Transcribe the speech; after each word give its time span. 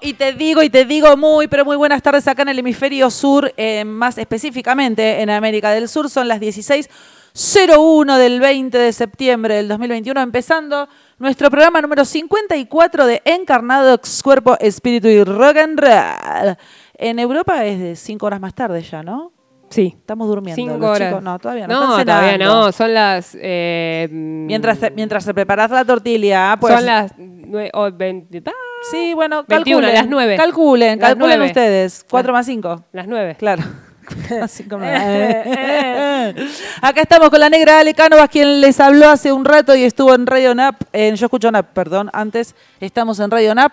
y 0.00 0.14
te 0.14 0.32
digo, 0.32 0.62
y 0.62 0.70
te 0.70 0.84
digo 0.84 1.16
muy, 1.16 1.48
pero 1.48 1.64
muy 1.64 1.76
buenas 1.76 2.02
tardes 2.02 2.26
acá 2.28 2.42
en 2.42 2.48
el 2.48 2.58
hemisferio 2.58 3.10
sur, 3.10 3.52
eh, 3.56 3.84
más 3.84 4.18
específicamente 4.18 5.20
en 5.20 5.30
América 5.30 5.70
del 5.70 5.88
Sur. 5.88 6.08
Son 6.08 6.28
las 6.28 6.40
16.01 6.40 8.16
del 8.16 8.40
20 8.40 8.78
de 8.78 8.92
septiembre 8.92 9.54
del 9.56 9.68
2021, 9.68 10.20
empezando 10.20 10.88
nuestro 11.18 11.50
programa 11.50 11.80
número 11.80 12.04
54 12.04 13.06
de 13.06 13.22
Encarnados, 13.24 14.22
Cuerpo, 14.22 14.56
Espíritu 14.60 15.08
y 15.08 15.22
Rock 15.24 15.56
and 15.58 15.78
Roll. 15.80 16.56
En 16.94 17.18
Europa 17.18 17.64
es 17.64 17.78
de 17.78 17.96
5 17.96 18.26
horas 18.26 18.40
más 18.40 18.54
tarde 18.54 18.82
ya, 18.82 19.02
¿no? 19.02 19.32
Sí. 19.70 19.94
Estamos 19.96 20.26
durmiendo. 20.26 20.56
Cinco 20.60 20.78
los 20.78 20.90
horas. 20.96 21.08
chicos. 21.10 21.22
No, 21.22 21.38
todavía 21.38 21.68
no. 21.68 21.74
No, 21.74 21.98
están 22.00 22.06
todavía 22.06 22.38
no. 22.38 22.72
Son 22.72 22.92
las. 22.92 23.36
eh, 23.40 24.08
Mientras, 24.10 24.78
mientras 24.96 25.22
se 25.24 25.32
preparas 25.32 25.70
la 25.70 25.84
tortilla, 25.84 26.56
pues. 26.60 26.74
son 26.74 26.86
las. 26.86 27.16
nue- 27.16 27.70
oh, 27.72 27.88
20 27.92 28.42
ah, 28.46 28.50
Sí, 28.90 29.12
bueno, 29.14 29.44
21, 29.46 29.80
calculen. 29.80 29.94
las 29.94 30.08
nueve. 30.08 30.36
Calculen, 30.36 30.98
Las 31.00 31.08
calculen 31.10 31.38
nueve. 31.38 31.46
ustedes. 31.50 32.04
4 32.08 32.32
más 32.32 32.46
5. 32.46 32.84
las 32.92 33.06
9. 33.06 33.36
Claro. 33.38 33.62
Así 34.42 34.64
como- 34.64 34.84
Acá 34.84 36.34
estamos 37.02 37.30
con 37.30 37.38
la 37.40 37.48
negra 37.50 37.78
Ale 37.80 37.94
Cánovas, 37.94 38.28
quien 38.28 38.60
les 38.60 38.80
habló 38.80 39.08
hace 39.08 39.30
un 39.32 39.44
rato 39.44 39.74
y 39.76 39.84
estuvo 39.84 40.12
en 40.14 40.26
Radio 40.26 40.54
Nap, 40.54 40.74
en 40.92 41.14
Yo 41.16 41.26
Escucho 41.26 41.50
Nap, 41.52 41.66
perdón, 41.72 42.10
antes 42.12 42.54
estamos 42.80 43.20
en 43.20 43.30
Radio 43.30 43.54
Nap. 43.54 43.72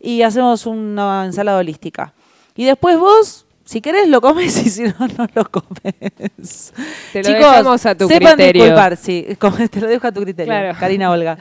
y 0.00 0.22
hacemos 0.22 0.66
una 0.66 1.26
ensalada 1.26 1.58
holística. 1.58 2.14
Y 2.56 2.64
después 2.64 2.98
vos, 2.98 3.46
si 3.64 3.80
querés, 3.80 4.08
lo 4.08 4.20
comes 4.20 4.56
y 4.66 4.70
si 4.70 4.82
no, 4.82 4.94
no 5.18 5.26
lo 5.34 5.44
comes. 5.50 6.72
Te 7.12 7.22
lo 7.22 7.28
dejamos 7.30 7.86
a 7.86 7.94
tu 7.94 8.08
sepan 8.08 8.34
criterio. 8.34 8.64
disculpar, 8.64 8.96
sí, 8.96 9.26
te 9.70 9.80
lo 9.80 9.86
dejo 9.86 10.06
a 10.06 10.12
tu 10.12 10.20
criterio, 10.22 10.52
Claro. 10.52 10.78
Karina 10.78 11.10
Olga. 11.10 11.38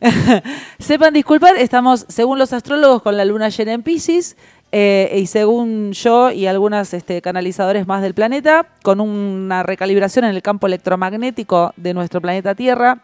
sepan 0.78 1.14
disculpar, 1.14 1.56
estamos, 1.56 2.04
según 2.08 2.38
los 2.38 2.52
astrólogos, 2.52 3.02
con 3.02 3.16
la 3.16 3.24
luna 3.24 3.48
llena 3.48 3.72
en 3.72 3.82
Pisces. 3.82 4.36
Eh, 4.76 5.18
y 5.20 5.28
según 5.28 5.92
yo 5.92 6.32
y 6.32 6.48
algunos 6.48 6.92
este, 6.94 7.22
canalizadores 7.22 7.86
más 7.86 8.02
del 8.02 8.12
planeta, 8.12 8.66
con 8.82 9.00
una 9.00 9.62
recalibración 9.62 10.24
en 10.24 10.34
el 10.34 10.42
campo 10.42 10.66
electromagnético 10.66 11.72
de 11.76 11.94
nuestro 11.94 12.20
planeta 12.20 12.56
Tierra, 12.56 12.98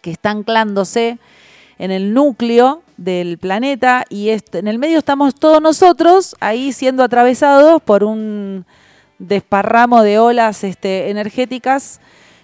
que 0.00 0.10
está 0.10 0.30
anclándose 0.30 1.18
en 1.78 1.90
el 1.90 2.14
núcleo 2.14 2.82
del 2.96 3.36
planeta 3.36 4.06
y 4.08 4.30
en 4.30 4.66
el 4.66 4.78
medio 4.78 4.96
estamos 4.96 5.34
todos 5.34 5.60
nosotros 5.60 6.36
ahí 6.40 6.72
siendo 6.72 7.04
atravesados 7.04 7.82
por 7.82 8.02
un 8.02 8.64
desparramo 9.18 10.02
de 10.02 10.18
olas 10.18 10.64
este, 10.64 11.10
energéticas 11.10 12.00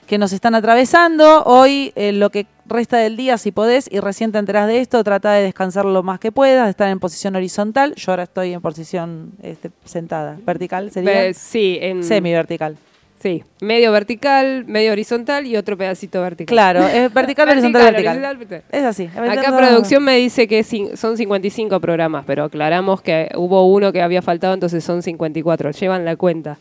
que 0.06 0.18
nos 0.18 0.34
están 0.34 0.54
atravesando. 0.54 1.44
Hoy, 1.44 1.94
eh, 1.96 2.12
lo 2.12 2.28
que 2.28 2.46
resta 2.70 2.96
del 2.96 3.16
día, 3.16 3.36
si 3.36 3.52
podés, 3.52 3.88
y 3.92 4.00
recién 4.00 4.32
te 4.32 4.38
enterás 4.38 4.66
de 4.66 4.80
esto, 4.80 5.04
trata 5.04 5.32
de 5.32 5.42
descansar 5.42 5.84
lo 5.84 6.02
más 6.02 6.18
que 6.18 6.32
puedas, 6.32 6.64
de 6.64 6.70
estar 6.70 6.88
en 6.88 6.98
posición 6.98 7.36
horizontal. 7.36 7.94
Yo 7.96 8.12
ahora 8.12 8.22
estoy 8.22 8.54
en 8.54 8.62
posición 8.62 9.32
este, 9.42 9.70
sentada, 9.84 10.38
vertical, 10.46 10.90
sería 10.90 11.34
sí, 11.34 11.78
en. 11.82 12.02
semi-vertical. 12.02 12.76
Sí. 13.20 13.44
Medio 13.60 13.92
vertical, 13.92 14.64
medio 14.64 14.92
horizontal 14.92 15.46
y 15.46 15.54
otro 15.58 15.76
pedacito 15.76 16.22
vertical. 16.22 16.54
Claro, 16.54 16.86
es 16.86 17.12
vertical, 17.12 17.48
horizontal, 17.50 17.82
vertical. 17.82 18.16
horizontal, 18.16 18.36
vertical. 18.38 18.62
Es 18.72 18.84
así. 18.84 19.10
Acá 19.14 19.54
producción 19.54 20.02
me 20.02 20.16
dice 20.16 20.48
que 20.48 20.64
son 20.64 21.18
55 21.18 21.80
programas, 21.80 22.24
pero 22.26 22.44
aclaramos 22.44 23.02
que 23.02 23.30
hubo 23.36 23.66
uno 23.66 23.92
que 23.92 24.00
había 24.00 24.22
faltado, 24.22 24.54
entonces 24.54 24.82
son 24.82 25.02
54. 25.02 25.72
Llevan 25.72 26.06
la 26.06 26.16
cuenta. 26.16 26.58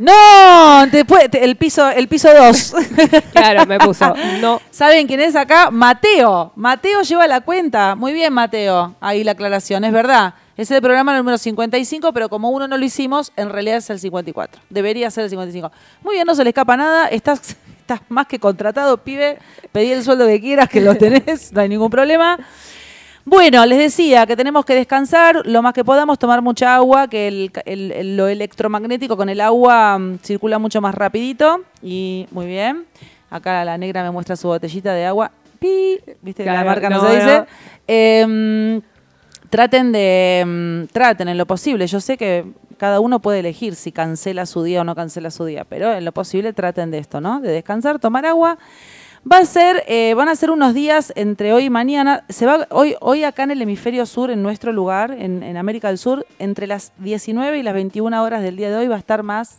No, 0.00 0.86
después 0.90 1.30
te- 1.30 1.44
el 1.44 1.56
piso 1.56 1.86
el 1.90 2.08
piso 2.08 2.30
2. 2.34 2.74
Claro, 3.32 3.66
me 3.66 3.78
puso. 3.78 4.14
No. 4.40 4.58
¿Saben 4.70 5.06
quién 5.06 5.20
es 5.20 5.36
acá? 5.36 5.70
Mateo. 5.70 6.52
Mateo 6.56 7.02
lleva 7.02 7.26
la 7.26 7.42
cuenta. 7.42 7.94
Muy 7.96 8.14
bien, 8.14 8.32
Mateo. 8.32 8.94
Ahí 8.98 9.22
la 9.24 9.32
aclaración, 9.32 9.84
es 9.84 9.92
verdad. 9.92 10.32
Es 10.56 10.70
el 10.70 10.80
programa 10.80 11.14
número 11.16 11.36
55, 11.36 12.14
pero 12.14 12.30
como 12.30 12.48
uno 12.48 12.66
no 12.66 12.78
lo 12.78 12.84
hicimos, 12.84 13.30
en 13.36 13.50
realidad 13.50 13.76
es 13.76 13.90
el 13.90 13.98
54. 14.00 14.62
Debería 14.70 15.10
ser 15.10 15.24
el 15.24 15.30
55. 15.30 15.70
Muy 16.02 16.14
bien, 16.14 16.26
no 16.26 16.34
se 16.34 16.44
le 16.44 16.50
escapa 16.50 16.78
nada. 16.78 17.06
Estás, 17.08 17.56
estás 17.80 18.00
más 18.08 18.26
que 18.26 18.38
contratado, 18.38 18.96
pibe. 18.98 19.38
Pedí 19.70 19.92
el 19.92 20.02
sueldo 20.02 20.26
que 20.26 20.40
quieras, 20.40 20.68
que 20.70 20.80
lo 20.80 20.94
tenés, 20.96 21.52
no 21.52 21.60
hay 21.60 21.68
ningún 21.68 21.90
problema. 21.90 22.38
Bueno, 23.24 23.64
les 23.66 23.78
decía 23.78 24.26
que 24.26 24.34
tenemos 24.36 24.64
que 24.64 24.74
descansar 24.74 25.42
lo 25.46 25.62
más 25.62 25.72
que 25.74 25.84
podamos, 25.84 26.18
tomar 26.18 26.42
mucha 26.42 26.74
agua, 26.74 27.06
que 27.08 27.28
el, 27.28 27.52
el- 27.66 27.92
el- 27.92 28.16
lo 28.16 28.28
electromagnético 28.28 29.16
con 29.16 29.28
el 29.28 29.40
agua 29.40 29.98
mm, 29.98 30.18
circula 30.22 30.58
mucho 30.58 30.80
más 30.80 30.94
rapidito. 30.94 31.60
Y 31.82 32.26
muy 32.30 32.46
bien. 32.46 32.86
Acá 33.30 33.64
la 33.64 33.78
negra 33.78 34.02
me 34.02 34.10
muestra 34.10 34.36
su 34.36 34.48
botellita 34.48 34.92
de 34.94 35.04
agua. 35.06 35.30
Pi, 35.60 35.98
¿viste? 36.22 36.44
la 36.44 36.64
marca 36.64 36.88
no, 36.88 37.02
no, 37.02 37.08
se 37.08 37.14
dice. 37.16 37.38
no. 37.38 37.46
Em, 37.86 38.80
traten 39.50 39.92
de. 39.92 40.42
mm, 40.46 40.92
traten 40.92 41.28
en 41.28 41.36
lo 41.38 41.46
posible. 41.46 41.86
Yo 41.86 42.00
sé 42.00 42.16
que 42.16 42.46
cada 42.78 42.98
uno 43.00 43.20
puede 43.20 43.40
elegir 43.40 43.74
si 43.74 43.92
cancela 43.92 44.46
su 44.46 44.62
día 44.62 44.80
o 44.80 44.84
no 44.84 44.94
cancela 44.94 45.30
su 45.30 45.44
día, 45.44 45.64
pero 45.68 45.92
en 45.92 46.04
lo 46.06 46.12
posible 46.12 46.54
traten 46.54 46.90
de 46.90 46.96
esto, 46.98 47.20
¿no? 47.20 47.40
De 47.40 47.52
descansar, 47.52 47.98
tomar 47.98 48.24
agua. 48.24 48.56
Va 49.30 49.38
a 49.38 49.44
ser, 49.44 49.84
eh, 49.86 50.14
van 50.14 50.28
a 50.28 50.34
ser 50.36 50.50
unos 50.50 50.72
días 50.72 51.12
entre 51.14 51.52
hoy 51.52 51.64
y 51.64 51.70
mañana. 51.70 52.24
Se 52.30 52.46
va 52.46 52.66
hoy, 52.70 52.94
hoy 53.00 53.22
acá 53.24 53.42
en 53.42 53.50
el 53.50 53.60
hemisferio 53.60 54.06
sur, 54.06 54.30
en 54.30 54.42
nuestro 54.42 54.72
lugar, 54.72 55.10
en, 55.12 55.42
en 55.42 55.56
América 55.58 55.88
del 55.88 55.98
Sur, 55.98 56.26
entre 56.38 56.66
las 56.66 56.92
19 56.98 57.58
y 57.58 57.62
las 57.62 57.74
21 57.74 58.22
horas 58.22 58.42
del 58.42 58.56
día 58.56 58.70
de 58.70 58.76
hoy 58.76 58.88
va 58.88 58.96
a 58.96 58.98
estar 58.98 59.22
más 59.22 59.58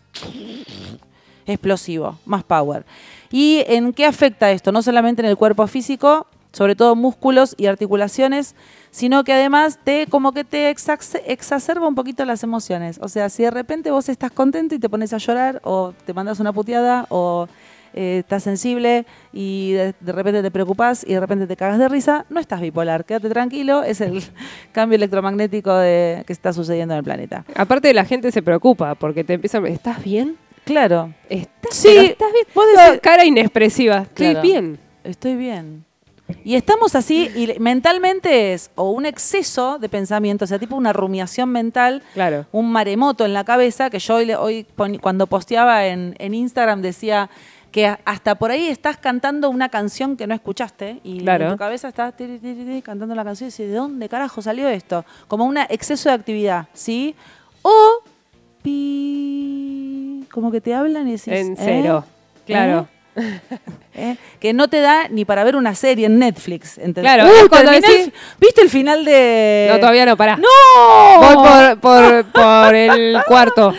explosivo, 1.46 2.18
más 2.26 2.44
power. 2.44 2.86
¿Y 3.32 3.64
en 3.68 3.94
qué 3.94 4.06
afecta 4.06 4.52
esto? 4.52 4.72
No 4.72 4.82
solamente 4.82 5.22
en 5.22 5.28
el 5.28 5.38
cuerpo 5.38 5.68
físico, 5.68 6.26
sobre 6.52 6.76
todo 6.76 6.96
músculos 6.96 7.54
y 7.58 7.68
articulaciones, 7.68 8.56
sino 8.90 9.24
que 9.24 9.32
además 9.34 9.78
te 9.84 10.08
como 10.08 10.34
que 10.34 10.44
te 10.44 10.72
exac- 10.76 11.22
exacerba 11.28 11.88
un 11.88 11.96
poquito 11.96 12.26
las 12.26 12.42
emociones. 12.44 13.00
O 13.02 13.08
sea, 13.08 13.30
si 13.30 13.44
de 13.44 13.52
repente 13.52 13.92
vos 13.92 14.10
estás 14.10 14.32
contento 14.32 14.74
y 14.74 14.80
te 14.80 14.90
pones 14.90 15.14
a 15.14 15.18
llorar 15.18 15.62
o 15.64 15.94
te 16.06 16.14
mandas 16.16 16.40
una 16.40 16.52
puteada 16.52 17.06
o 17.10 17.48
eh, 17.94 18.20
estás 18.20 18.44
sensible 18.44 19.06
y 19.34 19.72
de, 19.74 19.94
de 20.00 20.12
repente 20.12 20.42
te 20.42 20.52
preocupas 20.52 21.04
y 21.08 21.14
de 21.14 21.20
repente 21.20 21.48
te 21.48 21.56
cagas 21.56 21.80
de 21.80 21.88
risa, 21.90 22.26
no 22.30 22.40
estás 22.40 22.62
bipolar, 22.62 23.06
quédate 23.06 23.30
tranquilo, 23.30 23.84
es 23.84 24.02
el 24.02 24.24
cambio 24.72 24.96
electromagnético 24.96 25.74
de, 25.76 26.24
que 26.26 26.34
está 26.34 26.54
sucediendo 26.54 26.94
en 26.94 27.00
el 27.00 27.04
planeta. 27.04 27.46
Aparte, 27.56 27.94
la 27.94 28.06
gente 28.06 28.32
se 28.32 28.42
preocupa 28.42 28.96
porque 28.96 29.24
te 29.24 29.34
empiezan. 29.34 29.66
¿Estás 29.68 30.04
bien? 30.04 30.38
Claro, 30.64 31.14
¿Estás, 31.30 31.76
Sí, 31.76 31.90
¿estás 31.90 32.32
bien? 32.32 32.46
vos 32.54 32.66
No, 32.76 32.82
decís- 32.94 33.02
cara 33.02 33.26
inexpresiva. 33.26 34.04
Estoy 34.04 34.28
Claro. 34.28 34.42
bien. 34.42 34.80
Estoy 35.04 35.36
bien. 35.36 35.86
Y 36.46 36.56
estamos 36.56 36.96
así, 36.96 37.30
y 37.36 37.60
mentalmente 37.60 38.54
es 38.54 38.72
o 38.76 38.92
un 38.92 39.06
exceso 39.06 39.80
de 39.80 39.90
pensamiento, 39.90 40.46
o 40.46 40.48
sea, 40.48 40.60
tipo 40.60 40.78
una 40.78 40.94
rumiación 40.94 41.50
mental, 41.50 42.04
Claro. 42.14 42.46
un 42.54 42.72
maremoto 42.72 43.26
en 43.26 43.34
la 43.34 43.44
cabeza, 43.44 43.90
que 43.90 44.00
yo 44.00 44.16
hoy, 44.40 44.66
cuando 45.02 45.28
posteaba 45.28 45.88
en, 45.88 46.16
en 46.20 46.34
Instagram 46.34 46.82
decía 46.82 47.30
que 47.72 47.88
hasta 48.06 48.36
por 48.36 48.52
ahí 48.52 48.68
estás 48.68 48.98
cantando 48.98 49.50
una 49.50 49.70
canción 49.70 50.18
que 50.18 50.28
no 50.28 50.34
escuchaste 50.36 51.00
y 51.04 51.20
Claro. 51.22 51.46
en 51.46 51.52
tu 51.52 51.58
cabeza 51.58 51.88
estás 51.88 52.16
tiri, 52.18 52.38
tiri, 52.38 52.66
tiri, 52.66 52.82
cantando 52.82 53.16
la 53.16 53.24
canción 53.24 53.48
y 53.48 53.52
dices, 53.52 53.70
¿de 53.70 53.76
dónde 53.76 54.10
carajo 54.10 54.42
salió 54.42 54.68
esto? 54.68 55.06
Como 55.30 55.46
un 55.46 55.58
exceso 55.58 56.10
de 56.10 56.16
actividad, 56.16 56.68
¿sí? 56.74 57.16
O 57.62 58.02
pi, 58.62 60.26
como 60.32 60.52
que 60.52 60.62
te 60.62 60.74
hablan 60.74 61.08
y 61.08 61.12
decís, 61.12 61.28
En 61.30 61.54
¿eh? 61.54 61.56
cero. 61.58 62.06
Claro. 62.46 62.88
¿eh? 63.94 64.16
que 64.40 64.54
no 64.54 64.68
te 64.70 64.80
da 64.80 65.08
ni 65.10 65.26
para 65.26 65.44
ver 65.44 65.56
una 65.56 65.76
serie 65.76 66.06
en 66.08 66.18
Netflix. 66.20 66.78
¿entendés? 66.78 67.04
Claro, 67.14 67.30
Uh, 67.30 67.50
cuando 67.50 67.72
decís- 67.72 68.12
¿Viste 68.40 68.62
el 68.62 68.70
final 68.70 69.04
de...? 69.06 69.68
No, 69.72 69.80
todavía 69.80 70.06
no, 70.06 70.16
pará. 70.18 70.38
¡No! 70.38 70.48
Voy 71.20 71.36
por, 71.36 71.80
por, 71.80 72.26
por 72.32 72.76
el 72.76 73.18
cuarto. 73.28 73.74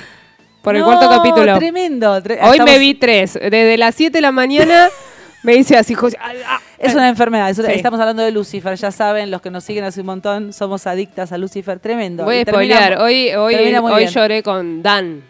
Por 0.62 0.75
el 0.76 0.82
No, 0.82 0.87
cuarto 0.87 1.09
capítulo. 1.11 1.59
tremendo. 1.59 2.17
tre- 2.23 2.38
Hoy 2.43 2.50
estamos- 2.53 2.73
me 2.73 2.79
vi 2.79 2.94
tres. 2.94 3.35
Desde 3.35 3.76
las 3.76 3.94
7 3.94 4.19
de 4.19 4.23
la 4.23 4.32
mañana 4.32 4.88
me 5.43 5.55
dice 5.55 5.76
así, 5.76 5.94
José. 5.94 6.17
ah, 6.20 6.32
ah, 6.47 6.61
Es 6.79 6.94
una 6.94 7.09
enfermedad. 7.09 7.50
es 7.50 7.59
una- 7.59 7.69
Sí. 7.69 7.75
Estamos 7.75 7.99
hablando 8.00 8.23
de 8.23 8.31
Lucifer. 8.31 8.75
Ya 8.76 8.91
saben, 8.93 9.31
los 9.31 9.41
que 9.43 9.50
nos 9.50 9.64
siguen 9.64 9.85
hace 9.85 10.00
un 10.00 10.06
montón, 10.06 10.53
somos 10.53 10.87
adictas 10.87 11.32
a 11.32 11.38
Lucifer. 11.38 11.79
Tremendo. 11.81 12.25
Voy 12.25 12.38
a 12.38 12.43
spoilear. 12.43 12.99
Hoy, 13.00 13.31
hoy, 13.35 13.55
hoy 13.56 13.64
bien. 13.99 14.09
lloré 14.11 14.43
con 14.43 14.82
Dan. 14.82 15.23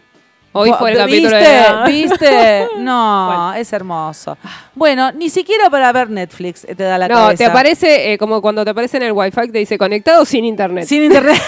Hoy 0.55 0.71
fue 0.77 0.91
el 0.91 0.97
¿viste? 1.07 1.29
capítulo 1.31 1.37
de 1.37 1.43
Dan. 1.55 1.85
¿Viste? 1.87 2.67
No, 2.77 3.53
es 3.55 3.73
hermoso. 3.73 4.37
Bueno, 4.75 5.11
ni 5.13 5.31
siquiera 5.31 5.67
para 5.71 5.91
ver 5.91 6.11
Netflix 6.11 6.61
te 6.61 6.75
da 6.83 6.99
la 6.99 7.07
No, 7.07 7.15
cabeza. 7.15 7.37
te 7.37 7.45
aparece, 7.45 8.13
eh, 8.13 8.17
como 8.19 8.39
cuando 8.39 8.63
te 8.63 8.69
aparece 8.69 8.97
en 8.97 9.03
el 9.03 9.13
wifi, 9.13 9.49
te 9.51 9.57
dice 9.57 9.79
conectado 9.79 10.25
sin 10.25 10.45
internet. 10.45 10.85
Sin 10.87 11.01
internet. 11.03 11.41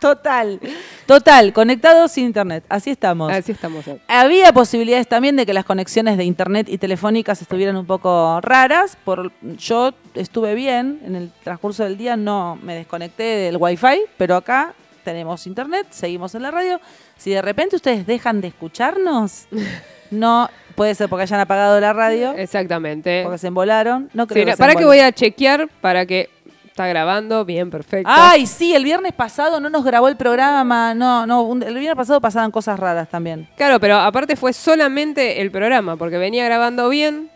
Total, 0.00 0.60
total, 1.06 1.52
conectados 1.52 2.12
sin 2.12 2.26
internet. 2.26 2.64
Así 2.68 2.90
estamos. 2.90 3.32
Así 3.32 3.52
estamos. 3.52 3.84
Había 4.06 4.52
posibilidades 4.52 5.08
también 5.08 5.36
de 5.36 5.46
que 5.46 5.52
las 5.52 5.64
conexiones 5.64 6.16
de 6.16 6.24
internet 6.24 6.68
y 6.68 6.78
telefónicas 6.78 7.42
estuvieran 7.42 7.76
un 7.76 7.86
poco 7.86 8.40
raras. 8.40 8.96
Por, 9.04 9.32
yo 9.42 9.92
estuve 10.14 10.54
bien 10.54 11.00
en 11.04 11.16
el 11.16 11.30
transcurso 11.42 11.84
del 11.84 11.96
día, 11.96 12.16
no 12.16 12.58
me 12.62 12.74
desconecté 12.74 13.22
del 13.22 13.56
wifi, 13.56 14.02
pero 14.16 14.36
acá 14.36 14.74
tenemos 15.04 15.46
internet, 15.46 15.86
seguimos 15.90 16.34
en 16.34 16.42
la 16.42 16.50
radio. 16.50 16.80
Si 17.16 17.30
de 17.30 17.40
repente 17.42 17.76
ustedes 17.76 18.06
dejan 18.06 18.40
de 18.40 18.48
escucharnos, 18.48 19.46
no 20.10 20.50
puede 20.74 20.94
ser 20.94 21.08
porque 21.08 21.22
hayan 21.22 21.40
apagado 21.40 21.80
la 21.80 21.92
radio, 21.92 22.32
Exactamente. 22.36 23.22
porque 23.24 23.38
se 23.38 23.48
embolaron. 23.48 24.10
No 24.12 24.26
creo 24.26 24.46
que 24.46 24.56
para 24.56 24.74
que 24.76 24.84
voy 24.84 25.00
a 25.00 25.10
chequear 25.10 25.68
para 25.80 26.06
que 26.06 26.30
está 26.78 26.86
grabando 26.86 27.44
bien, 27.44 27.70
perfecto. 27.70 28.08
Ay, 28.14 28.46
sí, 28.46 28.72
el 28.72 28.84
viernes 28.84 29.12
pasado 29.12 29.58
no 29.58 29.68
nos 29.68 29.84
grabó 29.84 30.06
el 30.06 30.16
programa. 30.16 30.94
No, 30.94 31.26
no, 31.26 31.42
un- 31.42 31.60
el 31.64 31.74
viernes 31.74 31.96
pasado 31.96 32.20
pasaban 32.20 32.52
cosas 32.52 32.78
raras 32.78 33.08
también. 33.08 33.48
Claro, 33.56 33.80
pero 33.80 33.96
aparte 33.96 34.36
fue 34.36 34.52
solamente 34.52 35.40
el 35.42 35.50
programa, 35.50 35.96
porque 35.96 36.18
venía 36.18 36.44
grabando 36.44 36.88
bien. 36.88 37.30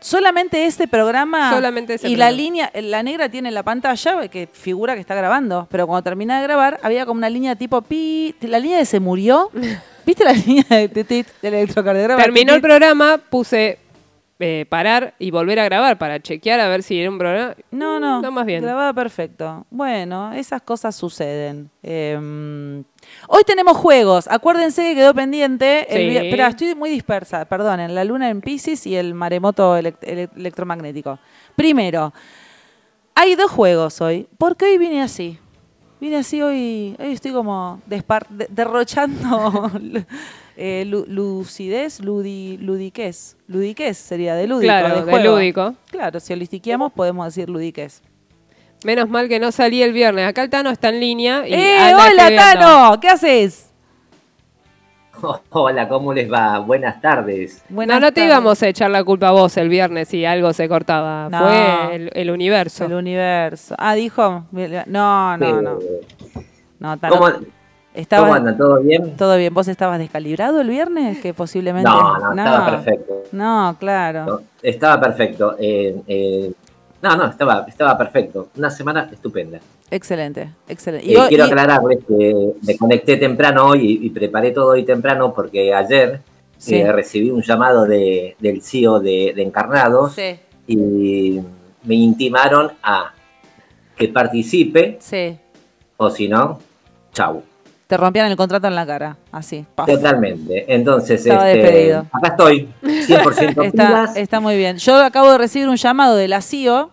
Solamente 0.00 0.64
este 0.66 0.88
programa. 0.88 1.52
Solamente 1.52 1.94
ese 1.94 2.08
Y 2.08 2.16
la 2.16 2.26
programa. 2.26 2.36
línea, 2.42 2.70
la 2.74 3.02
negra 3.04 3.28
tiene 3.28 3.48
en 3.48 3.54
la 3.54 3.62
pantalla 3.62 4.26
que 4.28 4.48
figura 4.52 4.94
que 4.94 5.00
está 5.00 5.14
grabando. 5.14 5.68
Pero 5.70 5.86
cuando 5.86 6.02
termina 6.02 6.38
de 6.38 6.42
grabar, 6.44 6.80
había 6.82 7.06
como 7.06 7.18
una 7.18 7.30
línea 7.30 7.54
tipo 7.54 7.82
pi. 7.82 8.34
La 8.40 8.58
línea 8.58 8.78
de 8.78 8.84
se 8.84 8.98
murió. 9.00 9.50
¿Viste 10.06 10.24
la 10.24 10.32
línea 10.32 10.64
de, 10.70 10.88
de- 10.88 11.26
del 11.42 11.54
electrocardiograma? 11.54 12.20
Terminó 12.22 12.52
el 12.54 12.60
Tit, 12.60 12.62
tit. 12.64 12.68
programa, 12.78 13.20
puse 13.30 13.78
eh, 14.40 14.66
parar 14.68 15.14
y 15.18 15.30
volver 15.30 15.58
a 15.60 15.64
grabar 15.64 15.98
para 15.98 16.20
chequear 16.20 16.60
a 16.60 16.68
ver 16.68 16.82
si 16.82 17.00
era 17.00 17.10
un 17.10 17.18
programa. 17.18 17.54
No, 17.70 17.98
no. 17.98 18.22
No, 18.22 18.30
más 18.30 18.46
bien. 18.46 18.62
Grababa 18.62 18.92
perfecto. 18.92 19.66
Bueno, 19.70 20.32
esas 20.32 20.62
cosas 20.62 20.94
suceden. 20.94 21.70
Eh, 21.82 22.82
hoy 23.28 23.42
tenemos 23.44 23.76
juegos. 23.76 24.28
Acuérdense 24.28 24.82
que 24.84 24.94
quedó 24.94 25.12
pendiente. 25.14 25.86
Sí. 25.90 26.16
Espera, 26.16 26.48
estoy 26.48 26.74
muy 26.74 26.90
dispersa. 26.90 27.44
Perdonen. 27.46 27.94
La 27.94 28.04
luna 28.04 28.28
en 28.30 28.40
Pisces 28.40 28.86
y 28.86 28.94
el 28.96 29.14
maremoto 29.14 29.76
elec- 29.78 29.98
ele- 30.02 30.28
electromagnético. 30.36 31.18
Primero, 31.56 32.12
hay 33.14 33.34
dos 33.34 33.50
juegos 33.50 34.00
hoy. 34.00 34.28
¿Por 34.38 34.56
qué 34.56 34.66
hoy 34.66 34.78
vine 34.78 35.02
así? 35.02 35.38
Vine 36.00 36.18
así 36.18 36.40
hoy. 36.40 36.94
Hoy 37.00 37.12
estoy 37.12 37.32
como 37.32 37.80
derrochando 38.50 39.70
eh, 40.60 40.84
lu- 40.86 41.06
lucidez, 41.06 42.00
ludi, 42.00 42.58
ludiquez. 42.58 43.36
Ludiquez 43.46 43.96
sería 43.96 44.34
de 44.34 44.46
lúdico. 44.48 44.66
Claro, 44.66 45.04
de 45.04 45.12
de 45.12 45.24
lúdico. 45.24 45.74
Claro, 45.90 46.18
si 46.20 46.32
holistiqueamos 46.32 46.92
podemos 46.92 47.24
decir 47.26 47.48
ludiquez. 47.48 48.02
Menos 48.84 49.08
mal 49.08 49.28
que 49.28 49.38
no 49.40 49.50
salí 49.52 49.82
el 49.82 49.92
viernes. 49.92 50.26
Acá 50.28 50.42
el 50.42 50.50
Tano 50.50 50.70
está 50.70 50.88
en 50.90 51.00
línea. 51.00 51.46
Y 51.48 51.54
¡Eh, 51.54 51.78
anda 51.78 52.06
hola. 52.10 52.36
Tano! 52.36 53.00
¿Qué 53.00 53.08
haces? 53.08 53.72
Hola, 55.50 55.88
¿cómo 55.88 56.12
les 56.12 56.30
va? 56.32 56.60
Buenas 56.60 57.00
tardes. 57.00 57.64
Buenas 57.68 57.96
no, 57.96 58.06
no 58.06 58.12
te 58.12 58.20
tardes. 58.20 58.30
íbamos 58.30 58.62
a 58.62 58.68
echar 58.68 58.90
la 58.90 59.02
culpa 59.02 59.28
a 59.28 59.30
vos 59.32 59.56
el 59.56 59.68
viernes 59.68 60.08
si 60.08 60.24
algo 60.24 60.52
se 60.52 60.68
cortaba. 60.68 61.28
No. 61.28 61.38
Fue 61.40 61.96
el, 61.96 62.10
el 62.14 62.30
universo. 62.30 62.84
El 62.84 62.92
universo. 62.94 63.74
Ah, 63.78 63.94
dijo. 63.94 64.44
No, 64.52 65.36
no, 65.36 65.60
no. 65.62 65.78
No, 66.78 66.96
Tano. 66.98 67.16
¿Cómo, 67.16 67.30
Estabas- 67.98 68.26
cómo 68.26 68.34
andan? 68.34 68.56
¿Todo 68.56 68.80
bien? 68.80 69.16
¿Todo 69.16 69.36
bien? 69.36 69.52
¿Vos 69.52 69.66
estabas 69.68 69.98
descalibrado 69.98 70.60
el 70.60 70.68
viernes? 70.68 71.18
Que 71.18 71.34
posiblemente. 71.34 71.90
No, 71.90 72.18
no, 72.18 72.30
estaba 72.42 72.70
perfecto. 72.70 73.22
No, 73.32 73.76
claro. 73.80 74.24
No, 74.26 74.40
estaba 74.62 75.00
perfecto. 75.00 75.56
Eh, 75.58 75.96
eh, 76.06 76.52
no, 77.02 77.16
no, 77.16 77.26
estaba, 77.26 77.64
estaba 77.68 77.98
perfecto. 77.98 78.48
Una 78.56 78.70
semana 78.70 79.08
estupenda. 79.12 79.58
Excelente, 79.90 80.48
excelente. 80.68 81.12
Eh, 81.12 81.18
hoy- 81.18 81.28
quiero 81.28 81.44
aclararles 81.44 81.98
que 82.06 82.52
me 82.66 82.76
conecté 82.76 83.16
temprano 83.16 83.66
hoy 83.66 83.98
y, 84.02 84.06
y 84.06 84.10
preparé 84.10 84.52
todo 84.52 84.68
hoy 84.72 84.84
temprano 84.84 85.32
porque 85.34 85.74
ayer 85.74 86.20
Sí. 86.56 86.82
recibí 86.84 87.30
un 87.30 87.40
llamado 87.42 87.84
de, 87.86 88.36
del 88.40 88.62
CEO 88.62 88.98
de, 89.00 89.32
de 89.34 89.42
Encarnados 89.42 90.14
Sí, 90.14 90.36
y 90.66 91.40
me 91.84 91.94
intimaron 91.94 92.72
a 92.82 93.12
que 93.96 94.08
participe 94.08 94.98
sí. 95.00 95.38
o 95.96 96.10
si 96.10 96.28
no, 96.28 96.58
chau. 97.12 97.42
Te 97.88 97.96
rompían 97.96 98.30
el 98.30 98.36
contrato 98.36 98.66
en 98.68 98.74
la 98.76 98.86
cara. 98.86 99.16
Así. 99.32 99.64
paf. 99.74 99.86
Totalmente. 99.88 100.72
Entonces, 100.72 101.20
Estaba 101.26 101.50
este, 101.50 101.62
despedido. 101.62 102.06
acá 102.12 102.28
estoy, 102.28 102.68
100% 102.82 103.64
Está, 103.66 104.04
está 104.14 104.40
muy 104.40 104.56
bien. 104.56 104.76
Yo 104.76 105.02
acabo 105.02 105.32
de 105.32 105.38
recibir 105.38 105.68
un 105.68 105.76
llamado 105.76 106.14
de 106.14 106.28
la 106.28 106.40
CIO. 106.42 106.90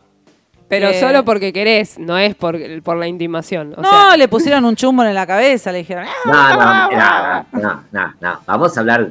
Pero 0.67 0.89
que- 0.89 0.99
solo 0.99 1.23
porque 1.25 1.53
querés, 1.53 1.99
no 1.99 2.17
es 2.17 2.33
por, 2.33 2.57
por 2.81 2.97
la 2.97 3.07
intimación. 3.07 3.75
O 3.77 3.81
no, 3.81 3.89
sea, 3.89 4.17
le 4.17 4.27
pusieron 4.27 4.65
un 4.65 4.75
chumbo 4.75 5.03
en 5.03 5.13
la 5.13 5.27
cabeza. 5.27 5.71
Le 5.71 5.79
dijeron. 5.79 6.05
"Ah, 6.25 6.87
No, 6.91 6.97
no, 6.97 7.45
no, 7.61 7.61
no, 7.61 7.83
no, 7.91 8.13
no. 8.19 8.39
Vamos 8.47 8.75
a 8.75 8.79
hablar, 8.79 9.09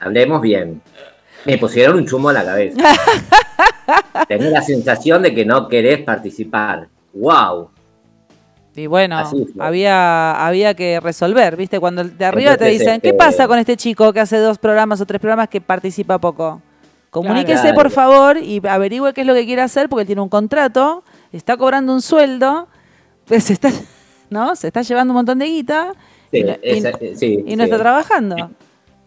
hablemos 0.00 0.40
bien. 0.40 0.80
Me 1.44 1.58
pusieron 1.58 1.96
un 1.96 2.06
chumbo 2.06 2.30
en 2.30 2.34
la 2.36 2.44
cabeza. 2.44 2.78
Tengo 4.28 4.44
la 4.44 4.62
sensación 4.62 5.22
de 5.22 5.34
que 5.34 5.44
no 5.44 5.68
querés 5.68 6.00
participar. 6.02 6.86
¡Wow! 7.12 7.70
Y 8.76 8.86
bueno, 8.88 9.22
había, 9.60 10.46
había 10.46 10.74
que 10.74 10.98
resolver, 11.00 11.56
¿viste? 11.56 11.78
Cuando 11.78 12.02
de 12.04 12.24
arriba 12.24 12.56
te 12.56 12.64
dicen, 12.66 13.00
¿qué 13.00 13.14
pasa 13.14 13.46
con 13.46 13.58
este 13.58 13.76
chico 13.76 14.12
que 14.12 14.20
hace 14.20 14.36
dos 14.38 14.58
programas 14.58 15.00
o 15.00 15.06
tres 15.06 15.20
programas 15.20 15.48
que 15.48 15.60
participa 15.60 16.18
poco? 16.18 16.60
Comuníquese, 17.10 17.62
Claro. 17.62 17.74
por 17.76 17.90
favor, 17.90 18.36
y 18.38 18.60
averigüe 18.66 19.12
qué 19.14 19.20
es 19.20 19.26
lo 19.28 19.34
que 19.34 19.44
quiere 19.46 19.62
hacer, 19.62 19.88
porque 19.88 20.00
él 20.02 20.06
tiene 20.08 20.22
un 20.22 20.28
contrato, 20.28 21.04
está 21.32 21.56
cobrando 21.56 21.92
un 21.92 22.02
sueldo, 22.02 22.66
pues 23.26 23.44
se 23.44 23.52
está, 23.52 23.70
¿no? 24.30 24.56
Se 24.56 24.66
está 24.66 24.82
llevando 24.82 25.12
un 25.12 25.16
montón 25.18 25.38
de 25.38 25.46
guita 25.46 25.92
Sí, 26.32 26.38
y, 26.38 26.42
no, 26.42 26.52
y- 26.54 26.58
esa- 26.62 26.92
sí, 27.14 27.44
y 27.46 27.54
no 27.56 27.62
sí. 27.62 27.70
está 27.70 27.78
trabajando. 27.78 28.50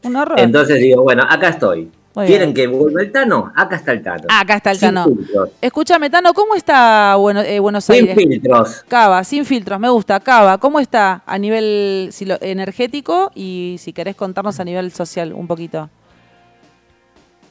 Un 0.04 0.16
horror. 0.16 0.40
Entonces 0.40 0.80
digo, 0.80 1.04
bueno, 1.04 1.24
acá 1.30 1.50
estoy. 1.50 1.92
¿Quieren 2.26 2.54
que 2.54 2.66
vuelva 2.68 3.02
el 3.02 3.12
Tano? 3.12 3.52
Acá 3.56 3.76
está 3.76 3.92
el 3.92 4.02
Tano. 4.02 4.24
Acá 4.30 4.56
está 4.56 4.72
el 4.72 4.78
Sin 4.78 4.88
Tano. 4.96 5.06
filtros. 5.06 5.50
Escúchame, 5.62 6.10
Tano, 6.10 6.34
¿cómo 6.34 6.56
está 6.56 7.16
Bueno- 7.18 7.42
eh, 7.42 7.60
Buenos 7.60 7.86
Sin 7.86 7.96
Aires? 7.96 8.16
filtros. 8.16 8.84
Cava, 8.88 9.24
sin 9.24 9.46
filtros, 9.46 9.80
me 9.80 9.90
gusta. 9.90 10.20
Cava, 10.20 10.58
¿cómo 10.58 10.80
está 10.80 11.22
a 11.26 11.38
nivel 11.38 12.10
si 12.12 12.26
lo- 12.26 12.38
energético 12.42 13.32
y 13.36 13.76
si 13.80 13.94
querés 13.94 14.16
contarnos 14.16 14.60
a 14.60 14.64
nivel 14.64 14.92
social 14.92 15.34
un 15.34 15.48
poquito? 15.48 15.90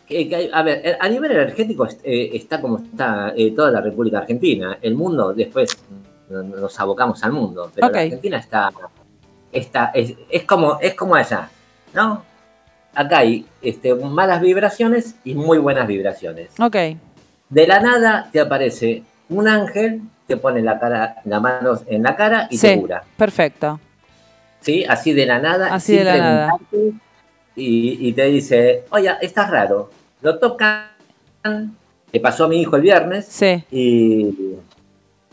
Eh, 0.09 0.51
a 0.53 0.63
ver, 0.63 0.83
eh, 0.85 0.97
a 1.01 1.09
nivel 1.09 1.33
energético 1.33 1.85
est- 1.85 2.01
eh, 2.05 2.31
está 2.35 2.61
como 2.61 2.79
está 2.79 3.35
toda 3.57 3.71
la 3.73 3.81
República 3.81 4.19
Argentina. 4.19 4.79
El 4.81 4.95
mundo, 4.95 5.33
después 5.35 5.77
no- 6.31 6.43
nos 6.45 6.79
abocamos 6.79 7.23
al 7.25 7.33
mundo, 7.33 7.71
pero 7.75 7.89
la 7.91 8.01
Argentina 8.01 8.37
está, 8.39 8.73
está 9.53 9.91
es, 9.95 10.15
es 10.31 10.45
como 10.45 10.79
es 10.81 10.95
como 10.95 11.15
allá, 11.17 11.49
¿no? 11.93 12.23
Acá 12.97 13.19
hay 13.19 13.47
este, 13.63 13.95
malas 13.95 14.41
vibraciones 14.41 15.17
y 15.23 15.35
muy 15.35 15.59
buenas 15.59 15.87
vibraciones. 15.87 16.51
Ok, 16.59 16.77
De 17.51 17.67
la 17.67 17.79
nada 17.81 18.29
te 18.33 18.41
aparece 18.41 19.03
un 19.29 19.47
ángel, 19.47 20.01
te 20.27 20.37
pone 20.37 20.63
la 20.63 20.79
cara, 20.81 21.17
la 21.25 21.39
mano 21.39 21.79
en 21.87 22.03
la 22.03 22.17
cara 22.17 22.49
y 22.51 22.59
te 22.59 22.75
sí, 22.75 22.81
cura. 22.81 23.05
perfecto. 23.17 23.79
¿Sí? 24.61 24.85
Así 24.89 25.13
de 25.13 25.27
la 25.27 25.39
nada. 25.39 25.73
Así 25.75 25.89
sin 25.93 25.99
de 25.99 26.05
la 26.05 26.17
nada. 26.19 26.53
Y, 27.55 28.09
y 28.09 28.13
te 28.15 28.25
dice, 28.25 28.85
oye, 28.91 29.11
estás 29.21 29.51
raro. 29.51 29.91
Lo 30.23 30.39
tocan. 30.39 30.87
Le 32.13 32.21
pasó 32.21 32.45
a 32.45 32.49
mi 32.49 32.61
hijo 32.61 32.77
el 32.77 32.83
viernes 32.83 33.27
Sí, 33.27 33.63
y. 33.71 34.35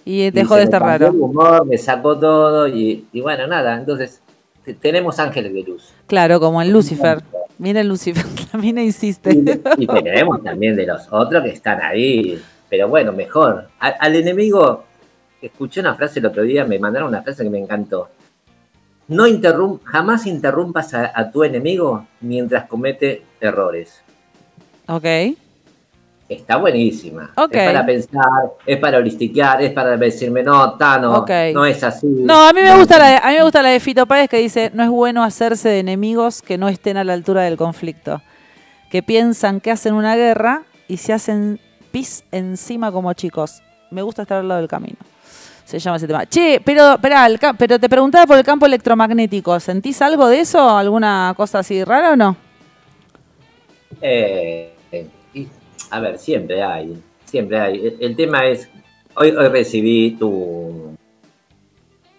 y 0.05 0.31
dejó 0.31 0.55
de 0.55 0.63
estar 0.63 0.81
raro. 0.81 1.07
el 1.07 1.15
humor, 1.15 1.65
me 1.65 1.77
sacó 1.77 2.17
todo 2.19 2.67
y, 2.67 3.05
y 3.13 3.21
bueno, 3.21 3.47
nada. 3.47 3.75
Entonces, 3.75 4.21
te- 4.65 4.73
tenemos 4.73 5.17
ángeles 5.19 5.53
de 5.53 5.63
luz. 5.63 5.93
Claro, 6.07 6.39
como 6.39 6.61
en 6.61 6.71
Lucifer. 6.71 7.23
Miren 7.63 7.87
Lucifer, 7.87 8.25
la 8.53 8.59
mina 8.59 8.83
insiste. 8.83 9.31
Y, 9.31 9.83
y 9.83 9.87
tenemos 9.87 10.43
también 10.43 10.75
de 10.75 10.85
los 10.85 11.07
otros 11.09 11.43
que 11.43 11.51
están 11.51 11.81
ahí. 11.81 12.37
Pero 12.69 12.89
bueno, 12.89 13.13
mejor. 13.13 13.69
Al 13.79 14.15
enemigo, 14.17 14.83
escuché 15.41 15.79
una 15.79 15.95
frase 15.95 16.19
el 16.19 16.25
otro 16.25 16.43
día, 16.43 16.65
me 16.65 16.77
mandaron 16.77 17.07
una 17.07 17.21
frase 17.21 17.41
que 17.41 17.49
me 17.49 17.59
encantó. 17.59 18.09
No 19.07 19.27
interrum 19.27 19.79
jamás 19.85 20.27
interrumpas 20.27 20.93
a, 20.93 21.13
a 21.15 21.31
tu 21.31 21.45
enemigo 21.45 22.05
mientras 22.19 22.65
comete 22.65 23.23
errores. 23.39 24.01
Ok, 24.89 25.05
Está 26.29 26.55
buenísima. 26.57 27.31
Es 27.51 27.65
para 27.65 27.85
pensar, 27.85 28.53
es 28.65 28.77
para 28.77 28.97
holistiquear, 28.97 29.61
es 29.61 29.71
para 29.71 29.97
decirme, 29.97 30.41
no, 30.41 30.73
Tano, 30.73 31.25
no 31.53 31.65
es 31.65 31.83
así. 31.83 32.07
No, 32.07 32.47
a 32.47 32.53
mí 32.53 32.61
me 32.61 32.77
gusta 32.77 32.97
la 32.97 33.07
de, 33.07 33.15
a 33.17 33.29
mí 33.29 33.35
me 33.35 33.43
gusta 33.43 33.61
la 33.61 33.69
de 33.69 33.79
Fito 33.79 34.05
Páez 34.05 34.29
que 34.29 34.37
dice, 34.37 34.71
no 34.73 34.83
es 34.83 34.89
bueno 34.89 35.23
hacerse 35.23 35.69
de 35.69 35.79
enemigos 35.79 36.41
que 36.41 36.57
no 36.57 36.69
estén 36.69 36.97
a 36.97 37.03
la 37.03 37.13
altura 37.13 37.43
del 37.43 37.57
conflicto. 37.57 38.21
Que 38.89 39.03
piensan 39.03 39.59
que 39.59 39.71
hacen 39.71 39.93
una 39.93 40.15
guerra 40.15 40.63
y 40.87 40.97
se 40.97 41.13
hacen 41.13 41.59
pis 41.91 42.23
encima 42.31 42.91
como 42.91 43.11
chicos. 43.13 43.61
Me 43.91 44.01
gusta 44.01 44.23
estar 44.23 44.39
al 44.39 44.47
lado 44.47 44.61
del 44.61 44.69
camino. 44.69 44.97
Se 45.65 45.79
llama 45.79 45.97
ese 45.97 46.07
tema. 46.07 46.25
Che, 46.25 46.61
pero, 46.63 46.99
el 47.01 47.39
pero 47.57 47.79
te 47.79 47.89
preguntaba 47.89 48.25
por 48.25 48.37
el 48.37 48.43
campo 48.43 48.65
electromagnético. 48.65 49.59
¿Sentís 49.59 50.01
algo 50.01 50.27
de 50.27 50.41
eso? 50.41 50.77
¿Alguna 50.77 51.33
cosa 51.35 51.59
así 51.59 51.83
rara 51.83 52.11
o 52.11 52.15
no? 52.15 52.35
Eh, 54.01 54.73
a 55.93 55.99
ver, 55.99 56.17
siempre 56.17 56.61
hay, 56.63 57.01
siempre 57.25 57.59
hay. 57.59 57.87
El, 57.87 57.97
el 57.99 58.15
tema 58.15 58.47
es, 58.47 58.69
hoy, 59.15 59.31
hoy 59.31 59.47
recibí 59.49 60.11
tu, 60.11 60.95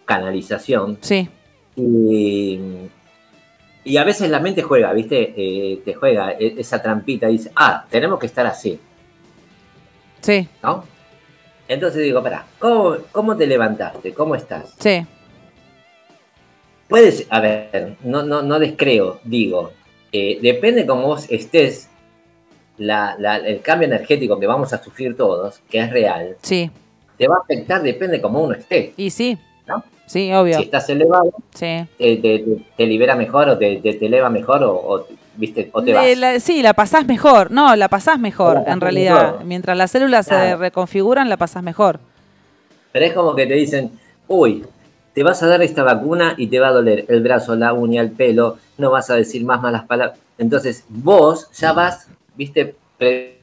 canalización. 0.04 0.98
Sí. 1.00 1.28
Y, 1.76 2.60
y 3.84 3.96
a 3.96 4.04
veces 4.04 4.30
la 4.30 4.40
mente 4.40 4.62
juega, 4.62 4.92
¿viste? 4.92 5.34
Eh, 5.36 5.80
te 5.84 5.94
juega 5.94 6.32
e- 6.32 6.54
esa 6.58 6.80
trampita 6.80 7.28
y 7.28 7.32
dice, 7.38 7.50
ah, 7.56 7.84
tenemos 7.90 8.18
que 8.18 8.26
estar 8.26 8.46
así, 8.46 8.78
Sí, 10.20 10.48
¿no? 10.62 10.84
Entonces 11.68 12.02
digo, 12.02 12.22
pará, 12.22 12.46
¿cómo, 12.58 12.96
cómo 13.12 13.36
te 13.36 13.46
levantaste? 13.46 14.14
¿Cómo 14.14 14.34
estás? 14.34 14.74
sí, 14.78 15.06
Puedes, 16.88 17.26
a 17.30 17.40
ver, 17.40 17.96
no, 18.04 18.22
no, 18.22 18.42
no 18.42 18.58
descreo, 18.58 19.20
digo, 19.24 19.72
eh, 20.12 20.38
depende 20.40 20.86
cómo 20.86 21.08
vos 21.08 21.26
estés, 21.28 21.88
la- 22.78 23.16
la- 23.18 23.36
el 23.36 23.60
cambio 23.60 23.86
energético 23.86 24.38
que 24.40 24.46
vamos 24.46 24.72
a 24.72 24.82
sufrir 24.82 25.16
todos, 25.16 25.60
que 25.70 25.80
es 25.80 25.90
real, 25.90 26.36
sí. 26.42 26.70
te 27.16 27.28
va 27.28 27.36
a 27.36 27.38
afectar, 27.40 27.82
depende 27.82 28.20
cómo 28.20 28.42
uno 28.42 28.54
esté. 28.54 28.92
Y 28.96 29.10
sí, 29.10 29.38
¿No? 29.66 29.84
sí, 30.06 30.32
obvio. 30.32 30.56
Si 30.58 30.64
estás 30.64 30.88
elevado, 30.90 31.32
Sí. 31.54 31.86
te, 31.98 32.16
te- 32.16 32.38
te- 32.40 32.66
te 32.76 32.86
libera 32.86 33.14
mejor 33.16 33.48
o 33.48 33.58
te, 33.58 33.80
eleva 34.04 34.28
mejor 34.30 34.62
o, 34.64 34.72
o, 34.74 35.06
¿viste? 35.36 35.70
o 35.72 35.82
te 35.82 35.92
vas. 35.94 36.16
La- 36.18 36.40
sí, 36.40 36.62
la 36.62 36.74
pasás 36.74 37.06
mejor. 37.06 37.50
No, 37.52 37.76
la 37.76 37.88
pasás 37.88 38.18
mejor, 38.18 38.54
La 38.54 38.60
pasás 38.60 38.74
en 38.74 38.80
realidad. 38.80 39.26
mejor. 39.32 39.44
Mientras 39.44 39.76
las 39.78 39.90
células 39.92 40.26
se 40.26 40.56
reconfiguran, 40.56 41.28
la 41.28 41.36
pasás 41.36 41.62
mejor. 41.62 42.00
Pero 42.92 43.04
es 43.06 43.12
como 43.12 43.34
que 43.34 43.46
te 43.46 43.54
dicen, 43.54 43.92
uy, 44.28 44.64
te 45.14 45.22
vas 45.22 45.40
a 45.44 45.46
dar 45.46 45.62
esta 45.62 45.84
vacuna 45.84 46.34
y 46.36 46.48
te 46.48 46.58
va 46.58 46.68
a 46.68 46.72
doler 46.72 47.04
el 47.08 47.22
brazo, 47.22 47.54
la 47.54 47.72
uña, 47.72 48.00
el 48.02 48.10
pelo, 48.10 48.56
no 48.78 48.90
vas 48.90 49.10
a 49.10 49.14
decir 49.14 49.44
más 49.44 49.62
malas 49.62 49.84
palabras. 49.84 50.18
Entonces 50.38 50.84
vos 50.88 51.48
ya 51.52 51.72
vas, 51.72 52.08
viste, 52.34 52.74
pre- 52.98 53.38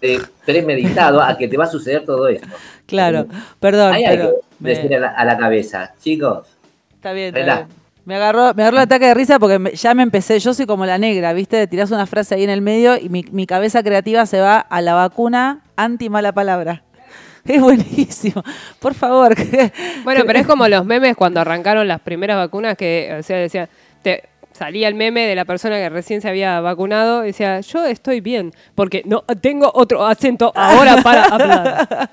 pre- 0.00 0.20
premeditado 0.44 1.20
a 1.22 1.36
que 1.36 1.48
te 1.48 1.56
va 1.56 1.64
a 1.64 1.68
suceder 1.68 2.04
todo 2.04 2.28
esto. 2.28 2.48
Claro, 2.86 3.26
perdón, 3.60 3.94
hay 3.94 4.04
pero 4.06 4.34
me- 4.60 4.70
decir 4.70 4.94
a 4.96 5.00
la, 5.00 5.08
a 5.08 5.24
la 5.24 5.36
cabeza, 5.36 5.92
chicos, 6.00 6.46
está 6.94 7.12
bien, 7.12 7.36
está 7.36 7.54
bien. 7.56 7.68
Me 8.04 8.14
agarró, 8.14 8.54
me 8.54 8.62
agarró 8.62 8.76
el 8.76 8.82
ataque 8.84 9.06
de 9.06 9.14
risa 9.14 9.38
porque 9.40 9.58
me- 9.58 9.72
ya 9.72 9.92
me 9.94 10.04
empecé, 10.04 10.38
yo 10.38 10.54
soy 10.54 10.64
como 10.66 10.86
la 10.86 10.96
negra, 10.96 11.32
¿viste? 11.32 11.66
Tirás 11.66 11.90
una 11.90 12.06
frase 12.06 12.36
ahí 12.36 12.44
en 12.44 12.50
el 12.50 12.62
medio 12.62 12.96
y 12.96 13.08
mi, 13.08 13.24
mi 13.32 13.46
cabeza 13.46 13.82
creativa 13.82 14.24
se 14.26 14.40
va 14.40 14.58
a 14.60 14.80
la 14.80 14.94
vacuna 14.94 15.62
anti 15.76 16.08
mala 16.08 16.32
palabra. 16.32 16.82
Es 17.44 17.60
buenísimo. 17.60 18.42
Por 18.80 18.94
favor. 18.94 19.34
Bueno, 20.04 20.22
pero 20.26 20.38
es 20.38 20.46
como 20.46 20.68
los 20.68 20.84
memes 20.84 21.16
cuando 21.16 21.40
arrancaron 21.40 21.88
las 21.88 22.00
primeras 22.00 22.36
vacunas 22.36 22.76
que, 22.76 23.16
o 23.18 23.22
sea, 23.24 23.38
decía, 23.38 23.68
te, 24.02 24.22
salía 24.56 24.88
el 24.88 24.94
meme 24.94 25.26
de 25.26 25.34
la 25.34 25.44
persona 25.44 25.76
que 25.76 25.88
recién 25.88 26.20
se 26.20 26.28
había 26.28 26.60
vacunado 26.60 27.22
y 27.24 27.28
decía, 27.28 27.60
yo 27.60 27.84
estoy 27.84 28.20
bien, 28.20 28.52
porque 28.74 29.02
no 29.04 29.22
tengo 29.40 29.70
otro 29.74 30.04
acento 30.04 30.52
ahora 30.54 30.96
para 31.02 31.24
hablar. 31.30 32.10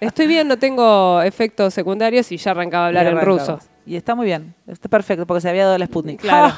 Estoy 0.00 0.26
bien, 0.26 0.48
no 0.48 0.58
tengo 0.58 1.22
efectos 1.22 1.72
secundarios 1.72 2.30
y 2.32 2.36
ya 2.36 2.50
arrancaba 2.50 2.84
a 2.84 2.88
hablar 2.88 3.06
en 3.06 3.20
ruso. 3.20 3.58
Y 3.88 3.94
está 3.94 4.16
muy 4.16 4.26
bien, 4.26 4.52
está 4.66 4.88
perfecto 4.88 5.28
porque 5.28 5.40
se 5.40 5.48
había 5.48 5.62
dado 5.62 5.76
el 5.76 5.86
Sputnik. 5.86 6.20
Claro. 6.20 6.52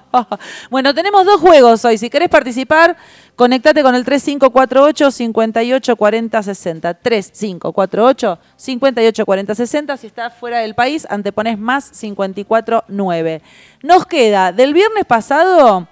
bueno, 0.70 0.94
tenemos 0.94 1.26
dos 1.26 1.38
juegos 1.38 1.84
hoy. 1.84 1.98
Si 1.98 2.08
querés 2.08 2.30
participar, 2.30 2.96
conectate 3.36 3.82
con 3.82 3.94
el 3.94 4.06
3548 4.06 5.10
584060 5.10 6.94
3548 6.94 8.38
584060 8.56 9.96
Si 9.98 10.06
estás 10.06 10.34
fuera 10.34 10.60
del 10.60 10.74
país, 10.74 11.06
antepones 11.10 11.58
más 11.58 11.90
549. 11.90 13.42
Nos 13.82 14.06
queda 14.06 14.52
del 14.52 14.72
viernes 14.72 15.04
pasado 15.04 15.86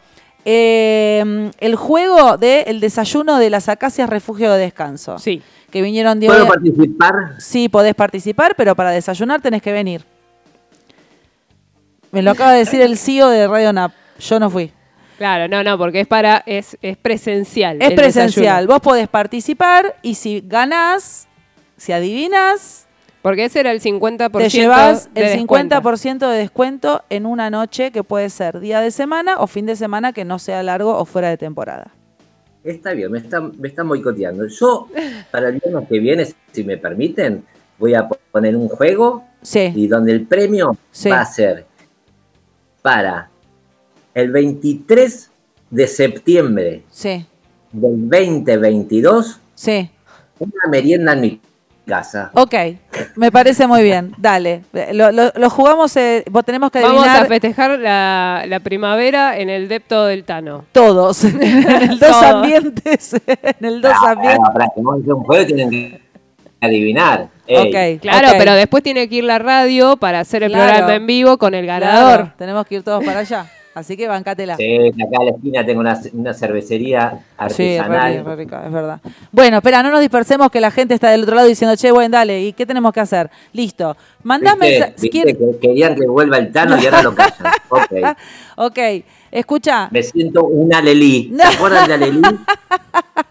eh, 0.47 1.51
el 1.59 1.77
juego 1.77 2.39
del 2.39 2.81
desayuno 2.81 3.39
de 3.39 3.51
las 3.51 3.69
acacias 3.69 4.09
refugio 4.09 4.51
de 4.53 4.61
descanso. 4.61 5.19
Sí. 5.19 5.43
Que 5.71 5.83
vinieron 5.83 6.19
Diego. 6.19 6.35
¿puedo 6.35 6.49
participar? 6.49 7.35
Sí, 7.39 7.69
podés 7.69 7.95
participar, 7.95 8.55
pero 8.57 8.75
para 8.75 8.93
desayunar 8.93 9.43
tenés 9.43 9.61
que 9.61 9.73
venir. 9.73 10.07
Me 12.13 12.23
lo 12.23 12.33
acaba 12.33 12.53
de 12.53 12.59
decir 12.61 12.81
el 12.81 12.97
CEO 12.97 13.29
de 13.29 13.47
Radio 13.47 13.73
NAP. 13.73 13.93
Yo 14.19 14.39
no 14.41 14.51
fui. 14.51 14.73
Claro, 15.19 15.49
no, 15.49 15.63
no, 15.63 15.77
porque 15.77 16.01
es 16.01 16.07
para, 16.07 16.43
es, 16.47 16.79
es 16.81 16.97
presencial. 16.97 17.81
Es 17.83 17.93
presencial. 17.93 18.45
desayuno. 18.65 18.73
Vos 18.73 18.81
podés 18.81 19.07
participar 19.09 19.97
y 20.03 20.15
si 20.15 20.43
ganás, 20.47 21.29
si 21.77 21.93
adivinas, 21.93 22.87
Porque 23.23 23.45
ese 23.45 23.61
era 23.61 23.71
el 23.71 23.83
50% 23.83 24.31
te 24.39 24.49
llevas 24.49 25.13
de 25.13 25.21
el 25.21 25.39
descuento. 25.39 25.77
50% 25.77 26.31
de 26.31 26.39
descuento 26.39 27.03
en 27.11 27.27
una 27.27 27.51
noche 27.51 27.91
que 27.91 28.03
puede 28.03 28.31
ser 28.31 28.61
día 28.61 28.81
de 28.81 28.91
semana 28.91 29.39
o 29.41 29.47
fin 29.47 29.67
de 29.67 29.77
semana 29.77 30.15
que 30.15 30.25
no 30.25 30.39
sea 30.39 30.63
largo 30.63 30.97
o 30.97 31.05
fuera 31.05 31.29
de 31.29 31.37
temporada. 31.37 31.91
Está 32.65 32.93
bien, 32.93 33.11
me 33.13 33.19
están, 33.19 33.53
me 33.59 33.69
están 33.69 33.89
boicoteando. 33.89 34.47
Yo, 34.49 34.89
para 35.31 35.49
el 35.51 35.61
viernes 35.61 35.87
que 35.89 35.99
viene, 35.99 36.27
si 36.53 36.65
me 36.65 36.79
permiten, 36.79 37.45
voy 37.79 37.93
a 37.95 38.09
poner 38.33 38.57
un 38.57 38.69
juego 38.69 39.25
Sí, 39.43 39.71
y 39.75 39.87
donde 39.87 40.13
el 40.13 40.27
premio 40.27 40.77
Sí. 40.91 41.09
va 41.11 41.21
a 41.21 41.25
ser 41.27 41.67
para 42.83 43.29
el 44.15 44.31
23 44.31 45.31
de 45.71 45.87
septiembre 45.87 46.83
sí, 46.91 47.25
del 47.73 48.09
2022, 48.11 49.41
sí. 49.55 49.91
una 50.39 50.69
merienda 50.71 51.13
en 51.13 51.21
mi 51.21 51.41
casa. 51.87 52.31
Ok, 52.35 52.55
me 53.17 53.33
parece 53.33 53.67
muy 53.67 53.83
bien. 53.83 54.13
Dale. 54.19 54.63
Lo, 54.93 55.11
lo- 55.11 55.33
lo 55.35 55.51
jugamos, 55.51 55.97
eh, 55.97 56.25
vos 56.31 56.45
tenemos 56.45 56.71
que 56.71 56.81
Vamos 56.81 57.07
a 57.07 57.25
festejar 57.27 57.79
la, 57.79 58.45
la 58.47 58.61
primavera 58.61 59.37
en 59.39 59.49
el 59.51 59.67
depto 59.69 60.05
del 60.07 60.25
Tano. 60.25 60.65
todos. 60.73 61.25
en 61.25 61.43
el 61.43 61.99
dos 61.99 62.23
ambientes. 62.23 63.15
en 63.27 63.65
el 63.67 63.81
dos 63.81 63.93
Ah, 63.95 64.11
ambientes. 64.13 64.49
que 64.75 64.81
un 65.13 65.25
juego 65.25 65.47
tienen 65.47 65.71
que 65.71 66.01
adivinar. 66.61 67.29
Ey, 67.47 67.97
Ok, 67.97 68.01
Claro, 68.03 68.29
pero 68.39 68.53
después 68.55 68.83
tiene 68.83 69.09
que 69.09 69.17
ir 69.17 69.25
la 69.25 69.39
radio 69.39 69.97
para 69.97 70.21
hacer 70.21 70.43
el 70.45 70.53
Claro. 70.53 70.69
programa 70.73 70.95
en 70.95 71.07
vivo 71.07 71.37
con 71.39 71.55
el 71.55 71.65
Claro, 71.65 71.85
ganador. 71.87 72.33
tenemos 72.39 72.67
que 72.67 72.77
ir 72.77 72.83
todos 72.83 73.03
para 73.05 73.21
allá. 73.21 73.47
Así 73.73 73.97
que 73.97 74.09
bancátela. 74.09 74.57
Sí, 74.57 74.77
acá 74.89 75.19
a 75.21 75.25
la 75.25 75.31
esquina 75.31 75.65
tengo 75.65 75.81
una, 75.81 75.99
una 76.13 76.35
cervecería 76.35 77.21
Sí, 77.51 77.77
artesanal. 77.79 78.15
re, 78.17 78.23
re 78.25 78.37
rica, 78.37 78.63
es 78.67 78.73
verdad. 78.73 79.01
Bueno, 79.31 79.59
espera, 79.59 79.81
no 79.85 79.93
nos 79.93 80.01
dispersemos 80.01 80.51
que 80.51 80.61
la 80.61 80.73
gente 80.73 80.95
está 80.95 81.09
del 81.11 81.23
otro 81.23 81.37
lado 81.37 81.47
diciendo, 81.47 81.77
che, 81.77 81.93
bueno, 81.93 82.11
dale, 82.19 82.43
¿y 82.43 82.53
qué 82.53 82.67
tenemos 82.67 82.93
que 82.93 82.99
hacer? 82.99 83.31
Listo. 83.53 83.97
Mandá 84.25 84.55
¿Viste? 84.57 84.67
mensaje. 84.71 84.93
Si 84.97 85.03
¿Viste 85.09 85.35
quieren- 85.37 85.37
que 85.61 85.69
querían 85.69 85.95
que 85.95 86.05
vuelva 86.09 86.39
el 86.39 86.51
Tano 86.51 86.77
y 86.83 86.85
ahora 86.85 87.03
lo 87.03 87.15
callan. 87.15 87.53
Ok. 87.69 88.17
Ok, 88.57 88.79
escucha. 89.31 89.89
Me 89.93 90.03
siento 90.03 90.45
un 90.45 90.75
alelí. 90.75 91.33
¿Te 91.37 91.43
acuerdas 91.45 91.87
de 91.87 91.95
alelí? 91.95 92.21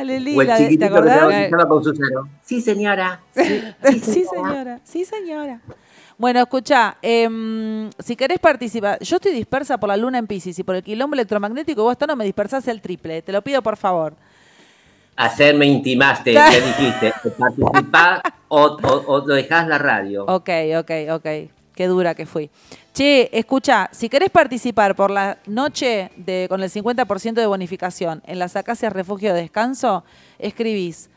Alelí, 0.00 0.36
O 0.36 0.40
el 0.40 0.46
de- 0.46 0.52
¿te 0.54 0.62
chiquitito 0.64 1.02
que 1.02 1.08
estaba 1.08 1.68
con 1.68 1.84
Susano. 1.84 2.28
Sí, 2.42 2.60
señora. 2.60 3.20
Sí, 3.34 3.62
Sí, 4.02 4.24
señora, 4.24 4.80
sí, 4.84 5.04
señora. 5.04 5.60
Bueno, 6.18 6.40
escucha, 6.40 6.96
em, 7.00 7.88
si 7.98 8.14
querés 8.14 8.38
participar, 8.38 8.98
yo 9.00 9.16
estoy 9.16 9.32
dispersa 9.32 9.78
por 9.78 9.88
la 9.88 9.96
luna 9.96 10.18
en 10.18 10.26
Pisces 10.26 10.58
y 10.58 10.62
por 10.64 10.76
el 10.76 10.82
quilombo 10.82 11.14
electromagnético, 11.14 11.82
vos 11.82 11.96
no 12.06 12.14
me 12.16 12.24
dispersás 12.24 12.68
el 12.68 12.80
triple, 12.82 13.22
te 13.22 13.32
lo 13.32 13.40
pido 13.40 13.62
por 13.62 13.76
favor. 13.76 14.14
Ayer 15.16 15.54
me 15.54 15.66
intimaste, 15.66 16.32
te 16.34 16.60
dijiste, 16.60 17.12
participá 17.38 18.22
o, 18.48 18.60
o, 18.82 19.04
o 19.06 19.20
dejás 19.22 19.66
la 19.68 19.78
radio. 19.78 20.24
Ok, 20.26 20.48
ok, 20.78 20.90
ok. 21.12 21.26
Qué 21.80 21.86
dura 21.86 22.14
que 22.14 22.26
fui. 22.26 22.50
Che, 22.92 23.30
escucha, 23.32 23.88
si 23.90 24.10
querés 24.10 24.28
participar 24.28 24.94
por 24.94 25.10
la 25.10 25.38
noche 25.46 26.10
de, 26.14 26.44
con 26.46 26.62
el 26.62 26.70
50% 26.70 27.32
de 27.32 27.46
bonificación 27.46 28.22
en 28.26 28.38
las 28.38 28.54
acacias 28.54 28.92
refugio 28.92 29.32
de 29.32 29.40
descanso, 29.40 30.04
escribís 30.38 31.08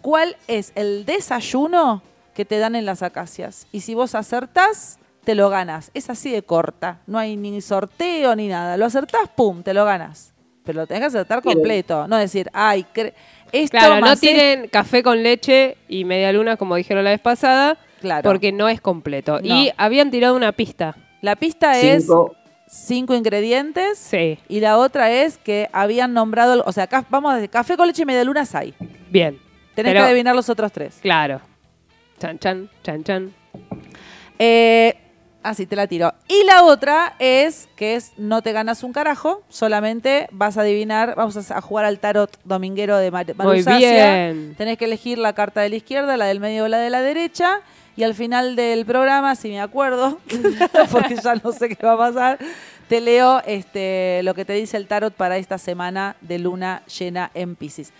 cuál 0.00 0.36
es 0.46 0.70
el 0.76 1.04
desayuno 1.04 2.00
que 2.32 2.44
te 2.44 2.60
dan 2.60 2.76
en 2.76 2.86
las 2.86 3.02
acacias. 3.02 3.66
Y 3.72 3.80
si 3.80 3.96
vos 3.96 4.14
acertás, 4.14 5.00
te 5.24 5.34
lo 5.34 5.50
ganas. 5.50 5.90
Es 5.94 6.08
así 6.10 6.30
de 6.30 6.42
corta. 6.42 7.00
No 7.08 7.18
hay 7.18 7.36
ni 7.36 7.60
sorteo 7.60 8.36
ni 8.36 8.46
nada. 8.46 8.76
Lo 8.76 8.86
acertás, 8.86 9.28
pum, 9.34 9.64
te 9.64 9.74
lo 9.74 9.84
ganas. 9.84 10.32
Pero 10.62 10.82
lo 10.82 10.86
tenés 10.86 11.00
que 11.00 11.06
acertar 11.06 11.42
completo. 11.42 12.06
No 12.06 12.18
decir, 12.18 12.48
ay, 12.52 12.86
esto 13.50 13.76
Claro, 13.76 13.96
no 13.96 14.02
más 14.02 14.20
tienen 14.20 14.68
café 14.68 15.02
con 15.02 15.24
leche 15.24 15.76
y 15.88 16.04
media 16.04 16.32
luna, 16.32 16.56
como 16.56 16.76
dijeron 16.76 17.02
la 17.02 17.10
vez 17.10 17.20
pasada, 17.20 17.78
Claro. 18.00 18.22
porque 18.28 18.52
no 18.52 18.68
es 18.68 18.80
completo. 18.80 19.40
No. 19.40 19.54
Y 19.54 19.70
habían 19.76 20.10
tirado 20.10 20.34
una 20.36 20.52
pista. 20.52 20.96
La 21.20 21.36
pista 21.36 21.78
es 21.78 22.06
Cinco, 22.70 23.14
ingredientes. 23.14 23.98
Sí, 23.98 24.38
Y 24.48 24.60
la 24.60 24.76
otra 24.76 25.10
es 25.10 25.38
que 25.38 25.70
habían 25.72 26.12
nombrado, 26.12 26.62
o 26.66 26.72
sea, 26.72 26.86
ca- 26.86 27.06
vamos 27.08 27.32
a 27.32 27.36
decir, 27.36 27.48
café 27.48 27.76
con 27.78 27.86
leche 27.86 28.02
y 28.02 28.04
media 28.06 28.24
luna 28.24 28.44
hay. 28.52 28.74
bien. 29.10 29.38
Tenés 29.74 29.92
Pero- 29.92 30.04
que 30.04 30.10
adivinar 30.10 30.34
los 30.34 30.48
otros 30.50 30.70
tres. 30.72 30.98
Claro. 31.00 31.40
Chan, 32.18 32.38
chan, 32.38 32.68
chan, 32.82 33.04
chan. 33.04 33.34
Eh, 34.38 34.96
así 35.42 35.66
te 35.66 35.76
la 35.76 35.86
tiro. 35.86 36.12
Y 36.28 36.44
la 36.44 36.64
otra 36.64 37.14
es 37.18 37.68
que 37.76 37.94
es 37.94 38.12
no 38.16 38.42
te 38.42 38.52
ganas 38.52 38.82
un 38.82 38.92
carajo, 38.92 39.42
solamente 39.48 40.28
vas 40.30 40.58
a 40.58 40.62
adivinar, 40.62 41.14
vamos 41.16 41.36
a, 41.50 41.56
a 41.58 41.60
jugar 41.60 41.84
al 41.84 41.98
tarot 42.00 42.36
dominguero 42.44 42.96
de 42.98 43.10
Mar 43.10 43.26
Manu 43.34 43.50
Muy 43.50 43.62
Sacia. 43.62 43.90
bien. 43.90 44.54
Tenés 44.56 44.78
que 44.78 44.84
elegir 44.84 45.18
la 45.18 45.32
carta 45.32 45.60
de 45.60 45.68
la 45.70 45.76
izquierda, 45.76 46.16
la 46.16 46.26
del 46.26 46.40
medio 46.40 46.64
o 46.64 46.68
la 46.68 46.78
de 46.78 46.90
la 46.90 47.02
derecha. 47.02 47.60
Y 47.98 48.04
al 48.04 48.14
final 48.14 48.54
del 48.54 48.86
programa, 48.86 49.34
si 49.34 49.48
me 49.48 49.60
acuerdo, 49.60 50.20
porque 50.92 51.16
ya 51.16 51.34
no 51.34 51.50
sé 51.50 51.68
qué 51.68 51.84
va 51.84 51.94
a 51.94 51.98
pasar, 51.98 52.38
te 52.88 53.00
leo 53.00 53.42
este, 53.44 54.20
lo 54.22 54.34
que 54.34 54.44
te 54.44 54.52
dice 54.52 54.76
el 54.76 54.86
tarot 54.86 55.12
para 55.12 55.36
esta 55.36 55.58
semana 55.58 56.14
de 56.20 56.38
luna 56.38 56.84
llena 56.86 57.32
en 57.34 57.56
Pisces. 57.56 57.92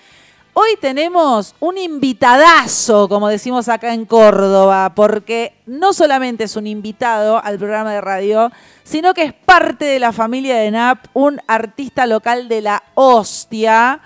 Hoy 0.53 0.77
tenemos 0.81 1.57
un 1.59 1.79
invitadazo, 1.79 3.09
como 3.09 3.27
decimos 3.27 3.69
acá 3.69 3.93
en 3.93 4.05
Córdoba, 4.05 4.93
porque 4.95 5.55
no 5.67 5.93
solamente 5.93 6.45
es 6.45 6.55
un 6.55 6.69
invitado 6.69 7.43
al 7.43 7.59
programa 7.59 7.93
de 7.93 8.01
radio, 8.01 8.53
sino 8.85 9.15
que 9.15 9.25
es 9.25 9.33
parte 9.33 9.85
de 9.85 9.99
la 9.99 10.13
familia 10.13 10.59
de 10.59 10.71
NAP, 10.71 11.07
un 11.13 11.41
artista 11.49 12.07
local 12.07 12.47
de 12.47 12.61
la 12.61 12.85
hostia. 12.95 14.01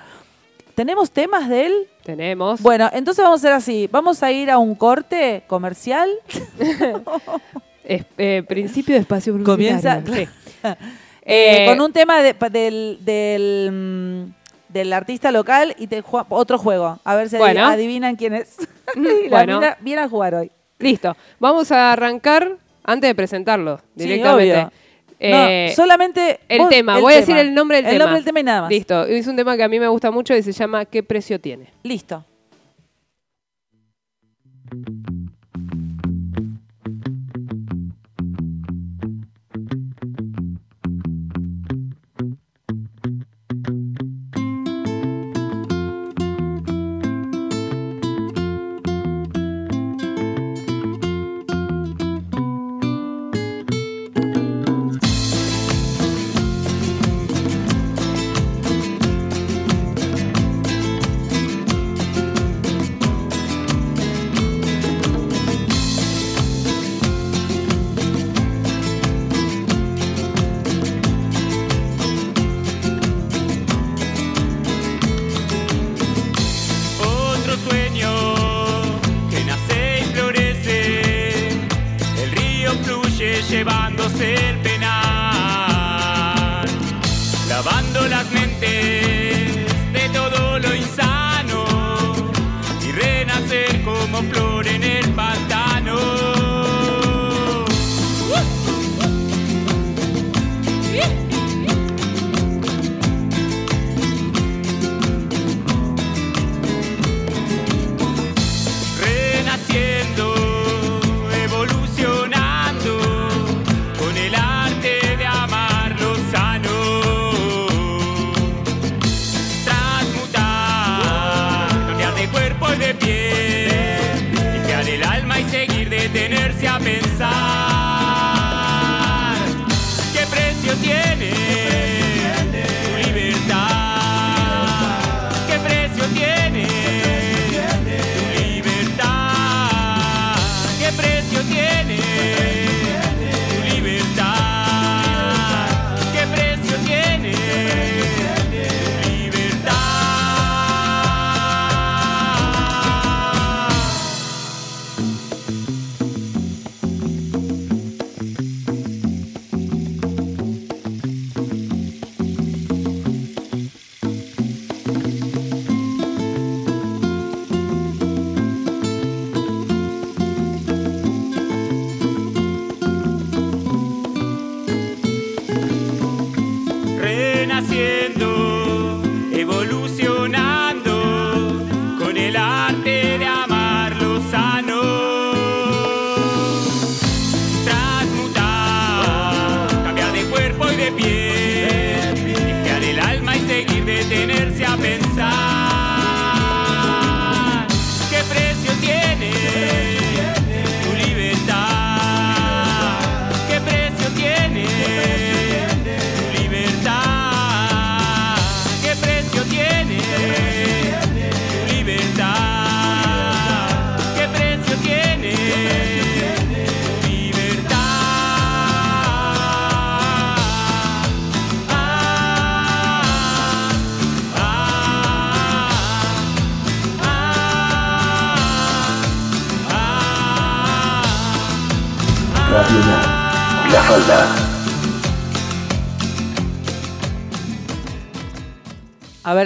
¿Tenemos 0.75 1.11
temas 1.11 1.50
de 1.50 1.66
él? 1.66 1.88
Tenemos. 2.04 2.61
Bueno, 2.61 2.90
entonces 2.92 3.23
vamos 3.23 3.40
a 3.40 3.49
hacer 3.49 3.52
así. 3.52 3.88
Vamos 3.90 4.23
a 4.23 4.30
ir 4.32 4.50
a 4.50 4.59
un 4.59 4.75
corte 4.75 5.42
comercial. 5.47 6.11
Es- 7.85 8.04
eh, 8.16 8.44
principio 8.47 8.94
de 8.94 9.00
espacio. 9.00 9.37
Comienza- 9.44 10.02
Sí. 10.06 10.28
Eh, 11.25 11.64
Eh, 11.64 11.66
con 11.68 11.80
un 11.80 11.92
tema 11.92 12.21
de- 12.21 12.35
del, 12.50 12.99
del, 13.04 13.71
mm, 13.73 14.73
del 14.73 14.92
artista 14.92 15.30
local 15.30 15.73
y 15.78 15.87
te 15.87 16.02
otro 16.09 16.59
juego. 16.59 16.99
A 17.04 17.14
ver 17.14 17.28
si 17.28 17.37
Bueno. 17.37 17.64
adivinan 17.66 18.16
quién 18.16 18.35
es. 18.35 18.56
Bueno. 19.30 19.61
viene 19.80 20.02
a 20.02 20.09
jugar 20.09 20.35
hoy. 20.35 20.50
Listo. 20.80 21.16
Vamos 21.38 21.71
a 21.71 21.92
arrancar 21.92 22.56
antes 22.82 23.09
de 23.09 23.14
presentarlo 23.14 23.80
directamente. 23.94 24.66
Eh, 25.23 25.67
no, 25.69 25.75
solamente 25.76 26.41
el 26.49 26.59
vos- 26.59 26.69
tema, 26.69 26.99
voy 26.99 27.12
a 27.12 27.17
decir 27.17 27.35
tema. 27.37 27.41
el 27.41 27.55
nombre 27.55 27.76
del 27.79 27.87
el 27.87 27.93
tema. 27.93 28.05
nombre 28.05 28.17
del 28.19 28.25
tema 28.25 28.41
y 28.41 28.43
nada 28.43 28.61
más. 28.62 28.71
Listo. 28.71 29.05
Es 29.05 29.26
un 29.26 29.37
tema 29.37 29.57
que 29.57 29.62
a 29.62 29.69
mí 29.69 29.79
me 29.79 29.88
gusta 29.88 30.11
mucho 30.11 30.35
y 30.35 30.43
se 30.43 30.52
llama 30.52 30.85
¿Qué 30.85 31.02
precio 31.02 31.41
tiene? 31.41 31.69
Listo. 31.83 32.25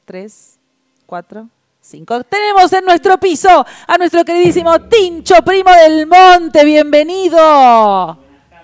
tres, 0.06 0.58
cuatro, 1.06 1.48
cinco. 1.80 2.24
Tenemos 2.24 2.74
en 2.74 2.86
nuestro 2.86 3.20
piso 3.20 3.64
a 3.88 3.98
nuestro 4.00 4.26
queridísimo 4.26 4.82
Tincho 4.82 5.36
Primo 5.46 5.70
del 5.72 6.08
Monte. 6.08 6.66
Bienvenido. 6.66 8.18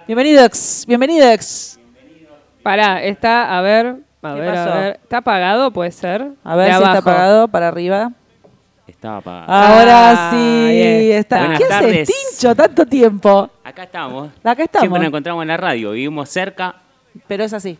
Bienvenido, 0.08 0.46
ex. 0.46 0.84
Bienvenido, 0.88 1.30
ex. 1.30 1.80
Pará, 2.64 3.04
está, 3.04 3.56
a 3.58 3.62
ver, 3.62 4.04
a 4.24 4.34
¿Qué 4.36 4.40
ver, 4.42 4.54
pasó? 4.54 4.72
a 4.72 4.76
ver. 4.80 5.00
¿Está 5.04 5.18
apagado? 5.18 5.72
Puede 5.72 5.92
ser. 5.92 6.32
A 6.44 6.56
ver 6.56 6.68
De 6.72 6.78
si 6.78 6.84
está 6.84 6.98
apagado 6.98 7.48
para 7.48 7.68
arriba. 7.68 8.12
Estaba 8.88 9.18
apagado. 9.18 9.52
Ahora 9.52 10.12
Ah, 10.12 10.32
sí, 10.32 10.38
bien. 10.38 11.18
está. 11.18 11.38
Buenas 11.40 11.58
¿Qué 11.60 11.66
haces. 11.74 12.10
Tincho, 12.10 12.56
tanto 12.56 12.86
tiempo? 12.86 13.50
Acá 13.64 13.84
estamos. 13.84 14.30
Acá 14.44 14.64
estamos. 14.64 14.82
Siempre 14.82 15.00
nos 15.00 15.08
encontramos 15.08 15.42
en 15.44 15.48
la 15.48 15.58
radio. 15.58 15.92
Vivimos 15.92 16.30
cerca. 16.30 16.76
Pero 17.28 17.44
es 17.44 17.54
así. 17.54 17.78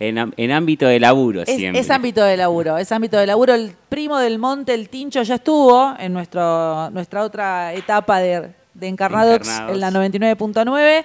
En, 0.00 0.32
en 0.36 0.50
ámbito 0.50 0.86
de 0.86 0.98
laburo 0.98 1.42
Es, 1.42 1.56
siempre. 1.56 1.80
es 1.80 1.88
ámbito 1.88 2.22
de 2.24 2.36
laburo, 2.36 2.76
es 2.78 2.90
ámbito 2.90 3.16
de 3.16 3.26
laburo. 3.26 3.54
El 3.54 3.76
primo 3.88 4.18
del 4.18 4.38
monte, 4.40 4.74
el 4.74 4.88
Tincho, 4.88 5.22
ya 5.22 5.36
estuvo 5.36 5.94
en 5.98 6.12
nuestro, 6.12 6.90
nuestra 6.90 7.22
otra 7.22 7.72
etapa 7.74 8.18
de, 8.18 8.50
de 8.74 8.88
Encarnadox, 8.88 9.46
Encarnados. 9.48 9.74
en 9.74 9.80
la 9.80 9.90
99.9. 9.90 11.04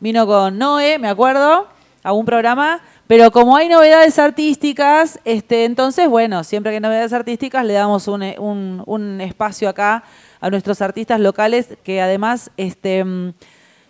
Vino 0.00 0.26
con 0.26 0.56
Noé, 0.56 0.98
me 1.00 1.08
acuerdo, 1.08 1.66
a 2.04 2.12
un 2.12 2.24
programa. 2.24 2.80
Pero 3.08 3.30
como 3.32 3.56
hay 3.56 3.68
novedades 3.68 4.18
artísticas, 4.18 5.18
este, 5.24 5.64
entonces, 5.64 6.08
bueno, 6.08 6.44
siempre 6.44 6.70
que 6.70 6.76
hay 6.76 6.80
novedades 6.80 7.12
artísticas 7.12 7.64
le 7.64 7.72
damos 7.72 8.06
un, 8.06 8.22
eh, 8.22 8.36
un- 8.38 8.82
un 8.86 9.20
espacio 9.22 9.68
acá 9.68 10.04
a 10.40 10.50
nuestros 10.50 10.80
artistas 10.82 11.18
locales 11.18 11.68
que 11.82 12.00
además 12.02 12.50
este, 12.58 13.02
mm, 13.02 13.32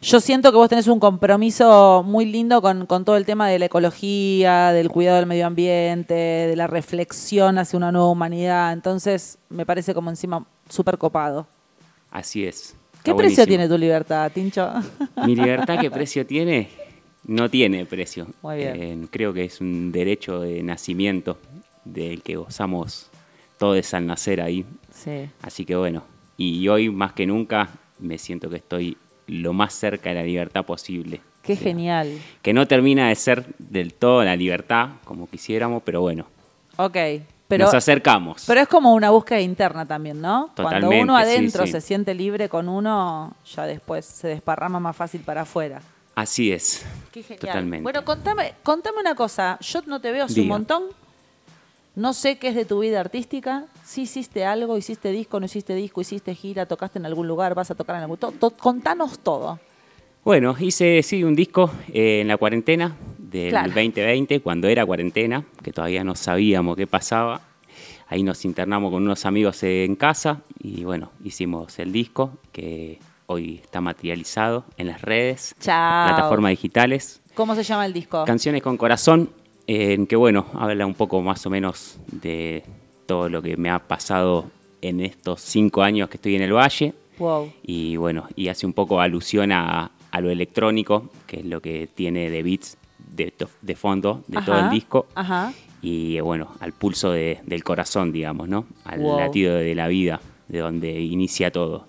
yo 0.01 0.21
siento 0.21 0.53
que 0.53 0.57
vos 0.57 0.69
tenés 0.69 0.87
un 0.87 1.01
compromiso 1.01 2.05
muy 2.07 2.25
lindo 2.27 2.63
con, 2.63 2.87
con 2.87 3.05
todo 3.05 3.17
el 3.17 3.27
tema 3.27 3.49
de 3.49 3.59
la 3.59 3.65
ecología, 3.65 4.71
del 4.71 4.89
cuidado 4.89 5.17
del 5.17 5.27
medio 5.27 5.49
ambiente, 5.49 6.15
de 6.15 6.55
la 6.55 6.69
reflexión 6.69 7.59
hacia 7.59 7.77
una 7.77 7.91
nueva 7.91 8.09
humanidad. 8.09 8.73
Entonces, 8.73 9.39
me 9.51 9.67
parece 9.67 9.95
como 9.95 10.11
encima 10.11 10.47
súper 10.69 10.97
copado. 10.97 11.49
Así 12.13 12.47
es. 12.47 12.77
¿Qué 13.03 13.11
precio 13.17 13.45
tiene 13.49 13.69
tu 13.69 13.77
libertad, 13.77 14.31
Tincho? 14.33 14.71
Mi 15.27 15.35
libertad, 15.35 15.77
¿qué 15.81 15.91
precio 15.91 16.25
tiene? 16.25 16.69
No 17.29 17.49
tiene 17.49 17.87
precio. 17.87 18.27
Muy 18.43 18.57
bien. 18.57 18.83
Eh, 18.83 19.07
creo 19.11 19.33
que 19.33 19.45
es 19.45 19.61
un 19.61 19.93
derecho 19.93 20.41
de 20.41 20.63
nacimiento 20.63 21.39
del 21.85 22.23
que 22.23 22.35
gozamos 22.37 23.09
todos 23.59 23.95
al 23.95 24.07
nacer 24.07 24.41
ahí. 24.41 24.65
sí. 24.93 25.29
Así 25.43 25.65
que 25.65 25.77
bueno, 25.77 26.03
y 26.37 26.67
hoy 26.69 26.91
más 26.91 27.13
que 27.13 27.27
nunca 27.27 27.69
me 28.01 28.19
siento 28.19 28.49
que 28.51 28.57
estoy 28.57 28.97
lo 29.27 29.53
más 29.53 29.75
cerca 29.75 30.09
de 30.09 30.15
la 30.17 30.23
libertad 30.23 30.65
posible. 30.65 31.21
Qué 31.43 31.53
O 31.53 31.57
sea, 31.57 31.65
genial. 31.65 32.19
Que 32.43 32.53
no 32.53 32.67
termina 32.67 33.09
de 33.09 33.15
ser 33.15 33.45
del 33.59 33.95
todo 33.95 34.25
la 34.25 34.35
libertad 34.37 34.91
como 35.05 35.29
quisiéramos, 35.29 35.83
pero 35.85 36.01
bueno, 36.01 36.27
Ok. 36.77 36.97
Pero, 37.49 37.65
nos 37.65 37.75
acercamos. 37.75 38.45
pero 38.47 38.61
es 38.61 38.69
como 38.69 38.93
una 38.95 39.09
búsqueda 39.11 39.41
interna 39.41 39.87
también, 39.87 40.21
¿no? 40.21 40.51
Cuando 40.55 40.81
Totalmente, 40.81 41.03
uno 41.03 41.17
sí, 41.17 41.23
adentro 41.23 41.65
sí. 41.67 41.73
se 41.73 41.81
siente 41.81 42.13
libre 42.15 42.49
con 42.51 42.69
uno, 42.69 43.35
ya 43.55 43.65
después 43.65 44.05
se 44.05 44.29
desparrama 44.29 44.79
más 44.79 44.95
fácil 44.95 45.23
para 45.23 45.43
afuera. 45.43 45.81
Así 46.21 46.51
es. 46.51 46.85
Qué 47.13 47.23
genial. 47.23 47.41
Totalmente. 47.41 47.83
Bueno, 47.85 48.05
contame, 48.05 48.55
contame 48.65 48.99
una 49.01 49.15
cosa. 49.15 49.57
Yo 49.61 49.83
no 49.87 50.01
te 50.01 50.11
veo 50.11 50.25
hace 50.25 50.41
un 50.41 50.49
montón. 50.49 50.83
No 51.95 52.13
sé 52.13 52.39
qué 52.39 52.49
es 52.49 52.55
de 52.57 52.65
tu 52.65 52.81
vida 52.81 52.99
artística. 52.99 53.67
Si 53.85 54.03
hiciste 54.03 54.45
algo, 54.45 54.77
hiciste 54.77 55.11
disco, 55.13 55.39
no 55.39 55.47
hiciste 55.47 55.75
disco, 55.77 56.01
hiciste 56.01 56.35
gira, 56.35 56.67
tocaste 56.67 56.99
en 56.99 57.07
algún 57.07 57.29
lugar, 57.29 57.55
vas 57.55 57.71
a 57.71 57.75
tocar 57.77 57.97
en 57.97 58.03
algún... 58.03 58.17
to- 58.19 58.33
to- 58.33 58.51
contanos 58.51 59.19
todo. 59.21 59.61
Bueno, 60.25 60.57
hice 60.59 61.03
sí 61.05 61.23
un 61.23 61.37
disco 61.37 61.71
eh, 61.93 62.21
en 62.23 62.29
la 62.29 62.37
cuarentena 62.37 62.97
del 63.19 63.51
Claro. 63.51 63.69
2020, 63.69 64.41
cuando 64.41 64.67
era 64.69 64.85
cuarentena, 64.85 65.45
que 65.63 65.73
todavía 65.73 66.03
no 66.03 66.17
sabíamos 66.17 66.77
qué 66.77 66.87
pasaba. 66.89 67.41
Ahí 68.09 68.23
nos 68.25 68.45
internamos 68.45 68.91
con 68.91 69.03
unos 69.05 69.25
amigos 69.25 69.63
en 69.63 69.95
casa 69.95 70.41
y 70.61 70.83
bueno, 70.83 71.13
hicimos 71.25 71.79
el 71.79 71.93
disco 71.93 72.33
que 72.53 72.99
hoy 73.31 73.61
está 73.63 73.81
materializado 73.83 74.65
en 74.79 74.87
las 74.89 75.03
redes, 75.03 75.55
Chao. 75.61 76.07
plataformas 76.07 76.51
digitales. 76.51 77.21
¿Cómo 77.35 77.55
se 77.55 77.63
llama 77.63 77.85
el 77.87 77.93
disco? 77.93 78.25
Canciones 78.25 78.63
con 78.63 78.77
corazón, 78.79 79.29
en 79.67 80.07
que 80.07 80.17
bueno, 80.17 80.47
habla 80.55 80.87
un 80.87 80.95
poco 80.95 81.21
más 81.21 81.45
o 81.47 81.51
menos 81.51 81.99
de 82.11 82.65
todo 83.07 83.29
lo 83.29 83.43
que 83.43 83.57
me 83.59 83.69
ha 83.71 83.79
pasado 83.81 84.47
en 84.81 85.01
estos 85.01 85.43
cinco 85.43 85.83
años 85.83 86.09
que 86.09 86.17
estoy 86.17 86.37
en 86.37 86.43
el 86.43 86.55
Valle. 86.55 86.95
wow. 87.19 87.53
Y 87.63 87.97
bueno, 87.97 88.27
y 88.35 88.49
hace 88.49 88.65
un 88.65 88.73
poco 88.73 88.99
alusión 89.01 89.53
a, 89.53 89.91
a 90.11 90.21
lo 90.23 90.31
electrónico, 90.31 91.11
que 91.27 91.41
es 91.41 91.45
lo 91.45 91.61
que 91.61 91.87
tiene 91.95 92.31
de 92.31 92.43
beats 92.43 92.79
de, 93.15 93.33
de 93.61 93.77
fondo 93.77 94.25
de 94.27 94.41
todo 94.41 94.59
el 94.59 94.71
disco. 94.71 95.07
Ajá. 95.15 95.53
Y 95.83 96.19
bueno, 96.21 96.49
al 96.61 96.73
pulso 96.73 97.11
de- 97.13 97.41
del 97.45 97.63
corazón, 97.63 98.11
digamos, 98.11 98.49
¿no? 98.49 98.65
Al 98.85 99.01
Wow. 99.01 99.19
latido 99.19 99.55
de 99.55 99.75
la 99.75 99.87
vida, 99.87 100.21
de 100.49 100.61
donde 100.61 100.99
inicia 101.01 101.51
todo. 101.53 101.87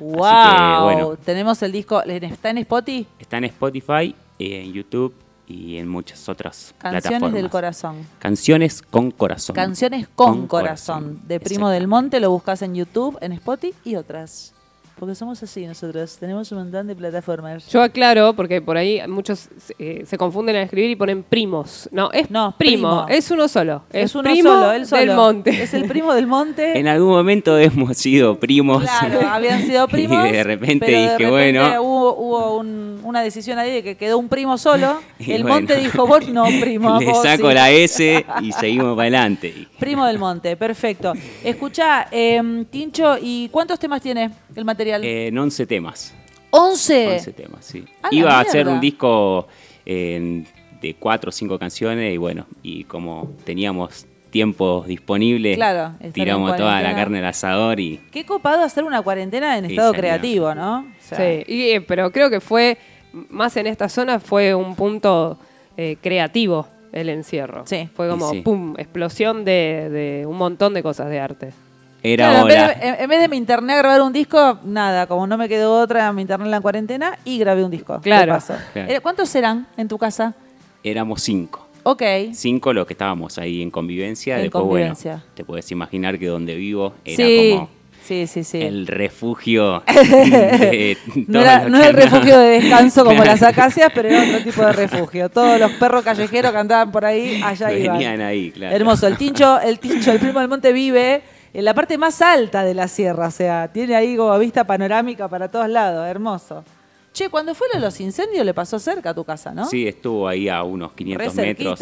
Wow. 0.00 0.18
que, 0.22 0.82
bueno. 0.84 1.16
Tenemos 1.24 1.62
el 1.62 1.72
disco. 1.72 2.02
¿Está 2.02 2.50
en 2.50 2.58
Spotify? 2.58 3.06
Está 3.18 3.38
en 3.38 3.44
Spotify, 3.44 4.14
eh, 4.38 4.62
en 4.64 4.72
YouTube 4.72 5.14
y 5.46 5.76
en 5.78 5.88
muchas 5.88 6.28
otras 6.28 6.74
Canciones 6.78 7.02
plataformas. 7.02 7.32
del 7.34 7.50
corazón. 7.50 7.96
Canciones 8.18 8.82
con 8.82 9.10
corazón. 9.10 9.54
Canciones 9.54 10.08
con, 10.14 10.38
Con 10.38 10.46
corazón. 10.46 11.02
corazón, 11.04 11.28
De 11.28 11.40
Primo 11.40 11.68
del. 11.68 11.86
Monte, 11.88 12.20
lo 12.20 12.30
buscas 12.30 12.62
en 12.62 12.74
YouTube, 12.74 13.18
en 13.20 13.32
Spotify 13.32 13.74
y 13.84 13.96
otras. 13.96 14.54
Porque 15.00 15.14
somos 15.14 15.42
así 15.42 15.66
nosotros. 15.66 16.18
Tenemos 16.20 16.52
un 16.52 16.58
montón 16.58 16.86
de 16.86 16.94
plataformas. 16.94 17.66
Yo 17.70 17.80
aclaro, 17.82 18.34
porque 18.34 18.60
por 18.60 18.76
ahí 18.76 19.00
muchos 19.08 19.48
eh, 19.78 20.04
se 20.06 20.18
confunden 20.18 20.56
al 20.56 20.64
escribir 20.64 20.90
y 20.90 20.94
ponen 20.96 21.22
primos. 21.22 21.88
No, 21.90 22.12
es 22.12 22.30
No, 22.30 22.54
primo, 22.58 23.06
primo. 23.06 23.06
es 23.08 23.30
uno 23.30 23.48
solo. 23.48 23.82
Es, 23.90 24.04
Es 24.10 24.14
uno 24.14 24.30
primo 24.30 24.50
solo, 24.50 24.72
él 24.72 24.86
solo. 24.86 25.00
del 25.00 25.16
monte. 25.16 25.62
Es 25.62 25.72
el 25.72 25.86
primo 25.86 26.12
del 26.12 26.26
monte. 26.26 26.78
En 26.78 26.86
algún 26.86 27.08
momento 27.08 27.56
hemos 27.58 27.96
sido 27.96 28.38
primos. 28.38 28.82
Claro, 28.82 29.20
habían 29.32 29.62
sido 29.64 29.88
primos. 29.88 30.28
Y 30.28 30.32
de 30.32 30.44
repente 30.44 30.84
pero 30.84 30.98
de 30.98 31.02
dije, 31.04 31.16
repente 31.16 31.30
bueno. 31.30 31.82
Hubo, 31.82 32.14
hubo 32.16 32.56
un- 32.58 33.00
una 33.02 33.22
decisión 33.22 33.58
ahí 33.58 33.72
de 33.72 33.82
que 33.82 33.96
quedó 33.96 34.18
un 34.18 34.28
primo 34.28 34.58
solo. 34.58 35.00
Y 35.18 35.32
el 35.32 35.42
bueno. 35.44 35.56
monte 35.56 35.76
dijo, 35.76 36.06
vos 36.06 36.28
no, 36.28 36.44
primo. 36.60 36.98
Le 36.98 37.06
vos 37.06 37.22
saco 37.22 37.48
sí". 37.48 37.54
la 37.54 37.70
S 37.70 38.24
y 38.42 38.52
seguimos 38.52 38.94
para 38.96 39.02
adelante. 39.08 39.66
Primo 39.78 40.04
del 40.06 40.18
monte, 40.18 40.56
perfecto. 40.58 41.14
Escuchá, 41.42 42.06
eh, 42.10 42.66
Tincho, 42.70 43.16
¿y 43.20 43.48
cuántos 43.48 43.78
temas 43.78 44.02
tiene 44.02 44.30
el 44.54 44.64
material? 44.66 44.89
En 45.02 45.38
11 45.38 45.66
temas. 45.66 46.14
¿11? 46.50 47.14
11 47.14 47.32
temas, 47.32 47.64
sí. 47.64 47.84
A 48.02 48.08
Iba 48.10 48.36
a 48.38 48.40
hacer 48.40 48.66
un 48.68 48.80
disco 48.80 49.46
en- 49.86 50.46
de 50.80 50.94
4 50.94 51.28
o 51.28 51.32
5 51.32 51.58
canciones 51.58 52.12
y 52.14 52.16
bueno, 52.16 52.46
y 52.62 52.84
como 52.84 53.32
teníamos 53.44 54.06
tiempo 54.30 54.84
disponible, 54.86 55.54
Claro, 55.54 55.92
tiramos 56.12 56.56
toda 56.56 56.80
la 56.80 56.94
carne 56.94 57.18
al 57.18 57.26
asador 57.26 57.78
y 57.80 58.00
Qué 58.10 58.24
copado 58.24 58.62
hacer 58.62 58.84
una 58.84 59.02
cuarentena 59.02 59.58
en 59.58 59.66
estado 59.66 59.92
creativo, 59.92 60.54
¿no? 60.54 60.78
O 60.80 60.84
sea, 61.00 61.18
Sí, 61.18 61.44
y, 61.52 61.62
eh, 61.72 61.80
pero 61.80 62.10
creo 62.12 62.30
que 62.30 62.40
fue, 62.40 62.78
más 63.28 63.56
en 63.56 63.66
esta 63.66 63.88
zona, 63.88 64.20
fue 64.20 64.54
un 64.54 64.74
punto 64.76 65.38
eh, 65.76 65.96
creativo 66.00 66.66
el 66.92 67.08
encierro. 67.08 67.64
Sí. 67.66 67.88
Fue 67.94 68.08
como, 68.08 68.30
sí. 68.30 68.40
pum, 68.40 68.74
explosión 68.78 69.44
de, 69.44 69.88
de 69.90 70.26
un 70.26 70.36
montón 70.36 70.74
de 70.74 70.82
cosas 70.82 71.10
de 71.10 71.20
arte. 71.20 71.50
Era 72.02 72.30
Claro, 72.30 72.42
en, 72.42 72.48
vez 72.48 72.80
de, 72.80 73.02
en- 73.02 73.08
vez 73.10 73.20
de 73.20 73.28
me 73.28 73.36
interné 73.36 73.72
a 73.74 73.76
grabar 73.78 74.02
un 74.02 74.12
disco, 74.12 74.58
nada, 74.64 75.06
como 75.06 75.26
no 75.26 75.36
me 75.36 75.48
quedó 75.48 75.78
otra, 75.80 76.12
me 76.12 76.22
interné 76.22 76.46
en 76.46 76.50
la 76.50 76.60
cuarentena 76.60 77.18
y 77.24 77.38
grabé 77.38 77.64
un 77.64 77.70
disco. 77.70 78.00
Claro. 78.00 78.38
Eh, 78.74 79.00
¿Cuántos 79.02 79.28
serán 79.28 79.66
en 79.76 79.88
tu 79.88 79.98
casa? 79.98 80.34
Éramos 80.82 81.22
5. 81.22 81.66
Ok. 81.82 82.02
Cinco 82.32 82.72
los 82.72 82.86
que 82.86 82.94
estábamos 82.94 83.38
ahí 83.38 83.62
en 83.62 83.70
convivencia. 83.70 84.36
En 84.36 84.42
Después, 84.44 84.62
convivencia. 84.62 85.12
bueno, 85.12 85.26
te 85.34 85.44
puedes 85.44 85.70
imaginar 85.72 86.18
que 86.18 86.26
donde 86.26 86.54
vivo 86.54 86.94
era 87.04 87.16
sí, 87.16 87.52
como 87.56 87.68
sí, 88.06 88.26
sí, 88.26 88.44
sí. 88.44 88.60
el 88.60 88.86
refugio 88.86 89.82
de 89.86 90.96
no 91.26 91.40
era, 91.40 91.68
no 91.68 91.78
era 91.78 91.88
el 91.88 91.94
refugio 91.94 92.38
de 92.38 92.60
descanso 92.60 93.04
como 93.04 93.24
las 93.24 93.42
acacias, 93.42 93.90
pero 93.94 94.08
era 94.08 94.22
otro 94.24 94.42
tipo 94.42 94.62
de 94.64 94.72
refugio. 94.72 95.28
Todos 95.30 95.58
los 95.58 95.70
perros 95.72 96.02
callejeros 96.04 96.52
que 96.52 96.58
andaban 96.58 96.90
por 96.92 97.04
ahí, 97.04 97.40
allá 97.42 97.72
iban. 97.72 97.96
Venían 97.98 98.20
ahí, 98.20 98.50
claro. 98.50 98.74
Hermoso. 98.76 99.06
El 99.06 99.16
tincho, 99.16 99.60
el 99.60 99.78
tincho, 99.78 100.12
el 100.12 100.18
primo 100.18 100.40
del 100.40 100.48
monte 100.48 100.72
vive 100.72 101.22
en 101.52 101.64
la 101.64 101.74
parte 101.74 101.98
más 101.98 102.20
alta 102.22 102.62
de 102.64 102.74
la 102.74 102.88
sierra, 102.88 103.28
o 103.28 103.30
sea, 103.30 103.68
tiene 103.72 103.94
ahí 103.96 104.16
como 104.16 104.38
vista 104.38 104.64
panorámica 104.64 105.28
para 105.28 105.50
todos 105.50 105.68
lados, 105.68 106.06
hermoso. 106.08 106.64
Che, 107.12 107.28
cuando 107.28 107.54
fue 107.54 107.66
lo 107.72 107.80
de 107.80 107.86
los 107.86 108.00
incendios 108.00 108.44
le 108.46 108.54
pasó 108.54 108.78
cerca 108.78 109.10
a 109.10 109.14
tu 109.14 109.24
casa, 109.24 109.52
¿no? 109.52 109.66
Sí, 109.66 109.86
estuvo 109.88 110.28
ahí 110.28 110.48
a 110.48 110.62
unos 110.62 110.92
500 110.92 111.34
Re 111.36 111.42
metros. 111.42 111.80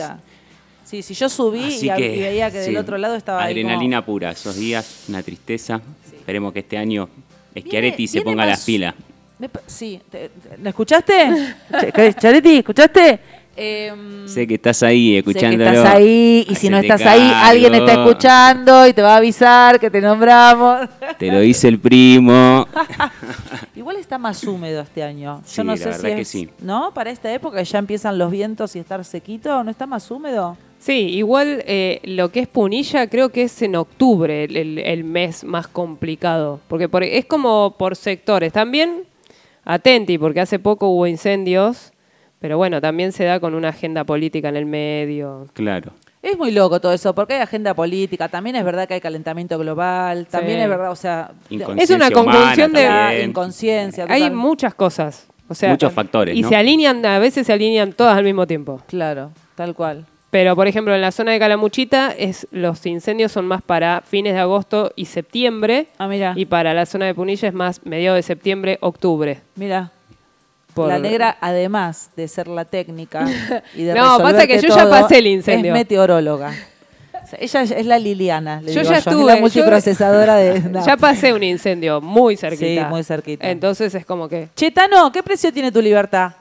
Sí, 0.84 1.02
sí, 1.02 1.12
yo 1.12 1.28
subí 1.28 1.64
Así 1.64 1.90
y, 1.90 1.94
que, 1.94 2.16
y 2.16 2.20
veía 2.20 2.50
que 2.50 2.60
sí, 2.64 2.68
del 2.70 2.78
otro 2.78 2.96
lado 2.96 3.14
estaba 3.14 3.42
ahí 3.44 3.54
como- 3.54 3.68
Adrenalina 3.68 4.04
pura, 4.04 4.30
esos 4.30 4.56
días, 4.56 5.04
una 5.08 5.22
tristeza. 5.22 5.82
Esperemos 6.12 6.52
que 6.54 6.60
este 6.60 6.78
año 6.78 7.08
Viene- 7.52 7.68
Schiaretti 7.68 8.06
se 8.08 8.22
ponga 8.22 8.36
más- 8.44 8.48
las 8.48 8.64
pilas. 8.64 8.94
Me 9.38 9.50
pa- 9.50 9.60
sí, 9.66 10.00
¿lo 10.62 10.68
escuchaste? 10.70 11.54
Che, 11.80 11.92
¿qué- 11.92 12.14
Charetti, 12.14 12.56
¿escuchaste? 12.56 13.20
Em, 13.60 14.28
Sé 14.28 14.46
que 14.46 14.54
estás 14.54 14.82
ahí 14.84 15.16
Sé 15.16 15.32
que 15.32 15.48
estás 15.54 15.84
ahí 15.84 16.46
y 16.48 16.54
si 16.54 16.70
no 16.70 16.78
estás 16.78 17.00
ahí, 17.02 17.28
alguien 17.34 17.74
está 17.74 17.92
escuchando 17.94 18.86
y 18.86 18.92
te 18.92 19.02
va 19.02 19.14
a 19.14 19.16
avisar 19.16 19.80
que 19.80 19.90
te 19.90 20.00
nombramos. 20.00 20.88
Te 21.18 21.32
lo 21.32 21.40
dice 21.40 21.66
el 21.66 21.78
primo. 21.80 22.66
Igual 23.74 23.96
está 23.96 24.16
más 24.18 24.44
húmedo 24.44 24.82
este 24.82 25.02
año. 25.02 25.40
Yo 25.40 25.42
Sí, 25.46 25.60
no 25.62 25.72
la 25.72 25.76
sé 25.76 25.84
verdad 25.86 25.98
si 26.00 26.14
que 26.14 26.20
es, 26.20 26.28
sí. 26.28 26.48
¿no? 26.60 26.92
Para 26.94 27.10
esta 27.10 27.32
época 27.32 27.60
ya 27.62 27.78
empiezan 27.78 28.16
los 28.18 28.30
vientos 28.30 28.76
y 28.76 28.78
estar 28.78 29.04
sequito, 29.04 29.64
¿no 29.64 29.70
está 29.70 29.86
más 29.86 30.08
húmedo? 30.10 30.56
Sí, 30.78 30.92
igual 30.92 31.64
eh, 31.66 32.00
lo 32.04 32.30
que 32.30 32.38
es 32.40 32.46
Punilla 32.46 33.08
creo 33.08 33.30
que 33.30 33.42
es 33.42 33.62
en 33.62 33.74
octubre 33.74 34.44
el, 34.44 34.56
el- 34.56 34.78
el 34.78 35.02
mes 35.02 35.42
más 35.42 35.66
complicado, 35.66 36.60
porque 36.68 36.88
por- 36.88 37.02
es 37.02 37.24
como 37.24 37.74
por 37.76 37.96
sectores. 37.96 38.52
También 38.52 39.02
atenti, 39.64 40.16
porque 40.18 40.40
hace 40.40 40.60
poco 40.60 40.88
hubo 40.88 41.06
incendios, 41.08 41.92
pero 42.40 42.56
bueno, 42.56 42.80
también 42.80 43.12
se 43.12 43.24
da 43.24 43.40
con 43.40 43.54
una 43.54 43.68
agenda 43.68 44.04
política 44.04 44.48
en 44.48 44.56
el 44.56 44.66
medio. 44.66 45.46
Claro. 45.54 45.92
Es 46.22 46.36
muy 46.36 46.50
loco 46.50 46.80
todo 46.80 46.92
eso, 46.92 47.14
porque 47.14 47.34
hay 47.34 47.40
agenda 47.40 47.74
política, 47.74 48.28
también 48.28 48.56
es 48.56 48.64
verdad 48.64 48.88
que 48.88 48.94
hay 48.94 49.00
calentamiento 49.00 49.56
global, 49.58 50.26
también 50.26 50.58
Sí. 50.58 50.62
es 50.64 50.68
verdad, 50.68 50.90
o 50.90 50.96
sea, 50.96 51.30
Es 51.48 51.90
una 51.90 52.10
conjunción 52.10 52.72
de- 52.72 53.22
inconsciencia. 53.24 54.04
Hay 54.08 54.22
total. 54.22 54.36
muchas 54.36 54.74
cosas. 54.74 55.26
O 55.50 55.54
sea, 55.54 55.70
Muchos 55.70 55.92
factores, 55.94 56.36
Y 56.36 56.42
¿no? 56.42 56.48
se 56.50 56.56
alinean, 56.56 57.04
a 57.06 57.18
veces 57.18 57.46
se 57.46 57.52
alinean 57.54 57.92
todas 57.94 58.18
al 58.18 58.24
mismo 58.24 58.46
tiempo. 58.46 58.82
Claro, 58.86 59.30
tal 59.54 59.74
cual. 59.74 60.04
Pero, 60.30 60.54
por 60.54 60.66
ejemplo, 60.66 60.94
en 60.94 61.00
la 61.00 61.10
zona 61.10 61.32
de 61.32 61.38
Calamuchita 61.38 62.10
es, 62.10 62.46
los 62.50 62.84
incendios 62.84 63.32
son 63.32 63.46
más 63.46 63.62
para 63.62 64.02
fines 64.02 64.34
de 64.34 64.40
agosto 64.40 64.92
y 64.94 65.06
septiembre. 65.06 65.86
Ah, 65.96 66.06
mira, 66.06 66.34
Y 66.36 66.44
para 66.44 66.74
la 66.74 66.84
zona 66.84 67.06
de 67.06 67.14
Punilla 67.14 67.48
es 67.48 67.54
más 67.54 67.80
mediados 67.86 68.18
de 68.18 68.22
septiembre, 68.24 68.76
octubre. 68.82 69.40
mira. 69.56 69.90
Por- 70.78 70.88
La 70.88 70.98
negra, 70.98 71.36
además 71.40 72.10
de 72.16 72.26
ser 72.28 72.48
la 72.48 72.64
técnica 72.64 73.26
y 73.74 73.82
de 73.84 73.94
No, 73.98 74.18
pasa 74.18 74.46
que 74.46 74.58
yo 74.60 74.68
ya 74.74 74.88
pasé 74.88 75.18
el 75.18 75.26
incendio. 75.26 75.72
Es 75.72 75.78
meteoróloga. 75.78 76.52
O 77.12 77.26
sea, 77.26 77.38
ella 77.40 77.62
es 77.78 77.84
la 77.86 77.98
Liliana. 77.98 78.60
le 78.62 78.72
Yo 78.72 78.80
digo 78.80 78.92
ya 78.92 78.98
es 78.98 79.06
estuve, 79.06 79.26
la 79.26 79.34
yo- 79.34 79.40
multiprocesadora 79.42 80.36
de. 80.36 80.60
no. 80.70 80.84
Ya 80.86 80.96
pasé 80.96 81.32
un 81.34 81.42
incendio 81.42 82.00
muy 82.00 82.36
cerquita. 82.36 82.84
Sí, 82.84 82.88
muy 82.90 83.04
cerquita. 83.04 83.50
Entonces 83.50 83.94
es 83.94 84.06
como 84.06 84.28
que... 84.28 84.48
Chetano, 84.56 85.12
¿qué 85.12 85.22
precio 85.22 85.52
tiene 85.52 85.70
tu 85.70 85.82
libertad? 85.82 86.32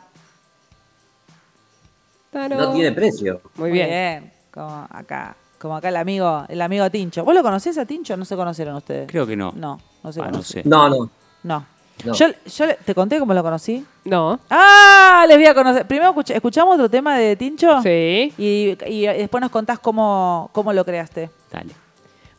Tano. 2.32 2.56
No 2.56 2.74
tiene 2.74 2.92
precio. 2.92 3.42
Muy 3.56 3.72
bien. 3.72 4.32
Como 4.52 4.88
acá, 4.90 5.36
como 5.60 5.76
acá 5.76 5.90
el 5.90 5.96
amigo, 5.98 6.46
el 6.50 6.62
amigo 6.62 6.90
Tincho. 6.90 7.24
¿Vos 7.24 7.34
lo 7.36 7.42
conocés 7.44 7.78
a 7.78 7.86
Tincho? 7.86 8.18
No 8.18 8.26
se 8.26 8.36
conocieron 8.36 8.76
ustedes. 8.76 9.08
Creo 9.10 9.26
que 9.28 9.36
no. 9.36 9.52
No, 9.56 9.80
no 10.04 10.12
se 10.12 10.20
Ah, 10.22 10.26
no 10.26 10.32
conocen. 10.32 10.64
sé. 10.64 10.70
No, 10.70 10.90
no. 10.90 11.10
No. 11.44 11.66
No. 12.06 12.14
Yo, 12.14 12.28
yo 12.46 12.66
te 12.86 12.94
conté 12.94 13.20
cómo 13.20 13.34
lo 13.34 13.42
conocí. 13.44 13.84
No. 14.06 14.40
Ah, 14.50 15.26
les 15.28 15.38
voy 15.38 15.48
a 15.48 15.54
conocer. 15.54 15.86
Primero 15.88 16.14
escuch- 16.14 16.34
escuchamos 16.36 16.76
otro 16.76 16.90
tema 16.90 17.18
de 17.18 17.36
Tincho. 17.36 17.82
Sí. 17.82 18.34
Y, 18.38 18.78
y 18.86 19.02
después 19.08 19.42
nos 19.42 19.50
contás 19.52 19.80
cómo, 19.80 20.50
cómo 20.54 20.72
lo 20.74 20.86
creaste. 20.86 21.30
Dale. 21.52 21.72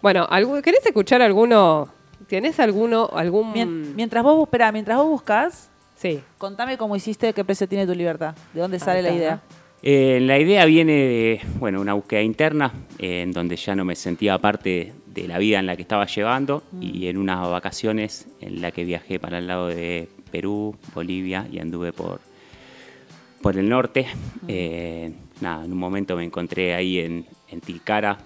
Bueno, 0.01 0.27
¿algu- 0.29 0.63
¿querés 0.63 0.85
escuchar 0.87 1.23
alguno? 1.23 1.89
¿Tenés 2.29 2.61
alguno, 2.61 3.11
algún...? 3.13 3.53
Mien- 3.53 3.95
mientras 3.97 4.23
vos, 4.23 4.43
espera, 4.45 4.71
mientras 4.71 4.97
vos 4.99 5.07
buscas, 5.09 5.71
Sí. 5.97 6.21
contame 6.39 6.79
cómo 6.79 6.95
hiciste, 6.95 7.33
qué 7.33 7.45
precio 7.45 7.67
tiene 7.67 7.87
tu 7.87 7.95
libertad. 7.95 8.35
¿De 8.53 8.61
dónde 8.61 8.79
sale 8.79 9.03
la 9.03 9.11
idea? 9.11 9.41
Eh, 9.83 10.19
la 10.23 10.39
idea 10.39 10.65
viene 10.67 10.93
de, 10.93 11.41
bueno, 11.59 11.81
una 11.81 11.95
búsqueda 11.95 12.21
interna, 12.23 12.73
eh, 12.99 13.23
en 13.23 13.33
donde 13.33 13.57
ya 13.57 13.75
no 13.75 13.85
me 13.85 13.97
sentía 13.97 14.39
parte 14.39 14.93
de 15.23 15.29
la 15.29 15.39
vida 15.39 15.59
en 15.59 15.67
la 15.67 15.77
que 15.77 15.83
estaba 15.83 16.07
llevando 16.07 16.63
y 16.81 17.07
en 17.09 17.17
unas 17.17 17.49
vacaciones 17.51 18.27
en 18.41 18.61
la 18.61 18.71
que 18.71 18.85
viajé 18.85 19.19
para 19.19 19.39
el 19.39 19.47
lado 19.47 19.69
de 19.69 20.09
Perú, 20.31 20.77
Bolivia 20.95 21.47
y 21.51 21.59
anduve 21.59 21.93
por, 21.93 22.21
por 23.43 23.57
el 23.57 23.69
norte. 23.69 24.07
Eh, 24.47 25.13
nada, 25.41 25.65
en 25.65 25.73
un 25.73 25.79
momento 25.79 26.17
me 26.17 26.25
encontré 26.25 26.75
ahí 26.75 26.99
en, 26.99 27.27
en 27.49 27.61
Tilcara 27.61 28.19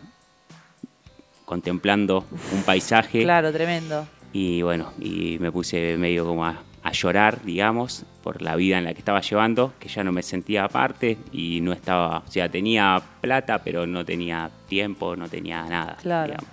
contemplando 1.44 2.24
un 2.52 2.62
paisaje 2.62 3.22
Claro, 3.22 3.52
tremendo. 3.52 4.06
y 4.32 4.62
bueno, 4.62 4.92
y 4.98 5.38
me 5.40 5.50
puse 5.52 5.96
medio 5.98 6.24
como 6.24 6.46
a, 6.46 6.62
a 6.82 6.92
llorar, 6.92 7.42
digamos, 7.44 8.04
por 8.22 8.40
la 8.42 8.56
vida 8.56 8.78
en 8.78 8.84
la 8.84 8.92
que 8.94 9.00
estaba 9.00 9.20
llevando, 9.20 9.72
que 9.78 9.88
ya 9.88 10.02
no 10.04 10.12
me 10.12 10.22
sentía 10.22 10.64
aparte 10.64 11.18
y 11.32 11.60
no 11.60 11.72
estaba, 11.72 12.18
o 12.26 12.30
sea, 12.30 12.48
tenía 12.48 13.02
plata, 13.20 13.58
pero 13.62 13.86
no 13.86 14.04
tenía 14.04 14.50
tiempo, 14.68 15.16
no 15.16 15.28
tenía 15.28 15.64
nada. 15.64 15.96
Claro. 16.00 16.32
digamos. 16.32 16.50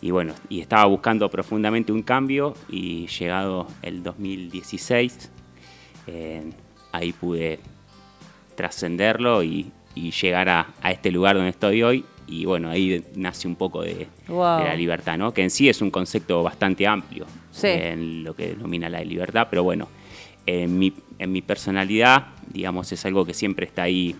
Y 0.00 0.10
bueno, 0.12 0.32
y 0.48 0.60
estaba 0.60 0.84
buscando 0.86 1.28
profundamente 1.28 1.92
un 1.92 2.02
cambio 2.02 2.54
y 2.68 3.06
llegado 3.08 3.66
el 3.82 4.02
2016, 4.04 5.30
eh, 6.06 6.42
ahí 6.92 7.12
pude 7.12 7.58
trascenderlo 8.54 9.42
y, 9.42 9.70
y 9.94 10.10
llegar 10.10 10.48
a, 10.48 10.68
a 10.82 10.90
este 10.90 11.10
lugar 11.10 11.36
donde 11.36 11.50
estoy 11.50 11.82
hoy. 11.82 12.04
Y 12.26 12.44
bueno, 12.44 12.68
ahí 12.68 13.02
nace 13.16 13.48
un 13.48 13.56
poco 13.56 13.82
de, 13.82 14.06
Wow. 14.28 14.58
de 14.58 14.64
la 14.64 14.74
libertad, 14.76 15.16
¿no? 15.16 15.32
Que 15.32 15.42
en 15.42 15.50
sí 15.50 15.68
es 15.68 15.80
un 15.80 15.90
concepto 15.90 16.42
bastante 16.42 16.86
amplio 16.86 17.26
Sí. 17.50 17.68
en 17.68 18.22
lo 18.22 18.34
que 18.36 18.48
denomina 18.48 18.88
la 18.90 19.00
libertad, 19.02 19.48
pero 19.50 19.62
bueno, 19.64 19.88
en 20.44 20.78
mi, 20.78 20.92
en 21.18 21.32
mi 21.32 21.40
personalidad, 21.42 22.28
digamos, 22.52 22.92
es 22.92 23.04
algo 23.06 23.24
que 23.24 23.32
siempre 23.34 23.66
está 23.66 23.82
ahí 23.84 24.14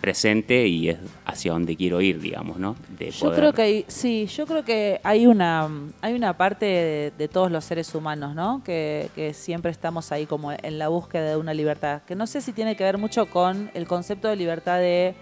presente 0.00 0.66
y 0.66 0.88
es 0.88 0.98
hacia 1.26 1.52
donde 1.52 1.76
quiero 1.76 2.00
ir, 2.00 2.20
digamos, 2.20 2.58
¿no? 2.58 2.76
De 2.98 3.10
Yo 3.10 3.26
poder- 3.26 3.38
creo 3.38 3.52
que 3.52 3.62
hay, 3.62 3.84
sí, 3.88 4.26
yo 4.26 4.46
creo 4.46 4.64
que 4.64 5.00
hay 5.04 5.26
una, 5.26 5.68
hay 6.00 6.14
una 6.14 6.36
parte 6.36 6.66
de, 6.66 7.12
de 7.16 7.28
todos 7.28 7.50
los 7.50 7.64
seres 7.64 7.94
humanos, 7.94 8.34
¿no? 8.34 8.62
Que, 8.64 9.08
que 9.14 9.34
siempre 9.34 9.70
estamos 9.70 10.10
ahí 10.12 10.26
como 10.26 10.52
en 10.52 10.78
la 10.78 10.88
búsqueda 10.88 11.30
de 11.30 11.36
una 11.36 11.52
libertad. 11.54 12.02
Que 12.06 12.14
no 12.14 12.26
sé 12.26 12.40
si 12.40 12.52
tiene 12.52 12.76
que 12.76 12.84
ver 12.84 12.98
mucho 12.98 13.26
con 13.26 13.70
el 13.74 13.86
concepto 13.86 14.28
de 14.28 14.36
libertad 14.36 14.78
de, 14.78 15.14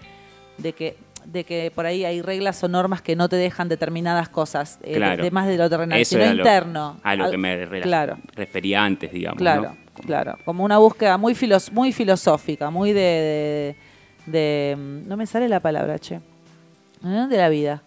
de 0.57 0.73
que 0.73 0.95
de 1.25 1.43
que 1.43 1.69
por 1.75 1.85
ahí 1.85 2.05
hay 2.05 2.21
reglas 2.21 2.63
o 2.63 2.69
normas 2.69 3.01
que 3.01 3.13
no 3.15 3.27
te 3.27 3.35
dejan 3.35 3.67
determinadas 3.67 4.29
cosas, 4.29 4.79
eh, 4.81 4.91
de- 4.93 4.95
Claro. 4.95 5.23
de, 5.23 5.29
más 5.31 5.47
de 5.47 5.57
lo 5.57 5.69
terrenal, 5.69 5.99
Eso 5.99 6.11
sino 6.11 6.23
era 6.23 6.33
lo- 6.33 6.39
interno. 6.39 6.97
a 7.03 7.15
lo 7.15 7.29
que 7.29 7.37
me 7.37 7.65
re- 7.65 7.81
Claro. 7.81 8.17
refería 8.35 8.83
antes, 8.85 9.11
digamos. 9.11 9.37
Claro, 9.37 9.75
claro. 10.05 10.37
Como 10.45 10.63
una 10.63 10.77
búsqueda 10.77 11.17
muy, 11.17 11.35
filos 11.35 11.73
muy 11.73 11.91
filosófica, 11.91 12.69
muy 12.69 12.93
de, 12.93 13.01
de, 13.01 13.75
de- 14.25 14.75
No 15.07 15.17
me 15.17 15.25
sale 15.25 15.47
la 15.49 15.59
palabra, 15.59 15.99
che. 15.99 16.15
¿Eh? 16.15 17.27
De 17.29 17.37
la 17.37 17.49
vida. 17.49 17.81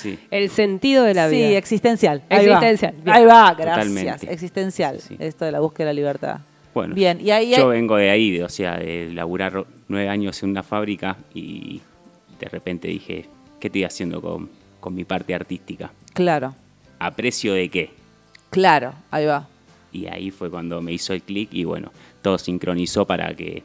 Sí. 0.00 0.18
El 0.30 0.50
sentido 0.50 1.04
de 1.04 1.14
la 1.14 1.28
sí, 1.28 1.36
vida. 1.36 1.58
existencial. 1.58 2.22
Ahí 2.28 2.46
va. 2.46 2.54
Existencial, 2.54 2.94
bien. 3.02 3.16
Ahí 3.16 3.24
va, 3.24 3.54
gracias. 3.54 3.76
Totalmente. 3.88 4.32
Existencial. 4.32 5.00
Sí, 5.00 5.08
sí. 5.10 5.16
Esto 5.18 5.44
de 5.44 5.52
la 5.52 5.60
búsqueda 5.60 5.86
de 5.88 5.94
la 5.94 5.96
libertad. 5.96 6.38
Bueno, 6.74 6.94
Bien, 6.94 7.20
y 7.20 7.30
ahí 7.30 7.50
yo 7.56 7.70
hay- 7.70 7.76
vengo 7.78 7.96
de 7.96 8.10
ahí, 8.10 8.32
de- 8.32 8.42
o 8.44 8.48
sea, 8.48 8.76
de 8.78 9.10
laburar 9.12 9.64
nueve 9.88 10.08
años 10.08 10.42
en 10.42 10.50
una 10.50 10.62
fábrica 10.64 11.16
y 11.32 11.80
de 12.40 12.48
repente 12.48 12.88
dije, 12.88 13.26
¿qué 13.60 13.68
estoy 13.68 13.84
haciendo 13.84 14.20
con, 14.20 14.50
con 14.80 14.92
mi 14.94 15.04
parte 15.04 15.34
artística? 15.34 15.92
Claro, 16.12 16.54
¿A 16.98 17.10
precio 17.12 17.54
de 17.54 17.68
qué? 17.68 17.90
claro, 18.50 18.92
ahí 19.12 19.24
va. 19.26 19.46
Y 19.92 20.06
ahí 20.06 20.32
fue 20.32 20.50
cuando 20.50 20.82
me 20.82 20.92
hizo 20.92 21.12
el 21.12 21.22
clic 21.22 21.48
y 21.52 21.62
bueno, 21.62 21.92
todo 22.22 22.38
sincronizó 22.38 23.06
para 23.06 23.32
que, 23.34 23.62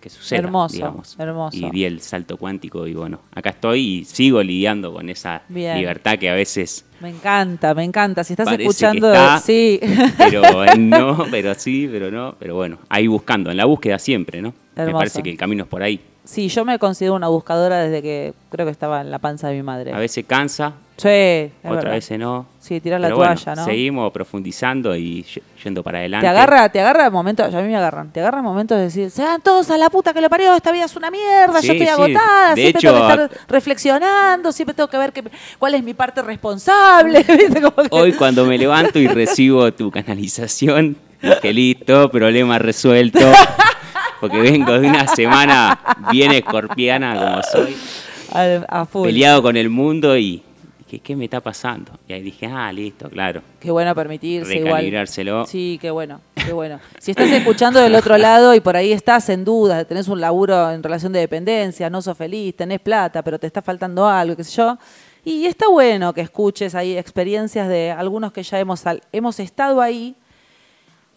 que 0.00 0.10
suceda. 0.10 0.38
Hermoso, 0.40 0.74
digamos. 0.74 1.16
hermoso. 1.18 1.56
Y 1.56 1.70
di 1.70 1.84
el 1.84 2.00
salto 2.00 2.36
cuántico 2.36 2.86
y 2.86 2.94
bueno, 2.94 3.20
acá 3.34 3.50
estoy 3.50 3.80
y 4.00 4.04
sigo 4.04 4.42
lidiando 4.42 4.92
con 4.92 5.08
esa 5.08 5.42
Bien. 5.48 5.76
libertad 5.78 6.18
que 6.18 6.30
a 6.30 6.34
veces, 6.34 6.84
Me 7.00 7.10
encanta, 7.10 7.74
me 7.74 7.84
encanta. 7.84 8.24
Si 8.24 8.32
estás 8.32 8.52
escuchando, 8.58 9.12
está. 9.12 9.38
sí. 9.38 9.80
pero 10.18 10.64
eh, 10.64 10.76
no, 10.78 11.26
pero 11.30 11.54
sí, 11.54 11.88
pero 11.90 12.10
no, 12.10 12.34
pero 12.38 12.54
bueno, 12.54 12.78
ahí 12.88 13.06
buscando, 13.06 13.50
en 13.50 13.56
la 13.56 13.64
búsqueda 13.64 13.98
siempre, 13.98 14.40
¿no? 14.42 14.54
Me 14.76 14.92
parece 14.92 15.22
que 15.22 15.30
el 15.30 15.36
camino 15.36 15.64
es 15.64 15.68
por 15.68 15.82
ahí. 15.82 16.00
sí, 16.24 16.48
yo 16.48 16.64
me 16.64 16.78
considero 16.78 17.14
una 17.14 17.28
buscadora 17.28 17.78
desde 17.80 18.00
que 18.02 18.34
creo 18.50 18.64
que 18.66 18.72
estaba 18.72 19.00
en 19.00 19.10
la 19.10 19.18
panza 19.18 19.48
de 19.48 19.56
mi 19.56 19.62
madre. 19.62 19.92
A 19.92 19.98
veces 19.98 20.24
cansa, 20.26 20.74
Sí, 20.98 21.08
es 21.08 21.52
otras 21.62 21.76
verdad. 21.76 21.90
veces 21.92 22.18
no. 22.18 22.46
Sí, 22.58 22.80
tirás 22.80 23.00
la 23.00 23.06
Pero 23.06 23.16
bueno, 23.18 23.34
toalla, 23.36 23.54
¿no? 23.54 23.64
Seguimos 23.64 24.12
profundizando 24.12 24.96
y 24.96 25.24
yendo 25.64 25.82
para 25.82 25.98
adelante. 25.98 26.24
Te 26.26 26.28
agarra, 26.28 26.68
te 26.68 26.80
agarra 26.80 27.08
momentos, 27.08 27.54
a 27.54 27.62
mí 27.62 27.68
me 27.68 27.76
agarran, 27.76 28.10
te 28.12 28.20
agarran 28.20 28.42
momentos 28.44 28.76
de 28.76 28.84
decir, 28.84 29.10
se 29.10 29.22
van 29.22 29.40
todos 29.40 29.70
a 29.70 29.78
la 29.78 29.88
puta 29.90 30.12
que 30.12 30.20
lo 30.20 30.28
parió, 30.28 30.54
esta 30.56 30.72
vida 30.72 30.84
es 30.86 30.96
una 30.96 31.10
mierda, 31.10 31.60
Sí, 31.60 31.68
yo 31.68 31.72
estoy 31.74 31.86
sí. 31.86 31.92
agotada, 31.92 32.54
De 32.54 32.60
siempre 32.62 32.78
hecho, 32.80 32.92
tengo 32.92 33.06
que 33.06 33.22
estar 33.24 33.40
reflexionando, 33.48 34.52
siempre 34.52 34.74
tengo 34.74 34.88
que 34.88 34.98
ver 34.98 35.12
que, 35.12 35.22
cuál 35.58 35.74
es 35.76 35.82
mi 35.84 35.94
parte 35.94 36.20
responsable. 36.20 37.24
Hoy 37.90 38.12
cuando 38.14 38.44
me 38.44 38.58
levanto 38.58 38.98
y 38.98 39.06
recibo 39.06 39.72
tu 39.72 39.90
canalización, 39.92 40.96
dije 41.22 41.52
listo, 41.52 42.10
problema 42.10 42.58
resuelto. 42.58 43.20
Porque 44.20 44.38
vengo 44.40 44.72
de 44.80 44.88
una 44.88 45.06
semana 45.06 45.78
bien 46.10 46.32
escorpiana 46.32 47.14
como 47.14 47.42
soy, 47.44 47.76
a, 48.32 48.80
a 48.80 48.84
full. 48.84 49.06
peleado 49.06 49.42
con 49.42 49.56
el 49.56 49.70
mundo 49.70 50.18
y 50.18 50.42
¿qué 50.88 51.14
me 51.14 51.24
está 51.24 51.40
pasando? 51.40 51.92
Y 52.08 52.12
ahí 52.14 52.22
dije, 52.22 52.46
ah, 52.46 52.72
listo, 52.72 53.08
claro. 53.10 53.42
Qué 53.60 53.70
bueno 53.70 53.94
permitirse 53.94 54.48
igual. 54.66 54.84
Sí, 55.46 55.78
qué 55.80 55.90
bueno, 55.90 56.20
qué 56.44 56.52
bueno. 56.52 56.80
Si 56.98 57.10
estás 57.10 57.30
escuchando 57.30 57.80
del 57.80 57.94
otro 57.94 58.16
lado 58.18 58.54
y 58.54 58.60
por 58.60 58.76
ahí 58.76 58.92
estás 58.92 59.28
en 59.28 59.44
duda, 59.44 59.84
tenés 59.84 60.08
un 60.08 60.20
laburo 60.20 60.70
en 60.70 60.82
relación 60.82 61.12
de 61.12 61.20
dependencia, 61.20 61.90
no 61.90 62.00
sos 62.00 62.16
feliz, 62.16 62.56
tenés 62.56 62.80
plata, 62.80 63.22
pero 63.22 63.38
te 63.38 63.46
está 63.46 63.60
faltando 63.60 64.06
algo, 64.08 64.34
qué 64.36 64.44
sé 64.44 64.56
yo. 64.56 64.78
Y 65.24 65.44
está 65.46 65.68
bueno 65.68 66.14
que 66.14 66.22
escuches 66.22 66.74
ahí 66.74 66.96
experiencias 66.96 67.68
de 67.68 67.90
algunos 67.90 68.32
que 68.32 68.42
ya 68.42 68.58
hemos, 68.58 68.82
hemos 69.12 69.38
estado 69.40 69.82
ahí 69.82 70.14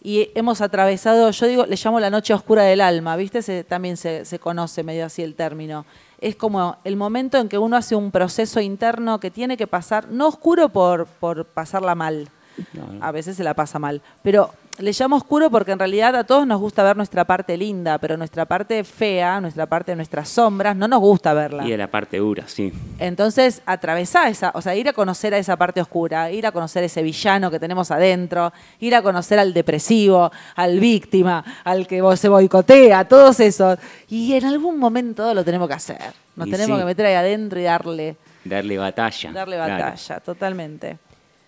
y 0.04 0.28
hemos 0.34 0.60
atravesado, 0.60 1.30
yo 1.30 1.46
digo, 1.46 1.64
le 1.64 1.76
llamo 1.76 2.00
la 2.00 2.10
noche 2.10 2.34
oscura 2.34 2.64
del 2.64 2.80
alma, 2.80 3.14
¿viste? 3.16 3.40
Se- 3.40 3.62
también 3.62 3.96
se, 3.96 4.24
se 4.24 4.38
conoce 4.40 4.82
medio 4.82 5.06
así 5.06 5.22
el 5.22 5.34
término. 5.36 5.86
Es 6.22 6.36
como 6.36 6.76
el 6.84 6.96
momento 6.96 7.36
en 7.38 7.48
que 7.48 7.58
uno 7.58 7.76
hace 7.76 7.96
un 7.96 8.10
proceso 8.12 8.60
interno 8.60 9.18
que 9.20 9.30
tiene 9.30 9.56
que 9.56 9.66
pasar, 9.66 10.08
no 10.08 10.28
oscuro 10.28 10.68
por, 10.68 11.06
por 11.06 11.44
pasarla 11.44 11.94
mal, 11.96 12.28
No, 12.72 12.92
no. 12.92 13.04
a 13.04 13.10
veces 13.10 13.36
se 13.36 13.42
la 13.44 13.54
pasa 13.54 13.78
mal, 13.78 14.00
pero 14.22 14.50
le 14.78 14.92
llamo 14.98 15.16
oscuro 15.16 15.50
porque 15.50 15.72
en 15.72 15.78
realidad 15.78 16.16
a 16.16 16.24
todos 16.24 16.46
nos 16.46 16.58
gusta 16.60 16.82
ver 16.82 16.96
nuestra 16.96 17.24
parte 17.24 17.56
linda, 17.56 17.98
pero 17.98 18.16
nuestra 18.16 18.46
parte 18.46 18.82
fea, 18.84 19.40
nuestra 19.40 19.66
parte 19.66 19.92
de 19.92 19.96
nuestras 19.96 20.28
sombras, 20.28 20.74
no 20.74 20.88
nos 20.88 21.00
gusta 21.00 21.34
verla. 21.34 21.64
Y 21.66 21.70
de 21.70 21.76
la 21.76 21.88
parte 21.88 22.16
dura, 22.18 22.44
sí. 22.46 22.72
Entonces, 22.98 23.62
atravesar 23.66 24.28
esa, 24.28 24.50
o 24.54 24.62
sea, 24.62 24.74
ir 24.74 24.88
a 24.88 24.92
conocer 24.92 25.34
a 25.34 25.38
esa 25.38 25.56
parte 25.56 25.80
oscura, 25.80 26.30
ir 26.30 26.46
a 26.46 26.52
conocer 26.52 26.82
ese 26.84 27.02
villano 27.02 27.50
que 27.50 27.60
tenemos 27.60 27.90
adentro, 27.90 28.52
ir 28.80 28.94
a 28.94 29.02
conocer 29.02 29.38
al 29.38 29.52
depresivo, 29.52 30.30
al 30.56 30.80
víctima, 30.80 31.44
al 31.64 31.86
que 31.86 32.00
vos 32.00 32.18
se 32.18 32.28
boicotea, 32.28 33.04
todos 33.06 33.40
esos. 33.40 33.78
Y 34.08 34.32
en 34.34 34.46
algún 34.46 34.78
momento 34.78 35.34
lo 35.34 35.44
tenemos 35.44 35.68
que 35.68 35.74
hacer. 35.74 35.98
Nos 36.34 36.48
Y 36.48 36.50
tenemos 36.50 36.76
sí. 36.78 36.80
que 36.80 36.86
meter 36.86 37.06
ahí 37.06 37.14
adentro 37.14 37.60
y 37.60 37.64
darle, 37.64 38.16
Darle 38.44 38.78
batalla. 38.78 39.32
darle 39.32 39.56
claro. 39.56 39.72
batalla, 39.84 40.20
totalmente. 40.20 40.98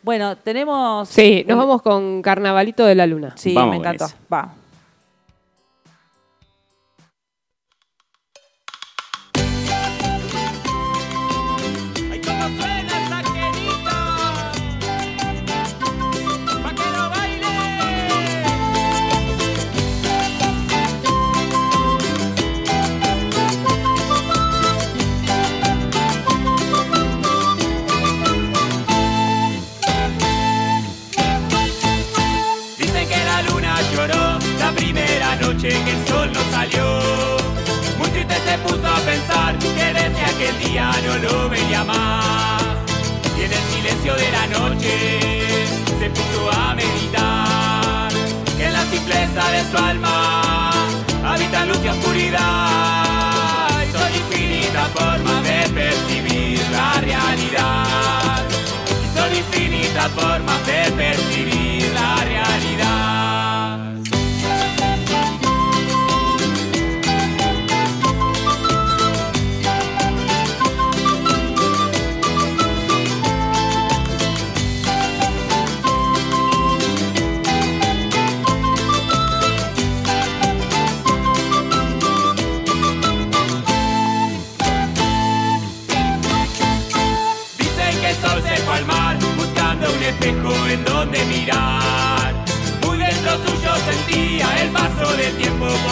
Bueno, 0.04 0.36
tenemos. 0.36 1.08
Sí, 1.08 1.46
nos 1.48 1.56
vamos 1.56 1.80
con 1.80 2.20
Carnavalito 2.20 2.84
de 2.84 2.94
la 2.94 3.06
Luna. 3.06 3.32
Sí, 3.36 3.54
Vamos 3.54 3.70
me 3.70 3.76
encantó. 3.78 4.04
ese. 4.04 4.16
el 40.54 40.70
día 40.70 40.90
no 41.06 41.16
lo 41.18 41.48
veía 41.48 41.84
más. 41.84 42.62
Y 43.36 43.42
en 43.42 43.52
el 43.52 43.64
silencio 43.72 44.14
de 44.14 44.30
la 44.30 44.46
noche 44.46 45.66
se 45.98 46.10
puso 46.10 46.50
a 46.52 46.74
meditar 46.74 48.12
que 48.56 48.66
en 48.66 48.72
la 48.72 48.84
simpleza 48.86 49.50
de 49.50 49.70
su 49.70 49.76
alma 49.76 50.70
habita 51.24 51.64
luz 51.66 51.78
y 51.84 51.88
oscuridad. 51.88 53.82
Y 53.86 53.92
son 53.92 54.14
infinitas 54.14 54.88
formas 54.90 55.42
de 55.42 55.68
percibir 55.70 56.60
la 56.70 57.00
realidad. 57.00 58.44
Y 59.04 59.18
son 59.18 59.34
infinitas 59.34 60.10
formas 60.12 60.66
de 60.66 60.92
percibir 60.92 61.63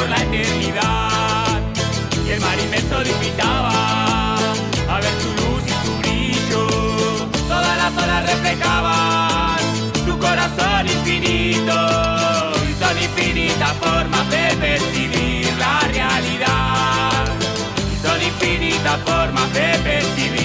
la 0.08 0.16
eternidad. 0.16 1.60
Y 2.26 2.30
el 2.30 2.40
mar 2.40 2.58
inmenso 2.58 3.02
invitaba 3.02 4.36
a 4.88 5.00
ver 5.00 5.14
su 5.22 5.30
luz 5.40 5.62
y 5.66 5.86
su 5.86 5.92
brillo. 5.98 6.66
Todas 7.48 7.76
las 7.76 7.92
olas 8.02 8.26
reflejaban 8.26 9.58
su 10.06 10.18
corazón 10.18 10.86
infinito. 10.88 11.74
Son 12.80 12.96
infinitas 13.02 13.72
formas 13.80 14.30
de 14.30 14.56
percibir 14.60 15.52
la 15.58 15.80
realidad. 15.80 17.24
Son 18.02 18.22
infinitas 18.22 18.98
formas 19.04 19.52
de 19.52 19.78
percibir 19.84 20.41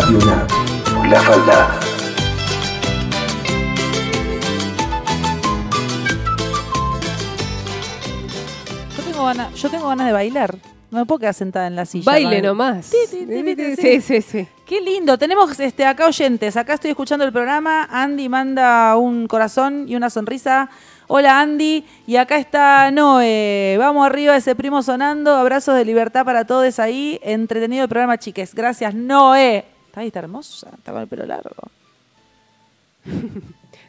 Radio 0.00 0.16
UNAM. 0.16 1.10
La 1.10 1.20
falda. 1.20 1.80
Yo 8.96 9.02
tengo 9.04 9.24
ganas, 9.26 9.54
yo 9.54 9.68
tengo 9.68 9.88
ganas 9.88 10.06
de 10.06 10.12
bailar. 10.14 10.56
No 10.90 11.00
me 11.00 11.04
puedo 11.04 11.18
quedar 11.18 11.34
sentada 11.34 11.66
en 11.66 11.76
la 11.76 11.84
silla. 11.84 12.10
Baile 12.10 12.40
nomás. 12.40 12.86
Sí, 12.86 12.96
sí, 13.10 13.26
sí, 13.26 13.54
sí, 13.56 13.76
Sí, 13.76 14.00
sí, 14.00 14.22
sí. 14.22 14.48
Qué 14.64 14.80
lindo. 14.80 15.18
Tenemos 15.18 15.60
este 15.60 15.84
acá 15.84 16.06
oyentes. 16.06 16.56
Acá 16.56 16.74
estoy 16.74 16.92
escuchando 16.92 17.26
el 17.26 17.32
programa. 17.32 17.86
Andy 17.90 18.30
manda 18.30 18.96
un 18.96 19.26
corazón 19.26 19.84
y 19.86 19.96
una 19.96 20.08
sonrisa. 20.08 20.70
Hola 21.08 21.40
Andy. 21.40 21.84
Y 22.06 22.16
acá 22.16 22.38
está 22.38 22.90
Noé. 22.90 23.76
Vamos 23.78 24.06
arriba, 24.06 24.34
ese 24.34 24.54
primo 24.54 24.82
sonando. 24.82 25.36
Abrazos 25.36 25.74
de 25.74 25.84
libertad 25.84 26.24
para 26.24 26.46
todos 26.46 26.78
ahí. 26.78 27.20
Entretenido 27.22 27.82
el 27.82 27.88
programa, 27.90 28.16
chiques. 28.16 28.54
Gracias, 28.54 28.94
Noé. 28.94 29.66
Está 29.90 30.02
ahí, 30.02 30.06
está 30.06 30.20
hermosa. 30.20 30.68
Está 30.78 30.92
con 30.92 31.02
el 31.02 31.08
pelo 31.08 31.26
largo. 31.26 31.50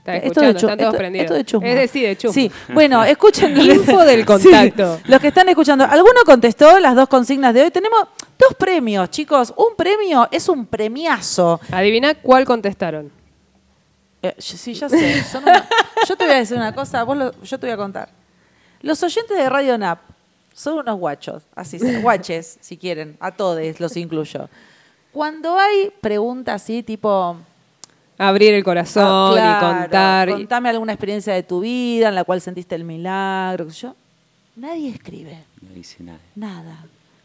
Está 0.02 0.16
Esto 0.16 0.42
de 0.42 0.48
escuchando, 0.50 0.58
están 0.58 0.78
todos 0.80 0.94
esto- 0.96 1.36
esto 1.36 1.60
de. 1.60 1.70
Es 1.70 1.76
decir, 1.76 2.08
de 2.08 2.18
chusma. 2.18 2.34
Sí, 2.34 2.52
bueno, 2.74 3.04
escuchen. 3.16 3.56
Info 3.62 4.00
del 4.04 4.26
contacto. 4.26 4.98
Sí, 4.98 5.04
los 5.12 5.20
que 5.22 5.28
están 5.28 5.48
escuchando. 5.50 5.84
¿Alguno 5.86 6.22
contestó 6.26 6.80
las 6.80 6.96
dos 6.96 7.08
consignas 7.08 7.54
de 7.54 7.62
hoy? 7.62 7.70
Tenemos 7.72 8.08
dos 8.40 8.56
premios, 8.58 9.12
chicos. 9.12 9.54
Un 9.56 9.76
premio 9.78 10.28
es 10.32 10.50
un 10.50 10.66
premiazo. 10.66 11.62
Adivina 11.72 12.16
cuál 12.16 12.46
contestaron. 12.46 13.12
Eh, 14.24 14.34
yo- 14.40 14.58
sí, 14.58 14.74
ya 14.74 14.90
sé. 14.90 15.24
son 15.24 15.44
una- 15.44 15.70
yo 16.08 16.16
te 16.16 16.26
voy 16.26 16.34
a 16.34 16.38
decir 16.38 16.58
una 16.58 16.74
cosa, 16.74 17.04
vos 17.04 17.16
lo- 17.18 17.40
yo 17.44 17.60
te 17.60 17.68
voy 17.68 17.74
a 17.74 17.78
contar. 17.78 18.10
Los 18.82 19.04
oyentes 19.04 19.38
de 19.38 19.48
Radio 19.50 19.78
NAP 19.78 20.00
son 20.52 20.80
unos 20.80 20.98
guachos, 20.98 21.44
así 21.54 21.78
guaches, 22.02 22.58
si 22.60 22.76
quieren, 22.76 23.18
a 23.20 23.30
todos 23.32 23.80
los 23.80 23.96
incluyo. 23.98 24.50
Cuando 25.12 25.58
hay 25.58 25.92
preguntas 26.02 26.62
así, 26.62 26.84
tipo, 26.84 27.36
Abrir 28.18 28.54
el 28.54 28.64
corazón 28.64 29.04
ah, 29.06 29.30
claro, 29.34 29.68
y 29.80 29.82
contar. 29.84 30.30
y- 30.30 30.32
contame 30.34 30.70
alguna 30.70 30.94
experiencia 30.94 31.34
de 31.34 31.44
tu 31.44 31.60
vida 31.62 32.10
en 32.10 32.16
la 32.16 32.24
cual 32.24 32.40
sentiste 32.40 32.76
el 32.76 32.84
milagro, 32.84 33.68
yo, 33.70 33.96
nadie 34.56 34.90
escribe, 34.90 35.44
No 35.62 35.74
dice 35.74 36.04
nada. 36.04 36.20
nada. 36.36 36.78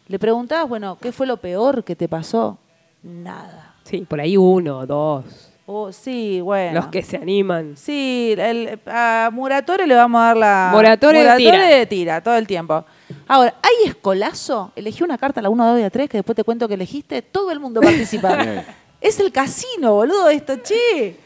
Le 0.09 0.18
preguntabas, 0.18 0.68
bueno, 0.68 0.96
¿qué 1.01 1.12
fue 1.12 1.27
lo 1.27 1.37
peor 1.37 1.85
que 1.85 1.94
te 1.96 2.09
pasó? 2.09 2.59
Nada. 3.03 3.75
Sí, 3.85 3.99
por 4.09 4.20
ahí 4.20 4.37
uno, 4.37 4.87
dos. 4.87 5.24
Oh, 5.66 5.93
sí, 5.93 6.41
bueno. 6.41 6.74
Los 6.80 6.87
que 6.87 7.03
se 7.03 7.16
animan. 7.16 7.76
Sí, 7.76 8.34
el- 8.39 8.78
a 8.87 9.30
Muratore 9.32 9.87
le 9.87 9.97
vamos 9.97 10.20
a 10.20 10.24
dar 10.26 10.37
la. 10.37 10.68
Muratore 10.72 11.37
tira. 11.37 11.87
tira 11.87 12.20
todo 12.20 12.37
el 12.37 12.47
tiempo. 12.47 12.84
Ahora, 13.28 13.54
¿hay 13.62 13.88
escolazo? 13.88 14.72
Elegí 14.76 15.02
una 15.04 15.18
carta, 15.18 15.40
la 15.42 15.48
1, 15.50 15.66
2 15.70 15.78
y 15.78 15.82
la 15.82 15.90
3, 15.90 16.09
que 16.11 16.18
después 16.18 16.36
te 16.36 16.44
cuento 16.44 16.66
que 16.68 16.74
elegiste. 16.74 17.22
Todo 17.22 17.50
el 17.50 17.61
mundo 17.61 17.80
participa. 17.80 18.38
es 19.00 19.20
el 19.20 19.30
casino, 19.32 19.94
boludo, 19.94 20.28
esto, 20.28 20.57
che. 20.62 21.16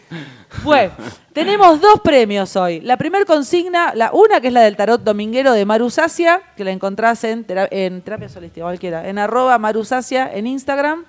Bueno, 0.64 0.92
tenemos 1.32 1.80
dos 1.80 2.00
premios 2.02 2.54
hoy. 2.56 2.80
La 2.80 2.96
primer 2.96 3.24
consigna, 3.24 3.94
la 3.94 4.10
una 4.12 4.40
que 4.40 4.48
es 4.48 4.52
la 4.52 4.62
del 4.62 4.76
tarot 4.76 5.02
dominguero 5.02 5.52
de 5.52 5.64
Maru 5.64 5.88
Sacia, 5.90 6.42
que 6.56 6.64
la 6.64 6.72
encontrás 6.72 7.22
en, 7.24 7.44
tera- 7.44 7.68
en 7.70 8.02
Terapia 8.02 8.28
Solística, 8.28 8.64
cualquiera, 8.66 9.08
en 9.08 9.18
arroba 9.18 9.56
Maru 9.58 9.84
Sacia 9.84 10.30
en 10.32 10.46
Instagram. 10.46 11.04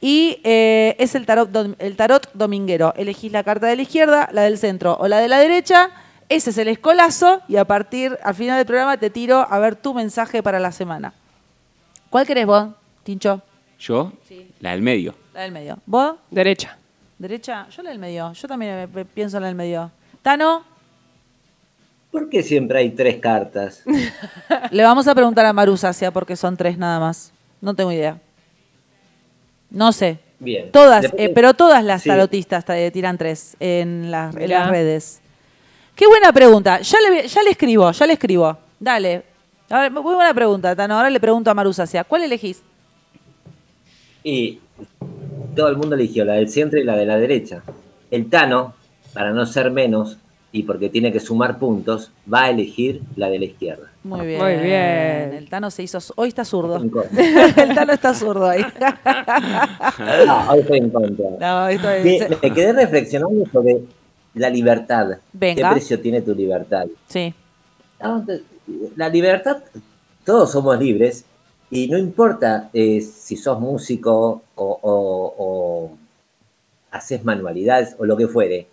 Y 0.00 0.38
eh, 0.44 0.96
es 0.98 1.14
el 1.14 1.24
tarot, 1.24 1.48
el 1.78 1.96
tarot 1.96 2.30
dominguero. 2.34 2.92
Elegís 2.96 3.32
la 3.32 3.42
carta 3.42 3.66
de 3.66 3.76
la 3.76 3.82
izquierda, 3.82 4.28
la 4.32 4.42
del 4.42 4.58
centro 4.58 4.96
o 5.00 5.08
la 5.08 5.18
de 5.18 5.28
la 5.28 5.38
derecha. 5.38 5.90
Ese 6.28 6.50
es 6.50 6.58
el 6.58 6.68
escolazo 6.68 7.42
y 7.48 7.56
a 7.56 7.64
partir, 7.64 8.18
al 8.22 8.34
final 8.34 8.56
del 8.56 8.66
programa, 8.66 8.96
te 8.96 9.10
tiro 9.10 9.46
a 9.48 9.58
ver 9.58 9.76
tu 9.76 9.92
mensaje 9.94 10.42
para 10.42 10.58
la 10.58 10.72
semana. 10.72 11.12
¿Cuál 12.10 12.26
querés 12.26 12.46
vos, 12.46 12.68
Tincho? 13.02 13.42
Yo, 13.78 14.12
la 14.60 14.70
del 14.70 14.82
medio. 14.82 15.14
La 15.34 15.42
del 15.42 15.52
medio. 15.52 15.78
¿Vos? 15.84 16.14
Derecha. 16.30 16.78
¿Derecha? 17.18 17.66
Yo 17.70 17.82
la 17.82 17.90
del 17.90 17.98
medio. 17.98 18.32
Yo 18.32 18.48
también 18.48 18.88
pienso 19.12 19.36
en 19.36 19.42
la 19.42 19.46
del 19.48 19.56
medio. 19.56 19.90
¿Tano? 20.22 20.64
¿Por 22.10 22.28
qué 22.30 22.42
siempre 22.42 22.78
hay 22.78 22.90
tres 22.90 23.16
cartas? 23.20 23.82
Le 24.70 24.82
vamos 24.82 25.06
a 25.08 25.14
preguntar 25.14 25.44
a 25.46 25.52
Maru 25.52 25.76
Sacia 25.76 26.10
porque 26.12 26.36
son 26.36 26.56
tres 26.56 26.78
nada 26.78 26.98
más. 27.00 27.32
No 27.60 27.74
tengo 27.74 27.92
idea. 27.92 28.18
No 29.70 29.92
sé. 29.92 30.18
Bien. 30.38 30.70
Todas, 30.70 31.02
Después- 31.02 31.22
eh, 31.22 31.32
pero 31.34 31.54
todas 31.54 31.82
las 31.84 32.02
Sí. 32.02 32.08
tarotistas 32.08 32.64
ta- 32.64 32.90
tiran 32.92 33.18
tres 33.18 33.56
en, 33.60 34.10
las- 34.10 34.34
en 34.36 34.48
las 34.50 34.68
redes. 34.70 35.20
Qué 35.94 36.06
buena 36.06 36.32
pregunta. 36.32 36.80
Ya 36.80 36.98
le, 37.00 37.20
voy- 37.20 37.28
ya 37.28 37.42
le 37.42 37.50
escribo, 37.50 37.90
ya 37.92 38.06
le 38.06 38.12
escribo. 38.14 38.56
Dale. 38.80 39.22
Ahora, 39.70 39.90
muy 39.90 40.14
buena 40.14 40.34
pregunta, 40.34 40.74
Tano. 40.74 40.96
Ahora 40.96 41.10
le 41.10 41.20
pregunto 41.20 41.50
a 41.50 41.54
Maru 41.54 41.72
Sacia. 41.72 42.04
¿Cuál 42.04 42.22
elegís? 42.22 42.62
Y 44.22 44.58
todo 45.54 45.68
el 45.68 45.76
mundo 45.76 45.94
eligió 45.94 46.24
la 46.24 46.34
del 46.34 46.48
centro 46.48 46.78
y 46.80 46.84
la 46.84 46.96
de 46.96 47.06
la 47.06 47.16
derecha. 47.18 47.62
El 48.10 48.28
Tano, 48.28 48.74
para 49.12 49.30
no 49.32 49.46
ser 49.46 49.70
menos, 49.70 50.18
y 50.52 50.62
porque 50.64 50.88
tiene 50.88 51.12
que 51.12 51.18
sumar 51.20 51.58
puntos, 51.58 52.10
va 52.32 52.44
a 52.44 52.50
elegir 52.50 53.00
la 53.16 53.28
de 53.28 53.38
la 53.40 53.44
izquierda. 53.46 53.90
Muy 54.04 54.26
bien. 54.26 54.40
Muy 54.42 54.52
bien. 54.54 55.32
El 55.34 55.48
Tano 55.48 55.70
se 55.70 55.82
hizo. 55.82 55.98
Hoy 56.16 56.28
está 56.28 56.44
zurdo. 56.44 56.76
El 57.56 57.74
Tano 57.74 57.92
está 57.92 58.14
zurdo 58.14 58.48
ahí. 58.48 58.64
No, 60.26 60.50
hoy 60.50 60.60
estoy 60.60 60.78
en 60.78 60.90
contra. 60.90 61.26
No, 61.40 61.66
Me, 62.04 62.28
me 62.42 62.52
quedé 62.52 62.72
reflexionando 62.72 63.44
sobre 63.52 63.78
la 64.34 64.50
libertad. 64.50 65.18
Venga. 65.32 65.68
¿Qué 65.70 65.74
precio 65.74 66.00
tiene 66.00 66.22
tu 66.22 66.34
libertad? 66.34 66.86
Sí. 67.08 67.32
La 68.96 69.08
libertad, 69.08 69.58
todos 70.24 70.50
somos 70.52 70.78
libres 70.78 71.24
y 71.70 71.88
no 71.88 71.96
importa 71.98 72.70
eh, 72.72 73.00
si 73.00 73.36
sos 73.36 73.58
músico 73.60 74.42
o, 74.54 74.78
o- 74.82 75.34
o 75.38 75.96
haces 76.90 77.24
manualidades 77.24 77.96
o 77.98 78.04
lo 78.04 78.16
que 78.16 78.28
fuere. 78.28 78.66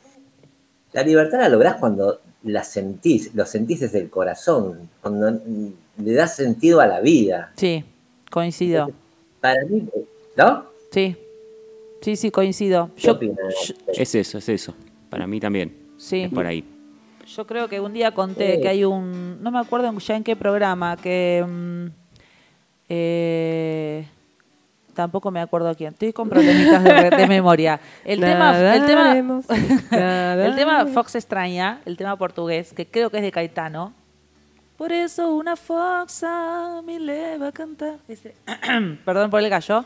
La 0.93 1.03
libertad 1.03 1.39
la 1.39 1.49
lográs 1.49 1.75
cuando 1.77 2.19
la 2.43 2.63
sentís, 2.63 3.33
lo 3.35 3.45
sentís 3.45 3.79
desde 3.81 3.99
el 3.99 4.09
corazón, 4.09 4.89
cuando 5.01 5.31
le 5.97 6.13
das 6.13 6.35
sentido 6.35 6.81
a 6.81 6.87
la 6.87 6.99
vida. 6.99 7.51
Sí, 7.55 7.83
coincido. 8.29 8.91
Para 9.39 9.63
mí, 9.65 9.87
¿no? 10.35 10.65
Sí. 10.91 11.15
Sí, 12.01 12.15
sí, 12.15 12.31
coincido. 12.31 12.89
¿Qué 12.95 13.01
yo- 13.07 13.19
Es 13.93 14.15
eso, 14.15 14.39
es 14.39 14.49
eso. 14.49 14.73
Para 15.11 15.27
mí 15.27 15.39
también. 15.39 15.77
Sí. 15.97 16.23
Es 16.23 16.31
por 16.31 16.47
ahí. 16.47 16.63
yo 17.27 17.45
creo 17.45 17.67
que 17.67 17.79
un 17.79 17.93
día 17.93 18.11
conté 18.11 18.59
que 18.61 18.67
hay 18.67 18.83
un. 18.83 19.37
No 19.43 19.51
me 19.51 19.59
acuerdo 19.59 19.95
ya 19.99 20.15
en 20.15 20.23
qué 20.23 20.35
programa, 20.35 20.97
que. 20.97 21.45
mm, 21.47 21.85
eh, 22.89 24.07
tampoco 24.93 25.31
me 25.31 25.39
acuerdo 25.39 25.73
quién. 25.75 25.93
Estoy 25.93 26.13
con 26.13 26.29
problemitas 26.29 26.83
de, 26.83 27.09
de 27.09 27.27
memoria. 27.27 27.79
El 28.03 28.19
tema, 28.21 28.57
el 28.75 28.85
tema, 28.85 29.11
el 30.45 30.55
tema. 30.55 30.85
Fox 30.87 31.15
extraña, 31.15 31.81
el 31.85 31.95
tema 31.97 32.15
portugués, 32.17 32.73
que 32.73 32.85
creo 32.87 33.09
que 33.09 33.17
es 33.17 33.23
de 33.23 33.31
Caetano. 33.31 33.93
Por 34.77 34.91
eso 34.91 35.35
una 35.35 35.55
fox 35.55 36.23
a 36.23 36.81
mí 36.83 36.97
le 36.97 37.37
va 37.37 37.49
a 37.49 37.51
cantar. 37.51 37.97
Ese- 38.07 38.33
Perdón 39.05 39.29
por 39.29 39.39
el 39.41 39.49
gallo. 39.49 39.85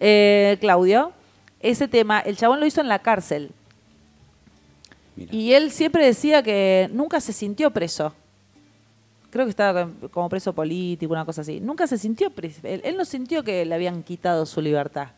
Eh, 0.00 0.56
Claudio, 0.60 1.12
ese 1.60 1.86
tema, 1.86 2.18
el 2.20 2.36
chabón 2.36 2.58
lo 2.58 2.66
hizo 2.66 2.80
en 2.80 2.88
la 2.88 2.98
cárcel. 2.98 3.52
Y 5.16 5.52
él 5.52 5.70
siempre 5.70 6.04
decía 6.04 6.42
que 6.42 6.88
nunca 6.92 7.20
se 7.20 7.32
sintió 7.32 7.70
preso. 7.70 8.12
Creo 9.30 9.46
que 9.46 9.50
estaba 9.50 9.84
com- 9.84 10.08
como 10.10 10.28
preso 10.28 10.52
político, 10.52 11.12
una 11.12 11.24
cosa 11.24 11.40
así. 11.42 11.60
Nunca 11.60 11.86
se 11.86 11.98
sintió 11.98 12.30
preso. 12.30 12.60
Él, 12.64 12.96
no 12.96 13.04
sintió 13.04 13.42
que 13.42 13.64
le 13.64 13.74
habían 13.74 14.02
quitado 14.02 14.46
su 14.46 14.60
libertad. 14.60 15.08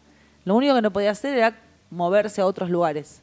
Lo 0.45 0.55
único 0.55 0.75
que 0.75 0.83
no 0.83 0.91
podía 0.91 1.11
hacer 1.11 1.37
era 1.37 1.57
moverse 1.91 2.41
a 2.41 2.47
otros 2.47 2.71
lugares. 2.71 3.21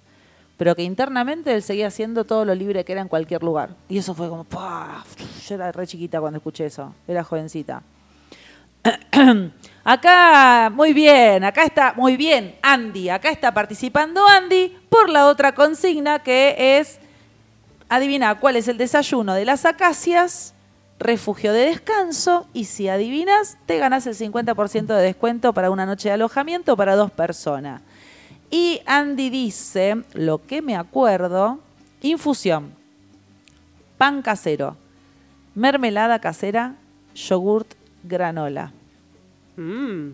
Pero 0.57 0.75
que 0.75 0.83
internamente 0.83 1.53
él 1.53 1.63
seguía 1.63 1.89
siendo 1.89 2.25
todo 2.25 2.45
lo 2.45 2.53
libre 2.53 2.83
que 2.85 2.91
era 2.91 3.01
en 3.01 3.07
cualquier 3.07 3.43
lugar. 3.43 3.75
Y 3.89 3.97
eso 3.97 4.13
fue 4.13 4.29
como... 4.29 4.43
¡pah! 4.43 5.03
Yo 5.47 5.55
era 5.55 5.71
re 5.71 5.87
chiquita 5.87 6.19
cuando 6.19 6.37
escuché 6.37 6.65
eso. 6.65 6.93
Era 7.07 7.23
jovencita. 7.23 7.81
Acá, 9.85 10.71
muy 10.73 10.93
bien, 10.93 11.43
acá 11.43 11.65
está, 11.65 11.93
muy 11.97 12.15
bien, 12.15 12.55
Andy. 12.61 13.09
Acá 13.09 13.29
está 13.29 13.53
participando 13.53 14.25
Andy 14.25 14.77
por 14.87 15.09
la 15.09 15.27
otra 15.27 15.53
consigna 15.53 16.19
que 16.19 16.79
es, 16.79 16.99
adivina 17.89 18.39
cuál 18.39 18.55
es 18.55 18.69
el 18.69 18.77
desayuno 18.77 19.33
de 19.33 19.43
las 19.43 19.65
acacias, 19.65 20.53
refugio 20.99 21.51
de 21.51 21.65
descanso, 21.65 22.47
y 22.53 22.63
si 22.63 22.87
adivinas, 22.87 23.57
te 23.65 23.77
ganas 23.77 24.07
el 24.07 24.15
50% 24.15 24.85
de 24.85 25.01
descuento 25.01 25.53
para 25.53 25.69
una 25.69 25.85
noche 25.85 26.07
de 26.07 26.13
alojamiento 26.13 26.77
para 26.77 26.95
dos 26.95 27.11
personas. 27.11 27.81
Y 28.49 28.81
Andy 28.85 29.29
dice, 29.29 30.03
lo 30.13 30.45
que 30.45 30.61
me 30.61 30.77
acuerdo, 30.77 31.59
infusión, 32.01 32.73
pan 33.97 34.21
casero, 34.21 34.77
mermelada 35.55 36.19
casera, 36.19 36.75
yogurt, 37.15 37.73
granola. 38.03 38.71
Mm. 39.55 40.13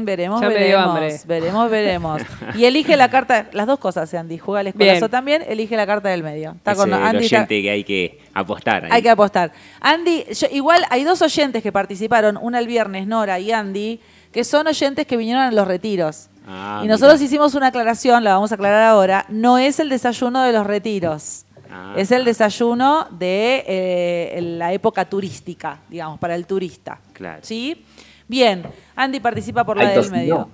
Mm, 0.00 0.04
veremos, 0.04 0.40
Ya 0.40 0.48
me 0.48 0.54
dio 0.54 0.62
veremos. 0.62 0.86
hambre. 0.88 1.20
Veremos, 1.26 1.70
veremos. 1.70 2.22
Y 2.56 2.64
elige 2.64 2.96
la 2.96 3.10
carta, 3.10 3.46
las 3.52 3.66
dos 3.66 3.78
cosas, 3.78 4.12
Andy. 4.14 4.38
Juega 4.38 4.60
al 4.60 4.72
Bien. 4.72 4.90
escolazo 4.90 5.10
también, 5.10 5.42
elige 5.46 5.76
la 5.76 5.86
carta 5.86 6.08
del 6.08 6.22
medio. 6.22 6.52
Está 6.52 6.72
Ese 6.72 6.80
con 6.80 6.88
el 6.92 7.02
Andy. 7.02 7.24
está- 7.24 7.36
oyente 7.38 7.62
que 7.62 7.70
hay 7.70 7.84
que 7.84 8.20
apostar. 8.32 8.84
ahí. 8.86 8.90
hay 8.92 9.02
que 9.02 9.10
apostar. 9.10 9.52
Andy, 9.80 10.24
yo- 10.32 10.48
igual 10.50 10.84
hay 10.90 11.04
dos 11.04 11.20
oyentes 11.22 11.62
que 11.62 11.72
participaron, 11.72 12.38
una 12.40 12.58
el 12.58 12.66
viernes, 12.66 13.06
Nora 13.06 13.38
y 13.38 13.52
Andy, 13.52 14.00
que 14.32 14.44
son 14.44 14.66
oyentes 14.66 15.06
que 15.06 15.16
vinieron 15.16 15.42
a 15.42 15.50
los 15.52 15.66
retiros. 15.68 16.28
Ah, 16.46 16.80
y 16.84 16.88
nosotros 16.88 17.14
mira. 17.20 17.26
hicimos 17.26 17.54
una 17.54 17.68
aclaración, 17.68 18.22
la 18.24 18.34
vamos 18.34 18.50
a 18.52 18.56
aclarar 18.56 18.82
ahora. 18.82 19.24
No 19.28 19.58
es 19.58 19.80
el 19.80 19.88
desayuno 19.88 20.42
de 20.42 20.52
los 20.52 20.66
retiros. 20.66 21.44
Ah. 21.70 21.94
Es 21.96 22.12
el 22.12 22.24
desayuno 22.24 23.08
de 23.10 23.64
eh, 23.66 24.40
la 24.42 24.72
época 24.72 25.04
turística, 25.06 25.80
digamos, 25.88 26.18
para 26.18 26.34
el 26.34 26.46
turista. 26.46 27.00
Claro. 27.12 27.40
¿Sí? 27.42 27.84
Bien, 28.28 28.62
Andy 28.96 29.20
participa 29.20 29.64
por 29.64 29.76
la 29.76 29.82
¿Hay 29.82 29.88
del 29.88 29.96
tocino? 29.96 30.16
medio. 30.16 30.48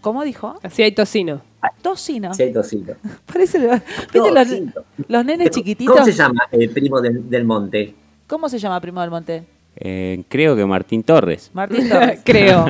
¿Cómo 0.00 0.24
dijo? 0.24 0.58
Así 0.62 0.82
hay 0.82 0.92
tocino. 0.92 1.42
Tocino. 1.82 2.32
Sí, 2.34 2.44
hay 2.44 2.52
tocino. 2.52 2.94
Parece, 3.26 3.58
¿viste 3.58 4.18
los, 4.18 4.34
Tocino. 4.48 4.72
los 5.08 5.24
nenes 5.24 5.50
chiquititos? 5.50 5.94
¿Cómo 5.94 6.06
se 6.06 6.12
llama 6.12 6.42
el 6.52 6.70
primo 6.70 7.00
del, 7.00 7.28
del 7.28 7.44
monte? 7.44 7.94
¿Cómo 8.26 8.48
se 8.48 8.58
llama 8.58 8.80
Primo 8.80 9.00
del 9.00 9.10
Monte? 9.10 9.44
Eh, 9.76 10.22
creo 10.28 10.54
que 10.54 10.64
Martín 10.64 11.02
Torres. 11.02 11.50
Martín 11.52 11.88
Torres. 11.90 12.20
Creo. 12.24 12.64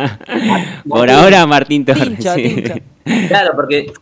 Por 0.89 1.11
ahora 1.11 1.47
Martín 1.47 1.85
Torres. 1.85 2.05
Tincho, 2.05 2.35
sí. 2.35 2.55
Tincho. 2.55 2.75
Claro, 3.29 3.53
porque 3.55 3.93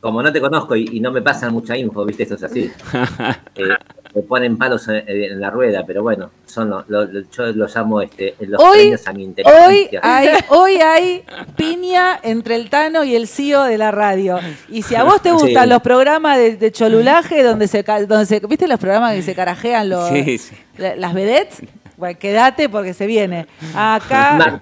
como 0.00 0.22
no 0.22 0.32
te 0.32 0.40
conozco 0.40 0.76
y, 0.76 0.88
y 0.92 1.00
no 1.00 1.10
me 1.10 1.20
pasan 1.20 1.52
mucha 1.52 1.76
info, 1.76 2.04
viste, 2.04 2.22
esto 2.22 2.36
es 2.36 2.42
así. 2.44 2.70
Eh, 3.56 3.68
me 4.14 4.22
ponen 4.22 4.56
palos 4.56 4.88
en, 4.88 5.04
en 5.08 5.40
la 5.40 5.50
rueda, 5.50 5.84
pero 5.86 6.02
bueno, 6.02 6.30
son 6.46 6.70
lo- 6.70 6.84
lo- 6.88 7.04
lo- 7.04 7.30
yo 7.30 7.46
los 7.52 7.74
llamo 7.74 8.00
este, 8.02 8.34
los 8.40 8.60
Hoy, 8.62 8.78
premios 8.78 9.06
a 9.06 9.12
mi 9.12 9.34
hoy, 9.44 9.88
hay, 10.02 10.28
hoy 10.48 10.72
hay 10.76 11.22
piña 11.56 12.18
entre 12.22 12.56
el 12.56 12.68
Tano 12.70 13.04
y 13.04 13.14
el 13.14 13.28
CEO 13.28 13.64
de 13.64 13.78
la 13.78 13.90
radio. 13.90 14.38
Y 14.68 14.82
si 14.82 14.94
a 14.96 15.04
vos 15.04 15.22
te 15.22 15.30
gustan 15.32 15.64
Sí. 15.64 15.70
los 15.70 15.82
programas 15.82 16.38
de, 16.38 16.56
de 16.56 16.72
cholulaje 16.72 17.42
donde 17.42 17.68
se, 17.68 17.82
donde 17.84 18.26
se... 18.26 18.40
¿Viste 18.40 18.66
los 18.66 18.80
programas 18.80 19.14
que 19.14 19.22
se 19.22 19.34
carajean 19.34 19.88
los, 19.88 20.08
Sí, 20.08 20.38
sí. 20.38 20.54
la- 20.78 20.96
las 20.96 21.14
vedettes? 21.14 21.62
Bueno, 21.96 22.18
quédate 22.18 22.68
porque 22.68 22.94
se 22.94 23.06
viene. 23.06 23.46
Acá... 23.74 24.34
Mar- 24.38 24.60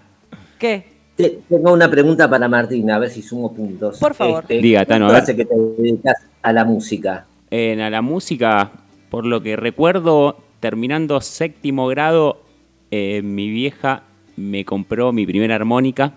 ¿Qué? 0.58 0.98
Te- 1.16 1.38
Tengo 1.48 1.72
una 1.72 1.88
pregunta 1.90 2.28
para 2.28 2.48
Martín, 2.48 2.90
a 2.90 2.98
ver 2.98 3.10
si 3.10 3.22
sumo 3.22 3.52
puntos. 3.54 3.94
Este, 3.94 4.04
Por 4.04 4.14
favor. 4.14 4.46
Diga, 4.46 4.84
Tano, 4.84 5.06
a 5.06 5.08
¿cuánto 5.08 5.12
ver. 5.14 5.22
hace 5.22 5.36
que 5.36 5.44
te 5.44 5.54
dedicas 5.82 6.16
a 6.42 6.52
la 6.52 6.64
música? 6.64 7.24
En 7.50 7.80
a 7.80 7.88
la 7.90 8.02
música, 8.02 8.70
por 9.10 9.24
lo 9.26 9.42
que 9.42 9.56
recuerdo, 9.56 10.38
terminando 10.60 11.20
séptimo 11.20 11.86
grado, 11.88 12.42
eh, 12.90 13.22
mi 13.22 13.48
vieja 13.48 14.02
me 14.36 14.64
compró 14.64 15.12
mi 15.12 15.26
primera 15.26 15.54
armónica 15.56 16.14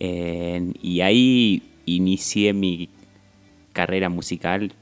eh, 0.00 0.72
y 0.82 1.00
ahí 1.02 1.62
inicié 1.86 2.52
mi 2.52 2.88
carrera 3.72 4.08
musical 4.08 4.72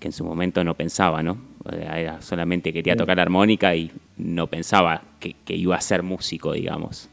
que 0.00 0.08
en 0.08 0.12
su 0.12 0.24
momento 0.24 0.64
no 0.64 0.74
pensaba, 0.74 1.22
¿no? 1.22 1.38
Era- 1.70 2.20
solamente 2.22 2.72
quería 2.72 2.96
tocar 2.96 3.16
la 3.18 3.22
armónica 3.22 3.76
y 3.76 3.90
no 4.16 4.48
pensaba 4.48 5.02
que, 5.20 5.36
que 5.44 5.54
iba 5.54 5.76
a 5.76 5.80
ser 5.80 6.02
músico, 6.02 6.52
digamos. 6.52 7.08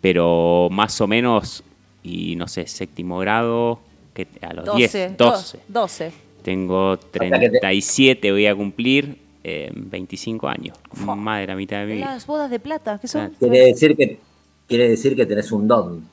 Pero 0.00 0.68
más 0.70 1.00
o 1.00 1.06
menos, 1.06 1.62
y 2.02 2.34
no 2.36 2.48
sé, 2.48 2.66
séptimo 2.66 3.18
grado, 3.20 3.80
que 4.12 4.26
a 4.42 4.52
los 4.52 4.64
12. 4.64 4.78
10, 5.08 5.16
12. 5.16 5.58
12. 5.68 6.12
Tengo 6.42 6.96
sea 6.96 7.30
que 7.38 7.48
te- 7.50 7.58
37, 7.60 8.32
voy 8.32 8.46
a 8.46 8.54
cumplir 8.54 9.16
eh, 9.44 9.70
25 9.74 10.48
años. 10.48 10.76
Más 11.04 11.40
de 11.40 11.46
la 11.46 11.54
mitad 11.54 11.78
de 11.80 11.86
mi 11.86 11.92
vida. 11.96 12.06
Las 12.06 12.26
bodas 12.26 12.50
de 12.50 12.58
plata, 12.58 12.98
¿qué 13.00 13.06
son? 13.08 13.30
Quiere 13.38 13.66
decir 13.66 13.94
que, 13.96 14.18
quiere 14.66 14.88
decir 14.88 15.14
que 15.14 15.26
tenés 15.26 15.52
un 15.52 15.68
don. 15.68 16.08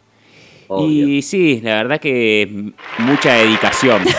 Obvio. 0.67 1.07
Y 1.07 1.21
sí, 1.21 1.59
la 1.61 1.75
verdad 1.75 1.99
que 1.99 2.71
mucha 2.99 3.33
dedicación. 3.33 4.03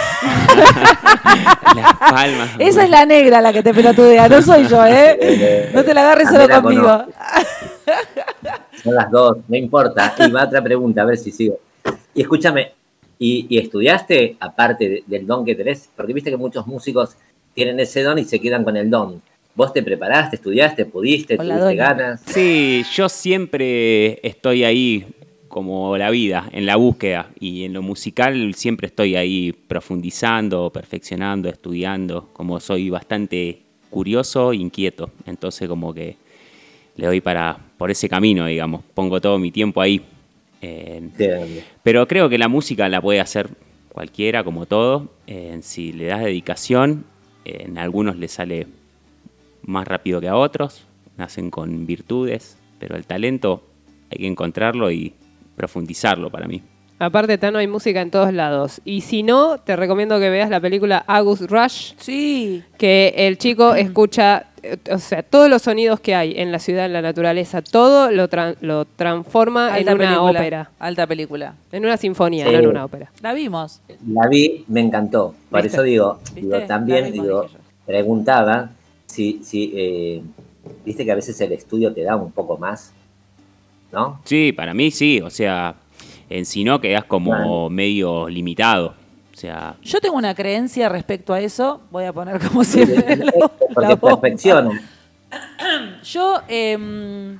Las 1.74 1.94
palmas. 1.98 2.50
Esa 2.58 2.84
es 2.84 2.90
la 2.90 3.06
negra 3.06 3.40
la 3.40 3.52
que 3.52 3.62
te 3.62 3.72
pelotudea, 3.72 4.28
no 4.28 4.42
soy 4.42 4.66
yo, 4.68 4.84
¿eh? 4.84 5.70
No 5.72 5.82
te 5.84 5.94
la 5.94 6.02
agarres 6.02 6.28
solo 6.28 6.46
la 6.46 6.60
conmigo. 6.60 6.82
conozco. 6.82 7.12
Son 8.82 8.94
las 8.94 9.10
dos, 9.10 9.38
no 9.48 9.56
importa. 9.56 10.14
Y 10.18 10.30
va 10.30 10.44
otra 10.44 10.62
pregunta, 10.62 11.02
a 11.02 11.04
ver 11.06 11.16
si 11.16 11.30
sigo. 11.30 11.58
Y 12.14 12.20
escúchame, 12.22 12.72
¿y, 13.18 13.46
y 13.48 13.58
estudiaste 13.58 14.36
aparte 14.40 14.88
de- 14.88 15.04
del 15.06 15.26
don 15.26 15.44
que 15.44 15.54
tenés? 15.54 15.88
Porque 15.96 16.12
viste 16.12 16.30
que 16.30 16.36
muchos 16.36 16.66
músicos 16.66 17.16
tienen 17.54 17.80
ese 17.80 18.02
don 18.02 18.18
y 18.18 18.24
se 18.24 18.40
quedan 18.40 18.64
con 18.64 18.76
el 18.76 18.90
don. 18.90 19.22
¿Vos 19.54 19.72
te 19.72 19.82
preparaste, 19.82 20.36
estudiaste, 20.36 20.86
pudiste, 20.86 21.34
Hola, 21.34 21.54
tuviste 21.56 21.64
doña. 21.64 21.94
ganas? 21.94 22.22
Sí, 22.26 22.84
yo 22.94 23.08
siempre 23.08 24.26
estoy 24.26 24.64
ahí 24.64 25.06
como 25.48 25.98
la 25.98 26.08
vida, 26.08 26.48
en 26.52 26.64
la 26.64 26.76
búsqueda. 26.76 27.28
Y 27.38 27.64
en 27.64 27.74
lo 27.74 27.82
musical 27.82 28.54
siempre 28.54 28.86
estoy 28.86 29.16
ahí 29.16 29.52
profundizando, 29.52 30.70
perfeccionando, 30.70 31.50
estudiando. 31.50 32.30
Como 32.32 32.58
soy 32.58 32.88
bastante 32.88 33.60
curioso, 33.90 34.54
inquieto. 34.54 35.10
Entonces 35.26 35.68
como 35.68 35.92
que 35.92 36.16
le 36.96 37.06
doy 37.06 37.20
para 37.20 37.58
por 37.76 37.90
ese 37.90 38.08
camino, 38.08 38.46
digamos. 38.46 38.82
Pongo 38.94 39.20
todo 39.20 39.38
mi 39.38 39.50
tiempo 39.50 39.82
ahí. 39.82 40.00
Eh. 40.62 41.02
Pero 41.82 42.08
creo 42.08 42.30
que 42.30 42.38
la 42.38 42.48
música 42.48 42.88
la 42.88 43.02
puede 43.02 43.20
hacer 43.20 43.50
cualquiera, 43.90 44.42
como 44.42 44.64
todo. 44.64 45.10
Eh, 45.26 45.58
si 45.60 45.92
le 45.92 46.06
das 46.06 46.22
dedicación, 46.22 47.04
en 47.44 47.78
algunos 47.78 48.16
le 48.16 48.28
sale 48.28 48.66
más 49.64 49.86
rápido 49.86 50.20
que 50.20 50.28
a 50.28 50.36
otros, 50.36 50.84
nacen 51.16 51.50
con 51.50 51.86
virtudes, 51.86 52.56
pero 52.78 52.96
el 52.96 53.06
talento 53.06 53.62
hay 54.10 54.18
que 54.18 54.26
encontrarlo 54.26 54.90
y 54.90 55.14
profundizarlo 55.56 56.30
para 56.30 56.46
mí. 56.46 56.62
Aparte, 56.98 57.36
Tano, 57.36 57.58
hay 57.58 57.66
música 57.66 58.00
en 58.00 58.10
todos 58.10 58.32
lados. 58.32 58.80
Y 58.84 59.00
si 59.00 59.22
no, 59.24 59.58
te 59.58 59.74
recomiendo 59.74 60.20
que 60.20 60.30
veas 60.30 60.50
la 60.50 60.60
película 60.60 60.98
August 61.08 61.50
Rush, 61.50 61.92
Sí. 61.98 62.62
que 62.78 63.12
el 63.16 63.38
chico 63.38 63.74
escucha, 63.74 64.46
o 64.92 64.98
sea, 64.98 65.22
todos 65.22 65.50
los 65.50 65.62
sonidos 65.62 65.98
que 66.00 66.14
hay 66.14 66.34
en 66.38 66.52
la 66.52 66.58
ciudad, 66.58 66.86
en 66.86 66.92
la 66.92 67.02
naturaleza, 67.02 67.62
todo 67.62 68.10
lo, 68.10 68.28
tra- 68.30 68.56
lo 68.60 68.84
transforma 68.84 69.76
en 69.78 69.82
una 69.88 69.96
película. 69.96 70.22
ópera. 70.22 70.70
Alta 70.78 71.06
película. 71.06 71.54
En 71.72 71.84
una 71.84 71.96
sinfonía, 71.96 72.46
Sí. 72.46 72.52
no 72.52 72.58
en 72.58 72.66
una 72.68 72.84
ópera. 72.84 73.10
La 73.22 73.32
vimos. 73.34 73.80
La 74.08 74.28
vi, 74.28 74.64
me 74.68 74.80
encantó. 74.80 75.34
Por 75.50 75.62
¿Viste? 75.62 75.76
eso 75.76 75.82
digo, 75.82 76.18
también 76.68 77.10
digo, 77.12 77.46
preguntaba 77.86 78.70
si, 79.06 79.40
si 79.42 79.72
eh, 79.74 80.22
viste 80.84 81.04
que 81.04 81.12
a 81.12 81.16
veces 81.16 81.40
el 81.40 81.52
estudio 81.52 81.92
te 81.92 82.02
da 82.02 82.16
un 82.16 82.30
poco 82.32 82.56
más, 82.56 82.92
¿no? 83.92 84.20
Sí, 84.24 84.52
para 84.52 84.72
mí 84.74 84.90
sí, 84.90 85.20
o 85.20 85.28
sea, 85.30 85.74
en 86.30 86.46
si 86.46 86.64
no 86.64 86.80
quedas 86.80 87.04
como 87.04 87.68
medio 87.68 88.28
limitado. 88.28 88.94
O 89.32 89.36
sea, 89.36 89.76
Yo 89.82 90.00
tengo 90.00 90.16
una 90.16 90.34
creencia 90.34 90.88
respecto 90.88 91.32
a 91.32 91.40
eso. 91.40 91.80
Voy 91.90 92.04
a 92.04 92.12
poner 92.12 92.38
como 92.40 92.64
siempre 92.64 93.16
la, 93.16 93.32
la 93.76 93.96
Porque. 93.96 94.80
Yo 96.04 96.42
em, 96.48 97.38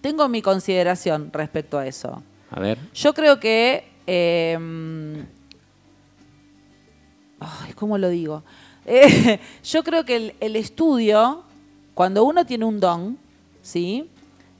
tengo 0.00 0.28
mi 0.28 0.40
consideración 0.40 1.30
respecto 1.32 1.78
a 1.78 1.86
eso. 1.86 2.22
a 2.50 2.60
ver, 2.60 2.78
Yo 2.94 3.12
creo 3.12 3.38
que. 3.38 3.84
ay, 7.40 7.72
¿Cómo 7.74 7.98
lo 7.98 8.08
digo? 8.08 8.42
Eh, 8.86 9.40
yo 9.62 9.82
creo 9.82 10.04
que 10.04 10.16
el, 10.16 10.34
el 10.40 10.56
estudio, 10.56 11.42
cuando 11.94 12.24
uno 12.24 12.44
tiene 12.46 12.64
un 12.64 12.80
don, 12.80 13.18
¿sí? 13.62 14.08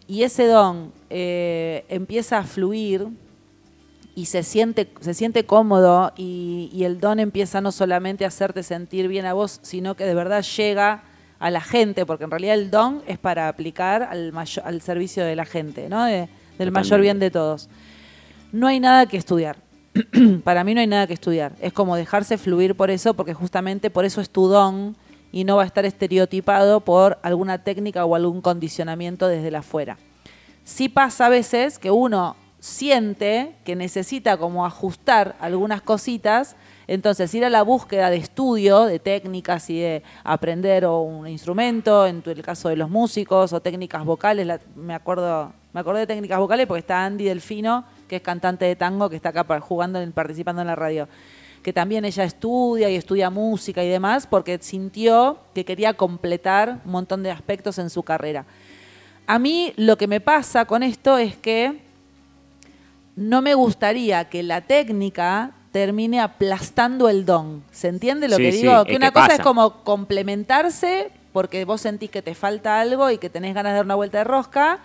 Y 0.06 0.22
ese 0.22 0.46
don 0.46 0.92
eh, 1.10 1.84
empieza 1.88 2.38
a 2.38 2.44
fluir 2.44 3.06
y 4.14 4.26
se 4.26 4.42
siente, 4.42 4.88
se 5.00 5.12
siente 5.14 5.44
cómodo 5.44 6.12
y, 6.16 6.70
y 6.72 6.84
el 6.84 7.00
don 7.00 7.18
empieza 7.20 7.60
no 7.60 7.72
solamente 7.72 8.24
a 8.24 8.28
hacerte 8.28 8.62
sentir 8.62 9.08
bien 9.08 9.26
a 9.26 9.32
vos, 9.32 9.58
sino 9.62 9.96
que 9.96 10.04
de 10.04 10.14
verdad 10.14 10.42
llega 10.42 11.02
a 11.40 11.50
la 11.50 11.60
gente, 11.60 12.06
porque 12.06 12.24
en 12.24 12.30
realidad 12.30 12.54
el 12.54 12.70
don 12.70 13.02
es 13.06 13.18
para 13.18 13.48
aplicar 13.48 14.02
al, 14.04 14.32
mayo- 14.32 14.62
al 14.64 14.80
servicio 14.80 15.24
de 15.24 15.34
la 15.36 15.44
gente, 15.44 15.88
¿no? 15.88 16.04
De- 16.04 16.28
del 16.58 16.70
mayor 16.70 17.00
bien 17.00 17.18
de 17.18 17.30
todos. 17.30 17.68
No 18.52 18.68
hay 18.68 18.78
nada 18.78 19.06
que 19.06 19.16
estudiar. 19.16 19.56
para 20.44 20.62
mí 20.64 20.74
no 20.74 20.80
hay 20.80 20.86
nada 20.86 21.06
que 21.06 21.14
estudiar. 21.14 21.52
Es 21.60 21.72
como 21.72 21.96
dejarse 21.96 22.38
fluir 22.38 22.76
por 22.76 22.90
eso, 22.90 23.14
porque 23.14 23.34
justamente 23.34 23.90
por 23.90 24.04
eso 24.04 24.20
es 24.20 24.30
tu 24.30 24.46
don 24.48 24.96
y 25.32 25.42
no 25.44 25.56
va 25.56 25.64
a 25.64 25.66
estar 25.66 25.84
estereotipado 25.84 26.80
por 26.80 27.18
alguna 27.22 27.58
técnica 27.64 28.04
o 28.04 28.14
algún 28.14 28.40
condicionamiento 28.40 29.26
desde 29.26 29.50
la 29.50 29.58
afuera. 29.58 29.98
Sí 30.62 30.88
pasa 30.88 31.26
a 31.26 31.28
veces 31.28 31.78
que 31.80 31.90
uno 31.90 32.36
siente 32.64 33.56
que 33.62 33.76
necesita 33.76 34.38
como 34.38 34.64
ajustar 34.64 35.36
algunas 35.38 35.82
cositas, 35.82 36.56
entonces 36.86 37.34
ir 37.34 37.44
a 37.44 37.50
la 37.50 37.60
búsqueda 37.60 38.08
de 38.08 38.16
estudio, 38.16 38.84
de 38.86 38.98
técnicas 38.98 39.68
y 39.68 39.80
de 39.80 40.02
aprender 40.22 40.86
o 40.86 41.02
un 41.02 41.28
instrumento, 41.28 42.06
en 42.06 42.22
el 42.24 42.40
caso 42.40 42.70
de 42.70 42.76
los 42.76 42.88
músicos, 42.88 43.52
o 43.52 43.60
técnicas 43.60 44.02
vocales, 44.06 44.46
la- 44.46 44.60
me 44.76 44.94
acuerdo, 44.94 45.52
me 45.74 45.80
acordé 45.80 46.00
de 46.00 46.06
técnicas 46.06 46.38
vocales 46.38 46.66
porque 46.66 46.78
está 46.80 47.04
Andy 47.04 47.24
Delfino, 47.24 47.84
que 48.08 48.16
es 48.16 48.22
cantante 48.22 48.64
de 48.64 48.76
tango, 48.76 49.10
que 49.10 49.16
está 49.16 49.28
acá 49.28 49.60
jugando, 49.60 50.02
participando 50.12 50.62
en 50.62 50.68
la 50.68 50.76
radio 50.76 51.06
que 51.62 51.72
también 51.74 52.04
ella 52.06 52.24
estudia 52.24 52.88
y 52.90 52.96
estudia 52.96 53.28
música 53.28 53.82
y 53.84 53.88
demás, 53.90 54.26
porque 54.26 54.58
sintió 54.60 55.38
que 55.54 55.64
quería 55.66 55.94
completar 55.94 56.80
un 56.84 56.92
montón 56.92 57.22
de 57.22 57.30
aspectos 57.30 57.78
en 57.78 57.88
su 57.88 58.02
carrera. 58.02 58.44
A 59.26 59.38
mí 59.38 59.72
lo 59.76 59.96
que 59.96 60.06
me 60.06 60.20
pasa 60.20 60.66
con 60.66 60.82
esto 60.82 61.16
es 61.16 61.36
que 61.36 61.80
no 63.16 63.42
me 63.42 63.54
gustaría 63.54 64.28
que 64.28 64.42
la 64.42 64.60
técnica 64.62 65.52
termine 65.72 66.20
aplastando 66.20 67.08
el 67.08 67.24
don. 67.24 67.62
¿Se 67.72 67.88
entiende 67.88 68.28
lo 68.28 68.36
Sí, 68.36 68.42
que 68.42 68.52
digo? 68.52 68.84
que 68.84 68.90
que 68.92 68.96
una 68.96 69.10
cosa 69.10 69.26
pasa. 69.26 69.34
es 69.36 69.40
como 69.40 69.82
complementarse 69.84 71.10
porque 71.32 71.64
vos 71.64 71.80
sentís 71.80 72.10
que 72.10 72.22
te 72.22 72.34
falta 72.34 72.80
algo 72.80 73.10
y 73.10 73.18
que 73.18 73.28
tenés 73.28 73.54
ganas 73.54 73.72
de 73.72 73.76
dar 73.76 73.84
una 73.84 73.96
vuelta 73.96 74.18
de 74.18 74.24
rosca 74.24 74.78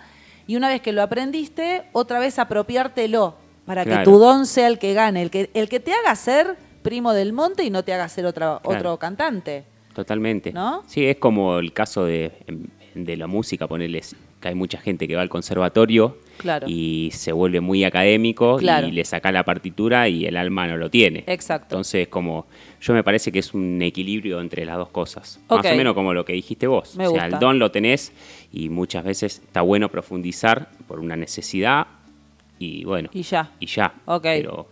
y 0.48 0.56
una 0.56 0.68
vez 0.68 0.80
que 0.80 0.92
lo 0.92 1.02
aprendiste, 1.02 1.82
otra 1.92 2.18
vez 2.18 2.38
apropiártelo 2.40 3.36
para 3.66 3.84
que 3.84 3.98
tu 3.98 4.18
don 4.18 4.46
sea 4.46 4.66
el 4.66 4.78
que 4.80 4.94
gane, 4.94 5.22
el 5.22 5.30
que, 5.30 5.50
el 5.54 5.68
que 5.68 5.78
te 5.78 5.92
haga 5.92 6.16
ser 6.16 6.56
primo 6.82 7.12
del 7.12 7.32
monte 7.32 7.62
y 7.62 7.70
no 7.70 7.84
te 7.84 7.92
haga 7.94 8.08
ser 8.08 8.26
otra, 8.26 8.58
Claro. 8.62 8.78
otro 8.78 8.96
cantante. 8.98 9.64
totalmente. 9.94 10.52
¿No? 10.52 10.82
Sí, 10.88 11.04
es 11.06 11.16
como 11.18 11.58
el 11.58 11.72
caso 11.72 12.04
de, 12.04 12.32
de 12.94 13.16
la 13.16 13.26
música, 13.28 13.68
ponerles 13.68 14.16
que 14.40 14.48
hay 14.48 14.54
mucha 14.56 14.78
gente 14.78 15.06
que 15.06 15.14
va 15.14 15.22
al 15.22 15.28
conservatorio 15.28 16.16
Claro. 16.40 16.66
y 16.68 17.10
se 17.12 17.32
vuelve 17.32 17.60
muy 17.60 17.84
académico 17.84 18.56
Claro. 18.56 18.86
y 18.86 18.92
le 18.92 19.04
saca 19.04 19.30
la 19.30 19.44
partitura 19.44 20.08
y 20.08 20.24
el 20.26 20.36
alma 20.36 20.66
no 20.66 20.76
lo 20.76 20.90
tiene. 20.90 21.24
Exacto. 21.26 21.74
Entonces, 21.76 22.08
como 22.08 22.46
yo 22.80 22.94
me 22.94 23.04
parece 23.04 23.30
que 23.30 23.38
es 23.40 23.52
un 23.54 23.80
equilibrio 23.82 24.40
entre 24.40 24.64
las 24.64 24.76
dos 24.76 24.88
cosas. 24.88 25.38
Más 25.48 25.66
o 25.66 25.74
menos 25.76 25.94
como 25.94 26.14
lo 26.14 26.24
que 26.24 26.32
dijiste 26.32 26.66
vos. 26.66 26.96
Me 26.96 27.06
o 27.06 27.10
sea, 27.10 27.22
gusta. 27.24 27.36
el 27.36 27.40
don 27.40 27.58
lo 27.58 27.70
tenés 27.70 28.12
y 28.52 28.68
muchas 28.68 29.04
veces 29.04 29.38
está 29.44 29.60
bueno 29.62 29.88
profundizar 29.90 30.68
por 30.88 30.98
una 31.00 31.16
necesidad 31.16 31.86
y 32.58 32.84
bueno, 32.84 33.08
Y 33.12 33.22
ya. 33.22 33.50
y 33.60 33.66
ya. 33.66 33.92
Ok. 34.06 34.22
Pero 34.22 34.66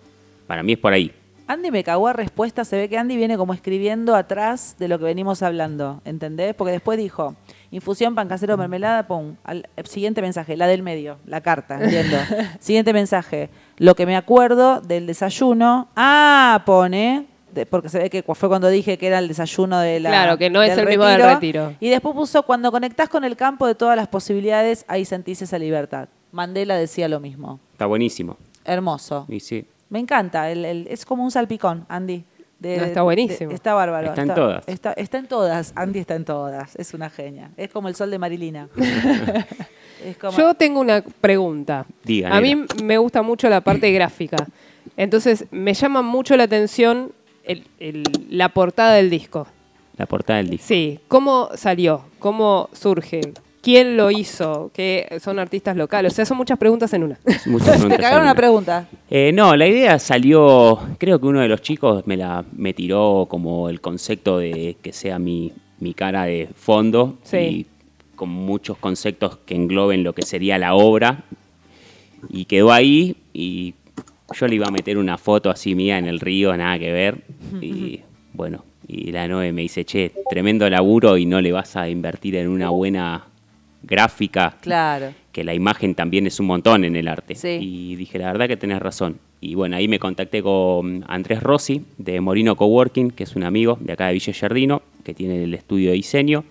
para 0.47 0.63
mí 0.63 0.73
es 0.73 0.79
por 0.79 0.93
ahí. 0.93 1.13
Andy 1.47 1.71
me 1.71 1.83
cagó 1.83 2.09
a 2.09 2.13
respuesta, 2.13 2.65
se 2.67 2.77
ve 2.77 2.89
que 2.91 2.99
Andy 2.99 3.17
viene 3.17 3.39
como 3.39 3.55
escribiendo 3.55 4.15
atrás 4.15 4.77
de 4.79 4.87
lo 4.89 4.99
que 4.99 5.07
venimos 5.07 5.43
hablando, 5.43 6.03
¿entendés? 6.05 6.55
Porque 6.55 6.73
después 6.73 6.99
dijo, 6.99 7.37
infusión, 7.71 8.15
pan 8.15 8.29
casero, 8.29 8.57
mermelada, 8.57 9.07
pum. 9.07 9.37
Al, 9.45 9.69
eh, 9.77 9.83
siguiente 9.85 10.23
mensaje, 10.23 10.57
la 10.57 10.67
del 10.67 10.83
medio, 10.83 11.19
la 11.27 11.41
carta, 11.41 11.83
entiendo. 11.83 12.17
siguiente 12.61 12.93
mensaje, 12.93 13.51
lo 13.77 13.95
que 13.95 14.07
me 14.07 14.17
acuerdo 14.17 14.81
del 14.81 15.07
desayuno, 15.07 15.89
ah, 15.97 16.63
pone, 16.67 17.27
de- 17.53 17.67
porque 17.67 17.89
se 17.89 17.99
ve 17.99 18.11
que 18.11 18.23
fue 18.23 18.49
cuando 18.49 18.69
dije 18.69 18.99
que 18.99 19.07
era 19.07 19.19
el 19.19 19.29
desayuno 19.29 19.79
de 19.81 20.01
la 20.01 20.11
Claro, 20.11 20.39
que 20.39 20.51
no 20.51 20.63
es 20.63 20.77
el 20.77 20.87
mismo 20.87 21.05
del 21.05 21.23
retiro. 21.23 21.75
Y 21.81 21.89
después 21.89 22.15
puso, 22.15 22.43
cuando 22.45 22.71
conectás 22.71 23.09
con 23.09 23.25
el 23.25 23.37
campo 23.37 23.67
de 23.67 23.75
todas 23.75 23.97
las 23.97 24.09
posibilidades, 24.09 24.85
ahí 24.89 25.05
sentís 25.05 25.43
esa 25.43 25.59
libertad. 25.59 26.09
Mandela 26.33 26.77
decía 26.77 27.09
lo 27.09 27.21
mismo. 27.21 27.59
Está 27.73 27.87
buenísimo. 27.87 28.37
Hermoso. 28.65 29.25
Y 29.29 29.41
sí. 29.41 29.67
Me 29.89 29.99
encanta, 29.99 30.51
el- 30.51 30.65
el- 30.65 30.87
es 30.91 31.05
como 31.07 31.25
un 31.25 31.31
salpicón, 31.31 31.87
Andy. 31.89 32.25
De- 32.59 32.77
No, 32.77 32.85
está 32.85 33.03
buenísimo. 33.03 33.51
de- 33.51 33.55
está 33.55 33.75
bárbaro. 33.75 34.09
Está 34.09 34.23
en 34.23 34.35
todas. 34.35 34.69
Está, 34.69 34.93
está 34.95 35.19
en 35.19 35.27
todas, 35.29 35.73
Andy 35.77 36.01
está 36.01 36.17
en 36.17 36.25
todas, 36.25 36.75
es 36.77 36.93
una 36.95 37.09
genia. 37.09 37.51
Es 37.57 37.71
como 37.71 37.89
el 37.89 37.95
sol 37.95 38.11
de 38.11 38.19
Marilina. 38.19 38.69
es 40.05 40.17
como, 40.17 40.37
Yo 40.37 40.55
tengo 40.55 40.81
una 40.81 41.03
pregunta. 41.03 41.87
Diga, 42.05 42.35
a 42.37 42.41
mí 42.41 42.65
me 42.83 42.99
gusta 42.99 43.23
mucho 43.23 43.49
la 43.49 43.61
parte 43.61 43.91
gráfica. 43.93 44.37
Entonces, 44.97 45.45
me 45.51 45.75
llama 45.75 46.03
mucho 46.03 46.37
la 46.37 46.45
atención 46.45 47.13
el- 47.45 47.67
el- 47.79 48.03
la 48.31 48.49
portada 48.49 48.95
del 48.95 49.11
disco. 49.11 49.47
La 49.97 50.07
portada 50.07 50.39
del 50.39 50.51
disco. 50.51 50.67
Sí, 50.69 51.01
¿cómo 51.09 51.51
salió? 51.55 52.05
¿Cómo 52.19 52.69
surge? 52.73 53.21
¿Quién 53.61 53.97
lo 53.97 54.11
hizo? 54.11 54.71
¿Qué 54.73 55.19
son 55.21 55.39
artistas 55.39 55.77
locales? 55.77 56.13
O 56.13 56.17
sea, 56.17 56.25
son 56.25 56.37
muchas 56.37 56.59
preguntas 56.59 56.93
en 56.95 57.03
una. 57.03 57.19
Muchas 57.47 57.67
te 57.73 57.79
preguntas 57.79 57.99
cagaron 57.99 58.19
en 58.19 58.23
una 58.23 58.31
una. 58.33 58.35
pregunta. 58.35 58.89
Eh, 59.11 59.33
no, 59.35 59.57
la 59.57 59.67
idea 59.67 59.99
salió, 59.99 60.79
creo 60.99 61.19
que 61.21 61.27
uno 61.27 61.41
de 61.41 61.49
los 61.49 61.61
chicos 61.61 62.07
me 62.07 62.17
la 62.17 62.45
me 62.53 62.73
tiró 62.73 63.27
como 63.29 63.69
el 63.69 63.81
concepto 63.81 64.39
de 64.39 64.77
que 64.81 64.93
sea 64.93 65.19
mi, 65.19 65.53
mi 65.81 65.93
cara 65.95 66.25
de 66.25 66.49
fondo 66.55 67.19
Sí. 67.25 67.37
y 67.37 67.67
con 68.15 68.29
muchos 68.31 68.79
conceptos 68.79 69.39
que 69.47 69.55
engloben 69.55 70.03
lo 70.05 70.13
que 70.13 70.23
sería 70.23 70.59
la 70.59 70.75
obra 70.75 71.25
y 72.31 72.47
quedó 72.47 72.73
ahí 72.73 73.17
y 73.33 73.75
yo 74.35 74.47
le 74.49 74.57
iba 74.57 74.67
a 74.67 74.71
meter 74.73 74.99
una 74.99 75.17
foto 75.19 75.51
así 75.51 75.75
mía 75.75 75.99
en 75.99 76.07
el 76.07 76.19
río, 76.21 76.57
nada 76.57 76.79
que 76.79 76.93
ver 76.93 77.23
y 77.63 78.01
bueno, 78.35 78.65
y 78.87 79.11
la 79.13 79.27
Noe 79.29 79.53
me 79.53 79.63
dice, 79.63 79.85
che, 79.85 80.13
tremendo 80.31 80.69
laburo 80.69 81.17
y 81.17 81.27
no 81.27 81.41
le 81.41 81.53
vas 81.53 81.77
a 81.77 81.89
invertir 81.89 82.37
en 82.37 82.49
una 82.49 82.71
buena 82.71 83.25
gráfica 83.83 84.57
Claro. 84.61 85.13
que 85.33 85.45
la 85.45 85.55
imagen 85.55 85.95
también 85.95 86.27
es 86.27 86.41
un 86.41 86.47
montón 86.47 86.85
en 86.85 86.97
el 86.97 87.09
arte. 87.09 87.35
Sí. 87.35 87.59
Y 87.61 87.97
dije, 87.97 88.19
la 88.19 88.27
verdad 88.33 88.49
que 88.49 88.57
tenés 88.57 88.81
razón. 88.81 89.19
Y 89.41 89.55
bueno, 89.55 89.77
ahí 89.77 89.87
me 89.87 89.99
contacté 90.01 90.43
con 90.43 91.05
Andrés 91.07 91.43
Rossi, 91.43 91.83
de 91.97 92.21
Morino 92.21 92.57
Coworking, 92.57 93.13
que 93.13 93.23
es 93.25 93.37
un 93.37 93.45
amigo 93.45 93.79
de 93.81 93.93
acá 93.93 94.09
de 94.09 94.15
Villa 94.15 94.33
Yardino, 94.33 94.83
que 95.05 95.15
tiene 95.15 95.45
el 95.45 95.55
estudio 95.55 95.91
de 95.91 95.95
diseño. 95.97 96.45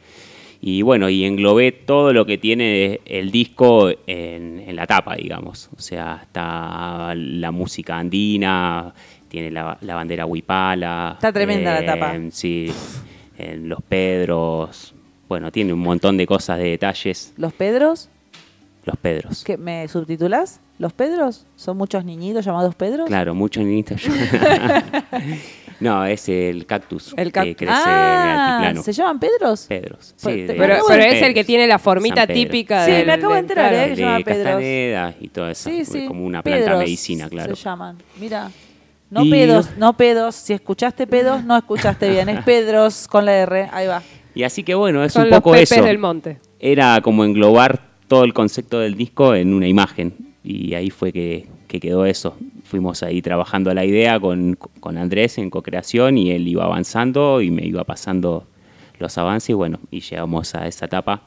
Y 0.61 0.81
bueno, 0.81 1.07
y 1.09 1.23
englobé 1.25 1.71
todo 1.71 2.13
lo 2.13 2.25
que 2.25 2.37
tiene 2.39 3.01
el 3.05 3.29
disco 3.29 3.89
en, 4.07 4.63
en 4.65 4.75
la 4.75 4.87
tapa, 4.87 5.15
digamos. 5.15 5.69
O 5.77 5.79
sea, 5.81 6.21
está 6.23 7.13
la 7.13 7.51
música 7.51 7.97
andina, 7.99 8.93
tiene 9.27 9.51
la, 9.51 9.77
la 9.81 9.93
bandera 9.95 10.25
huipala. 10.25 11.11
Está 11.15 11.31
tremenda 11.33 11.73
la 11.79 11.85
tapa. 11.85 12.15
Sí, 12.31 12.71
en 13.37 13.69
los 13.69 13.83
Pedros. 13.83 14.95
Bueno, 15.27 15.51
tiene 15.51 15.73
un 15.73 15.79
montón 15.79 16.17
de 16.17 16.25
cosas, 16.25 16.57
de 16.57 16.65
detalles. 16.71 17.33
¿Los 17.37 17.53
Pedros? 17.53 18.09
Los 18.85 18.95
Pedros. 18.97 19.43
¿Qué, 19.43 19.57
¿Me 19.57 19.87
subtitulás? 19.89 20.61
¿Los 20.79 20.93
Pedros? 20.93 21.45
¿Son 21.57 21.75
muchos 21.75 22.05
niñitos 22.05 22.45
llamados 22.45 22.73
Pedros? 22.75 23.07
Claro, 23.07 23.35
muchos 23.35 23.63
niñitos. 23.63 24.01
No, 25.79 26.03
es 26.05 26.27
el 26.27 26.65
cactus 26.65 27.13
El 27.15 27.31
que 27.31 27.55
crece 27.55 27.65
en 27.65 27.67
el 27.69 27.85
ah, 27.85 28.55
altiplano. 28.55 28.81
¿se 28.81 28.93
llaman 28.93 29.19
Pedros? 29.19 29.65
Pedros. 29.67 30.15
Pues, 30.19 30.35
Sí, 30.35 30.41
de- 30.41 30.53
Pero, 30.55 30.87
de- 30.87 31.09
es 31.17 31.21
el 31.21 31.35
que 31.35 31.43
tiene 31.43 31.67
la 31.67 31.77
formita 31.77 32.25
típica 32.25 32.83
Sí, 32.85 32.93
del- 32.93 33.05
me 33.05 33.13
acabo 33.13 33.33
de 33.33 33.35
del- 33.35 33.43
enterar, 33.43 33.69
claro. 33.69 33.85
¿eh? 33.85 33.89
que 33.89 33.95
se 33.95 34.01
llama 34.01 34.17
de 34.17 34.23
Pedros. 34.23 35.15
Y 35.21 35.27
todo 35.27 35.49
eso. 35.51 35.69
Sí, 35.69 35.85
sí. 35.85 36.07
Como 36.07 36.25
una 36.25 36.41
planta 36.41 36.65
Pedros 36.65 36.79
medicina, 36.79 37.29
claro. 37.29 37.55
Se 37.55 37.63
llaman. 37.63 37.97
Mira. 38.19 38.49
No 39.11 39.23
Y- 39.23 39.29
pedos, 39.29 39.69
no 39.77 39.93
pedos. 39.95 40.35
Si 40.35 40.53
escuchaste 40.53 41.05
pedos, 41.05 41.43
no 41.43 41.55
escuchaste 41.55 42.09
bien. 42.09 42.27
Es 42.29 42.43
Pedros 42.43 43.07
con 43.07 43.25
la 43.25 43.33
R. 43.35 43.69
Ahí 43.71 43.85
va. 43.85 44.01
Y 44.37 44.43
así 44.43 44.61
que 44.61 44.75
bueno, 44.75 45.03
es 45.03 45.13
Son 45.13 45.23
un 45.23 45.29
poco 45.31 45.55
eso. 45.55 45.81
del 45.83 45.97
monte. 45.97 46.37
Era 46.59 47.01
como 47.01 47.25
englobar 47.25 47.81
todo 48.07 48.23
el 48.23 48.33
concepto 48.33 48.79
del 48.79 48.95
disco 48.95 49.33
en 49.33 49.51
una 49.53 49.67
imagen. 49.67 50.13
Y 50.43 50.75
ahí 50.75 50.91
fue 50.91 51.11
que, 51.11 51.47
que 51.67 51.79
quedó 51.79 52.05
eso. 52.05 52.37
Fuimos 52.63 53.01
ahí 53.01 53.21
trabajando 53.23 53.73
la 53.73 53.83
idea 53.83 54.19
con, 54.19 54.55
con 54.79 54.97
Andrés 54.99 55.39
en 55.39 55.49
co-creación 55.49 56.19
y 56.19 56.29
él 56.31 56.47
iba 56.47 56.65
avanzando 56.65 57.41
y 57.41 57.49
me 57.49 57.65
iba 57.65 57.83
pasando 57.83 58.45
los 58.99 59.17
avances 59.17 59.49
y 59.49 59.53
bueno, 59.53 59.79
y 59.89 60.01
llegamos 60.01 60.53
a 60.53 60.67
esa 60.67 60.85
etapa. 60.85 61.23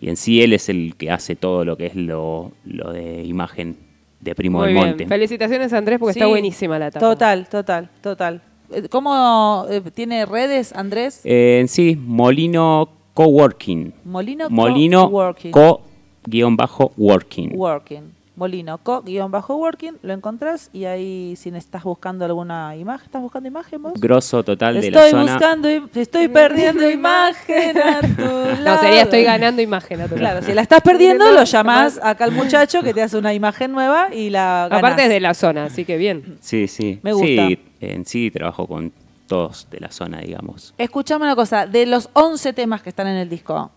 Y 0.00 0.08
en 0.08 0.16
sí 0.16 0.40
él 0.42 0.54
es 0.54 0.70
el 0.70 0.94
que 0.96 1.10
hace 1.10 1.36
todo 1.36 1.62
lo 1.66 1.76
que 1.76 1.86
es 1.86 1.94
lo, 1.94 2.52
lo 2.64 2.90
de 2.90 3.22
imagen 3.24 3.76
de 4.20 4.34
Primo 4.34 4.58
Muy 4.58 4.68
del 4.68 4.74
bien. 4.76 4.88
Monte. 4.88 5.06
Felicitaciones, 5.06 5.74
Andrés, 5.74 5.98
porque 5.98 6.14
Sí, 6.14 6.20
está 6.20 6.26
buenísima 6.28 6.78
la 6.78 6.90
tapa. 6.90 7.06
Total, 7.06 7.48
total, 7.50 7.90
total. 8.00 8.42
Eh, 8.70 8.88
¿Cómo 8.90 9.66
eh, 9.70 9.80
tiene 9.94 10.26
redes, 10.26 10.72
Andrés? 10.74 11.20
Eh, 11.24 11.58
en 11.60 11.68
sí, 11.68 11.96
Molino 12.00 12.88
Coworking. 13.14 13.92
Molino 14.04 14.50
Molino 14.50 15.10
Coworking. 15.10 15.52
Co-Working. 15.52 17.52
Working. 17.56 18.16
Molino 18.36 18.76
co-working, 18.84 19.94
lo 20.02 20.12
encontrás 20.12 20.68
y 20.74 20.84
ahí 20.84 21.34
si 21.36 21.48
estás 21.48 21.82
buscando 21.84 22.26
alguna 22.26 22.76
imagen, 22.76 23.06
¿estás 23.06 23.22
buscando 23.22 23.48
imagen 23.48 23.82
vos? 23.82 23.94
Grosso 23.98 24.44
total 24.44 24.78
de 24.78 24.90
la 24.90 24.98
Estoy 25.06 25.10
zona. 25.12 25.32
buscando, 25.32 25.68
estoy 25.94 26.28
perdiendo 26.28 26.90
imagen 26.90 27.78
a 27.78 28.00
tu 28.02 28.22
No, 28.24 28.60
lado. 28.60 28.82
sería 28.82 29.02
estoy 29.02 29.22
ganando 29.22 29.62
imagen 29.62 30.02
a 30.02 30.08
tu 30.08 30.16
Claro, 30.16 30.34
lado. 30.34 30.46
si 30.46 30.52
la 30.52 30.60
estás 30.60 30.82
perdiendo, 30.82 31.32
lo 31.32 31.44
llamás 31.44 31.98
acá 32.02 32.24
al 32.24 32.32
muchacho 32.32 32.82
que 32.82 32.92
te 32.92 33.00
hace 33.00 33.16
una 33.16 33.32
imagen 33.32 33.72
nueva 33.72 34.14
y 34.14 34.28
la 34.28 34.66
ganás. 34.70 34.78
Aparte 34.80 35.04
es 35.04 35.08
de 35.08 35.20
la 35.20 35.32
zona, 35.32 35.64
así 35.64 35.86
que 35.86 35.96
bien. 35.96 36.36
Sí, 36.42 36.68
sí. 36.68 37.00
Me 37.02 37.14
gusta. 37.14 37.26
Sí, 37.26 37.58
en 37.80 38.04
sí 38.06 38.30
trabajo 38.30 38.66
con 38.66 38.92
todos 39.26 39.66
de 39.70 39.80
la 39.80 39.90
zona, 39.90 40.20
digamos. 40.20 40.72
Escuchame 40.78 41.24
una 41.24 41.34
cosa, 41.36 41.66
de 41.66 41.86
los 41.86 42.08
11 42.12 42.52
temas 42.52 42.82
que 42.82 42.88
están 42.90 43.06
en 43.08 43.16
el 43.16 43.28
disco, 43.28 43.70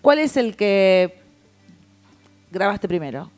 ¿cuál 0.00 0.18
es 0.18 0.36
el 0.36 0.56
que 0.56 1.14
grabaste 2.50 2.88
primero? 2.88 3.30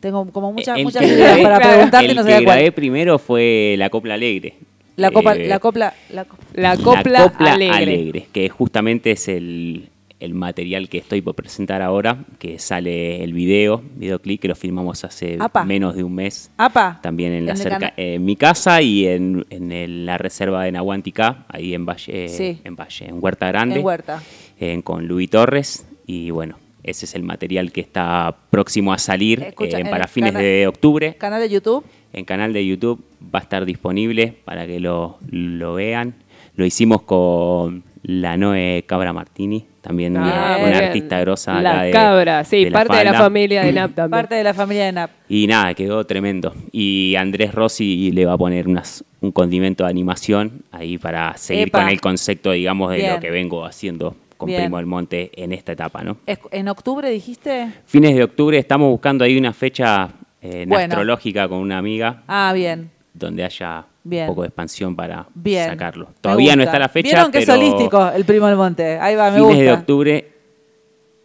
Tengo 0.00 0.26
como 0.32 0.52
muchas, 0.52 0.76
El 0.78 0.84
muchas 0.84 1.02
que 1.02 1.08
ideas 1.08 1.36
grabé- 1.38 1.42
para 1.44 1.58
preguntarte 1.60 2.06
y 2.06 2.10
el 2.10 2.16
no 2.16 2.22
que 2.24 2.30
sabía 2.32 2.44
cuál. 2.46 2.56
grabé 2.56 2.72
primero 2.72 3.18
fue 3.18 3.76
La 3.78 3.88
Copla 3.90 4.14
Alegre. 4.14 4.54
La, 4.96 5.10
copa, 5.10 5.34
Eh, 5.34 5.46
la 5.48 5.58
copla, 5.58 5.94
la 6.10 6.24
co- 6.26 6.36
La 6.52 6.76
copla, 6.76 7.32
alegre. 7.38 8.26
que 8.32 8.48
justamente 8.50 9.12
es 9.12 9.26
el, 9.28 9.88
el 10.24 10.34
material 10.34 10.88
que 10.88 10.98
estoy 10.98 11.20
por 11.20 11.34
presentar 11.34 11.82
ahora, 11.82 12.24
que 12.38 12.58
sale 12.58 13.22
el 13.24 13.32
video, 13.32 13.82
videoclip, 13.96 14.40
que 14.40 14.48
lo 14.48 14.54
filmamos 14.54 15.04
hace 15.04 15.36
Apa. 15.40 15.64
menos 15.64 15.94
de 15.96 16.04
un 16.04 16.14
mes. 16.14 16.50
APA. 16.56 17.00
También 17.02 17.32
en, 17.32 17.46
la 17.46 17.56
cerca, 17.56 17.78
cana- 17.78 17.94
en 17.96 18.24
mi 18.24 18.36
casa 18.36 18.80
y 18.82 19.06
en, 19.06 19.44
en 19.50 19.72
el- 19.72 20.06
la 20.06 20.18
reserva 20.18 20.62
de 20.64 20.72
Nahuantica, 20.72 21.44
ahí 21.48 21.74
en 21.74 21.84
Valle, 21.86 22.28
Sí. 22.28 22.60
en 22.64 22.76
Valle, 22.76 23.06
en 23.08 23.18
Huerta 23.20 23.48
Grande. 23.48 23.76
En 23.80 23.84
Huerta. 23.84 24.22
eh, 24.60 24.80
con 24.84 25.06
Luis 25.08 25.28
Torres. 25.28 25.86
Y 26.06 26.30
bueno, 26.30 26.56
ese 26.84 27.06
es 27.06 27.14
el 27.14 27.22
material 27.24 27.72
que 27.72 27.80
está 27.80 28.36
próximo 28.50 28.92
a 28.92 28.98
salir 28.98 29.42
Escucha, 29.42 29.78
eh, 29.80 29.84
para 29.84 30.06
fines 30.06 30.34
de 30.34 30.66
octubre. 30.68 31.14
Canal 31.14 31.40
de 31.40 31.48
YouTube. 31.48 31.84
En 32.12 32.24
canal 32.24 32.52
de 32.52 32.66
YouTube 32.66 33.02
va 33.34 33.38
a 33.38 33.42
estar 33.42 33.64
disponible 33.64 34.34
para 34.44 34.66
que 34.66 34.78
lo, 34.80 35.18
lo 35.30 35.74
vean. 35.74 36.14
Lo 36.56 36.64
hicimos 36.66 37.02
con 37.02 37.82
la 38.04 38.36
Noe 38.36 38.84
Cabra 38.86 39.12
Martini, 39.12 39.64
también 39.80 40.16
Ah, 40.16 40.56
una, 40.60 40.70
bien. 40.70 40.84
artista 40.84 41.20
grosa 41.20 41.52
acá 41.58 41.62
La 41.62 41.82
de- 41.84 41.90
cabra, 41.92 42.44
sí, 42.44 42.64
de 42.64 42.70
parte 42.70 42.96
de 42.96 43.04
la 43.04 43.14
familia 43.14 43.62
de 43.62 43.72
NAP 43.72 43.90
también. 43.94 44.10
Parte 44.10 44.34
de 44.34 44.44
la 44.44 44.54
familia 44.54 44.84
de 44.86 44.92
NAP. 44.92 45.10
Y 45.28 45.46
nada, 45.46 45.72
quedó 45.74 46.04
tremendo. 46.04 46.52
Y 46.72 47.14
Andrés 47.16 47.54
Rossi 47.54 48.10
le 48.12 48.26
va 48.26 48.34
a 48.34 48.38
poner 48.38 48.68
unas, 48.68 49.04
un 49.20 49.32
condimento 49.32 49.84
de 49.84 49.90
animación 49.90 50.62
ahí 50.72 50.98
para 50.98 51.36
seguir 51.36 51.68
Epa. 51.68 51.80
con 51.80 51.88
el 51.88 52.00
concepto, 52.00 52.50
digamos, 52.52 52.90
de 52.90 52.96
Bien. 52.98 53.14
lo 53.14 53.20
que 53.20 53.30
vengo 53.30 53.64
haciendo 53.64 54.16
con 54.36 54.48
Bien. 54.48 54.62
Primo 54.62 54.76
del 54.78 54.86
Monte 54.86 55.30
en 55.36 55.52
esta 55.52 55.72
etapa, 55.72 56.02
¿no? 56.02 56.16
¿En 56.26 56.68
octubre 56.68 57.08
dijiste? 57.08 57.68
Fines 57.86 58.14
de 58.16 58.24
octubre 58.24 58.58
estamos 58.58 58.90
buscando 58.90 59.24
ahí 59.24 59.38
una 59.38 59.52
fecha 59.52 60.08
eh, 60.42 60.64
Bueno. 60.66 60.84
astrológica 60.92 61.48
con 61.48 61.58
una 61.58 61.78
amiga 61.78 62.24
Ah, 62.26 62.52
bien. 62.52 62.90
donde 63.14 63.44
haya 63.44 63.84
Bien. 64.04 64.24
un 64.24 64.28
poco 64.30 64.42
de 64.42 64.48
expansión 64.48 64.96
para 64.96 65.26
Bien. 65.34 65.68
sacarlo. 65.68 66.08
Todavía 66.20 66.56
no 66.56 66.62
está 66.64 66.78
la 66.78 66.88
fecha, 66.88 67.08
Vieron 67.08 67.30
que 67.30 67.38
es 67.38 67.46
pero 67.46 67.58
holístico 67.58 68.08
el 68.10 68.24
primo 68.24 68.46
del 68.48 68.56
monte. 68.56 68.98
Ahí 68.98 69.14
va, 69.14 69.30
me 69.30 69.36
fines 69.38 69.46
gusta. 69.48 69.62
de 69.62 69.72
octubre 69.72 70.32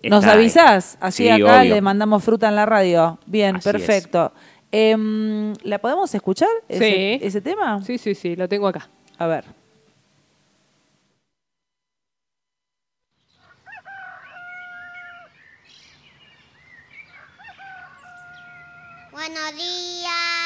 ¿Nos 0.04 0.24
está 0.24 0.34
avisás? 0.36 0.98
Así 1.02 1.24
Sí, 1.24 1.30
acá 1.30 1.62
obvio. 1.62 1.74
le 1.76 1.82
mandamos 1.82 2.24
fruta 2.24 2.48
en 2.48 2.56
la 2.56 2.66
radio. 2.66 3.18
Bien, 3.26 3.56
Así 3.58 3.68
es. 3.68 3.74
perfecto. 3.74 4.32
Em, 4.72 5.54
¿La 5.64 5.80
podemos 5.80 6.14
escuchar? 6.14 6.50
Ese, 6.70 7.18
Sí. 7.20 7.26
ese 7.26 7.42
tema? 7.42 7.82
Sí, 7.82 7.98
sí, 7.98 8.14
sí, 8.14 8.36
lo 8.36 8.48
tengo 8.48 8.68
acá. 8.68 8.88
A 9.18 9.26
ver. 9.28 9.44
Buenos 19.12 19.56
días, 19.56 20.37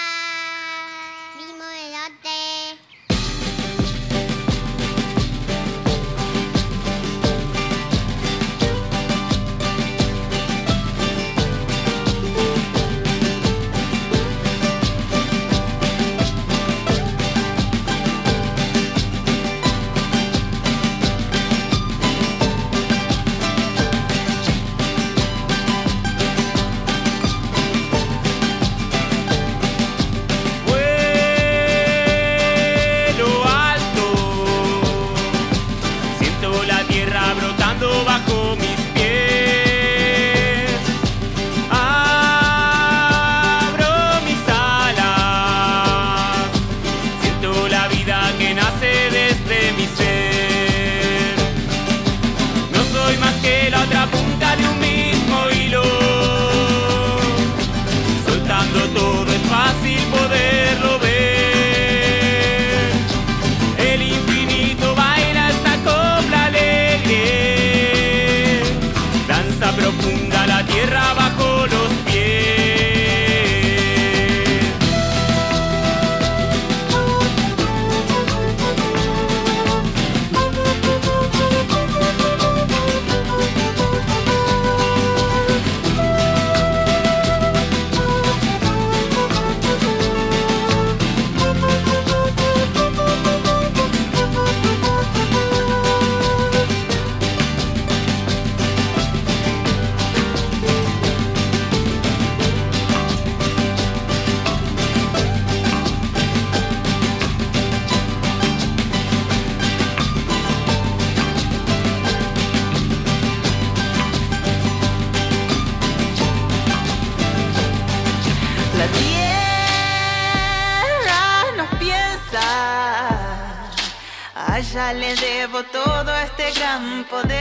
ella 124.61 124.93
le 124.93 125.15
debo 125.15 125.63
todo 125.63 126.15
este 126.17 126.51
gran 126.51 127.03
poder. 127.05 127.31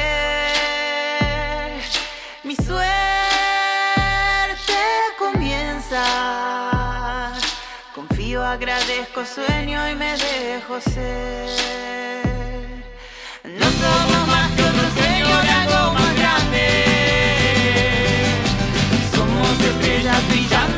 Mi 2.44 2.56
suerte 2.56 2.78
comienza. 5.18 6.02
Confío, 7.94 8.42
agradezco, 8.42 9.24
sueño 9.26 9.78
y 9.90 9.94
me 9.96 10.16
dejo 10.16 10.80
ser. 10.80 11.50
No 13.44 13.68
somos 13.80 14.22
más 14.34 14.50
que 14.52 14.62
otro 14.70 14.86
sueño 14.96 15.28
de 15.46 15.50
algo 15.62 15.92
más 15.92 16.12
grande. 16.20 16.66
Somos 19.14 19.60
estrellas 19.70 20.20
brillando 20.28 20.69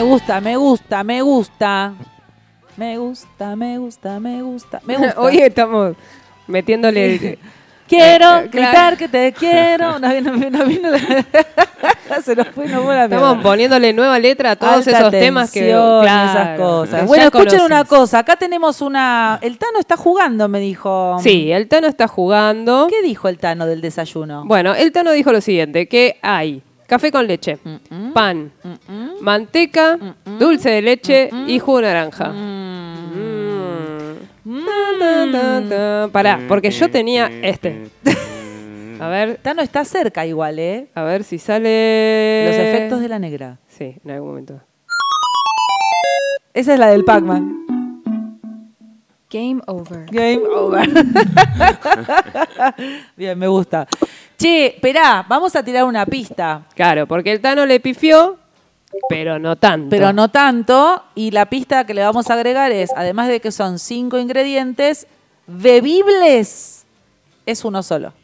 Me 0.00 0.06
gusta, 0.06 0.40
me 0.40 0.56
gusta, 0.56 1.04
me 1.04 1.20
gusta. 1.20 1.92
Me 2.78 2.96
gusta, 2.96 3.54
me 3.54 3.76
gusta, 3.76 4.18
me 4.18 4.40
gusta. 4.42 4.80
Me 4.86 4.96
gusta. 4.96 5.20
Hoy 5.20 5.36
estamos 5.40 5.94
metiéndole. 6.46 7.38
quiero 7.86 8.44
gritar 8.50 8.96
que 8.96 9.08
te 9.08 9.30
quiero. 9.34 9.98
No 10.00 10.08
no 10.08 10.64
vino 10.64 10.90
la- 10.90 10.98
Se 12.24 12.34
nos 12.34 12.48
fue, 12.48 12.66
no 12.66 12.82
fue 12.82 13.04
Estamos 13.04 13.42
poniéndole 13.42 13.92
nueva 13.92 14.18
letra 14.18 14.52
a 14.52 14.56
todos 14.56 14.88
Alta 14.88 14.90
esos 15.00 15.10
temas 15.10 15.52
que. 15.52 15.68
claro, 15.68 16.02
esas 16.30 16.58
cosas. 16.58 17.06
Bueno, 17.06 17.24
escuchen 17.24 17.60
una 17.60 17.84
cosa. 17.84 18.20
Acá 18.20 18.36
tenemos 18.36 18.80
una. 18.80 19.38
El 19.42 19.58
Tano 19.58 19.78
está 19.78 19.98
jugando, 19.98 20.48
me 20.48 20.60
dijo. 20.60 21.18
Sí, 21.22 21.52
el 21.52 21.68
Tano 21.68 21.88
está 21.88 22.08
jugando. 22.08 22.86
¿Qué 22.88 23.02
dijo 23.02 23.28
el 23.28 23.36
Tano 23.36 23.66
del 23.66 23.82
desayuno? 23.82 24.46
Bueno, 24.46 24.74
el 24.74 24.92
Tano 24.92 25.12
dijo 25.12 25.30
lo 25.30 25.42
siguiente: 25.42 25.88
que 25.88 26.18
hay 26.22 26.62
café 26.90 27.12
con 27.12 27.24
leche, 27.24 27.56
Mm, 27.62 28.12
pan, 28.12 28.50
manteca, 29.20 29.96
dulce 30.40 30.70
de 30.70 30.82
leche 30.82 31.30
y 31.46 31.60
jugo 31.60 31.78
de 31.80 31.86
naranja. 31.86 32.30
Mm. 32.30 33.30
Ta, 34.98 35.30
ta, 35.30 35.62
ta. 35.68 36.08
Pará, 36.10 36.40
porque 36.48 36.72
yo 36.72 36.90
tenía 36.90 37.30
este. 37.42 37.88
A 39.00 39.08
ver, 39.08 39.38
Tano 39.40 39.62
está 39.62 39.82
cerca 39.84 40.26
igual, 40.26 40.58
¿eh? 40.58 40.88
a 40.94 41.02
ver 41.04 41.24
si 41.24 41.38
sale. 41.38 42.44
Los 42.48 42.56
efectos 42.56 43.00
de 43.00 43.08
la 43.08 43.18
negra. 43.18 43.58
Sí, 43.68 43.96
en 44.04 44.10
algún 44.10 44.28
momento. 44.28 44.60
Esa 46.52 46.74
es 46.74 46.78
la 46.78 46.88
del 46.88 47.04
Pac-Man. 47.04 47.60
Game 49.30 49.62
over. 49.66 50.04
Game 50.10 50.42
over. 50.44 50.86
Bien, 53.16 53.38
me 53.38 53.46
gusta. 53.46 53.86
Che, 54.40 54.68
esperá, 54.68 55.26
vamos 55.28 55.54
a 55.54 55.62
tirar 55.62 55.84
una 55.84 56.06
pista. 56.06 56.62
Claro, 56.74 57.06
porque 57.06 57.30
el 57.30 57.42
Tano 57.42 57.66
le 57.66 57.78
pifió, 57.78 58.38
pero 59.06 59.38
no 59.38 59.56
tanto. 59.56 59.90
Pero 59.90 60.14
no 60.14 60.30
tanto. 60.30 61.04
Y 61.14 61.30
la 61.30 61.44
pista 61.44 61.84
que 61.84 61.92
le 61.92 62.02
vamos 62.02 62.30
a 62.30 62.34
agregar 62.34 62.72
es, 62.72 62.88
además 62.96 63.28
de 63.28 63.40
que 63.40 63.52
son 63.52 63.78
cinco 63.78 64.18
ingredientes, 64.18 65.06
bebibles 65.46 66.86
es 67.44 67.64
uno 67.66 67.82
solo. 67.82 68.14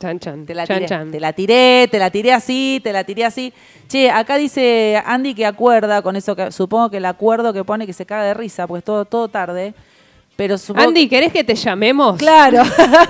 Chan, 0.00 0.18
chan. 0.18 0.44
Te 0.46 0.52
la, 0.52 0.66
chan, 0.66 0.78
tiré, 0.78 0.88
chan. 0.88 1.10
te 1.12 1.20
la 1.20 1.32
tiré, 1.32 1.88
te 1.88 1.98
la 2.00 2.10
tiré 2.10 2.32
así, 2.32 2.80
te 2.82 2.92
la 2.92 3.04
tiré 3.04 3.24
así. 3.24 3.52
Che, 3.86 4.10
acá 4.10 4.34
dice 4.34 5.00
Andy 5.06 5.36
que 5.36 5.46
acuerda 5.46 6.02
con 6.02 6.16
eso, 6.16 6.34
que 6.34 6.50
supongo 6.50 6.90
que 6.90 6.96
el 6.96 7.04
acuerdo 7.04 7.52
que 7.52 7.62
pone 7.62 7.86
que 7.86 7.92
se 7.92 8.04
caga 8.04 8.24
de 8.24 8.34
risa, 8.34 8.66
pues 8.66 8.82
todo, 8.82 9.04
todo 9.04 9.28
tarde. 9.28 9.74
Pero 10.36 10.58
supongo 10.58 10.88
Andy, 10.88 11.08
¿querés 11.08 11.32
que 11.32 11.44
te 11.44 11.54
llamemos? 11.54 12.18
Claro. 12.18 12.62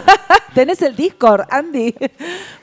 Tenés 0.55 0.83
el 0.83 0.95
Discord, 0.95 1.47
Andy. 1.51 1.95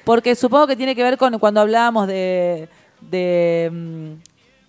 Porque 0.04 0.36
supongo 0.36 0.68
que 0.68 0.76
tiene 0.76 0.96
que 0.96 1.04
ver 1.04 1.18
con 1.18 1.38
cuando 1.40 1.62
hablábamos 1.62 2.08
de, 2.08 2.70
de 3.02 3.70
mm, 3.72 4.12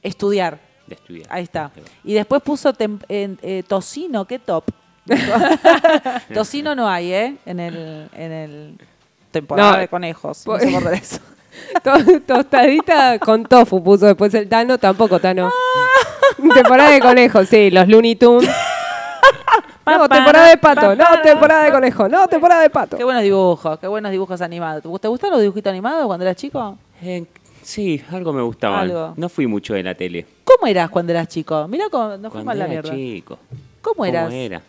estudiar. 0.02 0.58
De 0.86 0.94
estudiar. 0.94 1.26
Ahí 1.30 1.44
está. 1.44 1.70
Y 2.04 2.14
después 2.14 2.42
puso 2.42 2.72
tem- 2.72 3.02
en- 3.08 3.38
eh, 3.42 3.62
tocino, 3.68 4.24
qué 4.24 4.38
top. 4.38 4.64
tocino 6.34 6.74
no 6.74 6.88
hay, 6.88 7.12
¿eh? 7.12 7.36
En 7.46 7.60
el, 7.60 8.08
en 8.14 8.32
el 8.32 8.78
temporada 9.30 9.72
No. 9.72 9.78
de 9.78 9.88
conejos. 9.88 10.46
No 10.46 10.56
eso. 10.56 11.18
To- 11.82 12.20
Tostadita 12.26 13.18
con 13.18 13.44
tofu 13.44 13.82
puso 13.84 14.06
después 14.06 14.32
el 14.34 14.48
Tano, 14.48 14.78
tampoco 14.78 15.18
Tano. 15.20 15.50
Temporada 16.54 16.90
de 16.90 17.00
conejos, 17.00 17.46
sí, 17.48 17.70
los 17.70 17.86
Looney 17.88 18.16
Tunes. 18.16 18.48
No, 19.84 20.08
temporada 20.08 20.48
de 20.48 20.56
pato, 20.58 20.94
no, 20.94 21.04
temporada 21.22 21.64
de 21.64 21.72
conejo, 21.72 22.08
no, 22.08 22.28
temporada 22.28 22.62
de 22.62 22.70
pato. 22.70 22.96
Qué 22.96 23.04
buenos 23.04 23.22
dibujos, 23.22 23.78
qué 23.78 23.86
buenos 23.88 24.12
dibujos 24.12 24.40
animados. 24.40 24.82
¿Te 25.00 25.08
gustan 25.08 25.30
los 25.30 25.40
dibujitos 25.40 25.70
animados 25.70 26.06
cuando 26.06 26.24
eras 26.24 26.36
chico? 26.36 26.78
Eh, 27.02 27.24
sí, 27.62 28.00
algo 28.12 28.32
me 28.32 28.42
gustaba. 28.42 28.80
Algo. 28.80 29.14
No 29.16 29.28
fui 29.28 29.46
mucho 29.46 29.74
de 29.74 29.82
la 29.82 29.94
tele. 29.94 30.24
¿Cómo 30.44 30.66
eras 30.68 30.88
cuando 30.90 31.12
eras 31.12 31.26
chico? 31.28 31.66
Mirá 31.68 31.86
cómo 31.90 32.16
nos 32.16 32.32
fuimos 32.32 32.52
a 32.52 32.54
la 32.54 32.68
mierda. 32.68 32.90
chico. 32.94 33.38
¿Cómo 33.80 34.04
eras? 34.04 34.32
era? 34.32 34.62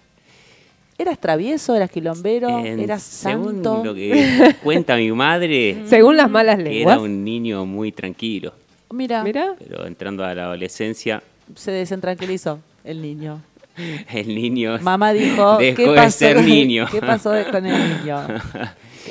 ¿Eras 0.98 1.20
travieso? 1.20 1.76
¿Eras 1.76 1.90
quilombero? 1.92 2.50
En- 2.50 2.80
¿Eras 2.80 3.04
según 3.04 3.54
santo? 3.64 3.82
lo 3.84 3.94
que 3.94 4.56
cuenta 4.64 4.96
mi 4.96 5.12
madre, 5.12 5.84
Según 5.88 6.18
las 6.18 6.30
malas 6.30 6.56
que 6.58 6.62
era 6.62 6.72
lenguas. 6.72 7.00
un 7.00 7.24
niño 7.24 7.66
muy 7.66 7.92
tranquilo. 7.92 8.54
Mira, 8.92 9.24
Mira, 9.24 9.56
Pero 9.58 9.86
entrando 9.88 10.24
a 10.24 10.34
la 10.36 10.44
adolescencia, 10.44 11.22
se 11.56 11.72
desentranquilizó 11.72 12.60
el 12.84 13.02
niño. 13.02 13.42
el 14.14 14.28
niño 14.28 14.78
Mamá 14.82 15.14
dijo, 15.14 15.58
dejó 15.60 15.76
¿qué 15.78 15.90
de 15.90 15.96
pasó, 15.96 16.18
ser 16.18 16.36
con- 16.38 16.46
niño. 16.46 16.88
¿qué 16.92 17.00
pasó 17.02 17.32
de- 17.32 17.46
con 17.46 17.66
el 17.66 17.74
niño? 18.04 18.20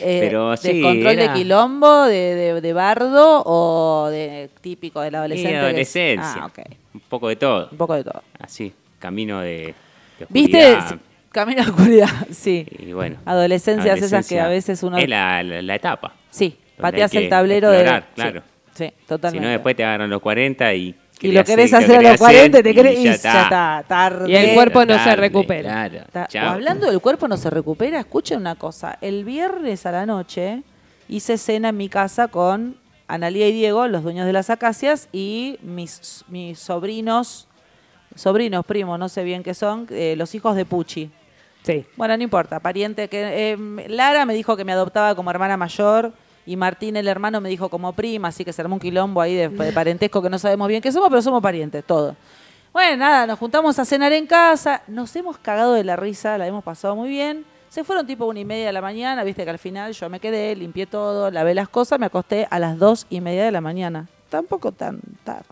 Eh, 0.00 0.18
Pero 0.22 0.56
sí, 0.56 0.68
¿Descontrol 0.72 1.16
de 1.16 1.24
era- 1.24 1.34
quilombo, 1.34 2.02
de, 2.04 2.34
de- 2.34 2.60
de 2.60 2.72
bardo 2.72 3.42
o 3.44 4.08
de 4.10 4.48
típico 4.60 5.00
del 5.00 5.14
adolescente? 5.14 5.50
que 5.52 5.56
es- 5.58 5.64
adolescencia. 5.64 6.34
Ah, 6.42 6.46
ok. 6.46 6.58
Un 6.94 7.00
poco 7.08 7.28
de 7.28 7.36
todo. 7.36 7.68
Un 7.70 7.78
poco 7.78 7.94
de 7.94 8.04
todo. 8.04 8.22
Así, 8.40 8.72
camino 8.98 9.40
de, 9.40 9.74
de 10.18 10.26
¿Viste? 10.28 10.76
Camino 11.30 11.62
a 11.62 11.64
la 11.64 11.70
oscuridad, 11.70 12.08
sí. 12.30 12.66
Y 12.78 12.92
bueno. 12.92 13.16
Adolescencias 13.24 13.96
esas 13.98 14.10
que 14.28 14.38
adolescencia 14.38 14.44
a 14.44 14.48
veces 14.48 14.82
uno... 14.82 14.98
Es 14.98 15.08
la, 15.08 15.42
la- 15.42 15.62
la 15.62 15.74
etapa. 15.74 16.14
Sí, 16.30 16.56
pateas 16.78 17.10
que 17.10 17.18
el 17.18 17.28
tablero 17.30 17.72
explorar, 17.72 18.02
de... 18.02 18.14
claro. 18.14 18.42
Sí, 18.74 18.84
sí, 18.86 18.92
Si 19.00 19.06
totalmente. 19.06 19.46
no, 19.46 19.50
después 19.52 19.76
te 19.76 19.84
agarran 19.84 20.10
los 20.10 20.20
40 20.20 20.74
y... 20.74 20.94
y 21.22 21.32
lo 21.32 21.44
querés 21.44 21.72
hacer 21.72 21.92
a 21.98 22.02
los 22.02 22.02
querés 22.02 22.18
40 22.18 22.62
te 22.62 22.74
querés, 22.74 22.98
y 22.98 23.04
ya 23.04 23.16
ya 23.16 23.42
está, 23.42 23.84
tarde. 23.86 24.30
Y 24.30 24.36
el 24.36 24.54
cuerpo 24.54 24.84
no 24.84 25.02
se 25.02 25.16
recupera. 25.16 25.90
Claro, 26.28 26.50
hablando 26.50 26.90
del 26.90 27.00
cuerpo 27.00 27.28
no 27.28 27.36
se 27.36 27.50
recupera, 27.50 28.00
escuchen 28.00 28.38
una 28.38 28.54
cosa. 28.56 28.98
El 29.00 29.24
viernes 29.24 29.86
a 29.86 29.92
la 29.92 30.06
noche 30.06 30.62
hice 31.08 31.38
cena 31.38 31.70
en 31.70 31.76
mi 31.76 31.88
casa 31.88 32.28
con 32.28 32.76
Analía 33.08 33.48
y 33.48 33.52
Diego, 33.52 33.86
los 33.88 34.02
dueños 34.02 34.26
de 34.26 34.32
las 34.32 34.48
acacias, 34.50 35.08
y 35.12 35.58
mis, 35.62 36.24
mis 36.28 36.58
sobrinos, 36.58 37.48
sobrinos, 38.14 38.64
primos, 38.64 38.98
no 38.98 39.08
sé 39.08 39.22
bien 39.22 39.42
qué 39.42 39.54
son, 39.54 39.86
eh, 39.90 40.14
los 40.16 40.34
hijos 40.34 40.56
de 40.56 40.64
Pucci. 40.64 41.10
sí. 41.62 41.84
Bueno, 41.96 42.16
no 42.16 42.22
importa, 42.22 42.60
pariente 42.60 43.08
que... 43.08 43.52
eh, 43.52 43.88
Lara 43.88 44.24
me 44.24 44.34
dijo 44.34 44.56
que 44.56 44.64
me 44.64 44.72
adoptaba 44.72 45.14
como 45.14 45.30
hermana 45.30 45.56
mayor 45.56 46.12
y 46.44 46.56
Martín, 46.56 46.96
el 46.96 47.08
hermano, 47.08 47.40
me 47.40 47.48
dijo 47.48 47.68
como 47.68 47.92
prima, 47.92 48.28
así 48.28 48.44
que 48.44 48.52
se 48.52 48.62
armó 48.62 48.76
un 48.76 48.80
quilombo 48.80 49.20
ahí 49.20 49.34
de, 49.34 49.48
de 49.48 49.72
parentesco 49.72 50.20
que 50.20 50.30
no 50.30 50.38
sabemos 50.38 50.68
bien 50.68 50.82
qué 50.82 50.90
somos, 50.90 51.08
pero 51.08 51.22
somos 51.22 51.42
parientes, 51.42 51.84
todo. 51.84 52.16
Bueno, 52.72 52.96
nada, 52.96 53.26
nos 53.26 53.38
juntamos 53.38 53.78
a 53.78 53.84
cenar 53.84 54.12
en 54.12 54.26
casa, 54.26 54.82
nos 54.88 55.14
hemos 55.14 55.36
cagado 55.38 55.74
de 55.74 55.84
la 55.84 55.94
risa, 55.94 56.38
la 56.38 56.46
hemos 56.46 56.64
pasado 56.64 56.96
muy 56.96 57.10
bien. 57.10 57.44
Se 57.68 57.84
fueron 57.84 58.06
tipo 58.06 58.26
una 58.26 58.40
y 58.40 58.44
media 58.44 58.66
de 58.66 58.72
la 58.72 58.80
mañana, 58.80 59.24
viste 59.24 59.44
que 59.44 59.50
al 59.50 59.58
final 59.58 59.92
yo 59.92 60.08
me 60.08 60.20
quedé, 60.20 60.56
limpié 60.56 60.86
todo, 60.86 61.30
lavé 61.30 61.54
las 61.54 61.68
cosas, 61.68 61.98
me 61.98 62.06
acosté 62.06 62.46
a 62.50 62.58
las 62.58 62.78
dos 62.78 63.06
y 63.10 63.20
media 63.20 63.44
de 63.44 63.50
la 63.50 63.60
mañana. 63.60 64.08
Tampoco 64.30 64.72
tan 64.72 65.00
tarde. 65.24 65.44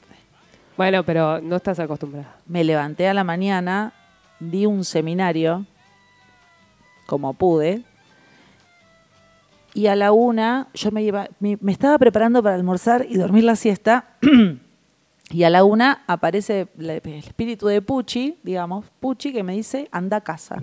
Bueno, 0.76 1.04
pero 1.04 1.40
no 1.42 1.56
estás 1.56 1.78
acostumbrada. 1.78 2.36
Me 2.46 2.64
levanté 2.64 3.06
a 3.06 3.12
la 3.12 3.22
mañana, 3.22 3.92
di 4.38 4.64
un 4.64 4.84
seminario, 4.84 5.66
como 7.04 7.34
pude, 7.34 7.82
y 9.74 9.86
a 9.86 9.96
la 9.96 10.12
una 10.12 10.68
yo 10.74 10.90
me 10.90 11.10
me, 11.38 11.58
estaba 11.72 11.98
preparando 11.98 12.42
para 12.42 12.54
almorzar 12.56 13.06
y 13.08 13.16
dormir 13.16 13.44
la 13.44 13.56
siesta, 13.56 14.16
Y 15.32 15.44
a 15.44 15.50
la 15.50 15.62
una 15.62 16.02
aparece 16.08 16.66
el 16.76 16.90
espíritu 16.90 17.68
de 17.68 17.80
Pucci, 17.80 18.38
digamos, 18.42 18.86
Pucci, 18.98 19.32
que 19.32 19.44
me 19.44 19.52
dice, 19.52 19.88
anda 19.92 20.16
a 20.16 20.20
casa. 20.22 20.60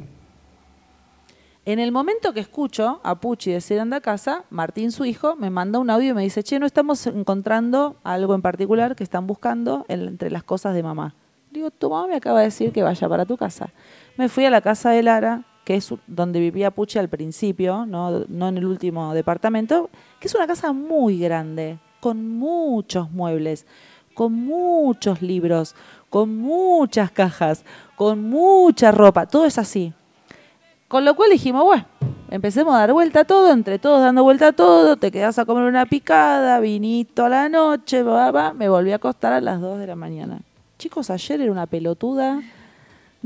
En 1.63 1.79
el 1.79 1.93
momento 1.93 2.33
que 2.33 2.41
escucho 2.41 2.99
a 3.03 3.15
Pucci 3.19 3.51
decir 3.51 3.79
anda 3.79 3.97
a 3.97 4.01
casa, 4.01 4.43
Martín, 4.49 4.91
su 4.91 5.05
hijo, 5.05 5.37
me 5.37 5.49
manda 5.49 5.79
un 5.79 5.89
audio 5.89 6.11
y 6.11 6.13
me 6.13 6.21
dice, 6.21 6.43
che, 6.43 6.59
no 6.59 6.65
estamos 6.65 7.07
encontrando 7.07 7.95
algo 8.03 8.35
en 8.35 8.41
particular 8.41 8.95
que 8.97 9.05
están 9.05 9.25
buscando 9.25 9.85
en- 9.87 10.07
entre 10.07 10.31
las 10.31 10.43
cosas 10.43 10.73
de 10.73 10.83
mamá. 10.83 11.15
Digo, 11.51 11.71
tu 11.71 11.89
mamá 11.89 12.07
me 12.07 12.15
acaba 12.15 12.39
de 12.39 12.45
decir 12.47 12.73
que 12.73 12.83
vaya 12.83 13.07
para 13.07 13.25
tu 13.25 13.37
casa. 13.37 13.69
Me 14.17 14.27
fui 14.27 14.43
a 14.43 14.49
la 14.49 14.59
casa 14.59 14.89
de 14.91 15.01
Lara, 15.01 15.43
que 15.67 15.75
es 15.75 15.93
donde 16.07 16.39
vivía 16.39 16.71
Pucci 16.71 16.97
al 16.97 17.09
principio, 17.09 17.85
no, 17.85 18.23
no 18.29 18.47
en 18.47 18.57
el 18.57 18.65
último 18.65 19.13
departamento, 19.13 19.89
que 20.17 20.29
es 20.29 20.33
una 20.33 20.47
casa 20.47 20.71
muy 20.71 21.19
grande, 21.19 21.77
con 21.99 22.37
muchos 22.37 23.11
muebles, 23.11 23.65
con 24.13 24.31
muchos 24.31 25.21
libros, 25.21 25.75
con 26.09 26.37
muchas 26.37 27.11
cajas, 27.11 27.65
con 27.97 28.29
mucha 28.29 28.93
ropa, 28.93 29.25
todo 29.25 29.43
es 29.43 29.57
así. 29.57 29.91
Con 30.87 31.03
lo 31.03 31.17
cual 31.17 31.31
dijimos, 31.31 31.65
bueno, 31.65 31.85
empecemos 32.31 32.73
a 32.73 32.79
dar 32.79 32.93
vuelta 32.93 33.19
a 33.19 33.25
todo, 33.25 33.51
entre 33.51 33.77
todos 33.77 33.99
dando 33.99 34.23
vuelta 34.23 34.47
a 34.47 34.53
todo, 34.53 34.95
te 34.95 35.11
quedas 35.11 35.37
a 35.37 35.43
comer 35.43 35.65
una 35.65 35.85
picada, 35.85 36.61
vinito 36.61 37.25
a 37.25 37.29
la 37.29 37.49
noche, 37.49 38.03
va, 38.03 38.31
va, 38.31 38.53
me 38.53 38.69
volví 38.69 38.93
a 38.93 38.95
acostar 38.95 39.33
a 39.33 39.41
las 39.41 39.59
2 39.59 39.79
de 39.79 39.87
la 39.87 39.97
mañana. 39.97 40.39
Chicos, 40.79 41.09
ayer 41.09 41.41
era 41.41 41.51
una 41.51 41.65
pelotuda, 41.65 42.41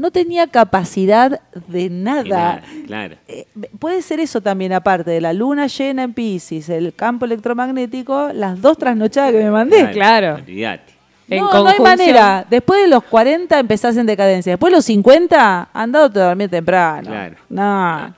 no 0.01 0.09
tenía 0.09 0.47
capacidad 0.47 1.39
de 1.67 1.89
nada. 1.91 2.23
nada, 2.23 2.63
claro. 2.87 3.15
Eh, 3.27 3.45
puede 3.77 4.01
ser 4.01 4.19
eso 4.19 4.41
también, 4.41 4.73
aparte 4.73 5.11
de 5.11 5.21
la 5.21 5.31
luna 5.31 5.67
llena 5.67 6.01
en 6.01 6.13
Pisces, 6.13 6.69
el 6.69 6.93
campo 6.95 7.25
electromagnético, 7.25 8.31
las 8.33 8.59
dos 8.59 8.79
trasnochadas 8.79 9.31
que 9.31 9.37
me 9.43 9.51
mandé. 9.51 9.91
Claro. 9.91 10.39
En 10.47 11.39
no, 11.39 11.53
no 11.53 11.67
hay 11.67 11.79
manera. 11.79 12.45
Después 12.49 12.81
de 12.81 12.87
los 12.87 13.03
40 13.03 13.59
empezás 13.59 13.95
en 13.95 14.07
decadencia. 14.07 14.53
Después 14.53 14.71
de 14.71 14.77
los 14.77 14.85
50, 14.85 15.69
andado 15.71 16.05
a 16.05 16.09
dormir 16.09 16.49
temprano. 16.49 17.07
Claro. 17.07 17.35
No, 17.47 18.15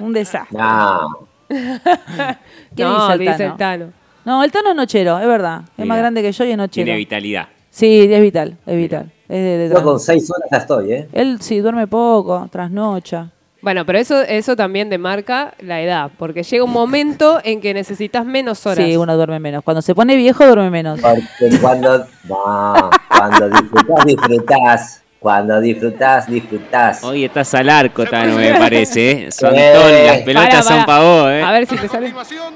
un 0.00 0.12
desastre. 0.12 0.58
No, 0.58 1.28
¿Qué 1.48 2.82
no, 2.82 3.00
dice 3.00 3.12
el 3.12 3.18
dice 3.20 3.32
Tano? 3.32 3.52
el 3.52 3.56
Tano. 3.56 3.92
No, 4.24 4.44
el 4.44 4.50
Tano 4.50 4.70
es 4.70 4.76
nochero, 4.76 5.18
es 5.20 5.26
verdad. 5.26 5.60
Es 5.62 5.70
Mira, 5.78 5.86
más 5.86 5.98
grande 5.98 6.22
que 6.22 6.32
yo 6.32 6.44
y 6.44 6.50
es 6.50 6.56
nochero. 6.56 6.84
Tiene 6.84 6.98
vitalidad. 6.98 7.48
Sí, 7.70 8.08
es 8.12 8.20
vital, 8.20 8.58
es 8.66 8.76
vital. 8.76 9.12
Es 9.30 9.36
de- 9.36 9.68
de 9.68 9.74
yo 9.74 9.82
con 9.82 10.00
seis 10.00 10.28
horas 10.30 10.48
ya 10.50 10.58
estoy, 10.58 10.92
¿eh? 10.92 11.08
Él 11.12 11.38
sí 11.40 11.60
duerme 11.60 11.86
poco, 11.86 12.48
trasnocha. 12.50 13.28
Bueno, 13.62 13.84
pero 13.84 13.98
eso, 13.98 14.22
eso 14.22 14.56
también 14.56 14.88
demarca 14.88 15.52
la 15.60 15.82
edad, 15.82 16.10
porque 16.18 16.42
llega 16.42 16.64
un 16.64 16.72
momento 16.72 17.40
en 17.44 17.60
que 17.60 17.74
necesitas 17.74 18.24
menos 18.24 18.64
horas. 18.66 18.84
Sí, 18.86 18.96
uno 18.96 19.14
duerme 19.16 19.38
menos. 19.38 19.62
Cuando 19.62 19.82
se 19.82 19.94
pone 19.94 20.16
viejo, 20.16 20.46
duerme 20.46 20.70
menos. 20.70 20.98
Porque 21.00 21.58
cuando, 21.60 22.06
no, 22.24 22.90
cuando 23.08 23.48
disfrutás, 23.50 24.04
disfrutás. 24.06 25.02
Cuando 25.20 25.60
disfrutás, 25.60 26.26
disfrutás. 26.26 27.04
Hoy 27.04 27.26
estás 27.26 27.52
al 27.54 27.68
arco, 27.68 28.06
Tano, 28.06 28.36
me 28.36 28.54
parece. 28.54 29.26
¿eh? 29.26 29.28
Son 29.30 29.54
Eh. 29.54 29.72
ton- 29.74 30.06
las 30.06 30.18
pelotas 30.22 30.48
Para, 30.48 30.62
son 30.62 30.84
para. 30.86 31.04
vos, 31.04 31.28
¿eh? 31.30 31.42
A 31.42 31.52
ver 31.52 31.66
si 31.66 31.76
te 31.76 31.86
sale. 31.88 32.10
continuación, 32.12 32.54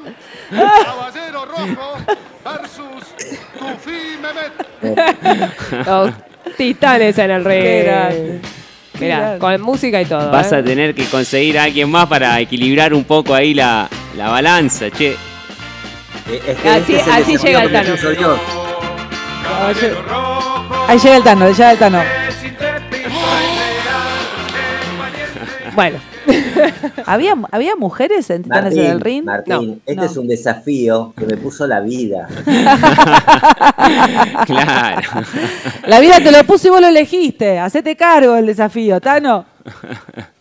Caballero 0.51 1.45
Rojo 1.45 1.97
versus 2.43 3.05
Tufi 3.59 4.17
Mehmet. 4.23 4.53
Titanes 6.57 7.19
en 7.19 7.31
el 7.31 7.45
ring. 7.45 8.41
Mirá, 9.01 9.39
con 9.39 9.61
música 9.61 10.01
y 10.01 10.05
todo. 10.07 10.31
Vas 10.31 10.53
¿eh? 10.53 10.57
a 10.57 10.65
tener 10.65 10.95
que 10.95 11.05
conseguir 11.07 11.59
a 11.59 11.65
alguien 11.65 11.91
más 11.91 12.07
para 12.07 12.39
equilibrar 12.41 12.95
un 12.95 13.05
poco 13.05 13.35
ahí 13.35 13.53
la, 13.53 13.89
la 14.17 14.29
balanza, 14.29 14.91
che. 14.91 15.17
Eh, 16.31 16.41
es 16.47 16.57
que 16.59 16.69
Así- 16.69 16.95
este 16.95 16.97
es 16.97 17.07
el 17.07 17.13
así 17.13 17.37
llega 17.39 17.63
el 17.65 17.73
Tano. 17.73 17.95
Ahí 20.89 20.99
llega 20.99 21.17
el 21.17 21.23
Tano, 21.25 21.51
llega 21.51 21.73
el 21.73 21.79
Tano. 21.79 22.03
Bueno, 25.75 25.99
¿Había, 27.07 27.35
¿Había 27.51 27.77
mujeres 27.77 28.29
en 28.31 28.43
Titanes 28.45 28.75
en 28.75 28.81
el 28.81 28.87
Martín, 28.95 29.01
ring? 29.05 29.25
Martín, 29.25 29.69
No, 29.71 29.77
este 29.87 29.95
no. 29.97 30.05
es 30.05 30.17
un 30.17 30.29
desafío 30.29 31.13
que 31.17 31.27
me 31.27 31.37
puso 31.37 31.67
la 31.67 31.81
vida. 31.81 32.29
Claro. 34.47 35.09
La 35.87 36.01
vida 36.01 36.19
te 36.23 36.31
lo 36.33 36.43
puso 36.45 36.69
y 36.69 36.71
vos 36.71 36.81
lo 36.81 36.89
elegiste. 36.89 37.59
Hacete 37.59 37.97
cargo 37.97 38.35
del 38.35 38.47
desafío, 38.47 39.01
Tano. 39.01 39.45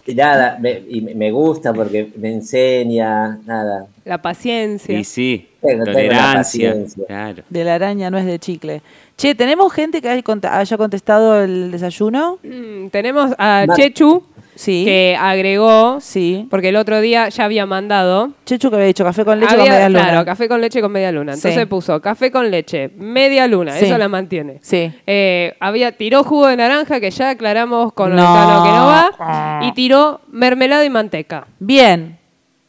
Y 0.06 0.16
nada, 0.16 0.58
me, 0.60 0.82
y 0.90 1.02
me- 1.02 1.32
gusta 1.32 1.74
porque 1.74 2.12
me 2.18 2.34
enseña, 2.34 3.38
nada. 3.46 3.88
la 4.04 4.22
paciencia. 4.22 4.98
Y 5.00 5.04
sí, 5.06 5.48
Tengo- 5.62 5.86
tengo 5.86 5.86
la 5.86 5.92
tolerancia. 5.94 6.70
paciencia. 6.72 7.06
Claro. 7.08 7.44
De 7.50 7.64
la 7.64 7.76
araña 7.76 8.10
no 8.12 8.18
es 8.18 8.26
de 8.26 8.38
chicle. 8.40 8.82
Che, 9.18 9.34
¿tenemos 9.36 9.72
gente 9.72 10.02
que 10.02 10.10
haya 10.10 10.22
cont- 10.22 10.50
haya 10.50 10.78
contestado 10.78 11.42
el 11.42 11.72
desayuno? 11.72 12.38
Mm, 12.44 12.88
tenemos 12.90 13.32
a 13.38 13.64
Ma- 13.68 13.76
Chechu, 13.76 14.24
Sí. 14.56 14.86
que 14.86 15.18
agregó, 15.20 16.00
Sí. 16.00 16.48
porque 16.50 16.70
el 16.70 16.76
otro 16.76 17.02
día 17.02 17.30
ya 17.30 17.46
había 17.46 17.66
mandado. 17.66 18.32
Chechu 18.46 18.70
que 18.70 18.76
había 18.76 18.88
dicho 18.88 19.04
café 19.04 19.26
con 19.26 19.40
leche 19.40 19.52
Había- 19.54 19.64
con 19.66 19.74
media 19.74 19.90
luna. 19.90 20.02
Claro, 20.04 20.26
café 20.26 20.48
con 20.48 20.62
leche 20.62 20.82
con 20.82 20.92
media 20.92 21.12
luna. 21.12 21.34
Entonces 21.34 21.60
Sí. 21.60 21.66
puso 21.66 22.02
café 22.02 22.32
con 22.32 22.50
leche, 22.52 22.90
media 22.98 23.48
luna, 23.48 23.74
Sí. 23.74 23.86
eso 23.86 23.98
la 23.98 24.08
mantiene. 24.10 24.60
Sí. 24.62 24.92
Eh, 25.08 25.56
había, 25.60 25.92
tiró 25.98 26.24
jugo 26.24 26.48
de 26.48 26.58
naranja, 26.58 27.00
que 27.00 27.10
ya 27.12 27.32
aclaramos 27.32 27.94
con 27.94 28.16
No. 28.16 28.22
el 28.22 28.26
Tano 28.28 28.64
que 28.64 28.70
no 28.70 28.86
va. 28.86 29.60
Y 29.64 29.72
tiró 29.74 30.22
mermelada 30.32 30.86
y 30.86 30.90
manteca. 30.90 31.48
Bien. 31.60 32.18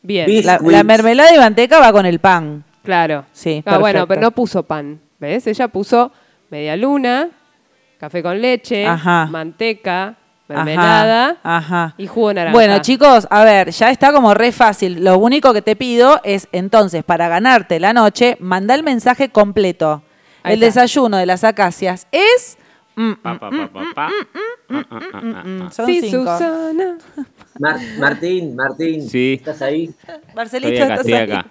Bien, 0.02 0.28
La, 0.44 0.84
mermelada 0.84 1.34
y 1.34 1.38
manteca 1.38 1.78
va 1.80 1.90
con 1.92 2.04
el 2.06 2.18
pan. 2.18 2.62
claro. 2.82 3.24
Sí, 3.32 3.62
Ah, 3.64 3.78
bueno, 3.78 4.06
pero 4.06 4.20
no 4.20 4.30
puso 4.32 4.62
pan. 4.62 5.00
¿Ves? 5.18 5.46
Ella 5.46 5.68
puso 5.68 6.12
media 6.50 6.76
luna, 6.76 7.30
café 7.98 8.22
con 8.22 8.38
leche, 8.40 8.84
Ajá. 8.86 9.26
manteca, 9.30 10.16
mermelada 10.48 11.38
Ajá, 11.42 11.56
ajá. 11.56 11.94
y 11.96 12.06
jugo 12.06 12.28
de 12.28 12.34
naranja. 12.34 12.52
Bueno, 12.52 12.78
chicos, 12.80 13.26
a 13.30 13.44
ver, 13.44 13.70
ya 13.70 13.90
está 13.90 14.12
como 14.12 14.34
re 14.34 14.52
fácil. 14.52 15.02
Lo 15.04 15.18
único 15.18 15.52
que 15.52 15.62
te 15.62 15.74
pido 15.76 16.20
es, 16.24 16.48
entonces, 16.52 17.02
para 17.04 17.28
ganarte 17.28 17.80
la 17.80 17.92
noche, 17.92 18.36
manda 18.40 18.74
el 18.74 18.82
mensaje 18.82 19.30
completo. 19.30 20.02
Ahí 20.42 20.54
el 20.54 20.62
está. 20.62 20.82
desayuno 20.82 21.16
de 21.16 21.26
las 21.26 21.44
acacias 21.44 22.06
es... 22.12 22.58
Pa, 23.22 23.38
pa, 23.40 23.50
pa, 23.50 23.68
pa, 23.72 23.82
pa. 23.94 24.10
Son 25.72 25.86
sí, 25.86 26.00
cinco. 26.02 26.22
Susana. 26.32 26.98
Mar- 27.58 27.80
Martín, 27.98 28.54
Martín, 28.54 29.08
Sí. 29.08 29.34
¿estás 29.38 29.62
ahí? 29.62 29.92
Marcelito, 30.34 30.72
Estoy 30.72 30.82
acá, 30.84 30.94
¿estás 30.94 31.06
estoy 31.06 31.12
ahí? 31.14 31.32
acá. 31.32 31.46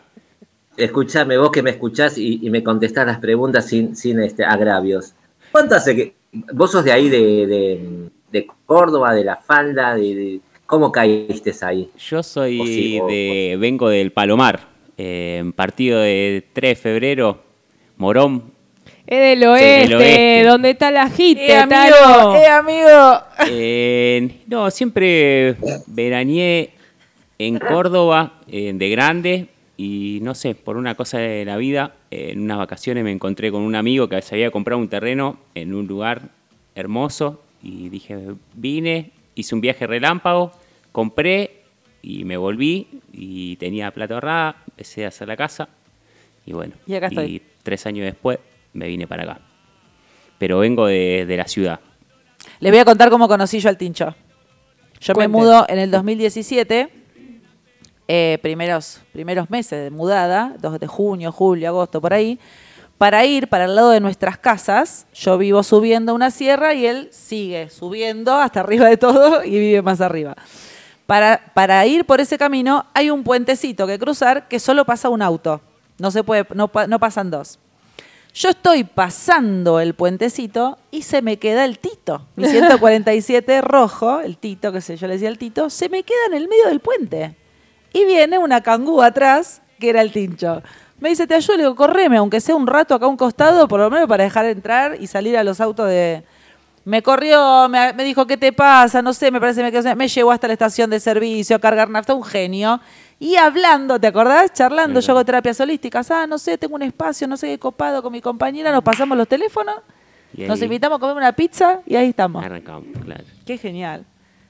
Escuchame, 0.78 1.38
vos 1.38 1.52
que 1.52 1.62
me 1.62 1.70
escuchás 1.72 2.18
y, 2.18 2.40
y 2.42 2.50
me 2.50 2.64
contestás 2.64 3.06
las 3.06 3.20
preguntas 3.20 3.66
sin, 3.66 3.96
sin 3.96 4.20
este, 4.22 4.44
agravios. 4.46 5.14
¿Cuánto 5.52 5.76
hace 5.76 5.96
que 5.96 6.16
vos 6.54 6.72
sos 6.72 6.84
de 6.86 6.92
ahí, 6.94 7.10
de, 7.10 7.18
de, 7.46 8.10
de 8.34 8.48
Córdoba, 8.66 9.14
de 9.14 9.24
La 9.24 9.38
Falda? 9.38 9.96
De, 9.96 10.16
de- 10.16 10.40
¿Cómo 10.66 10.92
caíste 10.92 11.54
ahí? 11.62 11.90
Yo 12.10 12.24
soy 12.24 12.60
O 12.60 12.66
sí, 12.66 13.00
o- 13.00 13.08
de. 13.08 13.56
Vengo 13.60 13.88
del 13.90 14.12
Palomar. 14.12 14.68
eh, 14.98 15.44
partido 15.56 16.00
de 16.00 16.44
3 16.54 16.70
de 16.72 16.76
febrero. 16.76 17.42
Morón. 17.98 18.52
Es 19.06 19.20
del 19.20 19.44
oeste, 19.48 19.66
del 19.82 19.94
oeste. 19.96 20.44
donde 20.46 20.70
está 20.72 20.90
la 20.92 21.10
jite, 21.10 21.48
¡Eh, 21.52 21.56
amigo! 21.58 22.36
¡Eh, 22.36 22.46
amigo! 22.48 23.20
Eh, 23.50 24.30
no, 24.48 24.72
siempre 24.72 25.56
veraneé 25.88 26.72
en 27.38 27.60
Córdoba 27.60 28.40
eh, 28.48 28.72
de 28.74 28.90
grande 28.90 29.48
y 29.78 30.20
no 30.22 30.34
sé, 30.36 30.56
por 30.56 30.78
una 30.78 30.96
cosa 30.96 31.18
de 31.18 31.44
la 31.44 31.58
vida, 31.58 31.96
eh, 32.12 32.30
en 32.34 32.42
unas 32.42 32.58
vacaciones 32.60 33.04
me 33.04 33.12
encontré 33.12 33.52
con 33.52 33.62
un 33.64 33.76
amigo 33.76 34.08
que 34.08 34.22
se 34.22 34.36
había 34.36 34.52
comprado 34.52 34.80
un 34.80 34.88
terreno 34.88 35.38
en 35.54 35.74
un 35.74 35.86
lugar 35.88 36.30
hermoso 36.76 37.42
y 37.64 37.90
dije, 37.90 38.18
vine, 38.54 39.12
hice 39.36 39.56
un 39.56 39.62
viaje 39.62 39.88
relámpago, 39.88 40.52
compré 40.92 41.64
y 42.02 42.26
me 42.26 42.36
volví 42.38 43.02
y 43.14 43.56
tenía 43.56 43.90
plata 43.92 44.16
ahorrada, 44.16 44.58
empecé 44.68 45.06
a 45.06 45.08
hacer 45.08 45.28
la 45.28 45.38
casa 45.38 45.70
y 46.46 46.52
bueno, 46.52 46.74
Y 46.86 46.94
acá 46.96 47.08
estoy. 47.08 47.42
tres 47.64 47.86
años 47.86 48.06
después 48.06 48.38
me 48.74 48.88
vine 48.88 49.08
para 49.08 49.24
acá. 49.24 49.40
Pero 50.38 50.60
vengo 50.60 50.88
de, 50.88 51.26
de 51.26 51.38
la 51.38 51.48
ciudad. 51.48 51.80
Les 52.60 52.72
voy 52.72 52.80
a 52.80 52.86
contar 52.86 53.10
cómo 53.10 53.28
conocí 53.30 53.60
yo 53.60 53.70
al 53.70 53.78
Tincho. 53.78 54.14
Yo 55.00 55.14
Cuente. 55.14 55.30
me 55.30 55.38
mudo 55.38 55.66
en 55.70 55.80
el 55.80 55.90
2017, 55.92 56.90
eh, 58.08 58.38
primeros, 58.42 59.02
primeros 59.14 59.50
meses 59.50 59.84
de 59.84 59.90
mudada, 59.90 60.56
2 60.60 60.80
de 60.80 60.88
junio, 60.88 61.32
julio, 61.32 61.70
agosto, 61.70 62.02
por 62.02 62.14
ahí, 62.14 62.40
para 63.04 63.26
ir 63.26 63.50
para 63.50 63.66
el 63.66 63.76
lado 63.76 63.90
de 63.90 64.00
nuestras 64.00 64.38
casas. 64.38 65.08
Yo 65.14 65.38
vivo 65.38 65.62
subiendo 65.62 66.16
una 66.16 66.32
sierra 66.32 66.74
y 66.74 66.86
él 66.86 67.10
sigue 67.12 67.70
subiendo 67.70 68.34
hasta 68.34 68.62
arriba 68.62 68.88
de 68.88 68.96
todo 68.96 69.44
y 69.44 69.50
vive 69.60 69.82
más 69.82 70.00
arriba. 70.00 70.38
Para, 71.06 71.52
para 71.54 71.86
ir 71.86 72.06
por 72.06 72.22
ese 72.22 72.38
camino 72.38 72.86
hay 72.94 73.10
un 73.10 73.26
puentecito 73.26 73.86
que 73.88 74.00
cruzar 74.00 74.48
que 74.48 74.58
solo 74.58 74.86
pasa 74.86 75.10
un 75.10 75.22
auto. 75.22 75.60
No 75.98 76.12
se 76.12 76.24
puede, 76.24 76.46
no, 76.56 76.70
pa- 76.70 76.88
no 76.88 76.98
pasan 76.98 77.30
dos. 77.30 77.60
Yo 78.34 78.48
estoy 78.52 78.86
pasando 78.86 79.82
el 79.82 79.96
puentecito 79.96 80.78
y 80.90 81.02
se 81.02 81.22
me 81.22 81.38
queda 81.40 81.66
el 81.66 81.80
Tito. 81.80 82.26
Mi 82.38 82.48
147 82.48 83.60
rojo, 83.64 84.22
el 84.22 84.38
Tito, 84.38 84.72
que 84.72 84.80
sé 84.80 84.96
yo 84.96 85.08
le 85.08 85.16
decía 85.16 85.28
el 85.28 85.38
Tito, 85.38 85.70
se 85.70 85.90
me 85.90 86.04
queda 86.04 86.28
en 86.30 86.36
el 86.36 86.48
medio 86.48 86.68
del 86.70 86.80
puente. 86.80 87.36
Y 87.92 88.06
viene 88.06 88.38
una 88.38 88.62
cangú 88.64 89.02
atrás, 89.02 89.62
que 89.78 89.90
era 89.90 90.00
el 90.02 90.14
Tincho. 90.14 90.64
Me 91.04 91.10
dice, 91.10 91.28
te 91.28 91.36
ayudo, 91.36 91.58
le 91.58 91.64
digo, 91.64 91.76
correme, 91.76 92.16
aunque 92.16 92.40
sea 92.40 92.56
un 92.56 92.66
rato 92.66 92.96
acá 92.96 93.06
a 93.06 93.10
un 93.10 93.18
costado, 93.18 93.68
por 93.68 93.78
lo 93.82 93.90
menos 93.90 94.08
para 94.08 94.24
dejar 94.24 94.46
entrar 94.46 94.96
y 95.00 95.08
salir 95.08 95.38
a 95.38 95.44
los 95.44 95.60
autos 95.60 95.90
de... 95.90 96.24
Me 96.86 97.02
corrió, 97.02 97.68
me, 97.70 97.92
me 97.92 98.04
dijo, 98.06 98.26
¿qué 98.26 98.38
te 98.38 98.54
pasa? 98.54 99.02
No 99.02 99.14
sé, 99.14 99.30
me 99.30 99.40
parece 99.42 99.60
que 99.60 99.66
me 99.66 99.72
quedó- 99.72 99.96
Me 99.98 100.08
llevó 100.08 100.32
hasta 100.32 100.48
la 100.48 100.54
estación 100.54 100.90
de 100.90 101.00
servicio 101.02 101.58
a 101.58 101.60
cargar 101.60 101.90
nafta, 101.90 102.14
un 102.14 102.24
genio. 102.24 102.80
Y 103.20 103.36
hablando, 103.36 104.00
¿te 104.00 104.08
acordás? 104.08 104.54
Charlando, 104.54 105.00
yo 105.02 105.12
hago 105.12 105.26
terapias 105.26 105.60
holísticas. 105.60 106.10
Ah, 106.12 106.26
no 106.26 106.38
sé, 106.38 106.58
tengo 106.58 106.76
un 106.76 106.82
espacio, 106.84 107.28
no 107.28 107.36
sé 107.36 107.48
qué 107.48 107.60
copado 107.60 108.02
con 108.02 108.12
mi 108.14 108.22
compañera, 108.22 108.72
nos 108.72 108.84
pasamos 108.84 109.18
los 109.18 109.28
teléfonos, 109.28 109.76
Y 110.36 110.44
nos 110.44 110.62
invitamos 110.62 110.98
a 110.98 111.00
comer 111.00 111.16
una 111.18 111.32
pizza 111.34 111.80
y 111.86 111.96
ahí 111.98 112.10
estamos. 112.10 112.44
arrancamos, 112.46 112.86
claro. 113.04 113.24
Qué 113.46 113.58
genial. 113.58 114.06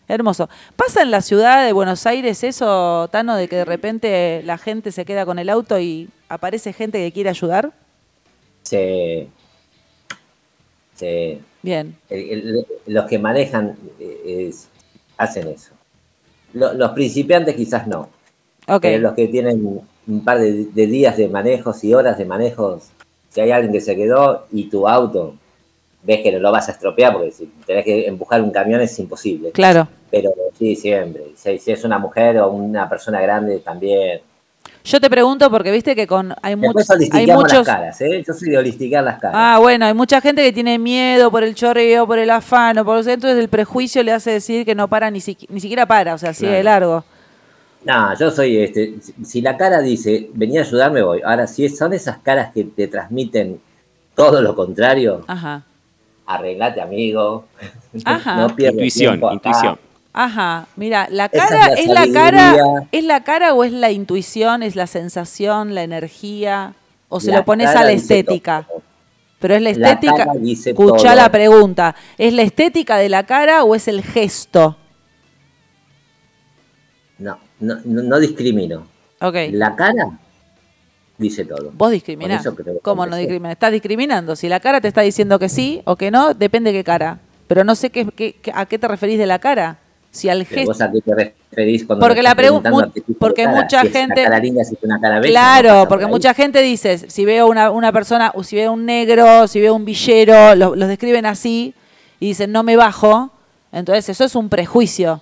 Hermoso. 0.08 0.49
¿Pasa 0.76 1.01
en 1.01 1.10
la 1.12 1.22
ciudad 1.22 1.66
de 1.66 1.72
Buenos 1.72 2.06
Aires 2.06 2.43
eso, 2.43 3.08
Tano, 3.12 3.36
de 3.36 3.47
que 3.47 3.56
de 3.58 3.66
repente 3.66 4.41
la 4.45 4.58
gente 4.58 4.91
se 4.91 5.06
queda 5.06 5.26
con 5.26 5.39
el 5.39 5.49
auto 5.49 5.80
y 5.80 6.10
aparece 6.34 6.74
gente 6.74 6.98
que 7.00 7.12
quiere 7.12 7.30
ayudar? 7.30 7.72
Se, 8.64 9.28
se- 10.96 11.40
Bien. 11.62 11.96
el- 12.10 12.30
el- 12.32 12.66
los 12.88 13.06
que 13.06 13.20
manejan 13.20 13.76
eh, 14.00 14.48
es- 14.50 14.68
hacen 15.18 15.48
eso. 15.48 15.72
Lo- 16.54 16.74
los 16.74 16.92
principiantes 16.92 17.56
quizás 17.56 17.88
no. 17.88 18.10
Ok. 18.68 18.82
Pero 18.82 19.00
los 19.00 19.14
que 19.14 19.28
tienen 19.28 19.82
un 20.08 20.24
par 20.24 20.40
de, 20.40 20.66
de 20.66 20.88
días 20.88 21.18
de 21.18 21.28
manejos 21.28 21.84
y 21.84 21.94
horas 21.94 22.18
de 22.18 22.26
manejos, 22.26 22.90
si 23.30 23.42
hay 23.42 23.52
alguien 23.52 23.74
que 23.74 23.82
se 23.82 23.96
quedó 23.96 24.46
y 24.52 24.70
tu 24.70 24.88
auto, 24.88 25.36
ves 26.04 26.20
que 26.22 26.32
no 26.32 26.40
lo 26.40 26.52
vas 26.52 26.68
a 26.70 26.74
estropear 26.74 27.14
porque 27.14 27.32
si 27.32 27.46
tenés 27.66 27.86
que 27.86 28.08
empujar 28.08 28.42
un 28.42 28.52
camión 28.52 28.82
es 28.82 28.98
imposible. 29.00 29.52
Claro. 29.52 29.88
Pero 30.12 30.32
sí, 30.58 30.76
siempre. 30.76 31.24
Si, 31.36 31.58
si 31.58 31.72
es 31.72 31.84
una 31.84 31.98
mujer 31.98 32.38
o 32.40 32.50
una 32.52 32.88
persona 32.90 33.22
grande 33.22 33.60
también. 33.60 34.22
Yo 34.86 35.00
te 35.00 35.10
pregunto 35.10 35.50
porque 35.50 35.72
viste 35.72 35.96
que 35.96 36.06
con 36.08 36.36
hay, 36.42 36.56
much- 36.56 36.74
Después 36.76 37.10
hay 37.14 37.26
muchos... 37.28 37.66
las 37.66 37.68
caras, 37.68 38.02
¿eh? 38.02 38.22
Yo 38.28 38.34
soy 38.34 38.50
de 38.50 38.58
holistiquear 38.58 39.04
las 39.04 39.18
caras. 39.20 39.36
Ah, 39.38 39.58
bueno, 39.60 39.86
hay 39.86 39.94
mucha 39.94 40.20
gente 40.20 40.44
que 40.44 40.52
tiene 40.52 40.78
miedo 40.78 41.32
por 41.32 41.44
el 41.44 41.56
chorreo, 41.56 42.06
por 42.06 42.20
el 42.20 42.30
afano, 42.30 42.84
por 42.84 42.98
entonces 42.98 43.38
el 43.40 43.48
prejuicio 43.48 44.04
le 44.04 44.12
hace 44.12 44.32
decir 44.32 44.66
que 44.66 44.76
no 44.76 44.90
para 44.90 45.10
ni, 45.10 45.20
siqui- 45.20 45.48
ni 45.50 45.62
siquiera 45.62 45.86
para, 45.86 46.14
o 46.14 46.18
sea, 46.18 46.34
sigue 46.34 46.52
de 46.52 46.64
largo. 46.64 47.06
No, 47.86 48.18
yo 48.18 48.30
soy 48.32 48.58
este. 48.58 48.96
si- 49.02 49.14
Si 49.26 49.42
la 49.42 49.56
cara 49.56 49.80
dice, 49.82 50.30
venía 50.34 50.62
a 50.62 50.64
ayudarme, 50.64 51.02
voy. 51.02 51.22
Ahora, 51.24 51.48
si 51.48 51.64
es- 51.66 51.78
son 51.78 51.94
esas 51.94 52.18
caras 52.18 52.52
que 52.54 52.66
te 52.66 52.88
transmiten 52.88 53.62
todo 54.16 54.42
lo 54.42 54.54
contrario, 54.56 55.24
Ajá. 55.28 55.64
arreglate, 56.26 56.82
amigo. 56.82 57.46
Ajá. 58.06 58.36
no 58.36 58.54
pierdas 58.56 58.74
Intuición, 58.76 59.12
tiempo 59.14 59.28
acá. 59.28 59.36
intuición. 59.36 59.80
Ajá, 60.16 60.68
mira, 60.76 61.07
la 61.09 61.26
es 61.26 61.32
cara 61.41 61.68
la 61.70 61.74
es 61.74 61.88
la 61.88 62.07
cara, 62.14 62.55
es 62.91 63.03
la 63.03 63.24
cara 63.24 63.53
o 63.55 63.64
es 63.64 63.72
la 63.72 63.89
intuición, 63.89 64.61
es 64.61 64.76
la 64.76 64.86
sensación, 64.86 65.74
la 65.74 65.82
energía, 65.82 66.74
o 67.09 67.20
se 67.20 67.32
La 67.32 67.38
lo 67.39 67.45
pones 67.45 67.70
a 67.70 67.84
la 67.84 67.91
estética. 67.91 68.66
todo. 68.70 68.82
Pero 69.39 69.55
es 69.55 69.61
la 69.64 69.70
estética. 69.72 70.26
Escucha 70.68 71.16
la 71.16 71.30
pregunta, 71.32 71.95
¿es 72.18 72.32
la 72.34 72.43
estética 72.43 72.97
de 72.97 73.09
la 73.09 73.24
cara 73.26 73.64
o 73.64 73.74
es 73.76 73.88
el 73.88 74.03
gesto? 74.03 74.78
No, 77.18 77.38
no, 77.59 77.76
no, 77.84 78.03
no 78.03 78.20
discrimino. 78.20 78.86
Ok. 79.22 79.36
La 79.51 79.76
cara 79.76 80.09
dice 81.18 81.45
todo. 81.45 81.72
Vos 81.74 81.91
discriminás. 81.91 82.47
¿Cómo 82.82 83.05
no 83.05 83.16
discriminás? 83.16 83.53
Estás 83.53 83.72
discriminando. 83.72 84.36
Si 84.36 84.47
la 84.47 84.59
cara 84.59 84.80
te 84.82 84.88
está 84.88 85.01
diciendo 85.01 85.39
que 85.39 85.49
sí 85.49 85.82
o 85.86 85.95
que 85.95 86.11
no, 86.11 86.34
depende 86.34 86.72
de 86.72 86.80
qué 86.80 86.84
cara. 86.84 87.20
Pero 87.47 87.64
no 87.64 87.76
sé 87.76 87.89
qué, 87.89 88.05
qué- 88.07 88.34
qué- 88.41 88.51
a 88.53 88.66
qué 88.66 88.78
te 88.80 88.88
referís 88.88 89.18
de 89.18 89.26
la 89.26 89.39
cara. 89.39 89.80
Si 90.14 90.30
al 90.30 90.45
gesto. 90.45 90.68
¿Vos 90.68 90.80
a 90.80 90.91
qué 90.91 91.01
te 91.01 91.16
referís 91.16 91.86
cuando 91.86 92.05
Porque 92.05 92.22
la 92.22 92.30
estás 92.30 92.45
pregu- 92.45 92.61
preguntando 92.61 92.78
mu- 92.78 92.84
a 92.86 92.93
qué 92.93 93.01
tipo 93.01 93.14
de 93.14 93.20
porque 93.20 93.43
cara? 93.45 93.61
mucha 93.64 93.82
es 93.82 93.91
gente- 93.91 94.22
una 94.22 94.30
cara 94.30 94.39
linda, 94.39 94.64
si 94.64 94.76
es 94.76 94.84
una 94.84 95.01
cara 95.01 95.20
bella, 95.20 95.28
no 95.28 95.32
Claro, 95.61 95.88
porque 95.89 96.05
ahí. 96.05 96.11
mucha 96.11 96.34
gente 96.36 96.61
dice, 96.61 96.99
si 97.09 97.26
veo 97.26 97.47
una, 97.47 97.72
una 97.72 97.91
persona, 97.91 98.32
o 98.36 98.43
si 98.43 98.55
veo 98.55 98.72
un 98.74 98.86
negro, 98.86 99.47
si 99.47 99.59
veo 99.59 99.74
un 99.74 99.86
villero, 99.86 100.53
lo- 100.55 100.76
los 100.76 100.88
describen 100.88 101.26
así 101.26 101.74
y 102.20 102.28
dicen 102.28 102.51
no 102.51 102.61
me 102.61 102.76
bajo, 102.76 103.32
entonces 103.72 104.07
eso 104.09 104.24
es 104.24 104.36
un 104.36 104.49
prejuicio. 104.49 105.22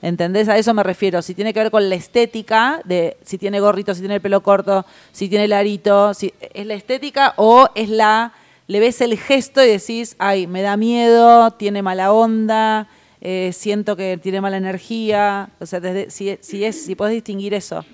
¿Entendés? 0.00 0.48
A 0.48 0.56
eso 0.58 0.74
me 0.74 0.82
refiero. 0.82 1.22
Si 1.22 1.32
tiene 1.34 1.52
que 1.52 1.60
ver 1.60 1.70
con 1.70 1.88
la 1.88 1.94
estética, 1.94 2.80
de 2.84 3.18
si 3.24 3.38
tiene 3.38 3.60
gorrito, 3.60 3.94
si 3.94 4.00
tiene 4.00 4.16
el 4.16 4.20
pelo 4.20 4.42
corto, 4.42 4.84
si 5.12 5.28
tiene 5.28 5.44
el 5.44 5.52
arito, 5.52 6.12
si 6.14 6.32
es 6.54 6.66
la 6.66 6.74
estética 6.74 7.34
o 7.36 7.68
es 7.76 7.88
la, 7.88 8.32
le 8.66 8.80
ves 8.80 9.00
el 9.00 9.16
gesto 9.16 9.62
y 9.62 9.68
decís, 9.68 10.16
ay, 10.18 10.48
me 10.48 10.62
da 10.62 10.76
miedo, 10.76 11.52
tiene 11.52 11.82
mala 11.82 12.12
onda, 12.12 12.88
eh, 13.24 13.52
siento 13.54 13.94
que 13.96 14.18
tiene 14.18 14.40
mala 14.40 14.56
energía. 14.56 15.48
O 15.60 15.66
sea, 15.66 15.78
desde, 15.80 16.10
si, 16.10 16.36
si 16.40 16.64
es, 16.64 16.84
si 16.84 16.94
podés 16.96 17.14
distinguir 17.14 17.54
eso. 17.54 17.84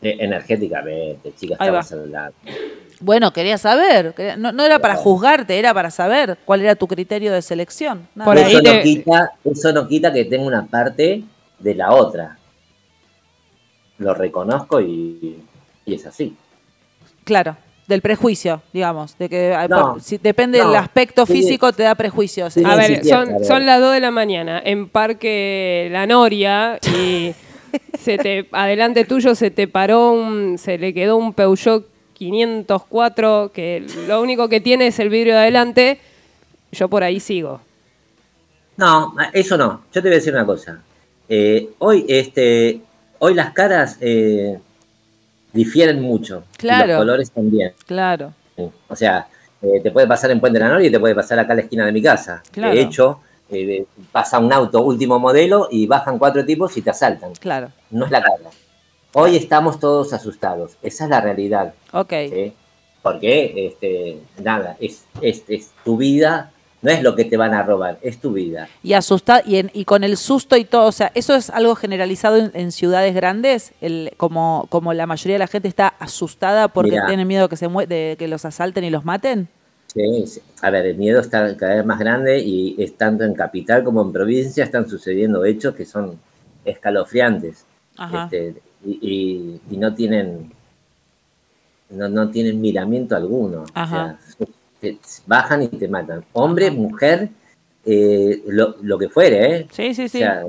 Eh, 0.00 0.16
energéticamente, 0.20 1.32
chicas, 1.38 1.58
va. 1.60 1.80
estamos 1.80 1.92
hablando. 1.92 2.34
Bueno, 3.00 3.32
quería 3.32 3.58
saber. 3.58 4.14
no, 4.38 4.50
no 4.52 4.64
era 4.64 4.78
para 4.80 4.96
juzgarte, 4.96 5.58
era 5.58 5.72
para 5.74 5.90
saber 5.90 6.38
cuál 6.44 6.62
era 6.62 6.74
tu 6.74 6.88
criterio 6.88 7.32
de 7.32 7.42
selección. 7.42 8.08
nada 8.14 8.30
Por 8.30 8.38
ahí 8.38 8.52
eso, 8.52 8.62
te- 8.62 8.76
no 8.76 8.82
quita, 8.82 9.32
eso 9.44 9.72
no 9.72 9.86
quita 9.86 10.12
que 10.12 10.24
tenga 10.24 10.46
una 10.46 10.66
parte 10.66 11.22
de 11.58 11.74
la 11.74 11.92
otra. 11.92 12.38
Lo 13.98 14.14
reconozco 14.14 14.80
y, 14.80 15.36
y 15.84 15.94
es 15.94 16.06
así. 16.06 16.36
Claro, 17.24 17.56
del 17.88 18.02
prejuicio, 18.02 18.62
digamos. 18.72 19.16
De 19.18 19.28
que 19.28 19.54
ay, 19.54 19.66
No, 19.68 19.94
por- 19.94 20.02
si 20.02 20.18
depende 20.18 20.58
no, 20.58 20.66
del 20.68 20.76
aspecto 20.76 21.26
sí. 21.26 21.32
físico, 21.32 21.72
te 21.72 21.82
da 21.82 21.94
prejuicios. 21.94 22.52
Sí. 22.54 22.62
A 22.64 22.76
ver, 22.76 22.96
siquiera, 22.96 23.18
son, 23.24 23.28
a 23.34 23.38
ver. 23.38 23.46
son 23.46 23.66
las 23.66 23.80
2 23.80 23.94
de 23.94 24.00
la 24.00 24.10
mañana 24.10 24.62
en 24.64 24.88
Parque 24.88 25.88
La 25.90 26.06
Noria 26.06 26.78
y 26.94 27.32
se 27.98 28.18
te, 28.18 28.48
adelante 28.52 29.04
tuyo 29.04 29.34
se 29.34 29.50
te 29.50 29.66
paró, 29.68 30.12
un, 30.12 30.58
se 30.58 30.78
le 30.78 30.92
quedó 30.94 31.16
un 31.16 31.32
Peugeot 31.32 31.86
504 32.14 33.52
que 33.54 33.84
lo 34.06 34.20
único 34.20 34.48
que 34.48 34.60
tiene 34.60 34.88
es 34.88 34.98
el 34.98 35.08
vidrio 35.08 35.34
de 35.34 35.40
adelante. 35.40 35.98
Yo 36.72 36.88
por 36.88 37.02
ahí 37.02 37.20
sigo. 37.20 37.60
No, 38.76 39.14
eso 39.32 39.56
no. 39.56 39.82
Yo 39.92 40.02
te 40.02 40.08
voy 40.08 40.12
a 40.12 40.14
decir 40.18 40.34
una 40.34 40.44
cosa. 40.46 40.82
Eh, 41.28 41.70
hoy, 41.78 42.04
este, 42.08 42.80
hoy 43.18 43.34
las 43.34 43.52
caras 43.52 43.96
eh, 44.00 44.58
difieren 45.52 46.00
mucho. 46.00 46.44
y 46.54 46.56
Claro. 46.58 46.86
los 46.88 46.96
colores 46.98 47.30
también. 47.30 47.72
Claro. 47.86 48.32
O 48.88 48.96
sea, 48.96 49.28
eh, 49.62 49.80
te 49.82 49.90
puede 49.90 50.06
pasar 50.06 50.30
en 50.30 50.40
Puente 50.40 50.58
de 50.58 50.64
la 50.64 50.70
Noria 50.72 50.88
y 50.88 50.90
te 50.92 51.00
puede 51.00 51.14
pasar 51.14 51.38
acá 51.38 51.52
a 51.52 51.56
la 51.56 51.62
esquina 51.62 51.86
de 51.86 51.92
mi 51.92 52.02
casa. 52.02 52.42
Claro. 52.50 52.74
De 52.74 52.80
hecho, 52.80 53.20
eh, 53.50 53.84
pasa 54.12 54.38
un 54.38 54.52
auto 54.52 54.82
último 54.82 55.18
modelo 55.18 55.68
y 55.70 55.86
bajan 55.86 56.18
cuatro 56.18 56.44
tipos 56.44 56.76
y 56.76 56.82
te 56.82 56.90
asaltan. 56.90 57.32
Claro. 57.34 57.70
No 57.90 58.04
es 58.04 58.10
la 58.10 58.20
cara. 58.22 58.50
Hoy 59.14 59.36
estamos 59.36 59.80
todos 59.80 60.12
asustados. 60.12 60.76
Esa 60.82 61.04
es 61.04 61.10
la 61.10 61.20
realidad. 61.20 61.72
Ok. 61.92 62.12
¿sí? 62.30 62.52
Porque, 63.02 63.66
este, 63.68 64.18
nada, 64.42 64.76
es, 64.80 65.04
es, 65.22 65.44
es 65.48 65.70
tu 65.84 65.96
vida, 65.96 66.50
no 66.80 66.90
es 66.92 67.02
lo 67.02 67.16
que 67.16 67.24
te 67.24 67.36
van 67.36 67.54
a 67.54 67.62
robar, 67.62 67.98
es 68.02 68.18
tu 68.18 68.32
vida. 68.32 68.68
Y 68.84 68.92
asusta 68.92 69.42
y, 69.44 69.56
en- 69.56 69.70
y 69.74 69.84
con 69.84 70.04
el 70.04 70.16
susto 70.16 70.56
y 70.56 70.64
todo, 70.64 70.86
o 70.86 70.92
sea, 70.92 71.10
eso 71.14 71.34
es 71.34 71.50
algo 71.50 71.74
generalizado 71.74 72.36
en, 72.36 72.50
en 72.54 72.70
ciudades 72.72 73.14
grandes, 73.14 73.72
el, 73.80 74.12
como, 74.16 74.66
como 74.70 74.92
la 74.94 75.06
mayoría 75.06 75.34
de 75.34 75.38
la 75.40 75.46
gente 75.48 75.66
está 75.68 75.88
asustada 75.98 76.68
porque 76.68 76.92
Mirá. 76.92 77.06
tienen 77.06 77.26
miedo 77.26 77.48
que 77.48 77.56
se 77.56 77.68
mue- 77.68 77.86
de 77.88 78.14
que 78.18 78.28
los 78.28 78.44
asalten 78.44 78.84
y 78.84 78.90
los 78.90 79.04
maten. 79.04 79.48
Sí. 79.92 80.24
A 80.62 80.70
ver, 80.70 80.86
el 80.86 80.96
miedo 80.96 81.18
está 81.20 81.56
cada 81.56 81.76
vez 81.76 81.84
más 81.84 81.98
grande 81.98 82.38
y 82.40 82.76
es 82.78 82.96
tanto 82.96 83.24
en 83.24 83.34
capital 83.34 83.82
como 83.82 84.02
en 84.02 84.12
provincia 84.12 84.62
están 84.62 84.88
sucediendo 84.88 85.44
hechos 85.44 85.74
que 85.74 85.84
son 85.86 86.18
escalofriantes. 86.64 87.64
Este, 88.24 88.54
y, 88.86 88.90
y- 89.02 89.60
y 89.74 89.76
no 89.78 89.94
tienen 89.94 90.52
no, 91.90 92.08
no 92.08 92.30
tienen 92.30 92.60
miramiento 92.60 93.16
alguno. 93.16 93.64
Ajá. 93.74 94.18
O 94.20 94.36
sea, 94.36 94.46
te- 94.80 94.98
bajan 95.26 95.62
y 95.62 95.68
te 95.68 95.88
matan. 95.88 96.24
Hombre, 96.32 96.70
mujer, 96.70 97.28
eh, 97.84 98.42
lo, 98.46 98.76
lo 98.82 98.98
que 98.98 99.08
fuere, 99.08 99.56
¿eh? 99.56 99.66
Sí, 99.70 99.94
sí, 99.94 100.08
sí. 100.08 100.18
O 100.18 100.20
sea, 100.20 100.44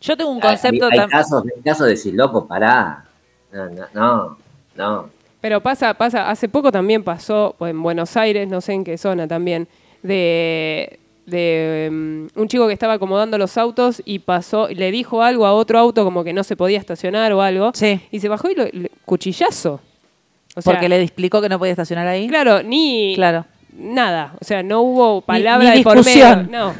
Yo 0.00 0.16
tengo 0.16 0.30
un 0.30 0.36
hay, 0.42 0.50
concepto 0.50 0.86
hay 0.90 0.98
tam- 0.98 1.10
casos, 1.10 1.42
hay 1.56 1.62
casos 1.62 1.84
de 1.86 1.90
decir, 1.92 2.14
loco, 2.14 2.46
pará. 2.46 3.04
No, 3.52 3.66
no, 3.70 3.86
no. 3.94 4.38
no. 4.76 5.10
Pero 5.40 5.60
pasa, 5.60 5.94
pasa, 5.94 6.28
hace 6.30 6.48
poco 6.48 6.72
también 6.72 7.04
pasó 7.04 7.54
pues, 7.58 7.70
en 7.70 7.82
Buenos 7.82 8.16
Aires, 8.16 8.48
no 8.48 8.60
sé 8.60 8.72
en 8.72 8.84
qué 8.84 8.98
zona 8.98 9.28
también, 9.28 9.68
de, 10.02 10.98
de 11.26 11.88
um, 11.90 12.28
un 12.40 12.48
chico 12.48 12.66
que 12.66 12.72
estaba 12.72 12.94
acomodando 12.94 13.38
los 13.38 13.56
autos 13.56 14.02
y 14.04 14.18
pasó, 14.20 14.68
le 14.68 14.90
dijo 14.90 15.22
algo 15.22 15.46
a 15.46 15.52
otro 15.52 15.78
auto 15.78 16.04
como 16.04 16.24
que 16.24 16.32
no 16.32 16.42
se 16.42 16.56
podía 16.56 16.78
estacionar 16.78 17.32
o 17.32 17.42
algo. 17.42 17.70
Sí. 17.74 18.00
Y 18.10 18.20
se 18.20 18.28
bajó 18.28 18.50
y 18.50 18.54
lo, 18.54 18.64
le- 18.64 18.90
cuchillazo. 19.04 19.80
O 20.56 20.62
sea, 20.62 20.72
porque 20.72 20.88
le 20.88 21.00
explicó 21.02 21.40
que 21.40 21.48
no 21.48 21.58
podía 21.58 21.72
estacionar 21.72 22.06
ahí. 22.08 22.26
Claro, 22.28 22.62
ni 22.62 23.12
Claro. 23.14 23.44
nada. 23.78 24.32
O 24.40 24.44
sea, 24.44 24.62
no 24.62 24.80
hubo 24.80 25.20
palabra 25.20 25.70
ni 25.70 25.78
de 25.78 25.84
por 25.84 26.04
medio. 26.04 26.42
No. 26.50 26.74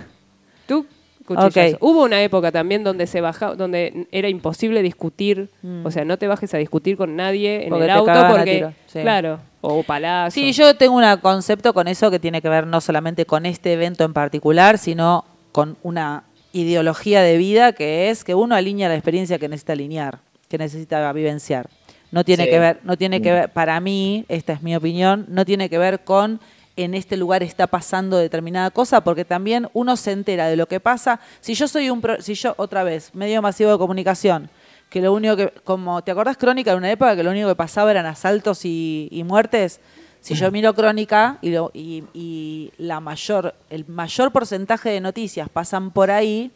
Tú 0.66 0.86
cuchillazo. 1.26 1.76
Ok. 1.76 1.82
Hubo 1.82 2.04
una 2.04 2.22
época 2.22 2.50
también 2.50 2.82
donde 2.84 3.06
se 3.06 3.20
baja, 3.20 3.54
donde 3.54 4.06
era 4.12 4.28
imposible 4.28 4.82
discutir. 4.82 5.50
Mm. 5.62 5.84
O 5.84 5.90
sea, 5.90 6.04
no 6.04 6.16
te 6.16 6.26
bajes 6.26 6.54
a 6.54 6.58
discutir 6.58 6.96
con 6.96 7.14
nadie 7.16 7.64
en 7.64 7.68
Porque 7.70 7.84
el 7.84 7.90
auto 7.90 8.26
porque, 8.30 8.66
sí. 8.86 9.00
claro, 9.02 9.40
o 9.60 9.82
palazo. 9.82 10.34
Sí, 10.34 10.52
yo 10.52 10.74
tengo 10.76 10.96
un 10.96 11.16
concepto 11.18 11.74
con 11.74 11.86
eso 11.88 12.10
que 12.10 12.18
tiene 12.18 12.40
que 12.40 12.48
ver 12.48 12.66
no 12.66 12.80
solamente 12.80 13.26
con 13.26 13.44
este 13.44 13.74
evento 13.74 14.04
en 14.04 14.12
particular, 14.14 14.78
sino 14.78 15.24
con 15.52 15.76
una 15.82 16.22
ideología 16.52 17.20
de 17.20 17.36
vida 17.36 17.72
que 17.72 18.08
es 18.08 18.24
que 18.24 18.34
uno 18.34 18.54
alinea 18.54 18.88
la 18.88 18.94
experiencia 18.94 19.38
que 19.38 19.48
necesita 19.48 19.74
alinear, 19.74 20.18
que 20.48 20.56
necesita 20.58 21.12
vivenciar. 21.12 21.68
No 22.10 22.24
tiene 22.24 22.44
Sí. 22.44 22.50
que 22.50 22.58
ver, 22.58 22.80
no 22.84 22.96
tiene 22.96 23.20
que 23.20 23.32
ver, 23.32 23.52
para 23.52 23.78
mí, 23.80 24.24
esta 24.28 24.52
es 24.52 24.62
mi 24.62 24.74
opinión, 24.76 25.26
no 25.28 25.44
tiene 25.44 25.68
que 25.68 25.78
ver 25.78 26.00
con 26.04 26.40
en 26.78 26.94
este 26.94 27.16
lugar 27.16 27.42
está 27.42 27.66
pasando 27.66 28.18
determinada 28.18 28.70
cosa, 28.70 29.02
porque 29.02 29.24
también 29.24 29.66
uno 29.72 29.96
se 29.96 30.12
entera 30.12 30.46
de 30.48 30.56
lo 30.56 30.66
que 30.68 30.78
pasa. 30.78 31.20
Si 31.40 31.54
yo 31.54 31.68
soy 31.68 31.88
un, 31.88 32.02
pro- 32.02 32.20
si 32.20 32.34
yo, 32.34 32.52
otra 32.58 32.84
vez, 32.84 33.14
medio 33.14 33.40
masivo 33.40 33.72
de 33.72 33.78
comunicación, 33.78 34.50
que 34.90 35.00
lo 35.00 35.14
único 35.14 35.36
que, 35.36 35.48
como, 35.64 36.02
¿te 36.02 36.10
acordás 36.10 36.36
Crónica 36.36 36.72
de 36.72 36.76
una 36.76 36.90
época 36.90 37.16
que 37.16 37.22
lo 37.22 37.30
único 37.30 37.48
que 37.48 37.54
pasaba 37.56 37.90
eran 37.90 38.04
asaltos 38.04 38.64
y, 38.66 39.08
y 39.10 39.24
muertes? 39.24 39.80
Si 40.20 40.34
yo 40.34 40.50
miro 40.50 40.74
Crónica 40.74 41.38
y, 41.40 41.50
lo- 41.50 41.70
y- 41.72 42.04
y 42.12 42.72
la 42.76 43.00
mayor, 43.00 43.54
el 43.70 43.86
mayor 43.86 44.30
porcentaje 44.30 44.90
de 44.90 45.00
noticias 45.00 45.48
pasan 45.48 45.90
por 45.92 46.10
ahí, 46.10 46.50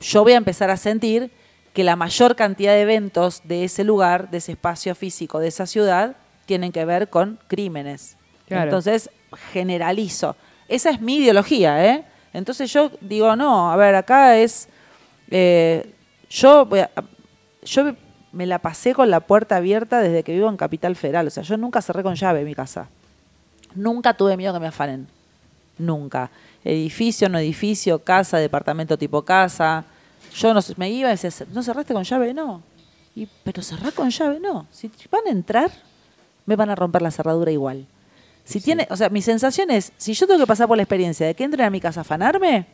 yo 0.00 0.24
voy 0.24 0.32
a 0.32 0.36
empezar 0.36 0.68
a 0.70 0.76
sentir 0.76 1.30
que 1.72 1.84
la 1.84 1.96
mayor 1.96 2.34
cantidad 2.36 2.72
de 2.72 2.82
eventos 2.82 3.42
de 3.44 3.64
ese 3.64 3.84
lugar, 3.84 4.30
de 4.30 4.38
ese 4.38 4.52
espacio 4.52 4.94
físico, 4.94 5.38
de 5.38 5.48
esa 5.48 5.66
ciudad, 5.66 6.16
tienen 6.46 6.72
que 6.72 6.84
ver 6.84 7.08
con 7.08 7.38
crímenes. 7.46 8.16
Claro. 8.46 8.64
Entonces, 8.64 9.10
generalizo. 9.52 10.36
Esa 10.68 10.90
es 10.90 11.00
mi 11.00 11.16
ideología, 11.16 11.84
¿eh? 11.84 12.04
Entonces 12.32 12.72
yo 12.72 12.90
digo, 13.00 13.36
no, 13.36 13.70
a 13.70 13.76
ver, 13.76 13.94
acá 13.94 14.36
es... 14.36 14.68
eh, 15.30 15.92
yo, 16.30 16.66
voy 16.66 16.80
a- 16.80 16.90
yo 17.62 17.94
me 18.32 18.46
la 18.46 18.58
pasé 18.58 18.94
con 18.94 19.10
la 19.10 19.20
puerta 19.20 19.56
abierta 19.56 20.00
desde 20.00 20.22
que 20.22 20.32
vivo 20.32 20.48
en 20.48 20.56
Capital 20.56 20.94
Federal. 20.96 21.26
O 21.26 21.30
sea, 21.30 21.42
yo 21.42 21.56
nunca 21.56 21.80
cerré 21.82 22.02
con 22.02 22.14
llave 22.14 22.44
mi 22.44 22.54
casa. 22.54 22.88
Nunca 23.74 24.14
tuve 24.14 24.36
miedo 24.36 24.52
que 24.54 24.60
me 24.60 24.66
afanen. 24.68 25.08
Nunca. 25.78 26.30
Edificio, 26.64 27.28
no 27.28 27.38
edificio, 27.38 27.98
casa, 28.00 28.38
departamento 28.38 28.98
tipo 28.98 29.22
casa. 29.24 29.84
Yo 30.34 30.54
no 30.54 30.62
sé, 30.62 30.74
me 30.76 30.90
iba 30.90 31.08
y 31.08 31.16
decía, 31.16 31.30
¿no 31.52 31.62
cerraste 31.62 31.92
con 31.94 32.04
llave? 32.04 32.32
No. 32.34 32.62
Y, 33.14 33.26
pero 33.44 33.62
cerrar 33.62 33.92
con 33.92 34.10
llave, 34.10 34.38
no. 34.40 34.66
Si 34.70 34.90
van 35.10 35.22
a 35.26 35.30
entrar, 35.30 35.70
me 36.46 36.56
van 36.56 36.70
a 36.70 36.74
romper 36.74 37.02
la 37.02 37.10
cerradura 37.10 37.50
igual. 37.50 37.86
Si 38.44 38.60
tiene, 38.60 38.86
o 38.90 38.96
sea, 38.96 39.08
mi 39.10 39.20
sensación 39.20 39.70
es, 39.70 39.92
si 39.98 40.14
yo 40.14 40.26
tengo 40.26 40.40
que 40.40 40.46
pasar 40.46 40.66
por 40.68 40.76
la 40.76 40.82
experiencia 40.82 41.26
de 41.26 41.34
que 41.34 41.44
entren 41.44 41.66
a 41.66 41.70
mi 41.70 41.80
casa 41.80 42.00
a 42.00 42.02
afanarme, 42.02 42.66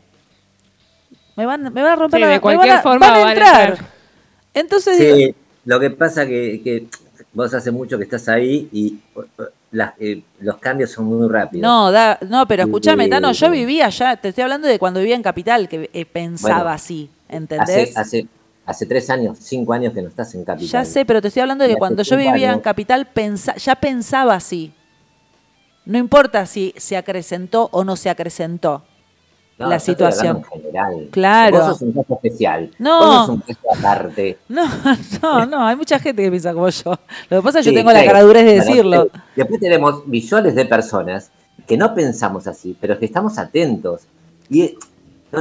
me 1.37 1.47
van, 1.47 1.63
me 1.73 1.83
van 1.83 1.93
a 1.93 1.97
romper 1.97 2.19
Sí, 2.19 2.23
la 2.23 2.29
de 2.29 2.35
me 2.37 2.41
cualquier 2.41 2.69
van 2.71 2.79
a, 2.79 2.83
forma 2.83 3.07
van 3.09 3.17
a 3.17 3.19
van 3.19 3.29
a 3.29 3.33
entrar. 3.33 3.79
Entonces 4.53 4.99
digo, 4.99 5.17
Sí, 5.17 5.35
lo 5.65 5.81
que 5.81 5.91
pasa 5.91 6.27
que, 6.27 6.61
que 6.63 6.87
vos 7.33 7.53
hace 7.55 7.71
mucho 7.73 7.99
que 7.99 8.05
estás 8.05 8.29
ahí 8.29 8.69
y 8.73 8.99
las- 9.73 9.95
eh, 9.99 10.23
los 10.41 10.59
cambios 10.59 10.93
son 10.93 11.07
muy 11.07 11.29
rápidos. 11.29 11.63
No, 11.63 11.91
da, 11.91 12.19
no, 12.29 12.47
pero 12.47 12.63
escúchame. 12.65 13.09
Tano, 13.09 13.33
yo 13.33 13.51
vivía 13.51 13.87
allá, 13.87 14.17
te 14.17 14.29
estoy 14.29 14.43
hablando 14.43 14.69
de 14.69 14.79
cuando 14.79 15.01
vivía 15.01 15.17
en 15.17 15.23
Capital, 15.25 15.69
que 15.69 15.91
eh, 15.93 16.07
pensaba 16.07 16.55
Bueno, 16.59 16.71
así, 16.71 17.11
¿entendés? 17.29 17.97
hace, 17.97 18.27
hace 18.66 18.87
tres 18.87 19.11
años, 19.11 19.39
cinco 19.41 19.72
años 19.72 19.93
que 19.93 20.03
no 20.03 20.09
estás 20.09 20.35
en 20.35 20.45
Capital. 20.45 20.68
Ya 20.68 20.85
sé, 20.85 21.05
pero 21.05 21.20
te 21.22 21.29
estoy 21.29 21.41
hablando 21.43 21.64
de 21.64 21.70
que 21.70 21.77
cuando 21.77 22.03
yo 22.03 22.16
vivía 22.16 22.53
en 22.53 22.61
Capital 22.61 23.07
pensa- 23.07 23.57
ya 23.57 23.75
pensaba 23.77 24.35
así. 24.35 24.72
No 25.87 25.99
importa 25.99 26.47
si 26.47 26.72
se 26.79 26.97
acrecentó 26.97 27.68
o 27.70 27.85
no 27.85 27.95
se 27.97 28.09
acrecentó 28.09 28.83
No, 29.59 29.68
la 29.68 29.79
situación. 29.79 30.39
En 30.39 30.45
general. 30.62 31.09
Claro. 31.11 31.59
Vos 31.59 31.66
sos 31.66 31.83
un 31.83 31.93
caso 31.93 32.14
especial. 32.14 32.70
No. 32.79 32.99
Vos 33.01 33.16
sos 33.27 33.29
un 33.29 33.41
caso 33.43 33.61
aparte. 33.79 34.39
No, 34.49 34.64
no, 35.22 35.45
no, 35.47 35.66
hay 35.66 35.77
mucha 35.77 35.99
gente 35.99 36.22
que 36.22 36.31
piensa 36.31 36.55
como 36.55 36.70
yo. 36.70 36.99
Lo 37.29 37.39
que 37.39 37.43
pasa 37.45 37.59
es 37.61 37.64
que 37.66 37.70
yo 37.70 37.70
Sí, 37.72 37.77
tengo 37.77 37.93
la 37.93 38.01
sí. 38.01 38.07
caradurez 38.07 38.45
de 38.47 38.53
Bueno, 38.57 38.64
decirlo. 38.70 39.05
eh, 39.05 39.11
Después 39.37 39.61
tenemos 39.61 40.07
millones 40.07 40.55
de 40.55 40.64
personas 40.64 41.31
que 41.66 41.77
no 41.77 41.95
pensamos 41.95 42.47
así, 42.47 42.75
pero 42.81 42.99
que 42.99 43.05
estamos 43.05 43.37
atentos. 43.39 44.03
Y 44.49 44.77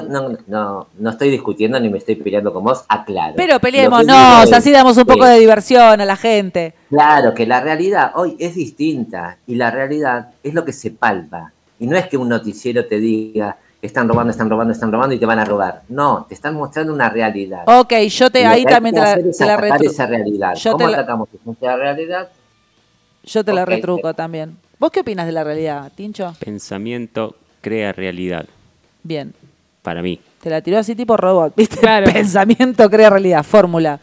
no, 0.02 0.30
no, 0.30 0.38
no, 0.48 0.88
no 0.98 1.10
estoy 1.10 1.30
discutiendo 1.30 1.80
ni 1.80 1.90
me 1.90 1.98
estoy 2.00 2.16
peleando 2.16 2.52
con 2.52 2.64
vos, 2.64 2.84
aclaro. 2.88 3.36
Pero 3.36 3.56
es 3.56 4.52
así 4.54 4.72
damos 4.72 4.98
un 4.98 5.06
poco 5.06 5.26
de 5.26 5.40
diversión 5.40 6.02
a 6.02 6.06
la 6.06 6.16
gente. 6.16 6.74
Claro, 6.90 7.34
que 7.34 7.46
la 7.46 7.62
realidad 7.62 8.12
hoy 8.16 8.36
es 8.40 8.56
distinta 8.56 9.38
y 9.48 9.56
la 9.56 9.72
realidad 9.72 10.32
es 10.44 10.54
lo 10.54 10.64
que 10.66 10.74
se 10.74 10.92
palpa. 10.92 11.52
Y 11.80 11.88
no 11.88 11.98
es 11.98 12.08
que 12.08 12.18
un 12.18 12.30
noticiero 12.30 12.86
te 12.86 13.00
diga 13.00 13.58
están 13.82 14.08
robando, 14.08 14.32
están 14.32 14.50
robando, 14.50 14.72
están 14.72 14.92
robando 14.92 15.14
y 15.14 15.20
te 15.20 15.26
van 15.26 15.40
a 15.40 15.46
robar. 15.46 15.82
No, 15.90 16.26
te 16.28 16.34
están 16.36 16.56
mostrando 16.56 16.94
una 16.94 17.10
realidad. 17.10 17.64
Ok, 17.66 17.94
yo 18.10 18.30
te, 18.32 18.46
ahí 18.46 18.64
también 18.64 18.96
te 18.96 19.02
la, 19.02 19.14
es 19.16 19.38
te 19.38 19.46
la 19.46 19.56
atacar 19.56 19.82
retru- 19.82 19.90
esa 19.90 20.06
realidad. 20.06 20.56
Yo 20.56 20.72
¿Cómo 20.72 20.86
te 20.86 20.92
la- 20.92 20.98
atacamos 21.00 21.30
esa 21.62 21.76
realidad? 21.76 22.30
Yo 23.26 23.44
te 23.44 23.54
la 23.54 23.66
retruco 23.66 24.14
también. 24.14 24.58
¿Vos 24.80 24.92
qué 24.92 25.02
opinas 25.02 25.26
de 25.26 25.32
la 25.34 25.44
realidad, 25.44 25.92
Tincho? 25.96 26.34
Pensamiento 26.40 27.36
crea 27.62 27.92
realidad, 27.94 28.46
Bien. 29.04 29.34
Para 29.84 30.02
mí. 30.02 30.20
Te 30.42 30.50
la 30.50 30.62
tiró 30.62 30.80
así 30.80 30.96
tipo 30.96 31.16
robot, 31.16 31.54
¿viste? 31.58 31.78
Claro. 31.78 32.12
Pensamiento 32.12 32.90
crea 32.90 33.12
realidad, 33.12 33.44
fórmula. 33.44 34.00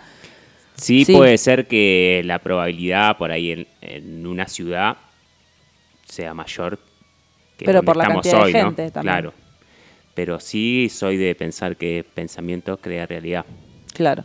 Sí, 0.77 1.05
Sí. 1.05 1.15
puede 1.15 1.37
ser 1.37 1.67
que 1.67 2.23
la 2.25 2.39
probabilidad 2.39 3.17
por 3.19 3.33
ahí 3.33 3.51
en, 3.51 3.67
en 3.83 4.27
una 4.27 4.47
ciudad 4.47 4.97
sea 6.07 6.33
mayor 6.35 6.79
que 7.59 7.65
Pero 7.67 7.79
donde 7.79 7.87
por 7.87 7.97
la 7.97 8.05
estamos 8.05 8.23
cantidad 8.23 8.39
de 8.39 8.45
hoy, 8.45 8.53
¿no? 8.53 8.59
gente 8.69 8.91
también. 8.91 9.13
Claro. 9.15 9.33
Pero 10.15 10.41
sí 10.41 10.89
soy 10.91 11.17
de 11.17 11.35
pensar 11.35 11.77
que 11.77 12.05
pensamiento 12.15 12.77
crea 12.79 13.07
realidad. 13.07 13.45
Claro. 13.95 14.25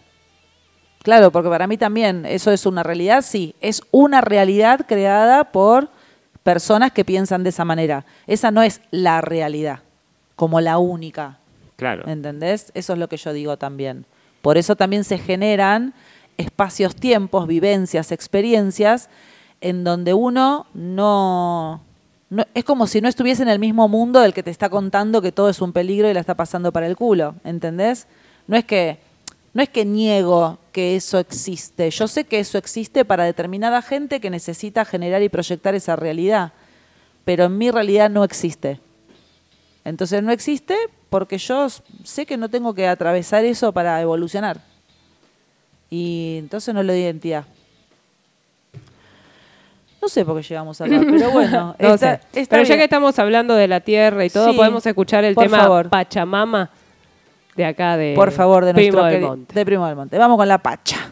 Claro, 1.03 1.32
porque 1.32 1.49
para 1.49 1.68
mí 1.68 1.78
también 1.78 2.26
eso 2.26 2.51
es 2.51 2.66
una 2.66 2.82
realidad, 2.84 3.22
sí. 3.22 3.53
Es 3.62 3.82
una 3.91 4.22
realidad 4.22 4.86
creada 4.88 5.51
por 5.51 5.89
personas 6.41 6.91
que 6.91 7.06
piensan 7.06 7.43
de 7.43 7.49
esa 7.49 7.66
manera. 7.66 8.06
Esa 8.28 8.49
no 8.49 8.64
es 8.64 8.82
la 8.91 9.22
realidad, 9.22 9.80
como 10.36 10.62
la 10.62 10.78
única. 10.80 11.38
Claro. 11.76 12.08
¿Entendés? 12.08 12.72
Eso 12.74 12.94
es 12.94 13.00
lo 13.00 13.10
que 13.10 13.18
yo 13.18 13.34
digo 13.34 13.58
también. 13.58 14.06
Por 14.42 14.58
eso 14.58 14.76
también 14.76 15.04
se 15.04 15.18
generan 15.18 15.94
espacios, 16.38 16.96
tiempos, 16.96 17.47
vivencias, 17.47 18.12
experiencias 18.12 19.10
en 19.62 19.84
donde 19.84 20.14
uno 20.14 20.68
no, 20.74 21.82
no- 22.30 22.46
es 22.54 22.64
como 22.64 22.88
si 22.88 23.02
no 23.02 23.08
estuviese 23.08 23.42
en 23.43 23.50
el 23.50 23.60
mismo 23.60 23.88
mundo 23.88 24.20
del 24.20 24.34
que 24.34 24.43
te 24.43 24.52
está 24.52 24.70
contando 24.70 25.22
que 25.22 25.32
todo 25.32 25.50
es 25.50 25.62
un 25.62 25.72
peligro 25.74 26.10
y 26.10 26.14
la 26.14 26.20
está 26.20 26.36
pasando 26.36 26.72
para 26.72 26.88
el 26.88 26.96
culo, 26.96 27.36
¿entendés? 27.43 28.08
No 28.47 28.58
es 28.58 28.66
que 28.66 29.00
no 29.54 29.62
es 29.64 29.70
que 29.70 29.86
niego 29.86 30.58
que 30.74 30.97
eso 30.97 31.18
existe. 31.18 31.89
Yo 31.89 32.10
sé 32.10 32.26
que 32.26 32.39
eso 32.39 32.58
existe 32.58 33.06
para 33.06 33.24
determinada 33.24 33.82
gente 33.82 34.20
que 34.20 34.30
necesita 34.30 34.84
generar 34.84 35.24
y 35.24 35.30
proyectar 35.30 35.74
esa 35.76 35.96
realidad, 35.96 36.52
pero 37.24 37.46
en 37.46 37.58
mi 37.58 37.72
realidad 37.72 38.10
no 38.10 38.26
existe. 38.26 38.82
Entonces 39.86 40.22
no 40.24 40.34
existe 40.34 40.76
porque 41.10 41.38
yo 41.38 41.68
sé 42.04 42.26
que 42.26 42.38
no 42.38 42.50
tengo 42.50 42.74
que 42.74 42.88
atravesar 42.88 43.46
eso 43.46 43.72
para 43.72 44.00
evolucionar. 44.02 44.60
Y 45.90 46.38
entonces 46.40 46.74
no 46.74 46.84
le 46.84 46.94
doy 46.94 47.02
identidad. 47.04 47.46
No 50.02 50.10
sé 50.10 50.24
por 50.26 50.36
qué 50.40 50.44
llegamos 50.48 50.80
acá, 50.82 51.00
pero 51.10 51.32
bueno. 51.32 51.76
No 51.80 51.94
está- 51.96 52.18
sé. 52.32 52.42
está 52.42 52.56
Pero 52.58 52.68
ya 52.68 52.76
que 52.78 52.84
estamos 52.84 53.18
hablando 53.18 53.56
de 53.56 53.68
la 53.68 53.80
tierra 53.80 54.26
y 54.26 54.30
todo, 54.30 54.52
Sí, 54.52 54.58
podemos 54.58 54.86
escuchar 54.86 55.24
el 55.24 55.36
tema 55.36 55.60
favor. 55.60 55.90
Pachamama 55.90 56.70
de 57.56 57.66
acá 57.66 57.98
de 57.98 58.14
Por 58.16 58.32
favor, 58.32 58.66
de 58.66 58.74
Primo 58.74 58.98
nuestro 59.00 59.12
del 59.20 59.22
Monte. 59.22 59.54
de 59.54 59.66
Primo 59.66 59.88
del 59.88 59.96
Monte. 59.96 60.18
Vamos 60.18 60.38
con 60.38 60.48
la 60.48 60.58
pacha. 60.58 61.12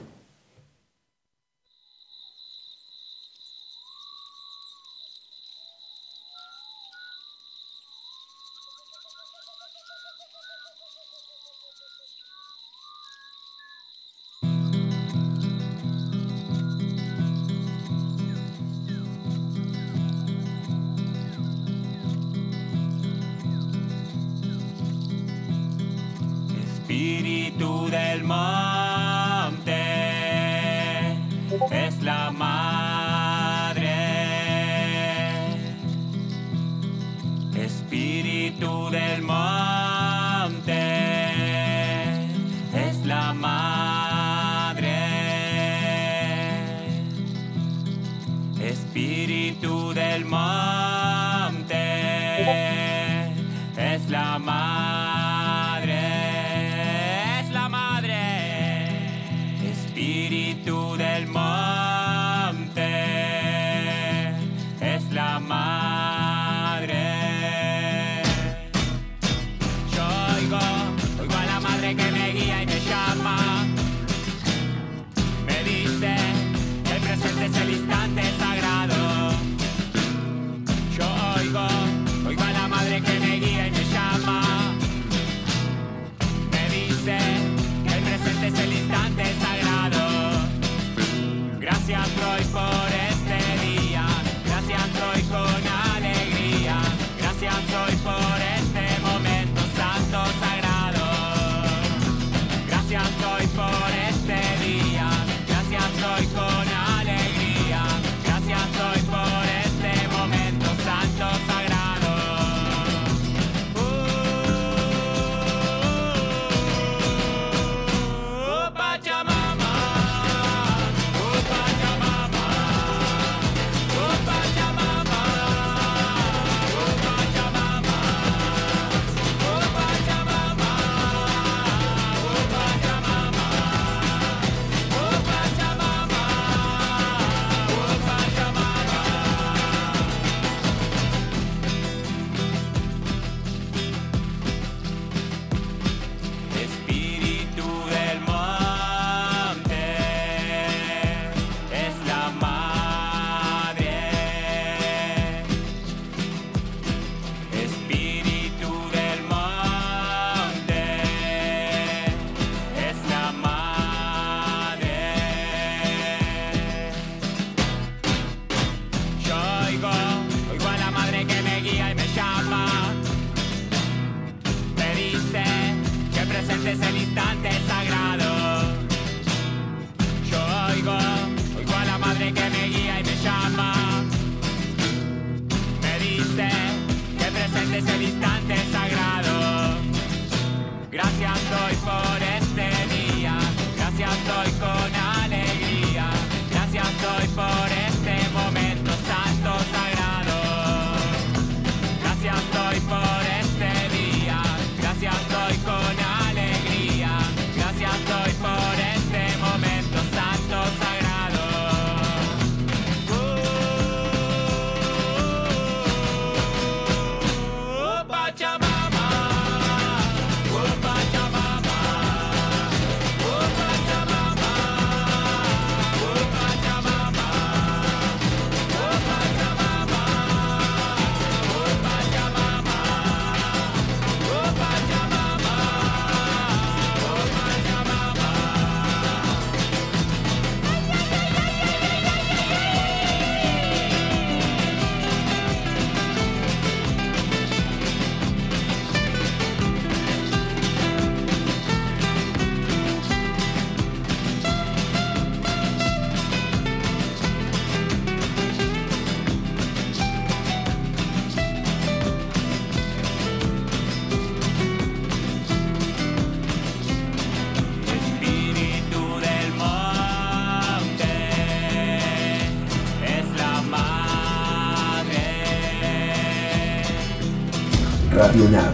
Radio 278.33 278.49
Nav. 278.49 278.73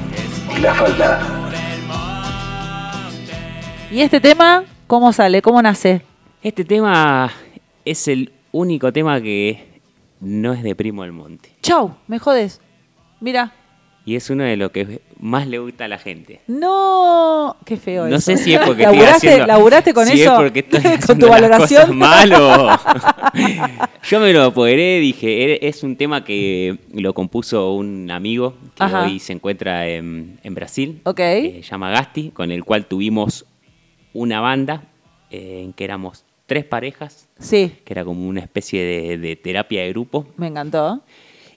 La 0.62 0.74
falda. 0.74 1.20
¿Y 3.92 4.00
este 4.00 4.22
tema 4.22 4.64
cómo 4.88 5.12
sale? 5.12 5.42
¿Cómo 5.42 5.62
nace? 5.62 6.02
Este 6.42 6.64
tema 6.64 7.30
es 7.84 8.08
el 8.08 8.32
único 8.54 8.94
tema 8.94 9.20
que 9.20 9.82
no 10.22 10.54
es 10.54 10.64
de 10.64 10.76
Primo 10.76 11.04
del 11.04 11.12
Monte. 11.12 11.50
Chau, 11.62 11.98
me 12.08 12.20
jodes. 12.20 12.62
Mira. 13.20 13.52
Y 14.06 14.16
es 14.16 14.30
uno 14.30 14.46
de 14.46 14.56
los 14.56 14.72
que 14.72 15.02
más 15.20 15.48
le 15.48 15.60
gusta 15.60 15.86
a 15.86 15.88
la 15.90 15.98
gente. 15.98 16.40
No, 16.48 17.58
qué 17.66 17.76
feo 17.78 18.08
No 18.08 18.16
eso. 18.16 18.32
sé 18.32 18.38
si 18.38 18.54
es 18.54 18.60
porque 18.62 18.84
estoy 18.84 18.98
¿Laburaste, 18.98 19.28
haciendo, 19.28 19.48
laburaste 19.48 19.94
con 19.94 20.06
si 20.08 20.22
eso? 20.22 20.32
es 20.32 20.38
porque 20.40 20.60
estoy 20.60 20.82
con 21.08 21.20
tu 21.20 21.28
valoración. 21.28 21.82
cosas 21.82 21.96
mal 21.96 22.34
o- 22.34 22.70
Yo 24.10 24.20
me 24.20 24.32
lo 24.34 24.44
apoderé, 24.44 25.00
dije, 25.00 25.28
"Er- 25.44 25.60
es 25.62 25.84
un 25.84 25.96
tema 25.96 26.24
que 26.24 26.78
lo 26.94 27.14
compuso 27.14 27.74
un 27.74 28.10
amigo 28.12 28.56
que 28.76 28.84
Ajá. 28.84 29.04
hoy 29.04 29.20
se 29.20 29.34
encuentra 29.34 29.88
en, 29.88 30.40
en 30.44 30.56
Brasil. 30.56 31.02
Ok. 31.04 31.20
eh, 31.20 31.60
se 31.64 31.70
llama 31.70 31.92
Gasti, 31.92 32.30
con 32.32 32.52
el 32.52 32.64
cual 32.64 32.86
tuvimos 32.86 33.46
una 34.14 34.40
banda 34.42 34.84
eh, 35.30 35.62
en 35.64 35.74
que 35.74 35.84
éramos 35.84 36.24
tres 36.46 36.64
parejas, 36.66 37.28
Sí, 37.38 37.74
que 37.86 37.94
era 37.94 38.04
como 38.04 38.28
una 38.28 38.40
especie 38.42 38.84
de, 38.84 39.18
de 39.18 39.36
terapia 39.36 39.84
de 39.84 39.90
grupo, 39.90 40.28
me 40.38 40.48
encantó. 40.48 41.02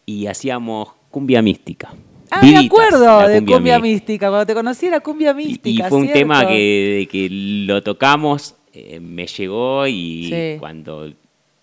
y 0.04 0.26
hacíamos 0.26 0.88
cumbia 1.10 1.40
mística. 1.42 1.94
Ah, 2.34 2.40
me 2.42 2.56
acuerdo 2.66 3.28
de 3.28 3.38
cumbia, 3.44 3.78
mística. 3.78 3.80
mística. 3.80 4.28
Cuando 4.28 4.46
te 4.46 4.54
conocí 4.54 4.86
era 4.86 5.00
cumbia 5.00 5.34
mística. 5.34 5.86
Y 5.86 5.88
fue 5.88 5.98
un 5.98 6.04
¿cierto? 6.04 6.18
tema 6.18 6.46
que, 6.46 7.08
que 7.10 7.28
lo 7.30 7.82
tocamos, 7.82 8.54
eh, 8.72 8.98
me 9.00 9.26
llegó 9.26 9.86
y 9.86 10.28
Sí. 10.30 10.56
cuando 10.58 11.12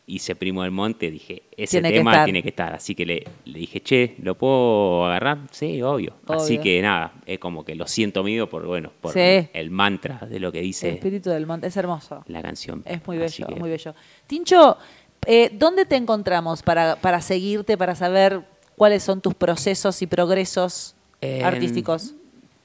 hice 0.06 0.36
Primo 0.36 0.64
del 0.64 0.72
Monte 0.72 1.12
dije, 1.12 1.44
ese 1.56 1.82
Tiene 1.82 1.92
tema 1.96 2.24
tiene 2.24 2.42
que 2.42 2.50
estar. 2.50 2.74
Así 2.74 2.96
que 2.96 3.06
le, 3.06 3.24
le 3.46 3.60
dije, 3.60 3.80
che, 3.82 4.16
¿lo 4.24 4.36
puedo 4.36 5.06
agarrar? 5.06 5.38
Sí, 5.52 5.82
obvio. 5.84 6.14
Así 6.28 6.58
que 6.58 6.82
nada, 6.82 7.14
es 7.28 7.38
como 7.40 7.64
que 7.64 7.76
lo 7.76 7.86
siento 7.88 8.24
mío 8.24 8.50
por, 8.50 8.66
bueno, 8.66 8.92
por 9.02 9.14
Sí. 9.14 9.48
el 9.54 9.70
mantra 9.70 10.28
de 10.30 10.40
lo 10.40 10.52
que 10.52 10.60
El 10.60 10.66
dice 10.66 10.90
espíritu 10.90 11.30
del 11.30 11.46
monte. 11.46 11.68
Es 11.68 11.78
hermoso. 11.78 12.24
la 12.28 12.42
canción. 12.42 12.82
Es 12.86 13.06
muy 13.08 13.18
bello, 13.20 13.48
que- 13.48 13.56
muy 13.56 13.70
bello. 13.70 13.94
Tincho, 14.26 14.78
eh, 15.28 15.52
¿dónde 15.54 15.86
te 15.86 15.96
encontramos 15.96 16.64
para, 16.64 16.96
para 16.96 17.22
seguirte, 17.22 17.78
para 17.78 17.94
saber 17.94 18.42
cuáles 18.80 19.04
son 19.04 19.22
tus 19.22 19.36
procesos 19.36 20.02
y 20.02 20.08
progresos 20.08 20.96
En- 21.22 21.46
artísticos? 21.46 22.16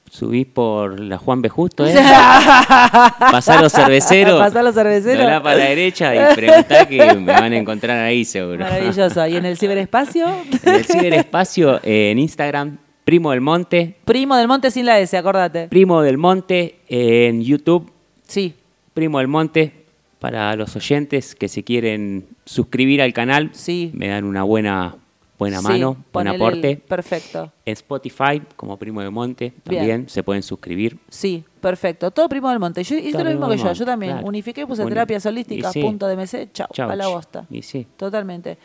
Subís 0.09 0.45
por 0.45 0.99
la 0.99 1.17
Juan 1.17 1.41
B. 1.41 1.49
Justo, 1.49 1.85
¿eh? 1.85 1.93
Pasá 3.19 3.61
los 3.61 3.71
cerveceros. 3.73 4.39
Pasá 4.39 4.61
los 4.63 4.73
cerveceros. 4.73 5.19
Doblá 5.23 5.43
para 5.43 5.57
la 5.57 5.65
derecha 5.65 6.31
y 6.31 6.35
preguntá 6.35 6.87
que 6.87 7.13
me 7.15 7.33
van 7.33 7.51
a 7.51 7.57
encontrar 7.57 7.99
ahí 7.99 8.23
seguro. 8.23 8.59
Maravilloso. 8.59 9.27
¿Y 9.27 9.35
en 9.35 9.45
el 9.45 9.57
ciberespacio? 9.57 10.27
En 10.63 10.73
el 10.75 10.85
ciberespacio, 10.85 11.79
eh, 11.83 12.11
en 12.11 12.19
Instagram, 12.19 12.77
Primo 13.03 13.31
del 13.31 13.41
Monte. 13.41 13.95
Primo 14.05 14.35
del 14.37 14.47
Monte 14.47 14.71
sin 14.71 14.85
la 14.85 14.99
S, 14.99 15.17
acordate. 15.17 15.67
Primo 15.67 16.01
del 16.01 16.17
Monte 16.17 16.79
eh, 16.87 17.27
en 17.27 17.41
YouTube. 17.43 17.91
Sí. 18.27 18.53
Primo 18.93 19.17
del 19.19 19.27
Monte. 19.27 19.85
Para 20.19 20.55
los 20.55 20.75
oyentes 20.75 21.35
que 21.35 21.47
se 21.49 21.63
quieren 21.63 22.25
suscribir 22.45 23.01
al 23.01 23.11
canal, 23.11 23.49
Sí. 23.53 23.91
me 23.93 24.07
dan 24.07 24.23
una 24.23 24.43
buena 24.43 24.95
buena 25.37 25.59
Sí, 25.59 25.67
mano, 25.67 25.97
buen 26.13 26.27
el- 26.27 26.35
aporte. 26.35 26.77
perfecto. 26.77 27.51
En 27.65 27.73
Spotify, 27.73 28.41
como 28.55 28.77
Primo 28.77 29.01
de 29.01 29.09
Monte, 29.09 29.53
Bien. 29.65 29.79
también 29.79 30.09
se 30.09 30.23
pueden 30.23 30.43
suscribir. 30.43 30.97
Sí, 31.09 31.43
perfecto. 31.61 32.11
Todo 32.11 32.29
Primo 32.29 32.49
del 32.49 32.59
Monte. 32.59 32.83
Yo 32.83 32.95
hice 32.95 33.23
lo 33.23 33.29
mismo 33.29 33.47
que 33.49 33.57
del 33.57 33.63
yo. 33.63 33.73
Yo 33.73 33.85
también. 33.85 34.13
claro. 34.13 34.27
Unifiqué, 34.27 34.65
puse 34.65 34.81
Bueno, 34.83 34.93
holísticas, 35.25 35.73
sí. 35.73 35.81
punto 35.81 36.07
chau, 36.53 36.67
Chau, 36.71 36.89
a 36.89 36.95
la 36.95 37.07
bosta. 37.07 37.45
Y 37.49 37.61
sí. 37.61 37.85
Totalmente. 37.97 38.57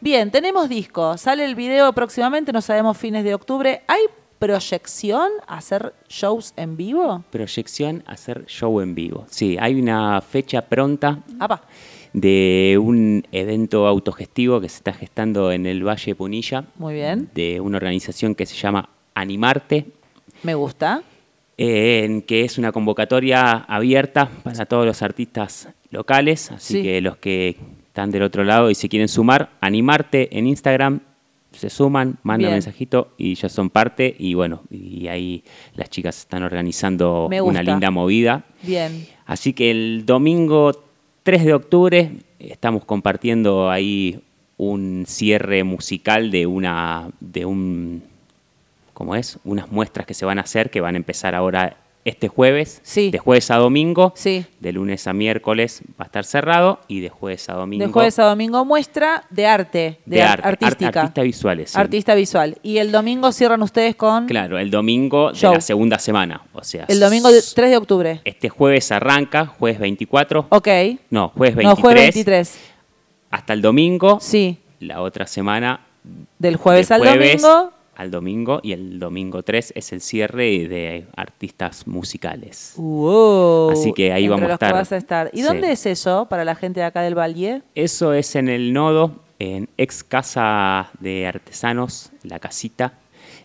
Bien, 0.00 0.30
tenemos 0.30 0.68
disco. 0.68 1.16
Sale 1.16 1.44
el 1.44 1.54
video 1.54 1.92
próximamente, 1.92 2.52
no 2.52 2.60
sabemos 2.60 2.96
fines 2.98 3.22
de 3.24 3.34
octubre. 3.34 3.82
¿Hay 3.86 4.02
proyección 4.38 5.28
a 5.46 5.58
hacer 5.58 5.94
shows 6.08 6.52
en 6.56 6.76
vivo? 6.76 7.24
Proyección, 7.30 8.02
hacer 8.06 8.44
show 8.46 8.80
en 8.80 8.94
vivo. 8.94 9.24
Sí, 9.30 9.56
hay 9.60 9.80
una 9.80 10.20
fecha 10.20 10.62
pronta 10.62 11.20
Apa. 11.38 11.62
De 12.12 12.78
un 12.82 13.24
evento 13.32 13.86
autogestivo 13.86 14.60
que 14.60 14.68
se 14.68 14.76
está 14.76 14.92
gestando 14.92 15.50
en 15.52 15.66
el 15.66 15.86
Valle 15.86 16.14
Punilla, 16.14 16.64
Muy 16.76 16.94
bien. 16.94 17.28
de 17.34 17.60
una 17.60 17.76
organización 17.78 18.34
que 18.34 18.46
se 18.46 18.54
llama 18.56 18.88
Animarte, 19.14 19.86
Me 20.42 20.54
gusta. 20.54 21.02
eh, 21.56 22.02
en 22.04 22.22
que 22.22 22.42
es 22.44 22.58
una 22.58 22.72
convocatoria 22.72 23.52
abierta 23.68 24.28
para 24.42 24.66
todos 24.66 24.84
los 24.86 25.02
artistas 25.02 25.68
locales, 25.90 26.50
así 26.50 26.74
Sí. 26.74 26.82
que 26.82 27.00
los 27.00 27.16
que 27.16 27.56
están 27.86 28.10
del 28.10 28.22
otro 28.22 28.44
lado 28.44 28.70
y 28.70 28.74
se 28.74 28.88
quieren 28.88 29.08
sumar, 29.08 29.50
Animarte 29.60 30.36
en 30.36 30.46
Instagram, 30.46 31.00
se 31.52 31.68
suman, 31.68 32.16
mandan 32.22 32.38
Bien. 32.48 32.52
mensajito 32.54 33.12
y 33.18 33.34
ya 33.34 33.50
son 33.50 33.68
parte 33.68 34.14
y 34.18 34.32
bueno, 34.32 34.62
y 34.70 35.06
ahí 35.08 35.44
las 35.74 35.90
chicas 35.90 36.18
están 36.20 36.42
organizando 36.42 37.28
una 37.42 37.62
linda 37.62 37.90
movida. 37.90 38.44
Bien. 38.62 39.06
Así 39.26 39.52
que 39.52 39.70
el 39.70 40.04
domingo 40.06 40.72
3 41.22 41.44
de 41.44 41.54
octubre 41.54 42.10
estamos 42.40 42.84
compartiendo 42.84 43.70
ahí 43.70 44.20
un 44.56 45.04
cierre 45.06 45.62
musical 45.62 46.32
de 46.32 46.46
una 46.46 47.10
de 47.20 47.44
un 47.44 48.02
¿cómo 48.92 49.14
es? 49.14 49.38
Unas 49.44 49.70
muestras 49.70 50.04
que 50.04 50.14
se 50.14 50.24
van 50.24 50.38
a 50.38 50.42
hacer 50.42 50.70
que 50.70 50.80
van 50.80 50.94
a 50.94 50.98
empezar 50.98 51.36
ahora 51.36 51.76
este 52.04 52.26
jueves, 52.26 52.80
Sí. 52.82 53.10
de 53.12 53.18
jueves 53.18 53.50
a 53.52 53.56
domingo, 53.58 54.12
Sí. 54.16 54.44
de 54.58 54.72
lunes 54.72 55.06
a 55.06 55.12
miércoles 55.12 55.82
va 55.90 56.04
a 56.04 56.06
estar 56.06 56.24
cerrado 56.24 56.80
y 56.88 56.98
de 57.00 57.08
jueves 57.10 57.48
a 57.48 57.54
domingo 57.54 57.86
De 57.86 57.92
jueves 57.92 58.18
a 58.18 58.24
domingo 58.24 58.64
muestra 58.64 59.24
de 59.30 59.46
arte, 59.46 60.00
de, 60.04 60.20
art- 60.22 60.44
artística. 60.44 61.00
artistas 61.02 61.24
visuales. 61.24 61.70
sí. 61.70 61.78
Artista 61.78 62.14
visual. 62.16 62.58
Y 62.64 62.78
el 62.78 62.90
domingo 62.90 63.30
cierran 63.30 63.62
ustedes 63.62 63.94
con 63.94 64.26
Claro, 64.26 64.58
el 64.58 64.70
domingo 64.70 65.30
de 65.32 65.40
la 65.48 65.60
segunda 65.60 65.98
semana, 66.00 66.42
o 66.52 66.64
sea, 66.64 66.86
el 66.88 66.98
domingo 66.98 67.30
de- 67.30 67.40
3 67.54 67.70
de 67.70 67.76
octubre. 67.76 68.20
este 68.24 68.48
jueves 68.48 68.90
arranca, 68.90 69.46
jueves 69.46 69.78
24, 69.78 70.46
Ok. 70.48 70.68
no, 71.10 71.28
jueves 71.36 71.54
23, 71.54 71.64
No, 71.64 71.76
jueves 71.76 72.02
23. 72.02 72.58
hasta 73.30 73.52
el 73.52 73.62
domingo, 73.62 74.18
Sí. 74.20 74.58
la 74.80 75.00
otra 75.02 75.26
semana 75.28 75.86
Del 76.40 76.56
jueves 76.56 76.88
de 76.88 76.94
al 76.96 77.04
domingo. 77.04 77.72
Al 77.94 78.10
domingo 78.10 78.60
y 78.62 78.72
el 78.72 78.98
domingo 78.98 79.42
3 79.42 79.72
es 79.76 79.92
el 79.92 80.00
cierre 80.00 80.66
de 80.68 81.06
artistas 81.16 81.86
musicales. 81.86 82.72
Wow. 82.76 83.70
Así 83.70 83.92
que 83.92 84.12
ahí 84.12 84.24
Entre 84.24 84.30
vamos 84.30 84.44
a 84.46 84.48
los 84.52 84.58
que 84.58 84.64
estar. 84.66 84.72
vas 84.74 84.92
a 84.92 84.96
estar. 84.96 85.30
¿Y 85.32 85.38
Sí. 85.38 85.42
dónde 85.42 85.72
es 85.72 85.84
eso 85.86 86.26
para 86.28 86.44
la 86.44 86.54
gente 86.54 86.80
de 86.80 86.86
acá 86.86 87.02
del 87.02 87.16
Valle? 87.18 87.62
Eso 87.74 88.12
es 88.14 88.34
en 88.36 88.48
el 88.48 88.72
nodo, 88.72 89.20
en 89.38 89.68
ex 89.76 90.02
casa 90.04 90.90
de 91.00 91.26
artesanos, 91.26 92.10
la 92.22 92.38
casita, 92.38 92.94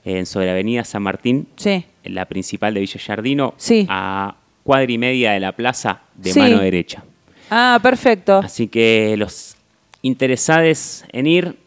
en 0.05 0.25
sobre 0.25 0.49
Avenida 0.49 0.83
San 0.85 1.03
Martín, 1.03 1.47
Sí. 1.57 1.83
en 2.03 2.15
la 2.15 2.25
principal 2.25 2.73
de 2.73 2.79
Villa 2.79 2.99
Yardino, 2.99 3.53
Sí. 3.57 3.85
a 3.89 4.35
cuadra 4.63 4.91
y 4.91 4.97
media 4.97 5.31
de 5.33 5.39
la 5.41 5.51
plaza 5.53 6.01
de 6.15 6.33
mano 6.35 6.59
derecha. 6.59 7.03
Ah, 7.49 7.79
perfecto. 7.83 8.37
Así 8.39 8.67
que 8.67 9.15
los 9.17 9.55
interesados 10.01 11.03
en 11.11 11.27
ir, 11.27 11.57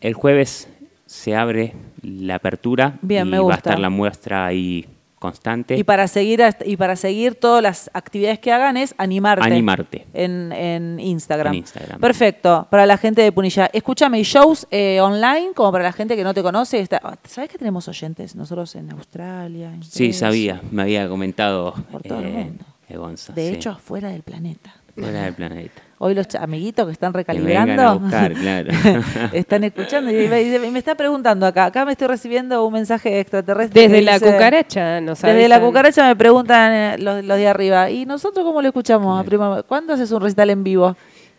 el 0.00 0.14
jueves 0.14 0.68
se 1.06 1.34
abre 1.34 1.72
la 2.06 2.36
apertura 2.36 2.98
Bien, 3.02 3.26
y 3.26 3.30
me 3.30 3.38
va 3.40 3.54
a 3.54 3.56
estar 3.56 3.78
la 3.78 3.90
muestra 3.90 4.46
ahí 4.46 4.86
constante. 5.18 5.76
Y 5.76 5.82
para 5.82 6.06
seguir 6.08 6.40
y 6.64 6.76
para 6.76 6.94
seguir 6.94 7.34
todas 7.34 7.62
las 7.62 7.90
actividades 7.94 8.38
que 8.38 8.52
hagan 8.52 8.76
es 8.76 8.94
animarte. 8.98 9.44
Animarte. 9.44 10.06
En, 10.14 10.52
en 10.52 11.00
Instagram. 11.00 11.52
En 11.54 11.58
Instagram. 11.60 12.00
Perfecto. 12.00 12.66
Para 12.70 12.84
la 12.86 12.96
gente 12.98 13.22
de 13.22 13.32
Punilla. 13.32 13.68
Escúchame, 13.72 14.20
¿y 14.20 14.22
shows 14.22 14.66
eh, 14.70 15.00
online 15.00 15.48
como 15.54 15.72
para 15.72 15.84
la 15.84 15.92
gente 15.92 16.14
que 16.16 16.22
no 16.22 16.32
te 16.34 16.42
conoce? 16.42 16.78
Está- 16.80 17.00
¿Sabes 17.24 17.50
que 17.50 17.58
tenemos 17.58 17.88
oyentes 17.88 18.36
nosotros 18.36 18.74
en 18.76 18.92
Australia? 18.92 19.72
en 19.72 19.82
Sí, 19.82 20.12
sabía, 20.12 20.60
me 20.70 20.82
había 20.82 21.08
comentado 21.08 21.72
Por 21.90 22.02
todo 22.02 22.20
el 22.20 22.26
eh, 22.26 22.30
mundo. 22.44 22.64
eh, 22.88 22.96
Gonza, 22.96 23.32
De 23.32 23.48
sí. 23.48 23.54
hecho, 23.54 23.70
afuera 23.70 24.10
del 24.10 24.22
planeta. 24.22 24.74
fuera 24.94 25.22
del 25.22 25.34
planeta. 25.34 25.82
Hoy 25.98 26.14
los 26.14 26.26
amiguitos 26.34 26.84
que 26.84 26.92
están 26.92 27.12
Que 27.12 27.18
recalibrando 27.18 27.82
a 27.82 27.94
buscar, 27.94 28.32
claro. 28.34 28.70
están 29.32 29.64
escuchando 29.64 30.10
y 30.10 30.28
me, 30.28 30.42
y 30.42 30.70
me 30.70 30.78
está 30.78 30.94
preguntando 30.94 31.46
acá. 31.46 31.64
Acá 31.66 31.86
me 31.86 31.92
estoy 31.92 32.08
recibiendo 32.08 32.66
un 32.66 32.72
mensaje 32.74 33.18
extraterrestre. 33.18 33.80
Desde 33.82 33.94
que 33.96 34.02
la 34.02 34.18
dice- 34.18 34.32
cucaracha 34.32 35.00
nos 35.00 35.22
Desde 35.22 35.48
la 35.48 35.58
cucaracha 35.60 36.06
me 36.06 36.14
preguntan 36.14 36.72
eh, 36.72 36.96
los, 36.98 37.24
los 37.24 37.38
de 37.38 37.48
arriba. 37.48 37.90
¿Y 37.90 38.04
nosotros 38.04 38.44
cómo 38.44 38.60
lo 38.60 38.68
escuchamos? 38.68 39.24
Prima? 39.24 39.62
¿Cuándo 39.62 39.94
haces 39.94 40.10
un 40.12 40.20
recital 40.20 40.50
en 40.50 40.64
vivo? 40.64 40.94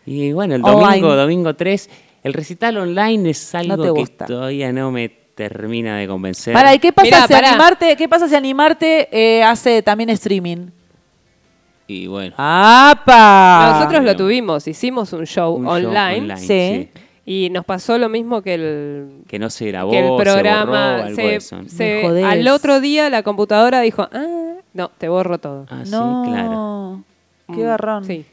Y 0.08 0.32
bueno, 0.32 0.56
el 0.56 0.64
Online. 0.64 0.86
domingo, 0.88 1.16
domingo 1.16 1.56
3, 1.56 1.90
el 2.24 2.34
recital 2.34 2.78
online 2.78 3.30
es 3.30 3.54
algo 3.54 3.94
te 3.94 3.94
que 3.94 4.08
todavía 4.26 4.72
no 4.74 4.90
me 4.90 5.10
termina 5.10 5.98
de 5.98 6.08
convencer. 6.08 6.54
Para, 6.54 6.74
¿y 6.74 6.80
qué 6.80 6.92
pasa 6.92 7.06
Mirá, 7.06 7.28
si 7.28 7.34
pará. 7.34 7.50
animarte, 7.50 7.96
qué 7.96 8.10
pasa 8.10 8.28
si 8.28 8.34
animarte 8.36 9.08
eh, 9.12 9.44
hace 9.44 9.84
también 9.84 10.10
streaming? 10.10 10.70
Y 11.88 12.08
bueno, 12.08 12.36
¡Apa! 12.38 13.78
Nosotros 13.80 14.04
lo 14.04 14.16
tuvimos, 14.16 14.68
hicimos 14.68 15.14
un 15.14 15.26
show 15.26 15.54
un 15.56 15.66
show 15.66 15.74
online, 15.74 16.36
Sí. 16.38 16.90
y 17.26 17.50
nos 17.50 17.64
pasó 17.66 17.98
lo 17.98 18.10
mismo 18.10 18.42
que 18.42 18.54
el, 18.56 19.08
Que 19.28 19.40
no 19.40 19.50
se 19.50 19.68
grabó, 19.68 19.92
que 19.92 20.00
el 20.00 20.16
programa. 20.22 21.06
se 21.08 21.14
borró, 21.14 21.24
algo 21.30 21.40
se- 21.70 21.70
se- 21.70 22.24
al 22.26 22.48
otro 22.50 22.82
día 22.82 23.10
la 23.10 23.24
computadora 23.24 23.80
dijo, 23.82 24.08
ah, 24.12 24.56
no, 24.74 24.92
te 24.98 25.08
borro 25.08 25.38
todo. 25.38 25.66
Ah, 25.70 25.84
no, 25.90 26.24
sí, 26.26 26.32
claro. 26.32 27.04
qué 27.48 27.64
Mm, 27.64 27.68
garrón. 27.68 28.04
Sí. 28.06 28.26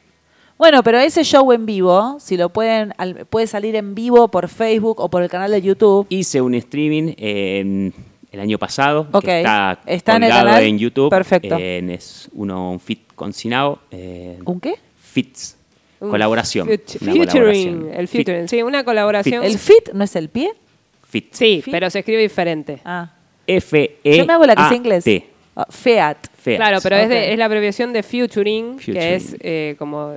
Bueno, 0.59 0.83
pero 0.83 0.99
ese 0.99 1.23
show 1.25 1.51
en 1.53 1.67
vivo, 1.67 2.17
si 2.21 2.37
lo 2.37 2.49
pueden, 2.49 2.93
al- 2.97 3.27
puede 3.27 3.47
salir 3.47 3.75
en 3.77 3.95
vivo 3.95 4.29
por 4.29 4.49
Facebook 4.49 5.01
o 5.01 5.09
por 5.09 5.23
el 5.23 5.29
canal 5.29 5.51
de 5.53 5.63
YouTube. 5.63 6.07
Hice 6.09 6.41
un 6.41 6.55
streaming 6.55 7.13
eh, 7.17 7.93
el 8.35 8.41
año 8.41 8.59
pasado, 8.59 9.07
Ok. 9.13 9.25
que 9.25 9.39
está, 9.39 9.79
Está 9.87 10.17
en 10.17 10.25
el 10.25 10.31
canal. 10.31 10.63
en 10.63 10.79
YouTube. 10.79 11.09
Perfecto. 11.11 11.57
Eh, 11.59 11.83
es 11.95 12.29
uno, 12.35 12.73
un 12.73 12.81
fit 12.81 13.01
con 13.15 13.33
Sinao. 13.33 13.79
eh, 13.91 14.39
¿Un 14.45 14.61
qué? 14.61 14.75
Fits. 15.01 15.57
Un 16.01 16.11
Colaboración. 16.11 16.69
fut- 16.69 17.01
una 17.01 17.13
Featuring, 17.13 17.27
colaboración. 17.29 17.91
el 17.95 18.09
Fit- 18.09 18.17
featuring. 18.25 18.49
Sí, 18.49 18.63
una 18.63 18.85
colaboración. 18.85 19.45
¿El 19.45 19.57
fit 19.59 19.91
no 19.95 20.05
es 20.05 20.17
el 20.17 20.29
pie? 20.29 20.53
Fit. 21.09 21.33
Sí, 21.33 21.63
Fit. 21.63 21.73
pero 21.73 21.89
se 21.91 22.01
escribe 22.01 22.21
diferente. 22.23 22.81
Ah. 22.85 23.11
F-E. 23.47 24.17
Yo 24.17 24.27
me 24.27 24.33
hago 24.33 24.45
la 24.47 24.57
que 24.57 24.65
sé 24.69 24.75
inglés. 24.75 25.05
Ah, 25.57 25.67
Feat. 25.71 26.27
Feat. 26.43 26.57
Claro, 26.57 26.79
pero 26.83 26.97
es, 26.97 27.05
Ok. 27.05 27.11
de- 27.11 27.33
es 27.33 27.39
la 27.39 27.45
abreviación 27.45 27.93
de 27.93 28.03
featuring, 28.03 28.79
Featuring. 28.79 28.95
que 29.01 29.15
es 29.15 29.37
eh, 29.41 29.77
como 29.79 30.13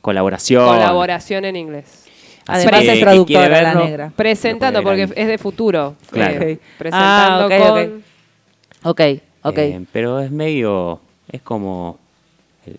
Colaboración. 0.00 0.66
colaboración 0.66 1.44
en 1.44 1.54
inglés. 1.56 2.01
Además 2.46 2.82
es 2.84 3.00
traductora 3.00 3.62
la 3.62 3.74
negra. 3.74 4.12
Presentando, 4.16 4.82
porque 4.82 5.02
es 5.14 5.26
de 5.28 5.38
futuro. 5.38 5.96
Claro. 6.10 6.42
eh, 6.42 6.52
Ok. 6.54 6.76
presentando 6.78 7.44
Ah, 7.44 7.46
ok, 7.46 7.52
ok. 7.52 7.68
con... 7.68 8.02
Ok, 8.90 9.00
ok. 9.42 9.58
Eh, 9.58 9.84
pero 9.92 10.20
es 10.20 10.30
medio. 10.30 11.00
Es 11.30 11.42
como. 11.42 11.98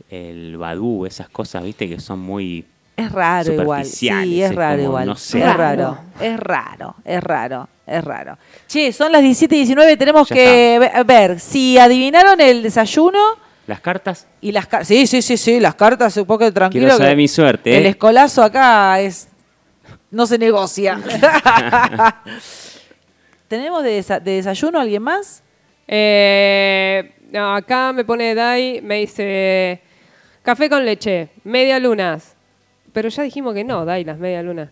El, 0.09 0.17
el 0.17 0.57
badú, 0.57 1.05
esas 1.05 1.27
cosas, 1.29 1.63
viste, 1.63 1.87
que 1.89 1.99
son 1.99 2.19
muy. 2.19 2.65
es 2.95 3.11
raro 3.11 3.51
igual. 3.53 3.83
superficiales, 3.85 4.29
Sí, 4.29 4.41
es 4.43 4.55
raro 4.55 4.75
como, 4.77 4.87
igual. 4.89 5.05
no 5.07 5.15
sé. 5.15 5.39
Es 5.39 5.53
raro. 5.57 5.97
Es 6.21 6.39
raro. 6.39 6.95
Es 7.03 7.23
raro. 7.23 7.69
Es 7.85 8.03
raro. 8.03 8.37
Che, 8.67 8.93
son 8.93 9.11
las 9.11 9.21
17 9.21 9.55
y 9.55 9.57
19. 9.59 9.97
Tenemos 9.97 10.29
Ya 10.29 10.35
que 10.35 10.77
ve- 10.79 11.03
ver 11.03 11.39
si 11.41 11.77
adivinaron 11.77 12.39
el 12.39 12.63
desayuno 12.63 13.19
Las 13.67 13.81
cartas. 13.81 14.25
y 14.39 14.53
las 14.53 14.67
cartas. 14.67 14.87
Sí, 14.87 15.05
sí, 15.05 15.21
sí, 15.21 15.35
sí. 15.35 15.59
Las 15.59 15.75
cartas, 15.75 16.15
un 16.15 16.25
poco 16.25 16.49
tranquilo. 16.53 16.83
Quiero 16.85 16.97
saber 16.97 17.11
que 17.11 17.17
mi 17.17 17.27
suerte. 17.27 17.77
El 17.77 17.85
¿eh? 17.85 17.89
escolazo 17.89 18.41
acá 18.41 19.01
es. 19.01 19.27
No 20.13 20.27
se 20.27 20.37
negocia. 20.37 21.01
¿Tenemos 23.47 23.83
de, 23.83 23.99
desa- 23.99 24.19
de 24.21 24.31
desayuno 24.33 24.79
alguien 24.79 25.01
más? 25.03 25.43
Eh, 25.87 27.13
no, 27.31 27.53
acá 27.55 27.91
me 27.93 28.05
pone 28.05 28.33
Dai, 28.35 28.79
me 28.81 28.99
dice 28.99 29.81
café 30.43 30.69
con 30.69 30.85
leche, 30.85 31.29
media 31.43 31.79
lunas. 31.79 32.35
Pero 32.93 33.09
ya 33.09 33.23
dijimos 33.23 33.53
que 33.53 33.63
no, 33.63 33.85
Dai, 33.85 34.03
las 34.03 34.17
media 34.17 34.41
lunas. 34.43 34.69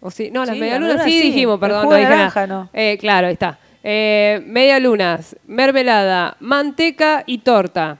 O 0.00 0.10
sí, 0.10 0.30
no, 0.30 0.44
las 0.44 0.54
Sí, 0.54 0.60
media 0.60 0.74
las 0.74 0.80
lunas 0.80 0.96
medialunas 0.96 1.12
sí, 1.12 1.20
sí. 1.20 1.26
dijimos, 1.34 1.60
perdón, 1.60 1.84
no 1.88 1.94
dije 1.94 2.04
nada. 2.04 2.16
naranja, 2.16 2.46
no. 2.46 2.70
Eh, 2.72 2.96
claro, 2.98 3.26
ahí 3.26 3.32
está. 3.34 3.58
Eh, 3.82 4.42
media 4.46 4.78
lunas, 4.78 5.36
mermelada, 5.46 6.36
manteca 6.40 7.24
y 7.26 7.38
torta. 7.38 7.98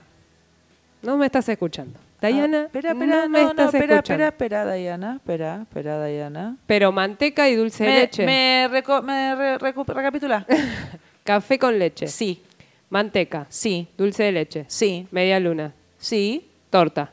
No 1.01 1.17
me 1.17 1.25
estás 1.27 1.47
escuchando. 1.49 1.99
Diana, 2.21 2.57
Ah, 2.61 2.65
espera, 2.65 2.91
espera, 2.91 3.21
no 3.23 3.29
me 3.29 3.41
no, 3.43 3.49
estás 3.51 3.73
espera, 3.73 3.95
espera, 3.99 4.27
espera, 4.27 4.73
Diana. 4.73 5.15
Espera, 5.15 5.61
espera, 5.61 6.05
Diana. 6.05 6.57
Pero 6.65 6.91
manteca 6.91 7.47
y 7.47 7.55
dulce 7.55 7.85
de 7.85 7.89
leche. 7.91 8.25
me, 8.25 8.67
reco- 8.69 9.01
me 9.01 9.35
re- 9.35 9.57
recu- 9.59 9.85
recapitula. 9.85 10.45
Café 11.23 11.57
con 11.57 11.77
leche. 11.79 12.07
Sí, 12.07 12.43
Manteca. 12.89 13.45
sí, 13.49 13.87
Dulce 13.97 14.23
de 14.23 14.31
leche. 14.33 14.65
sí, 14.67 15.07
Media 15.11 15.39
luna. 15.39 15.73
sí. 15.97 16.45
Torta. 16.69 17.11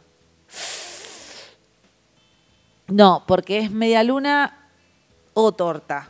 No, 2.88 3.24
porque 3.26 3.58
es 3.58 3.70
media 3.70 4.02
luna 4.02 4.68
o 5.34 5.52
torta. 5.52 6.08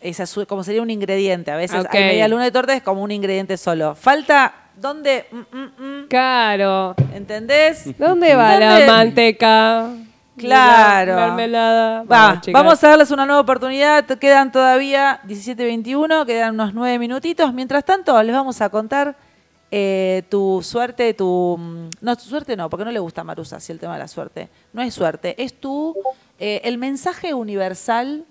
Esa 0.00 0.22
es 0.24 0.34
como 0.48 0.64
sería 0.64 0.82
un 0.82 0.90
ingrediente. 0.90 1.50
A 1.50 1.56
veces 1.56 1.84
Ok. 1.84 1.94
hay 1.94 2.04
media 2.04 2.28
luna 2.28 2.44
de 2.44 2.50
torta 2.50 2.74
es 2.74 2.82
como 2.82 3.02
un 3.02 3.10
ingrediente 3.10 3.56
solo. 3.56 3.94
Falta, 3.94 4.69
¿dónde? 4.80 5.26
Mm, 5.30 5.56
mm, 5.56 5.84
mm. 5.84 6.08
Claro. 6.08 6.94
¿Entendés? 7.14 7.96
¿Dónde 7.98 8.34
va 8.34 8.52
¿Dónde? 8.52 8.86
la 8.86 8.92
manteca? 8.92 9.90
Claro. 10.36 11.16
La 11.16 11.26
mermelada. 11.26 12.02
Va, 12.04 12.40
Vamos, 12.52 12.82
a 12.82 12.88
darles 12.88 13.10
una 13.10 13.26
nueva 13.26 13.42
oportunidad. 13.42 14.06
Quedan 14.06 14.50
todavía 14.50 15.20
17.21, 15.26 16.24
quedan 16.24 16.54
unos 16.54 16.72
9 16.72 16.98
minutitos. 16.98 17.52
Mientras 17.52 17.84
tanto, 17.84 18.20
les 18.22 18.34
vamos 18.34 18.60
a 18.62 18.70
contar 18.70 19.16
eh, 19.70 20.22
tu 20.30 20.60
suerte, 20.62 21.12
tu... 21.14 21.58
No, 22.00 22.16
tu 22.16 22.22
suerte 22.24 22.56
no, 22.56 22.70
porque 22.70 22.84
no 22.86 22.90
le 22.90 22.98
gusta 23.00 23.20
a 23.20 23.24
Marusa 23.24 23.60
si 23.60 23.72
el 23.72 23.78
tema 23.78 23.94
de 23.94 23.98
la 24.00 24.08
suerte. 24.08 24.48
No 24.72 24.80
es 24.82 24.94
suerte, 24.94 25.34
es 25.42 25.60
tu... 25.60 25.94
eh, 26.38 26.62
el 26.64 26.78
mensaje 26.78 27.34
universal. 27.34 28.24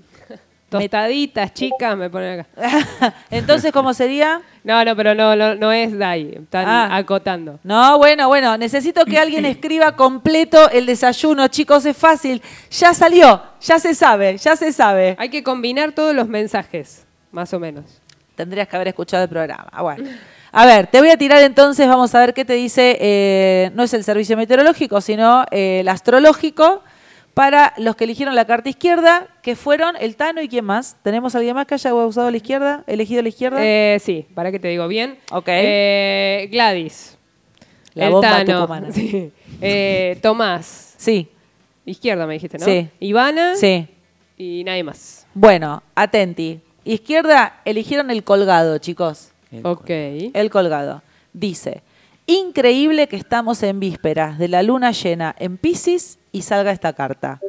Tostaditas, 0.70 1.54
chicas, 1.54 1.98
me 1.98 2.10
ponen 2.10 2.42
acá. 2.42 3.14
Entonces, 3.32 3.72
¿cómo 3.72 3.94
sería? 3.94 4.42
No, 4.64 4.84
no, 4.86 4.96
pero 4.96 5.16
no, 5.16 5.36
no, 5.36 5.56
no 5.56 5.72
es 5.72 5.98
Dai. 5.98 6.36
Están 6.44 6.66
Ah. 6.68 6.96
acotando. 6.96 7.60
No, 7.64 7.98
bueno, 7.98 8.28
bueno, 8.28 8.56
necesito 8.58 9.04
que 9.06 9.18
alguien 9.18 9.46
escriba 9.46 9.96
completo 9.96 10.70
el 10.70 10.86
desayuno, 10.86 11.48
chicos, 11.48 11.86
es 11.86 11.98
fácil. 11.98 12.42
Ya 12.72 12.94
salió, 12.94 13.42
ya 13.62 13.80
se 13.80 13.96
sabe, 13.96 14.38
ya 14.38 14.56
se 14.56 14.72
sabe. 14.72 15.16
Hay 15.20 15.30
que 15.30 15.44
combinar 15.44 15.92
todos 15.94 16.14
los 16.16 16.28
mensajes, 16.28 17.06
más 17.32 17.54
o 17.54 17.60
menos. 17.60 17.86
Tendrías 18.36 18.68
que 18.68 18.76
haber 18.76 18.90
escuchado 18.90 19.24
el 19.24 19.30
programa. 19.30 19.68
Bueno. 19.82 20.10
A 20.52 20.66
ver, 20.66 20.88
te 20.88 21.00
voy 21.00 21.10
a 21.12 21.18
tirar 21.18 21.44
entonces, 21.44 21.88
vamos 21.88 22.16
a 22.16 22.20
ver 22.20 22.34
qué 22.34 22.44
te 22.44 22.54
dice, 22.54 22.98
eh, 23.00 23.70
no 23.76 23.84
es 23.84 23.94
el 23.94 24.04
servicio 24.04 24.36
meteorológico, 24.36 25.00
sino 25.00 25.46
eh, 25.52 25.82
el 25.82 25.88
astrológico, 25.88 26.84
para 27.34 27.74
los 27.78 27.96
que 27.96 28.04
eligieron 28.04 28.36
la 28.36 28.46
carta 28.46 28.70
izquierda, 28.70 29.28
que 29.42 29.56
fueron 29.56 29.96
el 30.00 30.16
Tano 30.16 30.42
y 30.42 30.50
quién 30.50 30.66
más. 30.66 30.98
¿Tenemos 31.04 31.36
alguien 31.36 31.56
más 31.56 31.66
que 31.66 31.76
haya 31.76 31.94
usado 31.94 32.30
la 32.30 32.38
izquierda, 32.38 32.84
elegido 32.88 33.22
la 33.22 33.30
izquierda? 33.30 33.60
Eh, 33.62 33.98
sí, 34.04 34.26
para 34.34 34.52
que 34.52 34.60
te 34.60 34.68
digo 34.68 34.88
bien. 34.88 35.18
Ok. 35.32 35.48
Eh, 35.48 36.50
Gladys. 36.52 37.18
La 37.94 38.06
el 38.08 38.12
bomba 38.12 38.46
Tano. 38.46 38.68
Sí. 38.92 39.32
Eh, 39.62 40.18
Tomás. 40.22 40.94
sí, 40.98 41.30
Izquierda 41.86 42.28
me 42.28 42.34
dijiste, 42.34 42.58
¿no? 42.58 42.66
Sí. 42.66 42.88
Ivana. 43.00 43.56
sí. 43.56 43.88
Y 44.38 44.64
nadie 44.64 44.84
más. 44.84 45.28
Bueno, 45.34 45.84
atenti. 45.96 46.62
Izquierda, 46.86 47.62
eligieron 47.66 48.10
el 48.10 48.24
colgado, 48.24 48.78
chicos. 48.78 49.32
Ok. 49.64 49.90
El 49.90 50.50
colgado. 50.50 51.02
Dice, 51.34 51.82
increíble 52.26 53.08
que 53.08 53.18
estamos 53.18 53.62
en 53.64 53.80
vísperas 53.80 54.38
de 54.40 54.48
la 54.48 54.64
luna 54.64 54.92
llena 54.92 55.36
en 55.40 55.58
Pisces 55.58 56.19
y 56.32 56.44
salga 56.44 56.72
esta 56.72 56.94
carta. 56.94 57.40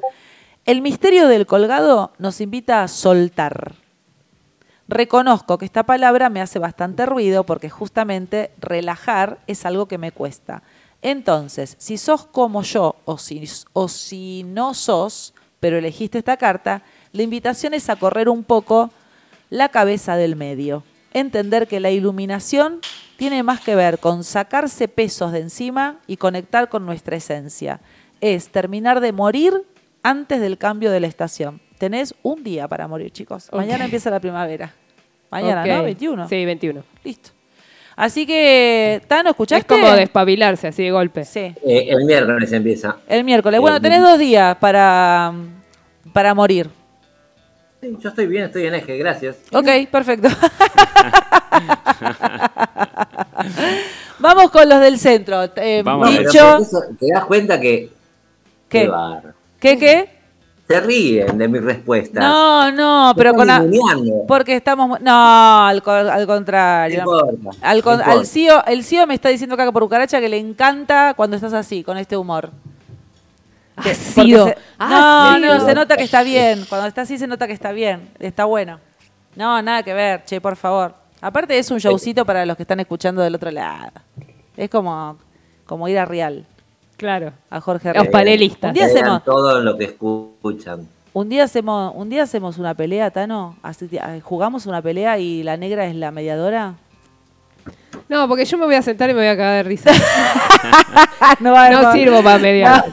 El 0.66 0.82
misterio 0.82 1.28
del 1.28 1.46
colgado 1.46 2.12
nos 2.18 2.40
invita 2.40 2.82
a 2.82 2.88
soltar. 2.88 3.74
Reconozco 4.88 5.56
que 5.56 5.64
esta 5.64 5.84
palabra 5.84 6.30
me 6.30 6.40
hace 6.40 6.58
bastante 6.58 7.06
ruido 7.06 7.44
porque 7.44 7.70
justamente 7.70 8.50
relajar 8.58 9.38
es 9.46 9.64
algo 9.64 9.86
que 9.86 9.98
me 9.98 10.12
cuesta. 10.12 10.62
Entonces, 11.02 11.76
si 11.78 11.96
sos 11.96 12.26
como 12.26 12.62
yo 12.62 12.96
o 13.04 13.16
si, 13.16 13.48
o 13.72 13.88
si 13.88 14.42
no 14.44 14.74
sos, 14.74 15.32
pero 15.60 15.78
elegiste 15.78 16.18
esta 16.18 16.36
carta, 16.36 16.82
la 17.12 17.22
invitación 17.22 17.74
es 17.74 17.88
a 17.88 17.96
correr 17.96 18.28
un 18.28 18.44
poco 18.44 18.90
la 19.48 19.68
cabeza 19.68 20.16
del 20.16 20.36
medio. 20.36 20.82
Entender 21.12 21.66
que 21.66 21.80
la 21.80 21.90
iluminación 21.90 22.80
tiene 23.16 23.42
más 23.42 23.60
que 23.60 23.74
ver 23.74 23.98
con 23.98 24.24
sacarse 24.24 24.88
pesos 24.88 25.32
de 25.32 25.40
encima 25.40 25.98
y 26.06 26.16
conectar 26.16 26.68
con 26.68 26.86
nuestra 26.86 27.16
esencia. 27.16 27.80
Es 28.20 28.48
terminar 28.50 29.00
de 29.00 29.12
morir 29.12 29.54
antes 30.02 30.40
del 30.40 30.58
cambio 30.58 30.90
de 30.90 31.00
la 31.00 31.06
estación. 31.06 31.60
Tenés 31.78 32.14
un 32.22 32.42
día 32.44 32.68
para 32.68 32.86
morir, 32.88 33.10
chicos. 33.10 33.48
Mañana 33.52 33.84
empieza 33.84 34.10
la 34.10 34.20
primavera. 34.20 34.74
Mañana. 35.30 35.64
¿no? 35.64 35.84
21. 35.84 36.28
Sí, 36.28 36.44
21. 36.44 36.82
Listo. 37.04 37.30
Así 37.96 38.26
que, 38.26 39.02
Tano, 39.08 39.30
¿escuchaste? 39.30 39.74
Es 39.74 39.80
como 39.80 39.94
despabilarse 39.94 40.68
así 40.68 40.82
de 40.82 40.90
golpe. 40.90 41.24
Sí, 41.24 41.40
Eh, 41.64 41.86
el 41.88 42.04
miércoles 42.04 42.50
empieza. 42.52 42.96
el 43.08 43.24
miércoles. 43.24 43.60
Bueno, 43.60 43.76
Eh, 43.76 43.80
tenés 43.80 44.00
dos 44.00 44.18
días 44.18 44.56
para, 44.56 45.32
para 46.12 46.34
morir. 46.34 46.68
Sí, 47.80 47.94
yo 47.98 48.08
estoy 48.10 48.26
bien, 48.26 48.44
estoy 48.44 48.66
en 48.66 48.74
eje, 48.74 48.96
gracias. 48.98 49.36
Ok, 49.52 49.66
perfecto. 49.90 50.28
Vamos 54.18 54.50
con 54.50 54.68
los 54.68 54.80
del 54.80 54.98
centro. 54.98 55.44
Eh, 55.56 55.82
Vamos. 55.84 56.08
Pero 56.10 56.30
dicho, 56.30 56.52
por 56.52 56.60
eso 56.62 56.82
te 56.98 57.06
das 57.12 57.24
cuenta 57.24 57.60
que. 57.60 57.90
¿Qué? 58.70 58.90
¿qué, 59.58 59.78
qué? 59.78 60.20
Se 60.68 60.80
ríen 60.80 61.36
de 61.36 61.48
mi 61.48 61.58
respuesta. 61.58 62.20
No, 62.20 62.70
no, 62.70 63.12
pero 63.16 63.34
con... 63.34 63.50
a- 63.50 63.58
ninguneando. 63.58 64.24
Porque 64.28 64.54
estamos... 64.54 65.00
No, 65.00 65.66
al, 65.66 65.82
al 65.84 66.26
contrario. 66.28 66.98
importa, 67.00 67.50
Al, 67.60 67.82
al. 68.04 68.24
CEO, 68.26 68.64
el 68.66 68.84
CEO 68.84 69.04
me 69.08 69.14
está 69.14 69.28
diciendo 69.30 69.56
caca 69.56 69.72
por 69.72 69.82
cucaracha 69.82 70.20
que 70.20 70.28
le 70.28 70.38
encanta 70.38 71.14
cuando 71.14 71.34
estás 71.34 71.52
así, 71.54 71.82
con 71.82 71.98
este 71.98 72.16
humor. 72.16 72.50
Que- 73.82 73.90
porque 74.14 74.34
Ácido. 74.34 74.46
se- 74.46 74.56
no, 74.78 75.38
no, 75.38 75.64
se 75.66 75.74
nota 75.74 75.96
que 75.96 76.04
está 76.04 76.22
bien. 76.22 76.64
Cuando 76.68 76.86
está 76.86 77.00
así 77.02 77.18
se 77.18 77.26
nota 77.26 77.48
que 77.48 77.52
está 77.52 77.72
bien. 77.72 78.08
Está 78.20 78.44
bueno. 78.44 78.78
No, 79.34 79.60
nada 79.62 79.82
que 79.82 79.92
ver, 79.94 80.24
che, 80.24 80.40
por 80.40 80.54
favor. 80.54 80.94
Aparte 81.20 81.58
es 81.58 81.70
un 81.70 81.78
showcito 81.78 82.24
para 82.24 82.46
los 82.46 82.56
que 82.56 82.62
están 82.62 82.78
escuchando 82.78 83.22
del 83.22 83.34
otro 83.34 83.50
lado. 83.50 83.90
Es 84.56 84.70
como, 84.70 85.18
como 85.66 85.88
ir 85.88 85.98
a 85.98 86.04
Real, 86.04 86.46
Claro. 87.00 87.32
a 87.48 87.60
Jorge 87.62 87.94
Los 87.94 88.08
panelistas. 88.08 88.68
Un 88.68 88.74
día 88.74 88.84
hacemos, 88.84 89.24
todo 89.24 89.58
lo 89.62 89.78
que 89.78 89.84
escuchan. 89.84 90.86
un 91.14 91.30
día 91.30 91.44
hacemos, 91.44 91.94
un 91.96 92.10
día 92.10 92.24
hacemos 92.24 92.58
una 92.58 92.74
pelea, 92.74 93.10
Tano. 93.10 93.56
Así, 93.62 93.88
eh, 93.90 94.20
jugamos 94.22 94.66
una 94.66 94.82
pelea 94.82 95.18
y 95.18 95.42
la 95.42 95.56
negra 95.56 95.86
es 95.86 95.94
la 95.94 96.10
mediadora. 96.10 96.74
No, 98.06 98.28
porque 98.28 98.44
yo 98.44 98.58
me 98.58 98.66
voy 98.66 98.74
a 98.74 98.82
sentar 98.82 99.08
y 99.08 99.14
me 99.14 99.20
voy 99.20 99.28
a 99.28 99.36
cagar 99.36 99.64
de 99.64 99.68
risa. 99.70 99.92
no 101.40 101.70
No 101.70 101.92
sirvo 101.92 102.22
para 102.22 102.38
mediar. 102.38 102.84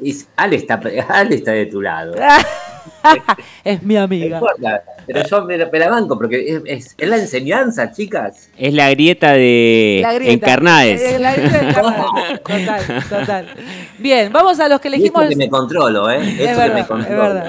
Y 0.00 0.16
Ale 0.36 0.56
está, 0.56 0.80
Ale 1.10 1.34
está 1.34 1.52
de 1.52 1.66
tu 1.66 1.82
lado. 1.82 2.14
es 3.64 3.82
mi 3.82 3.94
No 3.94 4.02
amiga. 4.02 4.36
importa, 4.38 4.82
pero 5.06 5.22
yo 5.26 5.44
me 5.44 5.56
la, 5.58 5.68
me 5.70 5.78
la 5.78 5.88
banco 5.90 6.16
porque 6.18 6.44
es, 6.46 6.62
es- 6.66 6.94
es 6.98 7.08
la 7.08 7.16
enseñanza, 7.16 7.90
chicas. 7.92 8.50
Es 8.56 8.72
la 8.74 8.90
grieta 8.90 9.32
de 9.32 10.00
La 10.02 10.12
grieta. 10.14 10.32
Encarnades. 10.46 11.20
La 11.20 11.34
grieta 11.34 11.58
de 11.58 11.68
Encarnades. 11.68 12.42
Total, 12.44 13.04
total. 13.08 13.46
Bien, 13.98 14.32
vamos 14.32 14.58
a 14.60 14.68
los 14.68 14.80
que 14.80 14.88
Y 14.88 14.92
esto 14.94 14.96
elegimos. 15.20 15.28
que 15.28 15.36
me 15.36 15.48
controlo, 15.48 16.10
¿eh? 16.10 16.16
Esto 16.20 16.42
Es 16.42 16.48
que 16.50 16.56
verdad, 16.56 16.74
me 16.74 16.80
es 16.80 16.86
controlo. 16.86 17.22
verdad, 17.22 17.46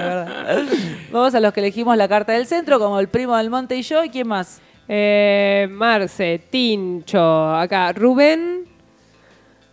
es 0.57 0.69
verdad. 0.69 0.73
Vamos 1.11 1.35
a 1.35 1.39
los 1.39 1.53
que 1.53 1.59
elegimos 1.59 1.97
la 1.97 2.07
carta 2.07 2.33
del 2.33 2.45
centro, 2.45 2.79
como 2.79 2.99
el 2.99 3.07
primo 3.09 3.35
del 3.37 3.49
monte 3.49 3.75
y 3.75 3.81
yo. 3.81 4.03
¿Y 4.03 4.09
quién 4.09 4.27
más? 4.27 4.61
Eh, 4.87 5.67
Marce, 5.71 6.41
Tincho, 6.49 7.55
acá 7.55 7.93
Rubén 7.93 8.65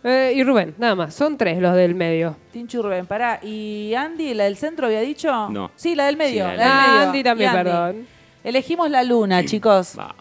eh, 0.03 0.33
y 0.35 0.43
Rubén, 0.43 0.75
nada 0.77 0.95
más. 0.95 1.13
Son 1.13 1.37
tres 1.37 1.59
los 1.59 1.75
del 1.75 1.95
medio. 1.95 2.35
Tinchu 2.51 2.81
Rubén, 2.81 3.05
pará. 3.05 3.39
¿Y 3.43 3.93
Andy, 3.95 4.33
la 4.33 4.45
del 4.45 4.55
centro, 4.57 4.85
había 4.87 5.01
dicho? 5.01 5.49
No. 5.49 5.71
Sí, 5.75 5.95
la 5.95 6.05
del 6.05 6.17
medio. 6.17 6.49
Sí, 6.49 6.55
la 6.57 6.57
del 6.57 6.57
del 6.59 6.67
Ah, 6.71 6.87
medio. 6.87 7.07
Andy 7.07 7.23
también, 7.23 7.51
perdón. 7.51 8.07
Elegimos 8.43 8.89
la 8.89 9.03
luna, 9.03 9.43
chicos. 9.45 9.95
Va. 9.99 10.15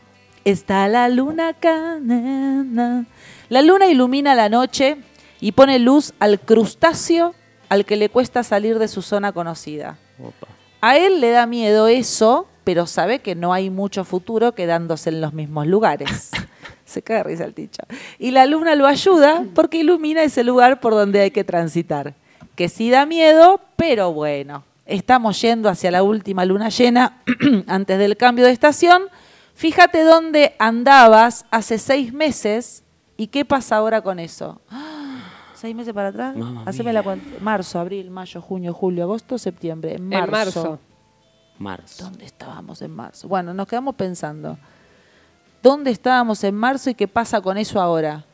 Está 0.45 0.89
la 0.89 1.09
luna 1.09 1.49
acá. 1.49 1.99
na, 2.01 2.63
na. 2.65 3.05
La 3.49 3.63
luna 3.63 3.87
ilumina 3.87 4.35
la 4.35 4.49
noche 4.49 4.97
y 5.41 5.53
pone 5.53 5.79
luz 5.79 6.13
al 6.19 6.41
crustáceo 6.41 7.35
al 7.69 7.85
que 7.85 7.97
le 7.97 8.09
cuesta 8.09 8.43
salir 8.43 8.79
de 8.79 8.89
su 8.89 9.03
zona 9.03 9.33
conocida. 9.33 9.99
Opa. 10.19 10.49
A 10.81 10.97
él 10.97 11.21
le 11.21 11.31
da 11.31 11.47
miedo 11.47 11.87
eso, 11.89 12.49
pero 12.65 12.87
sabe 12.87 13.19
que 13.21 13.35
no 13.35 13.53
hay 13.53 13.69
mucho 13.71 14.05
futuro 14.05 14.53
quedándose 14.55 15.11
en 15.11 15.21
los 15.21 15.33
mismos 15.33 15.67
lugares. 15.67 16.31
Se 16.89 17.03
cae 17.03 17.19
de 17.19 17.23
risa 17.25 17.45
el 17.45 17.53
ticho. 17.53 17.83
Y 18.19 18.31
la 18.31 18.47
luna 18.47 18.75
lo 18.75 18.87
ayuda 18.87 19.45
porque 19.55 19.79
ilumina 19.79 20.23
ese 20.23 20.43
lugar 20.43 20.81
por 20.81 20.95
donde 20.95 21.21
hay 21.21 21.31
que 21.31 21.45
transitar. 21.45 22.15
Que 22.57 22.71
sí 22.71 22.89
da 22.89 23.05
miedo, 23.05 23.61
pero 23.77 24.13
bueno. 24.15 24.65
Estamos 24.87 25.39
yendo 25.43 25.69
hacia 25.69 25.91
la 25.91 26.03
última 26.03 26.47
luna 26.47 26.71
llena 26.71 27.21
antes 27.67 27.99
del 27.99 28.17
cambio 28.17 28.47
de 28.47 28.53
estación. 28.53 29.03
Fíjate 29.55 30.03
dónde 30.03 30.57
andabas 30.59 31.45
hace 31.51 31.77
seis 31.77 32.15
meses 32.15 32.85
y 33.19 33.27
qué 33.27 33.45
pasa 33.45 33.77
ahora 33.77 34.01
con 34.01 34.19
eso. 34.19 34.63
¿Seis 35.55 35.75
meses 35.75 35.93
para 35.93 36.09
atrás? 36.09 36.37
Mamma 36.37 36.63
Haceme 36.65 36.95
la 36.95 37.03
cuenta. 37.03 37.27
Marzo, 37.41 37.81
abril, 37.81 38.11
mayo, 38.11 38.41
junio, 38.41 38.73
julio, 38.73 39.03
agosto, 39.03 39.37
septiembre. 39.37 39.97
En 39.97 40.09
marzo. 40.09 40.25
En 40.25 40.31
marzo. 40.31 40.79
Marzo. 41.59 42.05
¿Dónde 42.05 42.25
estábamos 42.25 42.81
en 42.81 42.93
marzo? 42.93 43.29
Bueno, 43.29 43.53
nos 43.53 43.67
quedamos 43.67 43.95
pensando. 43.95 44.57
¿Dónde 45.69 45.91
estábamos 45.91 46.43
en 46.45 46.55
marzo 46.55 46.89
y 46.89 46.95
qué 46.95 47.07
pasa 47.07 47.43
con 47.43 47.59
eso 47.59 47.79
ahora? 47.79 48.25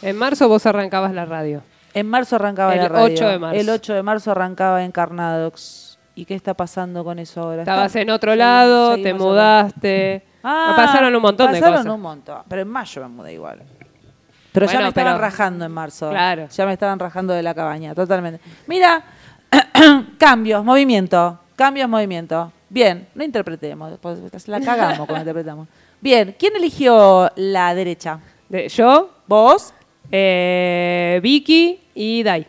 En 0.00 0.16
marzo 0.16 0.46
vos 0.46 0.64
arrancabas 0.64 1.12
la 1.12 1.24
radio. 1.24 1.60
En 1.92 2.08
marzo 2.08 2.36
arrancaba 2.36 2.72
El 2.74 2.82
la 2.82 2.88
radio. 2.88 3.14
8 3.14 3.28
de 3.28 3.38
marzo. 3.40 3.60
El 3.60 3.68
8 3.68 3.94
de 3.94 4.02
marzo 4.04 4.30
arrancaba 4.30 4.84
en 4.84 4.92
Carnadox. 4.92 5.98
¿Y 6.14 6.24
qué 6.24 6.36
está 6.36 6.54
pasando 6.54 7.02
con 7.02 7.18
eso 7.18 7.42
ahora? 7.42 7.62
Estabas 7.62 7.96
en 7.96 8.10
otro 8.10 8.36
lado, 8.36 8.94
te 8.94 9.12
mudaste. 9.12 10.24
Ah, 10.44 10.74
pasaron 10.76 11.12
un 11.16 11.22
montón 11.22 11.50
de 11.50 11.58
pasaron 11.58 11.78
cosas. 11.80 11.94
un 11.94 12.00
montón. 12.00 12.42
Pero 12.48 12.62
en 12.62 12.68
mayo 12.68 13.02
me 13.02 13.08
mudé 13.08 13.32
igual. 13.32 13.62
Pero 14.52 14.66
ya 14.66 14.78
me 14.80 14.88
estaban 14.88 15.14
pero- 15.14 15.18
rajando 15.20 15.64
en 15.64 15.72
marzo. 15.72 16.10
Claro. 16.10 16.46
Ya 16.48 16.66
me 16.66 16.74
estaban 16.74 17.00
rajando 17.00 17.32
de 17.32 17.42
la 17.42 17.54
cabaña, 17.54 17.92
totalmente. 17.92 18.40
Mira, 18.68 19.02
cambios, 20.18 20.64
movimiento. 20.64 21.40
Cambios, 21.56 21.88
movimiento. 21.88 22.52
Bien, 22.68 23.08
no 23.14 23.24
interpretemos, 23.24 23.90
después 23.90 24.48
la 24.48 24.60
cagamos 24.60 25.06
cuando 25.08 25.18
interpretamos. 25.18 25.66
Bien, 26.02 26.34
¿quién 26.38 26.54
eligió 26.56 27.30
la 27.36 27.74
derecha? 27.74 28.20
De- 28.50 28.68
yo, 28.68 29.10
¿Vos? 29.26 29.72
eh, 30.10 31.20
Vicky 31.22 31.80
y 31.94 32.22
Dai. 32.22 32.46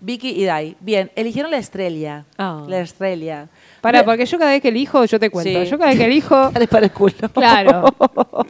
Vicky 0.00 0.30
y 0.30 0.44
Dai. 0.44 0.76
Bien, 0.80 1.10
eligieron 1.14 1.50
la 1.52 1.58
estrella. 1.58 2.24
Ah. 2.36 2.64
La 2.66 2.80
estrella. 2.80 3.48
Para, 3.80 4.04
porque 4.04 4.26
yo 4.26 4.38
cada 4.38 4.50
vez 4.50 4.60
que 4.62 4.68
elijo, 4.68 5.04
yo 5.04 5.20
te 5.20 5.30
cuento, 5.30 5.62
Sí. 5.64 5.70
yo 5.70 5.78
cada 5.78 5.90
vez 5.90 5.98
que 5.98 6.04
elijo, 6.06 6.50
Dale 6.52 6.66
para 6.66 6.86
el 6.86 6.92
culo. 6.92 7.14
claro, 7.32 7.84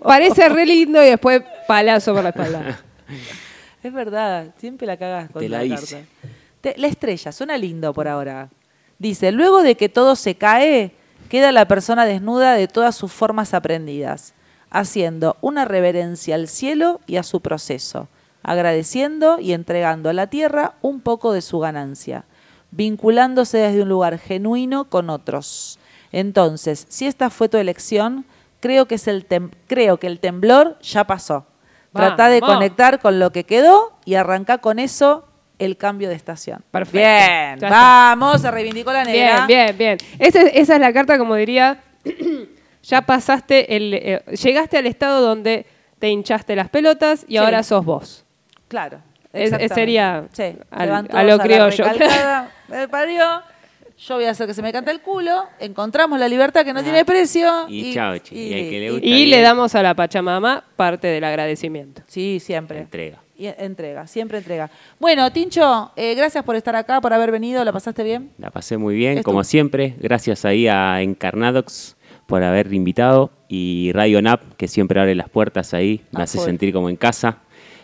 parece 0.02 0.48
re 0.48 0.64
lindo 0.64 1.02
y 1.04 1.06
después 1.10 1.42
palazo 1.68 2.14
por 2.14 2.22
la 2.22 2.30
espalda. 2.30 2.80
Es 3.82 3.92
verdad, 3.92 4.48
siempre 4.56 4.84
la 4.84 4.96
cagás 4.96 5.30
con 5.30 5.40
Te 5.40 5.48
la 5.48 5.58
la 5.58 5.64
hice. 5.64 5.98
carta. 6.00 6.34
Te- 6.60 6.74
la 6.76 6.88
estrella, 6.88 7.30
suena 7.30 7.56
lindo 7.56 7.92
por 7.94 8.08
ahora. 8.08 8.48
Dice, 8.98 9.30
luego 9.30 9.62
de 9.62 9.76
que 9.76 9.88
todo 9.88 10.16
se 10.16 10.34
cae, 10.34 10.90
queda 11.28 11.52
la 11.52 11.68
persona 11.68 12.04
desnuda 12.04 12.54
de 12.54 12.66
todas 12.66 12.96
sus 12.96 13.12
formas 13.12 13.54
aprendidas, 13.54 14.34
haciendo 14.70 15.36
una 15.40 15.64
reverencia 15.64 16.34
al 16.34 16.48
cielo 16.48 17.00
y 17.06 17.16
a 17.16 17.22
su 17.22 17.40
proceso, 17.40 18.08
agradeciendo 18.42 19.38
y 19.40 19.52
entregando 19.52 20.10
a 20.10 20.12
la 20.12 20.28
tierra 20.28 20.74
un 20.82 21.00
poco 21.00 21.32
de 21.32 21.42
su 21.42 21.58
ganancia, 21.58 22.24
vinculándose 22.70 23.58
desde 23.58 23.82
un 23.82 23.88
lugar 23.88 24.18
genuino 24.18 24.88
con 24.88 25.10
otros. 25.10 25.78
Entonces, 26.12 26.86
si 26.88 27.06
esta 27.06 27.30
fue 27.30 27.48
tu 27.48 27.56
elección, 27.56 28.24
creo 28.60 28.86
que, 28.86 28.96
es 28.96 29.08
el 29.08 29.26
creo 29.66 29.98
que 29.98 30.06
el 30.06 30.20
temblor 30.20 30.78
ya 30.80 31.04
pasó. 31.04 31.46
Trata 31.92 32.28
de 32.28 32.40
conectar 32.40 33.00
con 33.00 33.18
lo 33.18 33.32
que 33.32 33.44
quedó 33.44 33.92
y 34.04 34.14
arranca 34.14 34.58
con 34.58 34.78
eso 34.78 35.26
el 35.58 35.76
cambio 35.76 36.10
de 36.10 36.14
estación. 36.14 36.62
Perfecto. 36.70 36.98
Bien, 36.98 37.58
vamos, 37.60 38.42
se 38.42 38.50
reivindicó 38.50 38.92
la 38.92 39.04
negra. 39.04 39.46
Bien, 39.46 39.76
bien, 39.76 39.98
bien. 39.98 39.98
Esa 40.18 40.42
es, 40.42 40.50
esa 40.54 40.74
es 40.74 40.80
la 40.80 40.92
carta, 40.92 41.16
como 41.16 41.34
diría, 41.36 41.82
ya 42.86 43.02
pasaste, 43.02 43.76
el, 43.76 43.94
eh, 43.94 44.22
llegaste 44.42 44.76
al 44.78 44.86
estado 44.86 45.20
donde 45.20 45.66
te 45.98 46.08
hinchaste 46.08 46.54
las 46.56 46.68
pelotas 46.68 47.24
y 47.28 47.32
Sí. 47.32 47.36
ahora 47.38 47.62
sos 47.62 47.84
vos. 47.84 48.24
Claro. 48.68 48.98
Es- 49.32 49.50
sería 49.72 50.24
Sí, 50.32 50.56
al- 50.70 51.06
a 51.10 51.22
lo 51.24 51.38
criollo. 51.38 51.84
me 52.68 52.88
parió. 52.88 53.42
Yo 53.98 54.16
voy 54.16 54.24
a 54.26 54.30
hacer 54.30 54.46
que 54.46 54.52
se 54.52 54.60
me 54.60 54.72
cante 54.72 54.90
el 54.90 55.00
culo. 55.00 55.44
Encontramos 55.58 56.18
la 56.20 56.28
libertad 56.28 56.64
que 56.66 56.72
no 56.74 56.82
tiene 56.82 57.04
precio. 57.06 57.48
Ah. 57.50 57.66
Y 57.68 57.94
chao. 57.94 58.14
Y 58.14 58.20
que 58.20 58.78
le 58.80 58.90
gusta 58.90 59.06
Y 59.06 59.10
bien, 59.12 59.30
le 59.30 59.40
damos 59.40 59.74
a 59.74 59.82
la 59.82 59.94
Pachamama 59.94 60.64
parte 60.76 61.06
del 61.06 61.24
agradecimiento. 61.24 62.02
Sí, 62.06 62.38
siempre. 62.40 62.80
entrega. 62.80 63.18
Y 63.38 63.46
entrega, 63.46 64.06
siempre 64.06 64.38
entrega. 64.38 64.70
Bueno, 64.98 65.30
Tincho, 65.30 65.92
eh, 65.96 66.14
gracias 66.14 66.42
por 66.44 66.56
estar 66.56 66.74
acá, 66.76 67.00
por 67.02 67.12
haber 67.12 67.30
venido. 67.30 67.62
¿La 67.64 67.72
pasaste 67.72 68.02
bien? 68.02 68.30
La 68.38 68.50
pasé 68.50 68.76
muy 68.78 68.94
bien, 68.94 69.22
como 69.22 69.44
siempre. 69.44 69.94
Gracias 69.98 70.44
ahí 70.46 70.66
a 70.68 71.00
Encarnadox 71.02 71.95
por 72.26 72.42
haber 72.42 72.72
invitado 72.72 73.30
y 73.48 73.92
Radio 73.92 74.20
Nap, 74.22 74.40
que 74.56 74.68
siempre 74.68 75.00
abre 75.00 75.14
las 75.14 75.28
puertas 75.28 75.72
ahí, 75.74 76.00
me 76.12 76.22
hace 76.22 76.38
sentir 76.38 76.72
como 76.72 76.88
en 76.90 76.96
casa. 76.96 77.38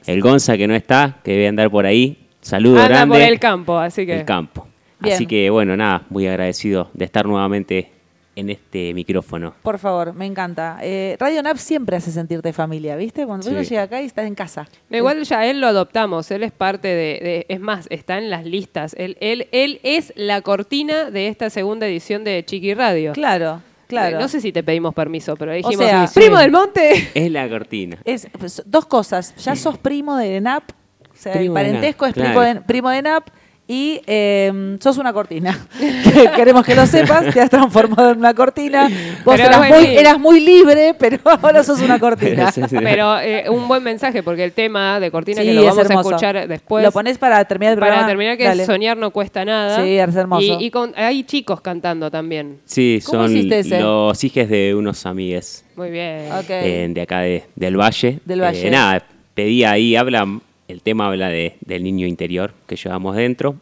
El 0.07 0.21
Gonza, 0.21 0.57
que 0.57 0.67
no 0.67 0.75
está, 0.75 1.19
que 1.23 1.31
debe 1.33 1.49
andar 1.49 1.71
por 1.71 1.87
ahí. 1.87 2.27
Saludo 2.41 2.77
Anda 2.79 2.89
grande. 2.89 3.15
por 3.15 3.23
el 3.23 3.39
campo, 3.39 3.79
así 3.79 4.05
que. 4.05 4.19
El 4.21 4.25
campo. 4.25 4.67
Bien. 4.99 5.15
Así 5.15 5.27
que 5.27 5.49
bueno, 5.51 5.77
nada, 5.77 6.03
muy 6.11 6.27
agradecido 6.27 6.91
de 6.93 7.05
estar 7.05 7.25
nuevamente 7.27 7.91
en 8.35 8.49
este 8.51 8.95
micrófono. 8.95 9.55
Por 9.63 9.79
favor, 9.79 10.15
me 10.15 10.25
encanta. 10.27 10.79
Eh, 10.83 11.17
Radio 11.21 11.43
Nap 11.43 11.57
siempre 11.59 11.97
hace 11.97 12.11
sentirte 12.11 12.53
familia, 12.53 12.97
¿viste? 12.97 13.27
Cuando 13.27 13.49
uno 13.51 13.63
Sí. 13.63 13.71
llega 13.71 13.83
acá 13.83 14.01
y 14.03 14.07
estás 14.07 14.27
en 14.27 14.35
casa. 14.35 14.69
No, 14.89 14.97
Igual 14.97 15.23
ya 15.25 15.45
él 15.47 15.61
lo 15.61 15.67
adoptamos, 15.69 16.31
él 16.31 16.43
es 16.43 16.51
parte 16.51 16.89
de, 16.89 16.95
de- 17.23 17.47
es 17.49 17.61
más, 17.61 17.87
está 17.91 18.19
en 18.19 18.31
las 18.31 18.45
listas. 18.45 18.95
Él, 18.99 19.17
él, 19.21 19.49
él 19.53 19.81
es 19.83 20.13
la 20.17 20.41
cortina 20.41 21.11
de 21.11 21.29
esta 21.29 21.51
segunda 21.51 21.87
edición 21.87 22.25
de 22.25 22.43
Chiqui 22.45 22.73
Radio. 22.75 23.13
Claro, 23.13 23.61
claro. 23.93 24.17
Eh, 24.17 24.21
No 24.21 24.29
sé 24.29 24.41
si 24.41 24.53
te 24.53 24.63
pedimos 24.63 24.95
permiso, 24.95 25.37
pero 25.37 25.53
dijimos, 25.53 25.77
sea, 25.77 26.09
primo 26.13 26.37
sí. 26.37 26.43
del 26.43 26.51
monte. 26.51 27.11
Es 27.15 27.31
la 27.31 27.49
cortina. 27.49 27.99
Es 28.05 28.27
pues, 28.39 28.63
dos 28.67 28.87
cosas. 28.87 29.35
Ya 29.37 29.55
sos 29.57 29.79
primo 29.79 30.17
de 30.17 30.41
NAP, 30.41 30.71
o 30.71 31.17
sea, 31.17 31.33
Primo 31.33 31.57
el 31.57 31.65
parentesco 31.65 32.07
NAP, 32.07 32.17
es 32.17 32.23
primo, 32.23 32.41
claro. 32.41 32.55
de, 32.55 32.61
primo 32.63 32.91
de 32.91 33.03
NAP 33.03 33.29
y 33.75 34.03
eh, 34.07 34.77
sos 34.81 34.99
una 34.99 35.15
cortina. 35.15 35.59
Que 36.13 36.29
Queremos 36.37 36.63
que 36.65 36.75
lo 36.75 36.85
sepas, 36.87 37.33
te 37.33 37.41
has 37.41 37.49
transformado 37.49 38.11
en 38.11 38.19
una 38.19 38.35
cortina. 38.35 38.91
Vos 39.25 39.39
eras, 39.41 39.57
bueno, 39.57 39.77
muy, 39.77 39.87
sí. 39.87 39.97
eras 39.97 40.19
muy 40.21 40.41
libre, 40.41 40.95
pero 40.99 41.19
ahora 41.25 41.63
sos 41.65 41.81
una 41.81 41.99
cortina. 41.99 42.51
Pero 42.55 42.69
sí, 42.69 42.77
sí. 42.77 42.77
Pero 42.83 43.19
eh, 43.19 43.49
un 43.49 43.67
buen 43.67 43.83
mensaje, 43.83 44.23
porque 44.23 44.45
el 44.45 44.53
tema 44.53 45.01
de 45.01 45.11
cortina 45.11 45.41
Sí, 45.41 45.49
que 45.49 45.55
lo 45.55 45.63
es 45.63 45.69
vamos 45.75 45.91
a 45.91 45.95
escuchar 45.95 46.47
después. 46.49 46.85
Lo 46.85 46.93
pones 46.93 47.17
para 47.17 47.43
terminar 47.47 47.73
el 47.73 47.79
programa. 47.79 48.03
para 48.03 48.09
terminar 48.11 48.37
que 48.37 48.45
Dale. 48.45 48.67
soñar 48.67 48.99
no 48.99 49.11
cuesta 49.11 49.43
nada. 49.47 49.83
Sí, 49.83 49.97
es 49.97 50.15
hermoso. 50.15 50.43
Y, 50.61 50.67
y 50.67 50.71
con- 50.71 50.93
hay 50.95 51.25
chicos 51.25 51.63
cantando 51.63 52.11
también. 52.11 52.59
Sí, 52.67 53.01
¿Cómo 53.07 53.23
son 53.23 53.35
hiciste 53.37 53.61
ese? 53.61 53.81
los 53.81 54.23
hijos 54.23 54.49
de 54.51 54.75
unos 54.75 55.07
amigues 55.07 55.65
Muy 55.77 55.91
bien. 55.91 56.29
Eh, 56.51 56.89
de 56.91 57.01
acá 57.01 57.21
de- 57.21 57.45
del 57.57 57.79
Valle. 57.81 58.19
Del 58.27 58.41
Eh, 58.41 58.43
Valle. 58.43 58.71
nada, 58.71 59.03
pedí 59.35 59.65
ahí, 59.65 59.97
habla, 59.97 60.27
el 60.69 60.83
tema 60.83 61.07
habla 61.09 61.29
de, 61.29 61.57
del 61.61 61.83
niño 61.85 62.07
interior 62.07 62.53
que 62.67 62.77
llevamos 62.77 63.17
dentro. 63.17 63.57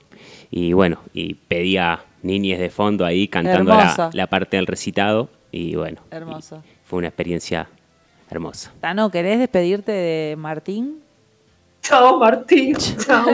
Y 0.50 0.72
bueno, 0.72 1.00
y 1.14 1.34
pedía 1.34 2.04
niñes 2.22 2.58
de 2.58 2.70
fondo 2.70 3.04
ahí 3.04 3.28
cantando 3.28 3.72
la, 3.72 4.10
la 4.12 4.26
parte 4.26 4.56
del 4.56 4.66
recitado. 4.66 5.28
Y 5.52 5.74
bueno, 5.76 6.00
Hermoso. 6.10 6.62
y 6.64 6.68
fue 6.84 6.98
una 7.00 7.08
experiencia 7.08 7.68
hermosa. 8.30 8.72
Tano, 8.80 9.10
¿querés 9.10 9.38
despedirte 9.38 9.90
de 9.92 10.36
Martín? 10.36 11.00
Chao, 11.82 12.18
Martín. 12.18 12.76
Chao. 12.98 13.26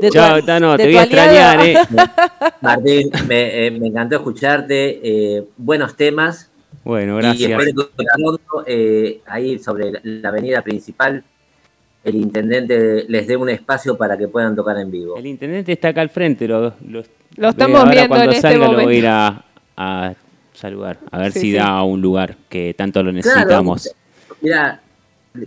De 0.00 0.08
tu- 0.08 0.12
Chao, 0.14 0.42
Tano, 0.42 0.72
de 0.72 0.78
te 0.78 0.84
voy 0.86 0.96
a 0.96 1.02
extrañar, 1.04 1.66
¿eh? 1.66 1.76
Martín, 2.60 3.10
me, 3.26 3.66
eh, 3.66 3.70
me 3.70 3.86
encantó 3.88 4.16
escucharte. 4.16 5.00
eh, 5.38 5.44
buenos 5.56 5.96
temas. 5.96 6.50
Bueno, 6.84 7.18
Y 7.18 7.22
gracias. 7.22 7.50
espero 7.50 7.90
que 7.96 8.04
pronto, 8.14 8.64
eh, 8.66 9.20
ahí 9.26 9.58
sobre 9.58 9.92
la 10.02 10.28
avenida 10.30 10.62
principal, 10.62 11.22
el 12.04 12.14
intendente 12.16 13.04
les 13.08 13.26
dé 13.26 13.36
un 13.36 13.48
espacio 13.48 13.96
para 13.96 14.16
que 14.16 14.28
puedan 14.28 14.54
tocar 14.56 14.78
en 14.78 14.90
vivo. 14.90 15.16
El 15.16 15.26
intendente 15.26 15.72
está 15.72 15.88
acá 15.88 16.00
al 16.00 16.10
frente, 16.10 16.46
lo, 16.48 16.74
lo, 16.86 17.02
Lo 17.36 17.48
estamos 17.48 17.80
ahora 17.80 17.90
viendo 17.92 18.08
cuando 18.08 18.24
en 18.24 18.30
este 18.36 18.40
salga 18.42 18.68
lo 18.68 18.74
voy 18.82 18.94
a 18.94 18.98
ir 18.98 19.06
a, 19.06 19.44
a 19.76 20.14
saludar, 20.54 20.98
a 21.10 21.18
ver 21.18 21.32
Sí, 21.32 21.40
si 21.40 21.50
sí. 21.50 21.56
da 21.56 21.82
un 21.82 22.00
lugar 22.00 22.36
que 22.48 22.74
tanto 22.76 23.02
lo 23.02 23.12
necesitamos. 23.12 23.90
Mira, 24.40 24.80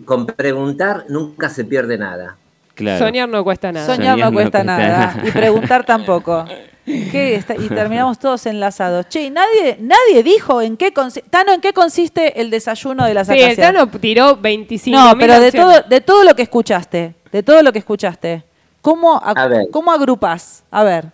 con 0.05 0.25
preguntar 0.25 1.05
nunca 1.09 1.49
se 1.49 1.65
pierde 1.65 1.97
nada. 1.97 2.37
Claro. 2.75 3.05
Soñar 3.05 3.27
no 3.29 3.43
cuesta 3.43 3.71
nada. 3.71 3.85
Soñar 3.85 4.17
no 4.17 4.25
Soñar 4.25 4.31
no 4.31 4.33
cuesta 4.33 4.59
cuesta 4.59 4.63
nada. 4.63 5.13
nada. 5.15 5.27
Y 5.27 5.31
preguntar 5.31 5.85
tampoco. 5.85 6.45
¿Qué 7.11 7.35
está- 7.35 7.55
Y 7.55 7.67
terminamos 7.69 8.19
todos 8.19 8.45
enlazados. 8.45 9.07
Che, 9.09 9.29
nadie, 9.29 9.77
nadie 9.79 10.23
dijo 10.23 10.61
en 10.61 10.77
qué 10.77 10.91
consiste. 10.93 11.29
Tano, 11.29 11.53
¿en 11.53 11.61
qué 11.61 11.73
consiste 11.73 12.39
el 12.41 12.49
desayuno 12.49 13.05
de 13.05 13.13
las 13.13 13.27
Sí? 13.27 13.37
Tano 13.55 13.87
tiró 13.87 14.37
25 14.37 14.97
No, 14.97 15.17
pero 15.17 15.39
de 15.39 15.51
todo, 15.51 15.81
de 15.87 16.01
todo 16.01 16.23
lo 16.23 16.35
que 16.35 16.41
escuchaste, 16.43 17.15
de 17.31 17.43
todo 17.43 17.61
lo 17.61 17.71
que 17.71 17.79
escuchaste, 17.79 18.43
¿cómo, 18.81 19.19
ag- 19.21 19.33
A 19.37 19.47
ver. 19.47 19.67
¿cómo 19.71 19.91
agrupás? 19.91 20.63
A 20.71 20.83
ver, 20.83 21.05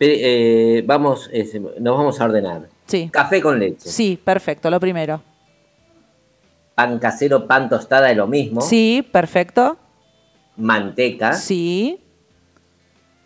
eh, 0.00 0.82
vamos, 0.86 1.28
eh, 1.32 1.60
nos 1.78 1.96
vamos 1.96 2.20
a 2.20 2.24
ordenar. 2.24 2.62
sí. 2.86 3.08
Café 3.12 3.40
con 3.40 3.58
leche. 3.58 3.88
Sí, 3.88 4.18
perfecto, 4.22 4.68
lo 4.70 4.80
primero. 4.80 5.22
Pan 6.74 6.98
casero, 6.98 7.46
pan 7.46 7.68
tostada 7.68 8.10
es 8.10 8.16
lo 8.16 8.26
mismo. 8.26 8.60
Sí, 8.62 9.06
perfecto. 9.12 9.76
Manteca. 10.56 11.34
Sí, 11.34 12.00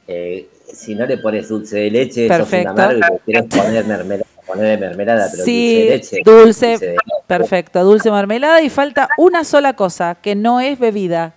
Eh, 0.08 0.48
si 0.72 0.94
no 0.94 1.04
le 1.06 1.18
pones 1.18 1.48
dulce 1.48 1.78
de 1.78 1.90
leche, 1.90 2.28
Perfecto. 2.28 2.70
sos 2.70 2.76
un 2.76 2.80
amargo 3.02 3.20
y 3.26 3.42
poner 3.42 3.84
mermelada, 3.84 4.30
ponerle 4.46 4.78
mermelada, 4.78 5.28
pero 5.30 5.44
sí, 5.44 5.74
dulce 5.74 5.84
de 5.84 5.96
leche. 5.96 6.16
dulce, 6.24 6.66
dulce 6.70 6.86
de 6.86 6.92
leche. 6.92 7.00
perfecto, 7.26 7.84
dulce 7.84 8.10
mermelada 8.10 8.62
y 8.62 8.70
falta 8.70 9.08
una 9.18 9.42
sola 9.44 9.74
cosa, 9.74 10.16
que 10.16 10.34
no 10.34 10.60
es 10.60 10.78
bebida. 10.78 11.34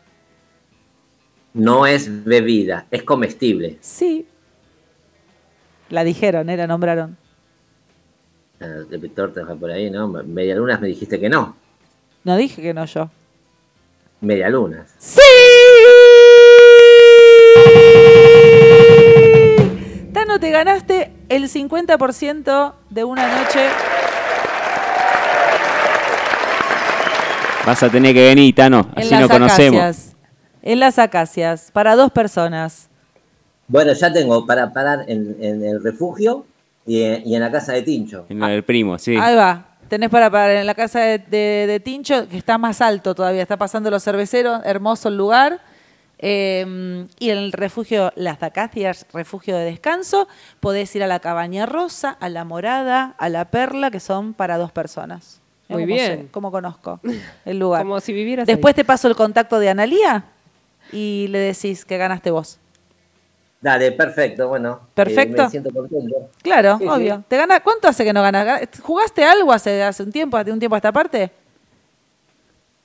No 1.54 1.88
es 1.88 2.24
bebida, 2.24 2.86
es 2.92 3.04
comestible. 3.04 3.78
Sí. 3.82 4.28
La 5.90 6.04
dijeron, 6.04 6.50
¿eh? 6.50 6.58
La 6.58 6.68
nombraron. 6.68 7.18
Ah, 8.62 8.84
deja 8.90 9.56
por 9.56 9.72
ahí, 9.72 9.90
¿no? 9.90 10.08
Medialunas 10.08 10.80
me 10.82 10.88
dijiste 10.90 11.20
que 11.20 11.30
no. 11.30 11.56
No 12.24 12.38
dije 12.38 12.62
que 12.62 12.74
no 12.74 12.86
yo. 12.86 13.10
Medialunas. 14.22 14.94
¡Sí! 15.00 15.22
Tano, 20.20 20.38
te 20.38 20.52
ganaste 20.52 21.14
el 21.30 21.44
50% 21.50 22.74
de 22.90 23.04
una 23.06 23.26
noche. 23.42 23.70
Vas 27.66 27.82
a 27.84 27.90
tener 27.90 28.14
que 28.14 28.28
venir, 28.28 28.54
Tano, 28.54 28.90
En 28.98 29.00
así 29.04 29.10
las 29.12 29.22
nos 29.22 29.30
conocemos. 29.30 29.80
acacias. 29.82 30.16
En 30.62 30.80
las 30.82 31.00
acacias, 31.00 31.70
para 31.72 31.96
dos 31.96 32.12
personas. 32.12 32.90
Bueno, 33.70 33.94
ya 33.94 34.12
tengo 34.12 34.46
para 34.46 34.74
parar 34.74 35.06
en, 35.08 35.38
en 35.40 35.64
el 35.64 35.82
refugio 35.82 36.46
y 36.86 37.02
en, 37.02 37.26
y 37.26 37.36
en 37.36 37.42
la 37.42 37.50
casa 37.50 37.72
de 37.72 37.84
Tincho. 37.84 38.26
En 38.28 38.42
del 38.42 38.64
primo, 38.64 38.98
sí. 39.00 39.16
Ahí 39.16 39.38
va. 39.38 39.68
Tenés 39.88 40.10
para 40.10 40.30
parar 40.30 40.52
en 40.58 40.66
la 40.68 40.76
casa 40.76 41.00
de, 41.00 41.20
de- 41.20 41.66
de 41.66 41.80
Tincho, 41.80 42.28
que 42.28 42.38
está 42.38 42.58
más 42.58 42.82
alto 42.82 43.16
todavía. 43.16 43.42
Está 43.42 43.56
pasando 43.56 43.90
los 43.90 44.04
cerveceros. 44.04 44.60
Hermoso 44.66 45.08
el 45.08 45.16
lugar. 45.16 45.62
Eh, 46.22 47.08
y 47.18 47.30
en 47.30 47.38
el 47.38 47.52
refugio 47.54 48.12
Las 48.16 48.44
Acacias, 48.44 49.06
refugio 49.14 49.56
de 49.56 49.64
descanso, 49.66 50.28
podés 50.60 50.94
ir 50.96 51.04
a 51.04 51.08
la 51.08 51.20
Cabaña 51.20 51.66
Rosa, 51.66 52.10
a 52.20 52.28
la 52.30 52.44
Morada, 52.44 53.16
a 53.18 53.30
la 53.30 53.46
Perla, 53.46 53.90
que 53.90 54.02
son 54.02 54.34
para 54.34 54.58
dos 54.58 54.72
personas. 54.74 55.40
Muy 55.70 55.84
cómo 55.84 55.96
bien. 55.96 56.20
sé, 56.24 56.28
cómo 56.32 56.52
conozco 56.52 57.00
el 57.46 57.60
lugar. 57.60 57.84
Como 57.84 58.00
si 58.02 58.12
vivieras 58.12 58.48
ahí. 58.50 58.56
Después 58.56 58.76
te 58.76 58.84
paso 58.84 59.08
el 59.08 59.16
contacto 59.16 59.60
de 59.60 59.70
Analía 59.70 60.26
y 60.92 61.28
le 61.30 61.40
decís 61.40 61.86
que 61.86 61.98
ganaste 61.98 62.32
vos. 62.32 62.60
Dale, 63.62 63.92
perfecto, 63.92 64.48
bueno. 64.48 64.80
eh, 64.84 64.92
Perfecto. 64.96 65.44
me 65.44 65.50
siento 65.50 65.70
contento. 65.72 66.30
Claro, 66.42 66.78
Sí, 66.80 66.84
sí. 66.86 66.90
obvio. 66.90 67.24
¿Te 67.28 67.38
gana, 67.38 67.60
¿Cuánto 67.62 67.88
hace 67.90 68.04
que 68.06 68.14
no 68.14 68.22
ganas? 68.22 68.68
¿Jugaste 68.82 69.24
algo 69.26 69.52
hace, 69.54 69.84
hace 69.84 70.02
un 70.04 70.12
tiempo, 70.12 70.38
hace 70.38 70.52
un 70.52 70.60
tiempo 70.60 70.76
a 70.76 70.80
esta 70.80 70.92
parte? 70.94 71.30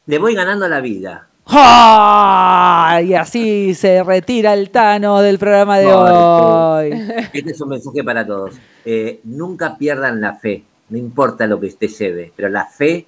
Le 0.06 0.19
voy 0.19 0.35
ganando 0.35 0.69
la 0.69 0.81
vida. 0.81 1.28
¡Ah! 1.46 3.00
Y 3.04 3.14
así 3.14 3.74
se 3.74 4.02
retira 4.02 4.54
el 4.54 4.70
Tano 4.70 5.20
del 5.20 5.38
programa 5.38 5.78
de 5.78 5.86
No, 5.86 6.74
hoy. 6.76 6.90
Este 7.32 7.50
es 7.50 7.60
un 7.60 7.68
mensaje 7.68 8.02
para 8.02 8.26
todos. 8.26 8.54
Eh, 8.84 9.20
nunca 9.24 9.76
pierdan 9.76 10.20
la 10.20 10.34
fe, 10.34 10.64
no 10.88 10.98
importa 10.98 11.46
lo 11.46 11.60
que 11.60 11.66
usted 11.66 11.88
lleve, 11.88 12.32
pero 12.36 12.48
la 12.48 12.66
fe 12.66 13.06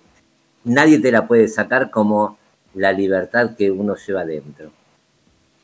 nadie 0.64 0.98
te 0.98 1.12
la 1.12 1.26
puede 1.26 1.48
sacar 1.48 1.90
como 1.90 2.38
la 2.74 2.92
libertad 2.92 3.56
que 3.56 3.70
uno 3.70 3.94
lleva 3.96 4.24
dentro. 4.24 4.70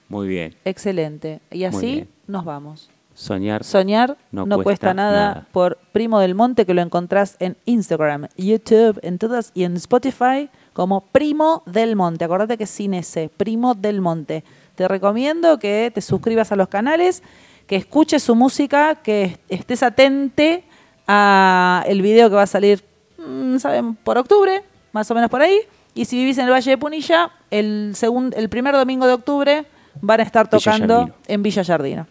Muy 0.09 0.29
bien. 0.29 0.55
Excelente. 0.65 1.41
Y 1.51 1.65
así 1.65 2.07
nos 2.27 2.45
vamos. 2.45 2.91
Soñar. 3.15 3.63
Soñar 3.65 4.17
No 4.31 4.47
no, 4.47 4.57
cuesta 4.57 4.65
cuesta, 4.65 4.95
nada, 4.95 5.29
nada. 5.29 5.47
por 5.53 5.79
Primo 5.93 6.19
del 6.21 6.35
Monte, 6.35 6.65
que 6.65 6.73
lo 6.73 6.81
encontrás 6.81 7.37
en 7.41 7.57
Instagram, 7.67 8.29
YouTube, 8.37 8.99
en 9.03 9.19
todas 9.19 9.51
y 9.55 9.65
en 9.65 9.77
Spotify 9.77 10.49
como 10.73 11.03
Primo 11.03 11.63
del 11.67 11.97
Monte. 11.97 12.25
Acordate 12.25 12.57
que 12.59 12.65
es 12.65 12.71
sin 12.71 12.95
ese, 12.95 13.29
Primo 13.37 13.75
del 13.75 14.01
Monte. 14.01 14.45
Te 14.75 14.89
recomiendo 14.89 15.59
que 15.59 15.91
te 15.95 16.01
suscribas 16.01 16.51
a 16.53 16.57
los 16.57 16.69
canales, 16.69 17.23
que 17.67 17.77
escuches 17.77 18.23
su 18.23 18.35
música, 18.35 18.97
que 18.97 19.39
estés 19.49 19.83
atente 19.83 20.65
a 21.07 21.85
el 21.87 22.01
video 22.03 22.29
que 22.31 22.37
va 22.37 22.43
a 22.43 22.47
salir, 22.47 22.83
mm, 23.19 23.59
saben, 23.59 23.95
por 23.97 24.17
octubre, 24.19 24.63
más 24.93 25.11
o 25.11 25.15
menos 25.15 25.31
por 25.31 25.43
ahí. 25.43 25.59
Y 25.95 26.07
si 26.07 26.17
vivís 26.17 26.39
en 26.39 26.47
el 26.47 26.51
Valle 26.53 26.71
de 26.71 26.79
Punilla, 26.79 27.31
el, 27.51 27.93
segun- 27.95 28.33
el 28.37 28.49
primer 28.49 28.75
domingo 28.75 29.07
de 29.07 29.13
octubre 29.13 29.67
van 30.01 30.21
a 30.21 30.23
estar 30.23 30.49
tocando 30.49 31.05
en 31.29 31.43
Villa 31.43 31.61
Yardino. 31.63 32.07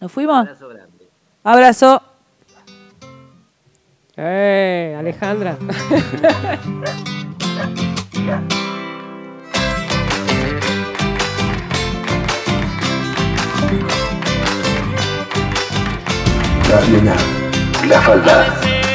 ¿Nos 0.00 0.12
fuimos? 0.12 0.38
Abrazo 0.46 0.68
grande. 0.68 1.08
Abrazo. 1.42 2.02
Eh, 4.18 4.94
Alejandra. 4.98 5.58
Radio 16.70 17.02
Now. 17.02 17.14
La 17.86 18.00
falda. 18.00 18.85